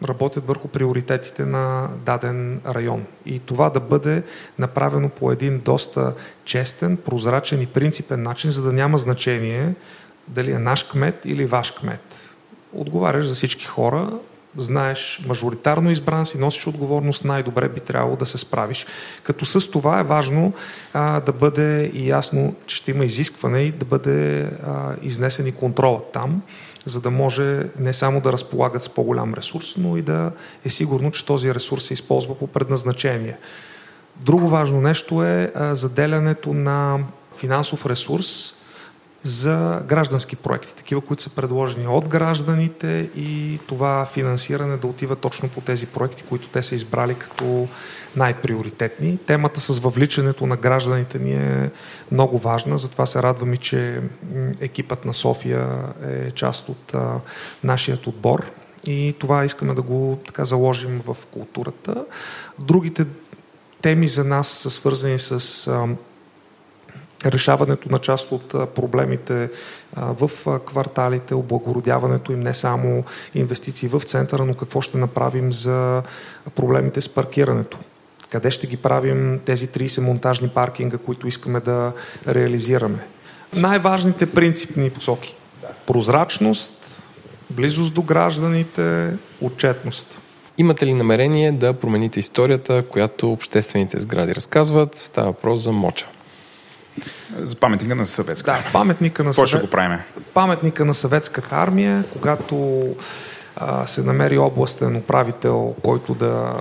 работят 0.05 0.47
върху 0.47 0.69
приоритетите 0.69 1.47
на 1.47 1.89
даден 2.07 2.61
район. 2.67 3.05
И 3.27 3.39
това 3.39 3.71
да 3.71 3.81
бъде 3.81 4.23
направено 4.59 5.09
по 5.09 5.33
един 5.33 5.61
доста 5.65 6.13
честен, 6.45 6.97
прозрачен 6.97 7.63
и 7.63 7.67
принципен 7.67 8.23
начин, 8.23 8.51
за 8.51 8.63
да 8.63 8.73
няма 8.73 8.99
значение 8.99 9.75
дали 10.29 10.53
е 10.53 10.59
наш 10.59 10.83
кмет 10.83 11.25
или 11.25 11.47
ваш 11.47 11.71
кмет. 11.71 12.35
Отговаряш 12.73 13.27
за 13.27 13.35
всички 13.35 13.65
хора, 13.67 14.11
знаеш, 14.57 15.23
мажоритарно 15.27 15.91
избран 15.91 16.27
си, 16.27 16.39
носиш 16.39 16.67
отговорност, 16.67 17.25
най-добре 17.25 17.69
би 17.69 17.81
трябвало 17.81 18.17
да 18.17 18.27
се 18.27 18.39
справиш. 18.39 18.87
Като 19.23 19.45
с 19.45 19.71
това 19.71 20.01
е 20.01 20.05
важно 20.05 20.53
а, 20.93 21.21
да 21.21 21.33
бъде 21.33 21.91
и 21.95 22.09
ясно, 22.09 22.55
че 22.67 22.77
ще 22.77 22.91
има 22.91 23.05
изискване 23.05 23.61
и 23.61 23.73
да 23.73 23.85
бъде 23.85 24.43
а, 24.43 24.95
изнесен 25.03 25.47
и 25.47 25.53
контролът 25.53 26.13
там 26.13 26.43
за 26.89 27.01
да 27.01 27.11
може 27.11 27.67
не 27.79 27.93
само 27.93 28.21
да 28.21 28.33
разполагат 28.33 28.83
с 28.83 28.89
по-голям 28.89 29.35
ресурс, 29.35 29.75
но 29.77 29.97
и 29.97 30.03
да 30.03 30.33
е 30.65 30.71
сигурно, 30.71 31.11
че 31.11 31.27
този 31.27 31.55
ресурс 31.55 31.85
се 31.85 31.95
използва 31.95 32.35
по 32.39 32.47
предназначение. 32.47 33.37
Друго 34.17 34.49
важно 34.49 34.81
нещо 34.81 35.23
е 35.23 35.53
заделянето 35.73 36.55
на 36.55 36.99
финансов 37.39 37.87
ресурс 37.87 38.55
за 39.29 39.83
граждански 39.87 40.37
проекти, 40.37 40.75
такива, 40.75 41.01
които 41.01 41.23
са 41.23 41.31
предложени 41.31 41.87
от 41.87 42.09
гражданите 42.09 43.11
и 43.17 43.59
това 43.67 44.07
финансиране 44.07 44.77
да 44.77 44.87
отива 44.87 45.17
точно 45.17 45.49
по 45.49 45.61
тези 45.61 45.87
проекти, 45.87 46.23
които 46.23 46.49
те 46.49 46.63
са 46.63 46.75
избрали 46.75 47.15
като 47.15 47.69
най-приоритетни. 48.17 49.19
Темата 49.27 49.61
с 49.61 49.79
въвличането 49.79 50.47
на 50.47 50.57
гражданите 50.57 51.19
ни 51.19 51.33
е 51.33 51.71
много 52.13 52.39
важна, 52.39 52.79
затова 52.79 53.07
се 53.07 53.23
радвам 53.23 53.55
и, 53.55 53.57
че 53.57 54.01
екипът 54.61 55.05
на 55.05 55.15
София 55.15 55.69
е 56.09 56.31
част 56.31 56.69
от 56.69 56.95
а, 56.95 57.15
нашият 57.65 58.07
отбор 58.07 58.51
и 58.87 59.15
това 59.19 59.45
искаме 59.45 59.75
да 59.75 59.83
го 59.83 60.19
така 60.27 60.45
заложим 60.45 61.03
в 61.07 61.17
културата. 61.31 62.05
Другите 62.59 63.07
теми 63.83 64.09
за 64.09 64.25
нас 64.25 64.49
са 64.49 64.71
свързани 64.71 65.19
с 65.19 65.67
а, 65.67 65.89
решаването 67.27 67.89
на 67.91 67.99
част 67.99 68.33
от 68.33 68.75
проблемите 68.75 69.51
в 69.97 70.31
кварталите, 70.67 71.35
облагородяването 71.35 72.33
им 72.33 72.41
не 72.41 72.55
само 72.55 73.05
инвестиции 73.35 73.89
в 73.89 74.01
центъра, 74.01 74.45
но 74.45 74.55
какво 74.55 74.81
ще 74.81 74.99
направим 74.99 75.53
за 75.53 76.03
проблемите 76.55 77.01
с 77.01 77.09
паркирането. 77.09 77.79
Къде 78.31 78.51
ще 78.51 78.67
ги 78.67 78.77
правим 78.77 79.41
тези 79.45 79.69
30 79.69 80.01
монтажни 80.01 80.49
паркинга, 80.49 80.99
които 80.99 81.29
искаме 81.29 81.61
да 81.61 81.93
реализираме. 82.29 82.99
Най-важните 83.57 84.27
принципни 84.27 84.91
посоки. 84.91 85.35
Прозрачност, 85.87 87.05
близост 87.51 87.95
до 87.95 88.03
гражданите, 88.03 89.13
отчетност. 89.41 90.21
Имате 90.59 90.87
ли 90.87 90.95
намерение 90.95 91.53
да 91.53 91.75
промените 91.75 92.21
историята, 92.21 92.83
която 92.89 93.33
обществените 93.33 94.01
сгради 94.01 94.35
разказват? 94.35 94.95
Става 94.95 95.27
въпрос 95.27 95.61
за 95.61 95.73
моча. 95.73 96.07
За 97.39 97.57
паметника 97.57 97.95
на 97.95 98.07
съветската. 98.07 98.63
Да, 98.67 98.73
паметника 98.73 99.25
на, 99.25 99.35
съвет... 99.35 99.61
го 99.61 99.71
правим? 99.71 99.99
паметника 100.35 100.85
на 100.85 100.95
съветската 100.95 101.57
армия, 101.57 102.05
когато 102.13 102.87
а, 103.57 103.87
се 103.87 104.03
намери 104.03 104.39
областен 104.39 104.97
управител, 104.97 105.75
който 105.83 106.15
да 106.15 106.53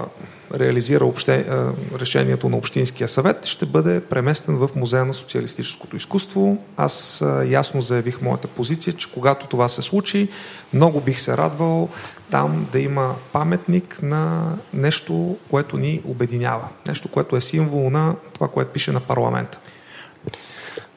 реализира 0.55 1.05
обще, 1.05 1.35
а, 1.35 1.71
решението 1.99 2.49
на 2.49 2.57
Общинския 2.57 3.07
съвет, 3.07 3.45
ще 3.45 3.65
бъде 3.65 3.99
преместен 3.99 4.55
в 4.55 4.69
Музея 4.75 5.05
на 5.05 5.13
социалистическото 5.13 5.95
изкуство. 5.95 6.57
Аз 6.77 7.21
а, 7.21 7.45
ясно 7.45 7.81
заявих 7.81 8.21
моята 8.21 8.47
позиция, 8.47 8.93
че 8.93 9.11
когато 9.11 9.47
това 9.47 9.69
се 9.69 9.81
случи, 9.81 10.29
много 10.73 11.01
бих 11.01 11.19
се 11.19 11.37
радвал 11.37 11.89
там 12.31 12.67
да 12.71 12.79
има 12.79 13.15
паметник 13.33 13.99
на 14.01 14.53
нещо, 14.73 15.37
което 15.49 15.77
ни 15.77 16.01
обединява. 16.05 16.67
Нещо, 16.87 17.07
което 17.07 17.35
е 17.35 17.41
символ 17.41 17.89
на 17.89 18.15
това, 18.33 18.47
което 18.47 18.71
пише 18.71 18.91
на 18.91 18.99
парламента. 18.99 19.57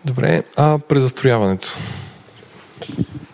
Добре, 0.05 0.43
а 0.57 0.79
презастрояването? 0.79 1.77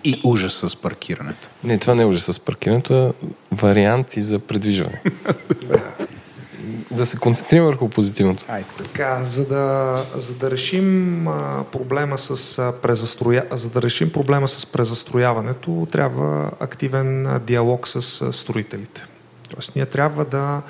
И 0.05 0.21
ужас 0.25 0.55
с 0.55 0.77
паркирането. 0.77 1.49
Не, 1.65 1.79
това 1.79 1.95
не 1.95 2.03
е 2.03 2.07
ужас 2.07 2.25
с 2.25 2.41
паркирането, 2.41 2.95
а 2.95 3.13
варианти 3.53 4.23
за 4.23 4.39
предвижване. 4.39 5.03
да 6.91 7.07
се 7.07 7.17
концентрираме 7.17 7.67
върху 7.67 7.89
позитивното. 7.89 8.45
Ай, 8.49 8.65
така, 8.79 9.25
за 9.25 9.49
да, 9.49 10.05
за 10.15 10.35
да 10.35 10.51
решим 10.51 11.29
а, 11.29 11.65
проблема 11.73 12.19
с 12.19 12.59
а, 12.59 12.73
презастроя... 12.83 13.45
за 13.53 13.71
да 13.71 13.83
решим 13.83 14.13
проблема 14.13 14.49
с 14.49 14.67
презастрояването, 14.67 15.87
трябва 15.93 16.51
активен 16.61 17.27
а, 17.27 17.39
диалог 17.39 17.89
с 17.89 18.23
а, 18.23 18.33
строителите. 18.33 19.07
Тоест, 19.51 19.77
ние 19.77 19.87
трябва 19.87 20.25
да 20.25 20.63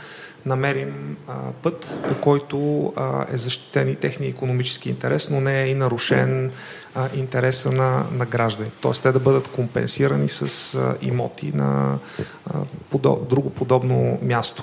намерим 0.47 1.17
а, 1.29 1.35
път, 1.63 1.99
по 2.09 2.21
който 2.21 2.93
а, 2.97 3.27
е 3.33 3.37
защитен 3.37 3.89
и 3.89 3.97
техния 3.97 4.31
економически 4.31 4.89
интерес, 4.91 5.31
но 5.31 5.41
не 5.41 5.63
е 5.63 5.67
и 5.67 5.75
нарушен 5.75 6.53
а, 6.95 7.09
интереса 7.15 7.73
на, 7.73 8.07
на 8.13 8.27
граждани. 8.27 8.71
Тоест 8.81 9.03
те 9.03 9.13
да 9.13 9.21
бъдат 9.21 9.49
компенсирани 9.49 10.29
с 10.29 10.75
а, 10.75 10.95
имоти 11.03 11.53
на 11.55 11.99
а, 12.47 12.59
подоб, 12.91 13.29
друго 13.29 13.51
подобно 13.51 14.19
място. 14.23 14.63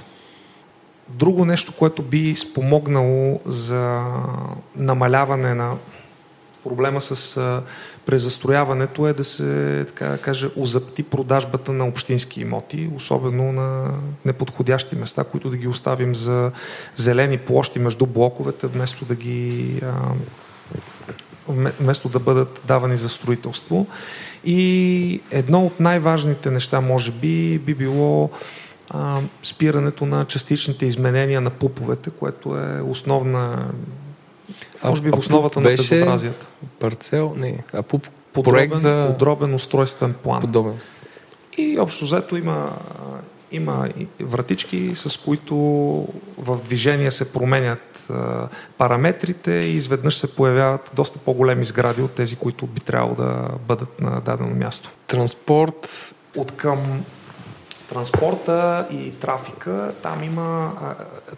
Друго 1.10 1.46
нещо, 1.46 1.74
което 1.80 2.02
би 2.02 2.36
спомогнало 2.36 3.40
за 3.46 4.04
намаляване 4.76 5.54
на 5.54 5.78
проблема 6.64 7.02
с 7.02 7.38
а, 7.38 7.64
презастрояването 8.06 9.08
е 9.08 9.14
да 9.14 9.24
се, 9.24 9.84
така 9.88 10.06
да 10.06 10.18
кажа, 10.18 10.50
озапти 10.56 11.04
продажбата 11.04 11.74
на 11.74 11.88
общински 11.88 12.42
имоти, 12.42 12.90
особено 12.96 13.52
на 13.52 13.92
неподходящи 14.26 14.96
места, 14.96 15.24
които 15.24 15.50
да 15.50 15.58
ги 15.58 15.68
оставим 15.68 16.16
за 16.16 16.52
зелени 16.96 17.38
площи 17.38 17.80
между 17.80 18.06
блоковете, 18.06 18.68
вместо 18.68 19.06
да 19.06 19.16
ги 19.16 19.82
вместо 21.80 22.10
да 22.10 22.20
бъдат 22.20 22.62
давани 22.66 22.98
за 22.98 23.10
строителство. 23.10 23.88
И 24.46 25.22
едно 25.32 25.66
от 25.66 25.80
най-важните 25.80 26.52
неща, 26.52 26.82
може 26.82 27.12
би, 27.12 27.60
би 27.60 27.74
било 27.74 28.30
спирането 29.44 30.06
на 30.06 30.26
частичните 30.26 30.86
изменения 30.86 31.42
на 31.42 31.50
пуповете, 31.50 32.10
което 32.10 32.58
е 32.58 32.82
основна 32.82 33.72
може 34.84 35.02
би 35.02 35.10
в 35.10 35.18
основата 35.18 35.62
на 35.62 35.70
безобразията. 35.70 36.48
Парцел? 36.80 37.34
Не. 37.38 37.64
А 37.74 37.84
по 37.84 38.00
подробен, 38.34 38.70
проект 38.70 38.82
за... 38.82 39.08
подробен 39.12 39.54
устройствен 39.54 40.14
план. 40.14 40.42
Подобен. 40.42 40.74
И 41.58 41.80
общо 41.80 42.06
взето 42.06 42.38
има, 42.38 42.72
има 43.52 43.90
вратички, 44.22 44.92
с 44.96 45.18
които 45.18 45.56
в 46.38 46.64
движение 46.64 47.12
се 47.12 47.34
променят 47.34 48.12
параметрите 48.78 49.52
и 49.52 49.76
изведнъж 49.76 50.18
се 50.18 50.36
появяват 50.36 50.92
доста 50.96 51.20
по-големи 51.20 51.64
сгради 51.64 52.02
от 52.02 52.12
тези, 52.12 52.36
които 52.36 52.68
би 52.68 52.80
трябвало 52.80 53.16
да 53.16 53.50
бъдат 53.68 54.02
на 54.02 54.22
дадено 54.22 54.56
място. 54.56 54.90
Транспорт 55.08 56.14
от 56.36 56.52
към 56.52 57.06
транспорта 57.90 58.88
и 58.92 59.12
трафика, 59.20 59.94
там 60.02 60.24
има, 60.24 60.72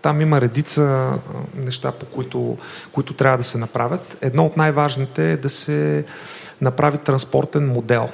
там 0.01 0.22
има 0.22 0.41
редица 0.41 1.13
неща, 1.55 1.91
по 1.91 2.05
които, 2.05 2.57
които 2.91 3.13
трябва 3.13 3.38
да 3.38 3.43
се 3.43 3.57
направят. 3.57 4.17
Едно 4.22 4.45
от 4.45 4.57
най-важните 4.57 5.31
е 5.31 5.38
да 5.38 5.49
се 5.49 6.05
направи 6.61 6.97
транспортен 6.97 7.67
модел. 7.67 8.09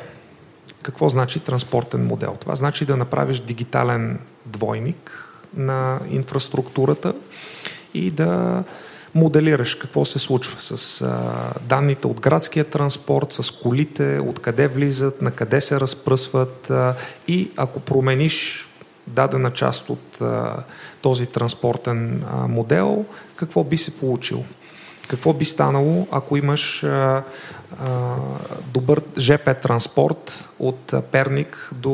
Какво 0.83 1.09
значи 1.09 1.39
транспортен 1.39 2.05
модел? 2.05 2.37
Това 2.39 2.55
значи 2.55 2.85
да 2.85 2.97
направиш 2.97 3.39
дигитален 3.39 4.19
двойник 4.45 5.27
на 5.53 5.99
инфраструктурата 6.09 7.13
и 7.93 8.11
да 8.11 8.63
моделираш 9.15 9.75
какво 9.75 10.05
се 10.05 10.19
случва 10.19 10.61
с 10.61 11.01
а, 11.01 11.33
данните 11.61 12.07
от 12.07 12.21
градския 12.21 12.65
транспорт, 12.65 13.31
с 13.31 13.51
колите, 13.51 14.19
откъде 14.19 14.67
влизат, 14.67 15.21
на 15.21 15.31
къде 15.31 15.61
се 15.61 15.79
разпръсват 15.79 16.69
а, 16.69 16.95
и 17.27 17.51
ако 17.57 17.79
промениш 17.79 18.67
дадена 19.07 19.51
част 19.51 19.89
от 19.89 20.21
а, 20.21 20.55
този 21.01 21.25
транспортен 21.25 22.23
а, 22.31 22.47
модел, 22.47 23.05
какво 23.35 23.63
би 23.63 23.77
се 23.77 23.97
получило? 23.97 24.43
Какво 25.07 25.33
би 25.33 25.45
станало, 25.45 26.07
ако 26.11 26.38
имаш 26.38 26.83
а, 26.83 27.23
а, 27.79 28.15
добър 28.73 29.01
ЖП 29.17 29.53
транспорт 29.53 30.49
от 30.59 30.93
Перник 31.11 31.69
до 31.75 31.91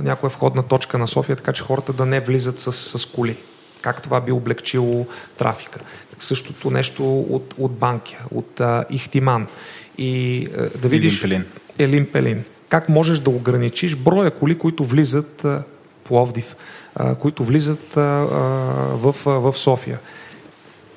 някоя 0.00 0.30
входна 0.30 0.62
точка 0.62 0.98
на 0.98 1.06
София, 1.06 1.36
така 1.36 1.52
че 1.52 1.62
хората 1.62 1.92
да 1.92 2.06
не 2.06 2.20
влизат 2.20 2.58
с, 2.58 2.72
с 2.72 3.06
коли? 3.06 3.36
Как 3.82 4.02
това 4.02 4.20
би 4.20 4.32
облегчило 4.32 5.06
трафика? 5.36 5.80
Същото 6.18 6.70
нещо 6.70 7.20
от, 7.20 7.54
от 7.58 7.72
Банкия, 7.72 8.20
от 8.30 8.60
а, 8.60 8.84
Ихтиман. 8.90 9.46
И 9.98 10.46
а, 10.58 10.78
да 10.78 10.88
видиш... 10.88 11.24
Елин 11.24 11.30
Пелин. 11.30 11.44
Елин 11.78 12.06
Пелин. 12.12 12.44
Как 12.68 12.88
можеш 12.88 13.18
да 13.18 13.30
ограничиш 13.30 13.96
броя 13.96 14.30
коли, 14.30 14.58
които 14.58 14.84
влизат 14.84 15.44
а, 15.44 15.62
Пловдив, 16.04 16.56
а, 16.94 17.14
които 17.14 17.44
влизат 17.44 17.96
а, 17.96 18.00
в, 18.00 19.14
а, 19.26 19.30
в 19.30 19.58
София 19.58 19.98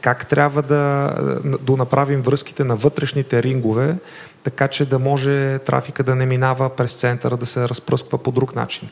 как 0.02 0.28
трябва 0.28 0.62
да, 0.62 1.14
да 1.62 1.78
направим 1.78 2.22
връзките 2.22 2.64
на 2.64 2.76
вътрешните 2.76 3.44
рингове, 3.44 3.96
така 4.44 4.68
че 4.68 4.86
да 4.86 5.00
може 5.00 5.60
трафика 5.60 6.04
да 6.04 6.16
не 6.16 6.26
минава 6.26 6.76
през 6.76 6.96
центъра, 6.96 7.38
да 7.38 7.46
се 7.46 7.70
разпръсква 7.70 8.18
по 8.18 8.32
друг 8.32 8.56
начин. 8.56 8.90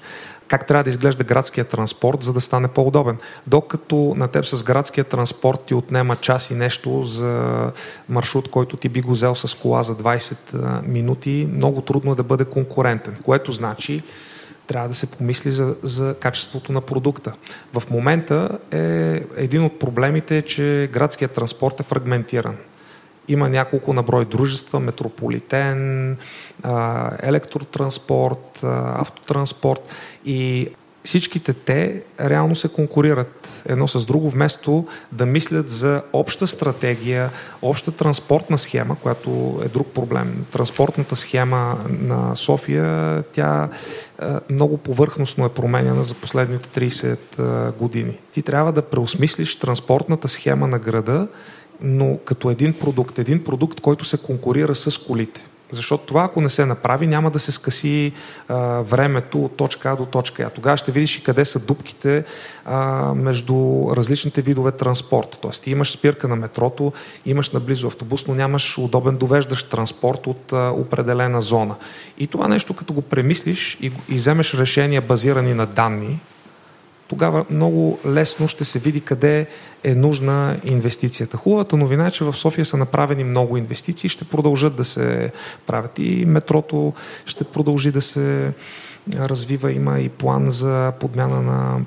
Как 0.48 0.68
трябва 0.68 0.84
да 0.84 0.90
изглежда 0.90 1.24
градския 1.24 1.66
транспорт, 1.66 2.24
за 2.24 2.34
да 2.34 2.42
стане 2.42 2.68
по-удобен. 2.68 3.18
Докато 3.48 4.14
на 4.18 4.28
теб 4.28 4.46
с 4.46 4.64
градския 4.64 5.04
транспорт 5.04 5.64
ти 5.66 5.74
отнема 5.74 6.16
час 6.16 6.52
и 6.52 6.56
нещо 6.56 7.04
за 7.04 7.72
маршрут, 8.10 8.52
който 8.52 8.78
ти 8.78 8.90
би 8.90 9.02
го 9.02 9.12
взел 9.12 9.36
с 9.36 9.58
кола 9.58 9.84
за 9.84 9.96
20 9.96 10.88
минути, 10.88 11.50
много 11.54 11.82
трудно 11.82 12.12
е 12.12 12.16
да 12.16 12.24
бъде 12.24 12.46
конкурентен, 12.46 13.18
което 13.26 13.52
значи 13.52 14.04
трябва 14.68 14.90
да 14.90 14.96
се 14.96 15.12
помисли 15.12 15.52
за, 15.52 15.76
за 15.84 16.16
качеството 16.20 16.72
на 16.72 16.82
продукта. 16.82 17.34
В 17.74 17.84
момента 17.90 18.60
е, 18.72 18.78
един 19.36 19.64
от 19.64 19.80
проблемите 19.80 20.38
е, 20.38 20.42
че 20.42 20.90
градският 20.94 21.32
транспорт 21.32 21.80
е 21.80 21.84
фрагментиран. 21.84 22.56
Има 23.28 23.50
няколко 23.50 23.94
наброй 23.94 24.26
дружества, 24.26 24.80
метрополитен, 24.80 26.18
електротранспорт, 27.24 28.60
автотранспорт 28.98 29.90
и 30.26 30.70
всичките 31.08 31.54
те 31.54 32.02
реално 32.22 32.56
се 32.56 32.68
конкурират 32.68 33.64
едно 33.66 33.88
с 33.88 34.06
друго, 34.06 34.30
вместо 34.30 34.88
да 35.12 35.26
мислят 35.26 35.70
за 35.70 36.02
обща 36.14 36.48
стратегия, 36.48 37.30
обща 37.62 37.92
транспортна 37.92 38.58
схема, 38.58 38.96
която 38.96 39.62
е 39.66 39.68
друг 39.68 39.88
проблем. 39.88 40.46
Транспортната 40.52 41.16
схема 41.16 41.78
на 41.90 42.36
София, 42.36 43.24
тя 43.32 43.70
много 44.50 44.78
повърхностно 44.78 45.46
е 45.46 45.50
променена 45.50 46.04
за 46.04 46.14
последните 46.14 46.90
30 46.90 47.14
е, 47.14 47.72
години. 47.72 48.18
Ти 48.32 48.42
трябва 48.42 48.72
да 48.72 48.82
преосмислиш 48.82 49.56
транспортната 49.56 50.28
схема 50.28 50.68
на 50.68 50.80
града, 50.80 51.28
но 51.82 52.18
като 52.26 52.50
един 52.50 52.74
продукт, 52.74 53.20
един 53.20 53.44
продукт, 53.44 53.82
който 53.82 54.06
се 54.06 54.18
конкурира 54.18 54.76
с 54.76 54.98
колите. 54.98 55.44
Защото 55.72 56.06
това, 56.06 56.24
ако 56.24 56.42
не 56.42 56.50
се 56.50 56.66
направи, 56.66 57.08
няма 57.08 57.32
да 57.32 57.40
се 57.40 57.52
скъси 57.52 58.12
а, 58.48 58.56
времето 58.82 59.46
от 59.46 59.58
точка 59.58 59.92
А 59.92 59.96
до 59.96 60.06
точка 60.06 60.44
А. 60.44 60.50
Тогава 60.50 60.78
ще 60.78 60.92
видиш 60.92 61.18
и 61.18 61.24
къде 61.24 61.46
са 61.46 61.60
дупките 61.60 62.24
а, 62.66 63.14
между 63.14 63.86
различните 63.96 64.42
видове 64.42 64.72
транспорт. 64.72 65.38
Тоест, 65.42 65.64
ти 65.64 65.72
имаш 65.72 65.92
спирка 65.92 66.28
на 66.28 66.36
метрото, 66.36 66.94
имаш 67.26 67.50
наблизо 67.50 67.88
автобус, 67.88 68.28
но 68.28 68.36
нямаш 68.36 68.78
удобен 68.78 69.18
довеждащ 69.18 69.70
транспорт 69.70 70.28
от 70.28 70.54
а, 70.54 70.72
определена 70.72 71.42
зона. 71.42 71.76
И 72.18 72.28
това 72.28 72.48
нещо, 72.48 72.74
като 72.74 72.94
го 72.94 73.02
премислиш 73.02 73.78
и, 73.82 73.92
и 74.10 74.16
вземеш 74.16 74.54
решения 74.54 75.02
базирани 75.02 75.54
на 75.54 75.66
данни, 75.66 76.20
тогава 77.08 77.46
много 77.50 78.00
лесно 78.06 78.48
ще 78.48 78.66
се 78.66 78.80
види 78.80 79.02
къде 79.02 79.48
е 79.84 79.96
нужна 79.96 80.58
инвестицията. 80.64 81.38
Хубавата 81.38 81.78
новина 81.78 82.08
е, 82.08 82.12
че 82.12 82.24
в 82.24 82.34
София 82.34 82.66
са 82.66 82.78
направени 82.78 83.24
много 83.24 83.58
инвестиции, 83.58 84.10
ще 84.10 84.26
продължат 84.26 84.76
да 84.76 84.84
се 84.84 85.32
правят 85.68 86.00
и 86.00 86.26
метрото 86.26 86.94
ще 87.26 87.44
продължи 87.44 87.92
да 87.92 88.02
се 88.02 88.54
развива. 89.16 89.72
Има 89.72 90.00
и 90.00 90.10
план 90.10 90.52
за 90.52 90.94
подмяна 91.00 91.42
на 91.42 91.80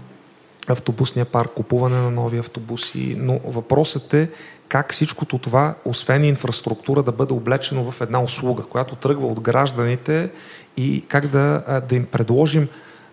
автобусния 0.69 1.25
парк, 1.25 1.51
купуване 1.55 1.97
на 1.97 2.11
нови 2.11 2.39
автобуси, 2.39 3.17
но 3.19 3.41
въпросът 3.45 4.15
е 4.15 4.29
как 4.69 4.93
всичкото 4.93 5.39
това, 5.39 5.75
освен 5.85 6.25
инфраструктура, 6.25 7.03
да 7.03 7.13
бъде 7.13 7.33
облечено 7.33 7.91
в 7.91 8.01
една 8.01 8.23
услуга, 8.23 8.63
която 8.63 8.95
тръгва 8.95 9.27
от 9.27 9.41
гражданите 9.41 10.31
и 10.77 11.05
как 11.09 11.27
да, 11.27 11.63
да 11.89 11.97
им 11.97 12.05
предложим 12.05 12.69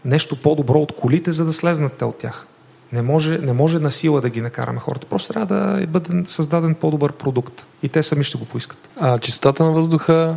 нещо 0.07 0.35
по-добро 0.35 0.79
от 0.79 0.91
колите, 0.91 1.31
за 1.31 1.45
да 1.45 1.53
слезнат 1.53 1.93
те 1.93 2.05
от 2.05 2.17
тях. 2.17 2.47
Не 2.91 3.01
може, 3.01 3.37
не 3.37 3.53
може 3.53 3.79
на 3.79 3.91
сила 3.91 4.21
да 4.21 4.29
ги 4.29 4.41
накараме 4.41 4.79
хората. 4.79 5.07
Просто 5.07 5.33
трябва 5.33 5.55
да 5.55 5.87
бъде 5.87 6.23
създаден 6.25 6.75
по-добър 6.75 7.11
продукт. 7.11 7.65
И 7.83 7.89
те 7.89 8.03
сами 8.03 8.23
ще 8.23 8.37
го 8.37 8.45
поискат. 8.45 8.89
А 8.99 9.19
чистотата 9.19 9.63
на 9.63 9.71
въздуха 9.71 10.35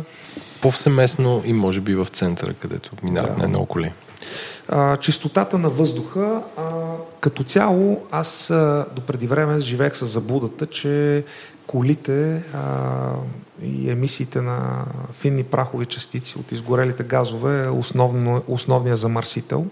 повсеместно 0.61 1.41
и 1.45 1.53
може 1.53 1.81
би 1.81 1.95
в 1.95 2.05
центъра, 2.05 2.53
където 2.53 2.91
минават 3.03 3.31
да. 3.31 3.37
най-много 3.37 3.65
коли. 3.65 3.93
А, 4.67 4.97
чистотата 4.97 5.57
на 5.57 5.69
въздуха, 5.69 6.41
а, 6.57 6.63
като 7.19 7.43
цяло, 7.43 8.03
аз 8.11 8.49
а, 8.49 8.85
до 8.95 9.01
преди 9.01 9.27
време 9.27 9.59
живеех 9.59 9.95
с 9.95 10.05
заблудата, 10.05 10.65
че 10.65 11.23
колите 11.71 12.43
а, 12.53 13.13
и 13.63 13.91
емисиите 13.91 14.41
на 14.41 14.85
финни 15.13 15.43
прахови 15.43 15.85
частици 15.85 16.37
от 16.37 16.51
изгорелите 16.51 17.03
газове 17.03 17.65
е 17.65 17.69
основно, 17.69 18.43
основният 18.47 18.99
замърсител. 18.99 19.65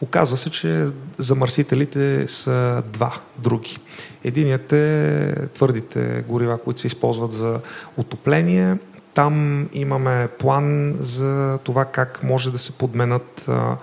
Оказва 0.00 0.36
се, 0.36 0.50
че 0.50 0.86
замърсителите 1.18 2.28
са 2.28 2.82
два 2.92 3.14
други. 3.38 3.78
Единият 4.24 4.72
е 4.72 5.34
твърдите 5.54 6.24
горива, 6.28 6.58
които 6.58 6.80
се 6.80 6.86
използват 6.86 7.32
за 7.32 7.60
отопление. 7.96 8.76
Там 9.14 9.68
имаме 9.72 10.28
план 10.38 10.96
за 11.00 11.58
това 11.64 11.84
как 11.84 12.22
може 12.22 12.52
да 12.52 12.58
се 12.58 12.72
подменят 12.72 13.44
а, 13.48 13.76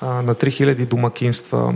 а, 0.00 0.22
на 0.22 0.34
3000 0.34 0.86
домакинства 0.86 1.74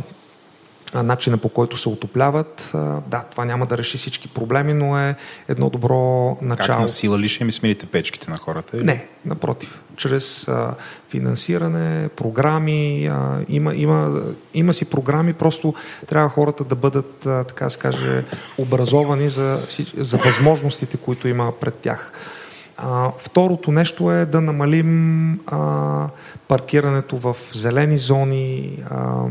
начина 1.02 1.38
по 1.38 1.48
който 1.48 1.76
се 1.76 1.88
отопляват. 1.88 2.70
Да, 3.06 3.24
това 3.30 3.44
няма 3.44 3.66
да 3.66 3.78
реши 3.78 3.98
всички 3.98 4.28
проблеми, 4.28 4.74
но 4.74 4.98
е 4.98 5.14
едно 5.48 5.70
добро 5.70 6.36
начало. 6.42 6.76
Как 6.76 6.82
на 6.82 6.88
сила 6.88 7.18
ли 7.18 7.28
ще 7.28 7.44
ми 7.44 7.52
смените 7.52 7.86
печките 7.86 8.30
на 8.30 8.38
хората? 8.38 8.76
Или? 8.76 8.84
Не, 8.84 9.06
напротив. 9.24 9.80
Чрез 9.96 10.48
а, 10.48 10.74
финансиране, 11.08 12.08
програми, 12.08 13.06
а, 13.06 13.40
има, 13.48 13.74
има, 13.74 14.22
има 14.54 14.72
си 14.72 14.84
програми, 14.84 15.32
просто 15.32 15.74
трябва 16.06 16.28
хората 16.28 16.64
да 16.64 16.74
бъдат, 16.74 17.26
а, 17.26 17.44
така 17.44 17.70
се 17.70 17.78
каже, 17.78 18.24
образовани 18.58 19.28
за, 19.28 19.60
за 19.96 20.16
възможностите, 20.16 20.96
които 20.96 21.28
има 21.28 21.52
пред 21.60 21.74
тях. 21.74 22.12
А, 22.76 23.10
второто 23.18 23.72
нещо 23.72 24.12
е 24.12 24.26
да 24.26 24.40
намалим 24.40 25.32
а, 25.46 26.08
паркирането 26.48 27.16
в 27.16 27.36
зелени 27.52 27.98
зони, 27.98 28.82
а, 28.90 29.22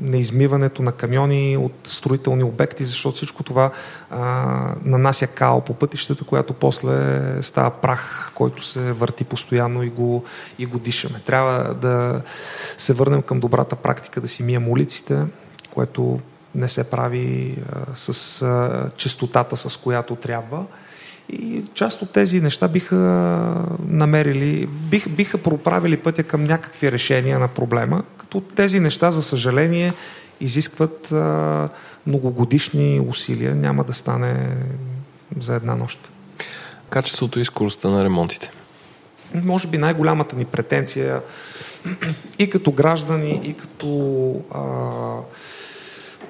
неизмиването 0.00 0.82
на 0.82 0.92
камиони 0.92 1.56
от 1.56 1.72
строителни 1.84 2.44
обекти, 2.44 2.84
защото 2.84 3.16
всичко 3.16 3.42
това 3.42 3.70
а, 4.10 4.74
нанася 4.84 5.26
као 5.26 5.60
по 5.60 5.74
пътищата, 5.74 6.24
която 6.24 6.52
после 6.52 7.22
става 7.42 7.70
прах, 7.70 8.32
който 8.34 8.64
се 8.64 8.92
върти 8.92 9.24
постоянно 9.24 9.82
и 9.82 9.90
го, 9.90 10.24
и 10.58 10.66
го 10.66 10.78
дишаме. 10.78 11.20
Трябва 11.26 11.74
да 11.74 12.22
се 12.78 12.92
върнем 12.92 13.22
към 13.22 13.40
добрата 13.40 13.76
практика 13.76 14.20
да 14.20 14.28
си 14.28 14.42
мием 14.42 14.68
улиците, 14.68 15.18
което 15.74 16.20
не 16.54 16.68
се 16.68 16.90
прави 16.90 17.56
а, 17.72 17.94
с 17.94 18.42
а, 18.42 18.90
чистотата, 18.96 19.56
с 19.56 19.76
която 19.76 20.16
трябва. 20.16 20.64
И 21.28 21.64
част 21.74 22.02
от 22.02 22.10
тези 22.10 22.40
неща 22.40 22.68
биха 22.68 22.96
намерили, 23.88 24.66
бих, 24.66 25.08
биха 25.08 25.38
проправили 25.38 25.96
пътя 25.96 26.22
към 26.22 26.44
някакви 26.44 26.92
решения 26.92 27.38
на 27.38 27.48
проблема, 27.48 28.02
като 28.16 28.40
тези 28.40 28.80
неща, 28.80 29.10
за 29.10 29.22
съжаление, 29.22 29.92
изискват 30.40 31.12
а, 31.12 31.68
многогодишни 32.06 33.00
усилия. 33.08 33.54
Няма 33.54 33.84
да 33.84 33.92
стане 33.92 34.56
за 35.38 35.54
една 35.54 35.76
нощ. 35.76 36.10
Качеството 36.90 37.40
и 37.40 37.44
скоростта 37.44 37.88
на 37.88 38.04
ремонтите. 38.04 38.50
Може 39.34 39.68
би 39.68 39.78
най-голямата 39.78 40.36
ни 40.36 40.44
претенция 40.44 41.20
и 42.38 42.50
като 42.50 42.72
граждани, 42.72 43.40
и 43.44 43.54
като 43.54 44.40
а, 44.54 44.60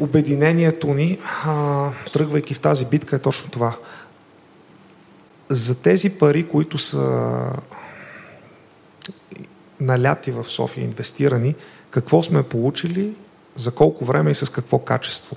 обединението 0.00 0.94
ни, 0.94 1.18
а, 1.46 1.90
тръгвайки 2.12 2.54
в 2.54 2.60
тази 2.60 2.86
битка, 2.86 3.16
е 3.16 3.18
точно 3.18 3.50
това– 3.50 3.76
за 5.48 5.82
тези 5.82 6.10
пари, 6.10 6.48
които 6.48 6.78
са 6.78 7.52
наляти 9.80 10.30
в 10.30 10.44
София, 10.44 10.84
инвестирани, 10.84 11.54
какво 11.90 12.22
сме 12.22 12.42
получили, 12.42 13.14
за 13.56 13.70
колко 13.70 14.04
време 14.04 14.30
и 14.30 14.34
с 14.34 14.52
какво 14.52 14.78
качество. 14.78 15.36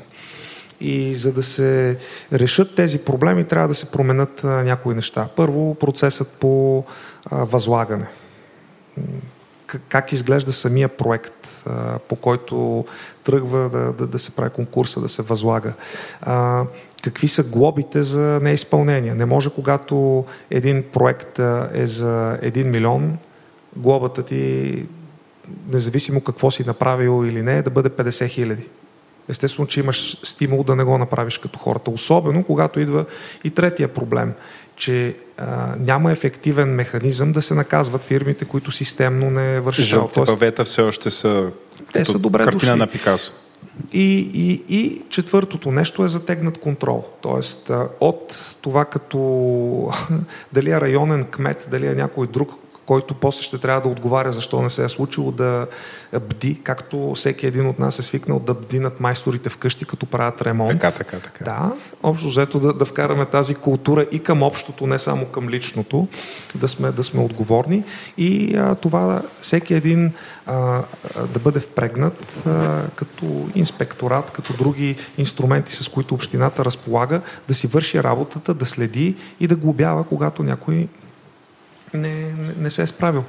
И 0.81 1.15
за 1.15 1.33
да 1.33 1.43
се 1.43 1.97
решат 2.33 2.75
тези 2.75 2.99
проблеми, 2.99 3.45
трябва 3.45 3.67
да 3.67 3.73
се 3.73 3.91
променят 3.91 4.43
някои 4.43 4.95
неща. 4.95 5.27
Първо, 5.35 5.75
процесът 5.75 6.27
по 6.27 6.83
възлагане. 7.31 8.07
Как 9.89 10.11
изглежда 10.11 10.53
самия 10.53 10.89
проект, 10.89 11.65
по 12.07 12.15
който 12.15 12.85
тръгва 13.23 13.69
да, 13.69 13.93
да, 13.93 14.07
да 14.07 14.19
се 14.19 14.31
прави 14.31 14.49
конкурса, 14.49 15.01
да 15.01 15.09
се 15.09 15.21
възлага 15.21 15.73
какви 17.01 17.27
са 17.27 17.43
глобите 17.43 18.03
за 18.03 18.39
неизпълнение. 18.43 19.13
Не 19.13 19.25
може, 19.25 19.49
когато 19.49 20.25
един 20.51 20.83
проект 20.83 21.39
е 21.73 21.87
за 21.87 22.37
1 22.43 22.63
милион, 22.63 23.17
глобата 23.75 24.23
ти, 24.23 24.85
независимо 25.71 26.21
какво 26.21 26.51
си 26.51 26.63
направил 26.67 27.25
или 27.25 27.41
не, 27.41 27.61
да 27.61 27.69
бъде 27.69 27.89
50 27.89 28.27
хиляди. 28.27 28.63
Естествено, 29.29 29.67
че 29.67 29.79
имаш 29.79 30.17
стимул 30.23 30.63
да 30.63 30.75
не 30.75 30.83
го 30.83 30.97
направиш 30.97 31.37
като 31.37 31.59
хората. 31.59 31.91
Особено, 31.91 32.43
когато 32.43 32.79
идва 32.79 33.05
и 33.43 33.49
третия 33.49 33.87
проблем, 33.87 34.33
че 34.75 35.15
а, 35.37 35.75
няма 35.79 36.11
ефективен 36.11 36.69
механизъм 36.69 37.31
да 37.31 37.41
се 37.41 37.53
наказват 37.53 38.03
фирмите, 38.03 38.45
които 38.45 38.71
системно 38.71 39.29
не 39.29 39.59
вършат. 39.59 39.85
Жълтите 39.85 40.25
павета 40.25 40.65
все 40.65 40.81
още 40.81 41.09
са, 41.09 41.49
те 41.93 42.05
са 42.05 42.19
добре 42.19 42.43
картина 42.43 42.71
дошли. 42.71 42.79
на 42.79 42.87
Пикасо. 42.87 43.31
И, 43.93 44.29
и, 44.33 44.63
и 44.77 45.01
четвъртото 45.09 45.71
нещо 45.71 46.03
е 46.03 46.07
затегнат 46.07 46.57
контрол. 46.57 47.05
Тоест 47.21 47.71
от 47.99 48.55
това 48.61 48.85
като 48.85 49.19
дали 50.53 50.71
е 50.71 50.81
районен 50.81 51.23
кмет, 51.23 51.67
дали 51.71 51.87
е 51.87 51.95
някой 51.95 52.27
друг, 52.27 52.51
който 52.89 53.13
после 53.13 53.43
ще 53.43 53.57
трябва 53.57 53.81
да 53.81 53.89
отговаря 53.89 54.31
защо 54.31 54.61
не 54.61 54.69
се 54.69 54.83
е 54.83 54.89
случило 54.89 55.31
да 55.31 55.67
бди, 56.29 56.59
както 56.63 57.13
всеки 57.13 57.47
един 57.47 57.67
от 57.67 57.79
нас 57.79 57.99
е 57.99 58.03
свикнал 58.03 58.39
да 58.39 58.53
бди 58.53 58.79
над 58.79 58.99
майсторите 58.99 59.49
вкъщи, 59.49 59.85
като 59.85 60.05
правят 60.05 60.41
ремонт. 60.41 60.79
Така, 60.79 60.91
така, 60.91 61.19
така. 61.19 61.43
Да, 61.45 61.73
общо 62.03 62.27
взето 62.27 62.59
да, 62.59 62.73
да 62.73 62.85
вкараме 62.85 63.25
тази 63.25 63.55
култура 63.55 64.05
и 64.11 64.19
към 64.19 64.43
общото, 64.43 64.87
не 64.87 64.99
само 64.99 65.25
към 65.25 65.49
личното, 65.49 66.07
да 66.55 66.67
сме, 66.67 66.91
да 66.91 67.03
сме 67.03 67.21
отговорни 67.21 67.83
и 68.17 68.55
а, 68.57 68.75
това 68.75 69.21
всеки 69.41 69.73
един 69.73 70.13
а, 70.45 70.81
да 71.33 71.39
бъде 71.39 71.59
впрегнат 71.59 72.43
а, 72.47 72.81
като 72.95 73.49
инспекторат, 73.55 74.31
като 74.31 74.53
други 74.53 74.95
инструменти, 75.17 75.75
с 75.75 75.89
които 75.89 76.15
общината 76.15 76.65
разполага, 76.65 77.21
да 77.47 77.53
си 77.53 77.67
върши 77.67 78.03
работата, 78.03 78.53
да 78.53 78.65
следи 78.65 79.15
и 79.39 79.47
да 79.47 79.55
глобява, 79.55 80.03
когато 80.03 80.43
някой 80.43 80.87
не, 81.93 82.33
не, 82.57 82.69
се 82.69 82.81
е 82.81 82.87
справил. 82.87 83.23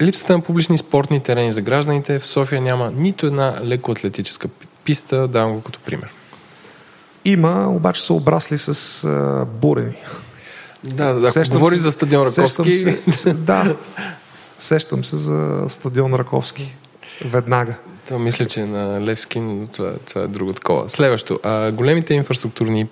Липсата 0.00 0.32
на 0.32 0.40
публични 0.40 0.78
спортни 0.78 1.20
терени 1.20 1.52
за 1.52 1.60
гражданите 1.60 2.18
в 2.18 2.26
София 2.26 2.60
няма 2.60 2.90
нито 2.90 3.26
една 3.26 3.60
лекоатлетическа 3.64 4.48
писта, 4.84 5.28
давам 5.28 5.52
го 5.52 5.60
като 5.60 5.80
пример. 5.80 6.12
Има, 7.24 7.68
обаче 7.68 8.02
са 8.02 8.14
обрасли 8.14 8.58
с 8.58 9.04
а, 9.04 9.44
бурени. 9.44 9.96
Да, 10.84 11.14
да 11.14 11.32
ако 11.36 11.50
говори 11.50 11.76
се, 11.76 11.82
за 11.82 11.92
стадион 11.92 12.26
Раковски... 12.26 12.72
Се, 13.12 13.32
да, 13.32 13.76
сещам 14.58 15.04
се 15.04 15.16
за 15.16 15.64
стадион 15.68 16.14
Раковски. 16.14 16.76
Веднага. 17.24 17.74
Това 18.06 18.18
мисля, 18.18 18.44
че 18.44 18.60
е 18.60 18.66
на 18.66 19.00
Левски, 19.00 19.40
но 19.40 19.66
това, 19.66 19.92
това 20.08 20.22
е 20.22 20.26
друго 20.26 20.52
такова. 20.52 20.88
Следващо. 20.88 21.40
А, 21.42 21.72
големите 21.72 22.14
инфраструктурни 22.14 22.88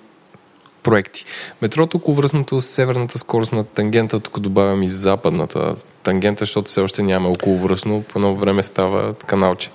проекти. 0.83 1.25
Метрото 1.61 1.97
околовръстното 1.97 2.61
с 2.61 2.65
северната 2.65 3.19
скорост 3.19 3.53
на 3.53 3.63
тангента, 3.63 4.19
тук 4.19 4.39
добавям 4.39 4.83
и 4.83 4.87
западната 4.87 5.75
тангента, 6.03 6.41
защото 6.41 6.69
все 6.69 6.81
още 6.81 7.03
няма 7.03 7.29
околовръстно, 7.29 8.01
по 8.01 8.19
едно 8.19 8.35
време 8.35 8.63
става 8.63 9.13
каналче. 9.13 9.69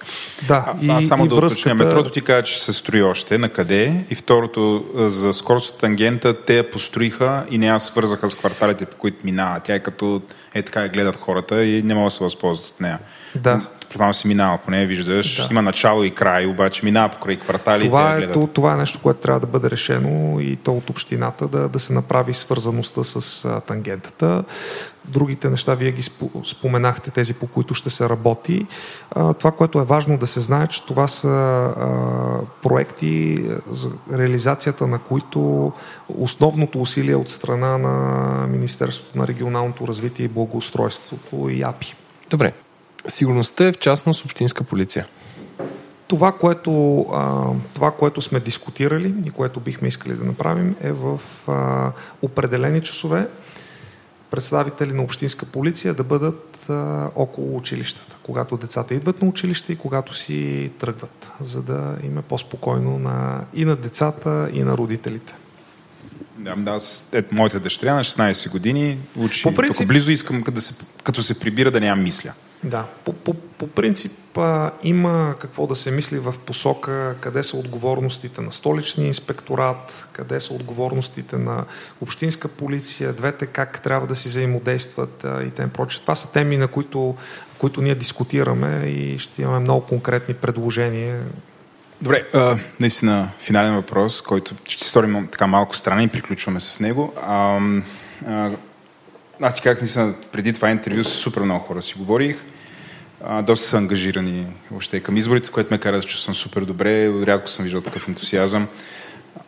Да, 0.49 0.75
и, 0.83 0.91
а, 0.91 1.01
само 1.01 1.25
и 1.25 1.29
да 1.29 1.35
връзката... 1.35 1.71
уточня, 1.71 1.75
метрото 1.75 2.11
ти 2.11 2.21
каза, 2.21 2.43
че 2.43 2.65
се 2.65 2.73
строи 2.73 3.03
още, 3.03 3.39
на 3.39 3.49
къде? 3.49 4.05
И 4.11 4.15
второто, 4.15 4.85
за 4.95 5.33
скорост 5.33 5.79
тангента, 5.79 6.45
те 6.45 6.57
я 6.57 6.71
построиха 6.71 7.47
и 7.51 7.59
не 7.59 7.67
я 7.67 7.79
свързаха 7.79 8.29
с 8.29 8.35
кварталите, 8.35 8.87
по 8.87 8.97
които 8.97 9.17
минава. 9.25 9.61
Тя 9.61 9.75
е 9.75 9.81
като 9.81 10.23
е 10.55 10.63
така 10.63 10.89
гледат 10.89 11.17
хората 11.17 11.65
и 11.65 11.83
не 11.83 11.95
могат 11.95 12.07
да 12.07 12.11
се 12.11 12.25
възползват 12.25 12.69
от 12.69 12.81
нея. 12.81 12.99
Да. 13.35 13.61
Предполагам 13.97 14.15
си 14.15 14.29
минава, 14.29 14.59
поне 14.59 14.87
виждаш. 14.87 15.37
Да. 15.37 15.49
Има 15.51 15.63
начало 15.63 16.05
и 16.05 16.11
край, 16.11 16.47
обаче 16.47 16.85
минава 16.85 17.09
покрай 17.09 17.37
квартали. 17.37 17.87
Това, 17.87 18.17
е, 18.17 18.33
то, 18.33 18.47
това 18.47 18.75
е 18.75 18.77
нещо, 18.77 18.99
което 19.03 19.21
трябва 19.21 19.41
да 19.41 19.47
бъде 19.47 19.71
решено 19.71 20.41
и 20.41 20.57
то 20.57 20.73
от 20.73 20.91
общината 20.91 21.49
да, 21.49 21.69
да 21.69 21.79
се 21.79 21.93
направи 21.93 22.35
свързаността 22.35 23.03
с 23.03 23.45
а, 23.45 23.61
тангентата. 23.61 24.45
Другите 25.05 25.51
неща 25.51 25.75
вие 25.75 25.93
ги 25.93 26.03
споменахте, 26.45 27.11
тези 27.11 27.35
по 27.35 27.47
които 27.47 27.75
ще 27.75 27.91
се 27.91 28.09
работи. 28.09 28.67
А, 29.11 29.35
това, 29.35 29.51
което 29.51 29.79
е 29.79 29.85
важно 29.85 30.19
да 30.19 30.27
се 30.27 30.41
знае, 30.41 30.67
че 30.67 30.87
това 30.87 31.09
са 31.09 31.29
а, 31.29 31.87
проекти 32.63 33.45
за 33.71 33.91
реализацията 34.13 34.87
на 34.87 34.99
които 34.99 35.73
основното 36.09 36.81
усилие 36.81 37.17
от 37.17 37.29
страна 37.29 37.79
на 37.79 38.47
Министерството 38.47 39.19
на 39.19 39.27
регионалното 39.27 39.89
развитие 39.89 40.25
и 40.25 40.29
благоустройството 40.29 41.49
и 41.49 41.63
АПИ. 41.63 41.95
Добре, 42.31 42.53
Сигурността 43.09 43.67
е 43.67 43.73
в 43.73 43.79
частност 43.79 44.25
общинска 44.25 44.65
полиция. 44.65 45.07
Това 46.09 46.33
което, 46.33 47.01
а, 47.01 47.45
това, 47.75 47.91
което 47.91 48.21
сме 48.21 48.41
дискутирали 48.41 49.15
и 49.27 49.31
което 49.31 49.61
бихме 49.61 49.89
искали 49.89 50.15
да 50.15 50.25
направим 50.25 50.77
е 50.83 50.93
в 50.93 51.21
а, 51.49 51.93
определени 52.23 52.81
часове 52.81 53.29
представители 54.31 54.93
на 54.93 55.03
общинска 55.03 55.47
полиция 55.47 55.95
да 55.95 56.05
бъдат 56.05 56.71
а, 56.71 57.11
около 57.15 57.57
училищата, 57.57 58.17
когато 58.23 58.57
децата 58.57 58.95
идват 58.95 59.23
на 59.23 59.29
училище 59.29 59.73
и 59.73 59.77
когато 59.77 60.15
си 60.15 60.71
тръгват, 60.79 61.31
за 61.41 61.63
да 61.63 61.97
им 62.03 62.19
е 62.19 62.23
по-спокойно 62.23 62.99
на, 62.99 63.45
и 63.55 63.65
на 63.65 63.77
децата, 63.77 64.51
и 64.53 64.63
на 64.63 64.77
родителите. 64.77 65.35
Да, 66.39 66.57
да 66.57 66.71
аз, 66.71 67.09
ето, 67.13 67.35
моята 67.35 67.61
дъщеря 67.61 67.95
на 67.95 68.05
16 68.05 68.51
години 68.51 68.99
учи 69.17 69.43
По 69.43 69.55
принцип- 69.55 69.77
тук 69.79 69.89
близо, 69.89 70.13
искам 70.13 70.45
да 70.51 70.61
се, 70.61 70.75
като 71.03 71.23
се 71.23 71.41
прибира 71.41 71.71
да 71.71 71.81
нямам 71.81 72.05
мисля. 72.05 72.33
Да, 72.65 72.85
по, 73.05 73.13
по, 73.13 73.35
по 73.35 73.67
принцип 73.67 74.39
а, 74.39 74.71
има 74.83 75.35
какво 75.39 75.67
да 75.67 75.77
се 75.77 75.91
мисли 75.91 76.19
в 76.19 76.35
посока 76.47 77.15
къде 77.21 77.43
са 77.43 77.57
отговорностите 77.57 78.41
на 78.41 78.53
столичния 78.53 79.07
инспекторат, 79.07 80.09
къде 80.13 80.41
са 80.41 80.55
отговорностите 80.55 81.37
на 81.37 81.65
общинска 82.01 82.49
полиция, 82.49 83.13
двете 83.13 83.47
как 83.47 83.83
трябва 83.83 84.07
да 84.07 84.17
си 84.17 84.29
взаимодействат 84.29 85.25
а, 85.25 85.43
и 85.43 85.51
т.н. 85.51 85.69
прочее. 85.69 86.01
Това 86.03 86.15
са 86.15 86.33
теми, 86.33 86.57
на 86.57 86.69
които, 86.69 87.17
които 87.59 87.83
ние 87.83 87.95
дискутираме 87.95 88.87
и 88.87 89.19
ще 89.19 89.43
имаме 89.43 89.59
много 89.59 89.87
конкретни 89.87 90.35
предложения. 90.35 91.23
Добре, 92.03 92.25
а, 92.35 92.59
наистина 92.81 93.29
финален 93.39 93.75
въпрос, 93.75 94.23
който 94.23 94.55
ще 94.65 94.85
сторим 94.85 95.29
така 95.33 95.47
малко 95.47 95.77
страна 95.77 96.03
и 96.03 96.09
приключваме 96.09 96.61
с 96.61 96.81
него. 96.81 97.13
А, 97.23 97.61
а, 98.27 98.51
аз 99.41 99.55
ти 99.55 99.63
казах, 99.63 99.81
наистина, 99.81 100.15
преди 100.33 100.53
това 100.53 100.71
интервю 100.71 101.05
с 101.05 101.09
супер 101.09 101.43
много 101.43 101.65
хора 101.65 101.83
си 101.83 101.95
говорих. 101.99 102.37
А, 103.25 103.43
доста 103.43 103.67
са 103.67 103.77
ангажирани 103.77 104.47
въобще 104.71 105.01
към 105.01 105.17
изборите, 105.17 105.51
което 105.51 105.75
ме 105.75 105.79
кара 105.79 105.97
да 105.97 106.03
чувствам 106.03 106.35
супер 106.35 106.61
добре. 106.61 107.09
Рядко 107.27 107.49
съм 107.49 107.63
виждал 107.63 107.81
такъв 107.81 108.09
ентусиазъм 108.09 108.69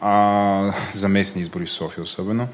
а, 0.01 0.74
за 0.93 1.09
местни 1.09 1.40
избори 1.40 1.66
в 1.66 1.70
София 1.70 2.02
особено. 2.02 2.48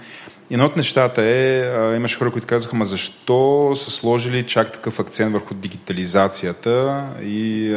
Едно 0.51 0.65
от 0.65 0.77
нещата 0.77 1.23
е, 1.23 1.61
а, 1.61 1.97
имаше 1.97 2.19
хора, 2.19 2.31
които 2.31 2.47
казаха, 2.47 2.77
ма 2.77 2.85
защо 2.85 3.73
са 3.77 3.90
сложили 3.90 4.47
чак 4.47 4.73
такъв 4.73 5.01
акцент 5.01 5.32
върху 5.32 5.55
дигитализацията 5.55 7.06
и 7.23 7.77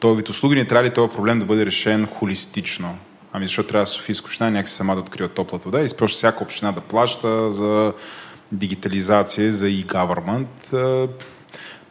този 0.00 0.16
вид 0.16 0.28
услуги 0.28 0.56
не 0.56 0.66
трябва 0.66 0.84
ли 0.84 0.94
този 0.94 1.16
проблем 1.16 1.38
да 1.38 1.44
бъде 1.44 1.66
решен 1.66 2.06
холистично? 2.06 2.98
Ами 3.32 3.46
защото 3.46 3.68
трябва 3.68 3.86
Софийска 3.86 4.26
община 4.26 4.50
някакси 4.50 4.74
сама 4.74 4.94
да 4.94 5.00
открива 5.00 5.28
топлата 5.28 5.64
вода 5.64 5.80
и 5.80 5.86
просто 5.98 6.16
всяка 6.16 6.44
община 6.44 6.72
да 6.72 6.80
плаща 6.80 7.50
за 7.50 7.92
дигитализация, 8.52 9.52
за 9.52 9.66
e-government. 9.66 11.08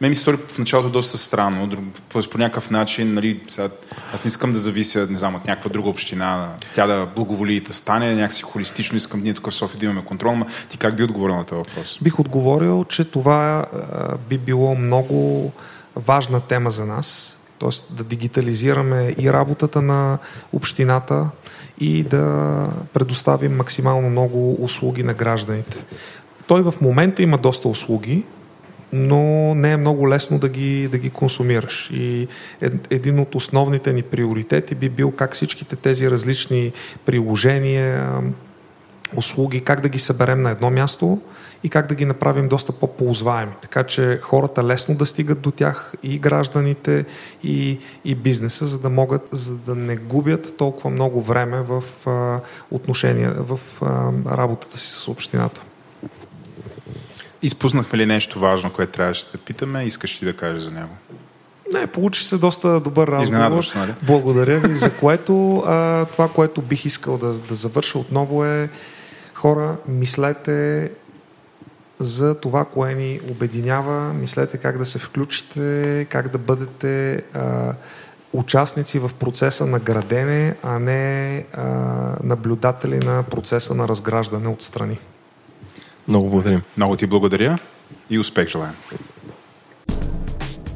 Мен 0.00 0.10
ми 0.10 0.14
стори 0.14 0.36
в 0.36 0.58
началото 0.58 0.90
доста 0.90 1.18
странно, 1.18 1.90
по 2.08 2.38
някакъв 2.38 2.70
начин, 2.70 3.14
нали, 3.14 3.40
сега, 3.48 3.68
аз 4.14 4.24
не 4.24 4.28
искам 4.28 4.52
да 4.52 4.58
завися, 4.58 5.06
не 5.10 5.16
знам, 5.16 5.34
от 5.34 5.46
някаква 5.46 5.70
друга 5.70 5.88
община, 5.88 6.52
тя 6.74 6.86
да 6.86 7.06
благоволи 7.16 7.54
и 7.54 7.60
да 7.60 7.72
стане, 7.72 8.14
някакси 8.14 8.42
холистично 8.42 8.96
искам 8.96 9.22
ние 9.22 9.34
тук 9.34 9.50
в 9.50 9.54
София 9.54 9.78
да 9.78 9.84
имаме 9.84 10.04
контрол, 10.04 10.36
но 10.36 10.46
ти 10.68 10.78
как 10.78 10.96
би 10.96 11.02
отговорил 11.02 11.36
на 11.36 11.44
този 11.44 11.58
въпрос? 11.58 11.98
Бих 12.02 12.20
отговорил, 12.20 12.84
че 12.84 13.04
това 13.04 13.66
а, 13.72 14.16
би 14.28 14.38
било 14.38 14.76
много 14.76 15.52
важна 15.96 16.40
тема 16.40 16.70
за 16.70 16.86
нас, 16.86 17.38
т.е. 17.58 17.94
да 17.94 18.04
дигитализираме 18.04 19.14
и 19.18 19.32
работата 19.32 19.82
на 19.82 20.18
общината 20.52 21.26
и 21.80 22.02
да 22.02 22.66
предоставим 22.92 23.56
максимално 23.56 24.10
много 24.10 24.64
услуги 24.64 25.02
на 25.02 25.14
гражданите. 25.14 25.76
Той 26.50 26.62
в 26.62 26.74
момента 26.80 27.22
има 27.22 27.38
доста 27.38 27.68
услуги, 27.68 28.24
но 28.92 29.54
не 29.54 29.72
е 29.72 29.76
много 29.76 30.08
лесно 30.08 30.38
да 30.38 30.48
ги, 30.48 30.88
да 30.88 30.98
ги 30.98 31.10
консумираш. 31.10 31.90
И 31.92 32.28
ед- 32.60 32.86
един 32.90 33.18
от 33.18 33.34
основните 33.34 33.92
ни 33.92 34.02
приоритети 34.02 34.74
би 34.74 34.88
бил 34.88 35.10
как 35.10 35.34
всичките 35.34 35.76
тези 35.76 36.10
различни 36.10 36.72
приложения, 37.06 38.22
услуги, 39.16 39.60
как 39.60 39.80
да 39.80 39.88
ги 39.88 39.98
съберем 39.98 40.42
на 40.42 40.50
едно 40.50 40.70
място 40.70 41.20
и 41.64 41.68
как 41.68 41.86
да 41.86 41.94
ги 41.94 42.04
направим 42.04 42.48
доста 42.48 42.72
по-ползваеми. 42.72 43.52
Така 43.62 43.84
че 43.84 44.18
хората 44.22 44.64
лесно 44.64 44.94
да 44.94 45.06
стигат 45.06 45.40
до 45.40 45.50
тях 45.50 45.92
и 46.02 46.18
гражданите, 46.18 47.04
и, 47.44 47.78
и 48.04 48.14
бизнеса, 48.14 48.66
за 48.66 48.78
да 48.78 48.90
могат, 48.90 49.28
за 49.32 49.54
да 49.54 49.74
не 49.74 49.96
губят 49.96 50.56
толкова 50.56 50.90
много 50.90 51.22
време 51.22 51.60
в 51.60 51.84
а, 52.06 52.40
отношения, 52.70 53.34
в 53.38 53.60
а, 53.82 54.12
работата 54.36 54.78
си 54.78 54.94
с 54.94 55.08
общината. 55.08 55.60
Изпуснахме 57.42 57.98
ли 57.98 58.06
нещо 58.06 58.40
важно, 58.40 58.72
което 58.72 58.92
трябваше 58.92 59.26
да 59.32 59.38
питаме? 59.38 59.84
Искаш 59.84 60.22
ли 60.22 60.26
да 60.26 60.36
кажеш 60.36 60.62
за 60.62 60.70
него? 60.70 60.96
Не, 61.74 61.86
получи 61.86 62.24
се 62.24 62.36
доста 62.38 62.80
добър 62.80 63.08
разговор. 63.08 63.64
Нали? 63.76 63.94
Благодаря 64.02 64.58
ви, 64.58 64.74
за 64.74 64.92
което 64.96 65.58
а, 65.58 66.04
това, 66.04 66.28
което 66.28 66.62
бих 66.62 66.84
искал 66.84 67.18
да, 67.18 67.32
да 67.32 67.54
завърша 67.54 67.98
отново 67.98 68.44
е 68.44 68.68
хора, 69.34 69.76
мислете 69.88 70.90
за 71.98 72.40
това, 72.40 72.64
кое 72.64 72.94
ни 72.94 73.20
обединява, 73.30 74.12
мислете 74.12 74.58
как 74.58 74.78
да 74.78 74.86
се 74.86 74.98
включите, 74.98 76.06
как 76.10 76.28
да 76.28 76.38
бъдете 76.38 77.22
а, 77.34 77.74
участници 78.32 78.98
в 78.98 79.10
процеса 79.18 79.66
на 79.66 79.78
градене, 79.78 80.54
а 80.62 80.78
не 80.78 81.44
а, 81.52 81.64
наблюдатели 82.24 82.98
на 82.98 83.22
процеса 83.22 83.74
на 83.74 83.88
разграждане 83.88 84.48
отстрани. 84.48 84.98
Много 86.10 86.28
благодарим. 86.28 86.62
Много 86.76 86.96
ти 86.96 87.06
благодаря 87.06 87.58
и 88.10 88.18
успех 88.18 88.48
желаем. 88.48 88.74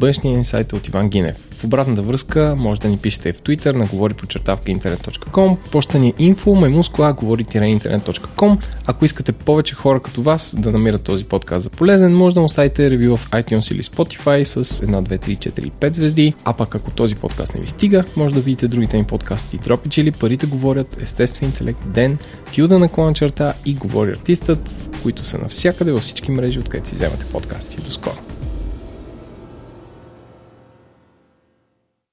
бъдещия 0.00 0.32
инсайт 0.32 0.72
е 0.72 0.76
от 0.76 0.88
Иван 0.88 1.08
Гинев. 1.08 1.50
В 1.60 1.64
обратната 1.64 2.02
връзка 2.02 2.54
може 2.58 2.80
да 2.80 2.88
ни 2.88 2.98
пишете 2.98 3.32
в 3.32 3.42
Twitter 3.42 3.74
на 3.74 3.86
говори 3.86 4.14
почертавка 4.14 4.70
интернет.com, 4.70 5.56
почта 5.70 5.98
ни 5.98 6.08
е 6.08 6.12
info 6.12 6.60
маймускла 6.60 7.12
говори-интернет.com. 7.12 8.58
Ако 8.86 9.04
искате 9.04 9.32
повече 9.32 9.74
хора 9.74 10.00
като 10.00 10.22
вас 10.22 10.54
да 10.58 10.72
намират 10.72 11.02
този 11.02 11.24
подкаст 11.24 11.62
за 11.62 11.70
полезен, 11.70 12.16
може 12.16 12.34
да 12.34 12.40
оставите 12.40 12.90
ревю 12.90 13.16
в 13.16 13.30
iTunes 13.30 13.72
или 13.72 13.82
Spotify 13.82 14.44
с 14.44 14.64
1, 14.64 15.02
2, 15.02 15.26
3, 15.26 15.50
4, 15.50 15.70
5 15.70 15.94
звезди. 15.94 16.34
А 16.44 16.52
пък 16.52 16.74
ако 16.74 16.90
този 16.90 17.14
подкаст 17.14 17.54
не 17.54 17.60
ви 17.60 17.66
стига, 17.66 18.04
може 18.16 18.34
да 18.34 18.40
видите 18.40 18.68
другите 18.68 18.96
ми 18.96 19.04
подкасти 19.04 19.58
Дропич 19.58 19.98
или 19.98 20.10
Парите 20.10 20.46
говорят, 20.46 21.02
Естествен 21.02 21.48
интелект, 21.48 21.80
Ден, 21.86 22.18
Тилда 22.52 22.78
наклона 22.78 23.14
черта 23.14 23.54
и 23.66 23.74
Говори 23.74 24.10
артистът, 24.10 24.90
които 25.02 25.24
са 25.24 25.38
навсякъде 25.38 25.92
във 25.92 26.02
всички 26.02 26.30
мрежи, 26.30 26.58
откъдето 26.58 26.88
си 26.88 26.94
вземате 26.94 27.24
подкасти. 27.24 27.76
До 27.76 27.90
скоро! 27.90 28.29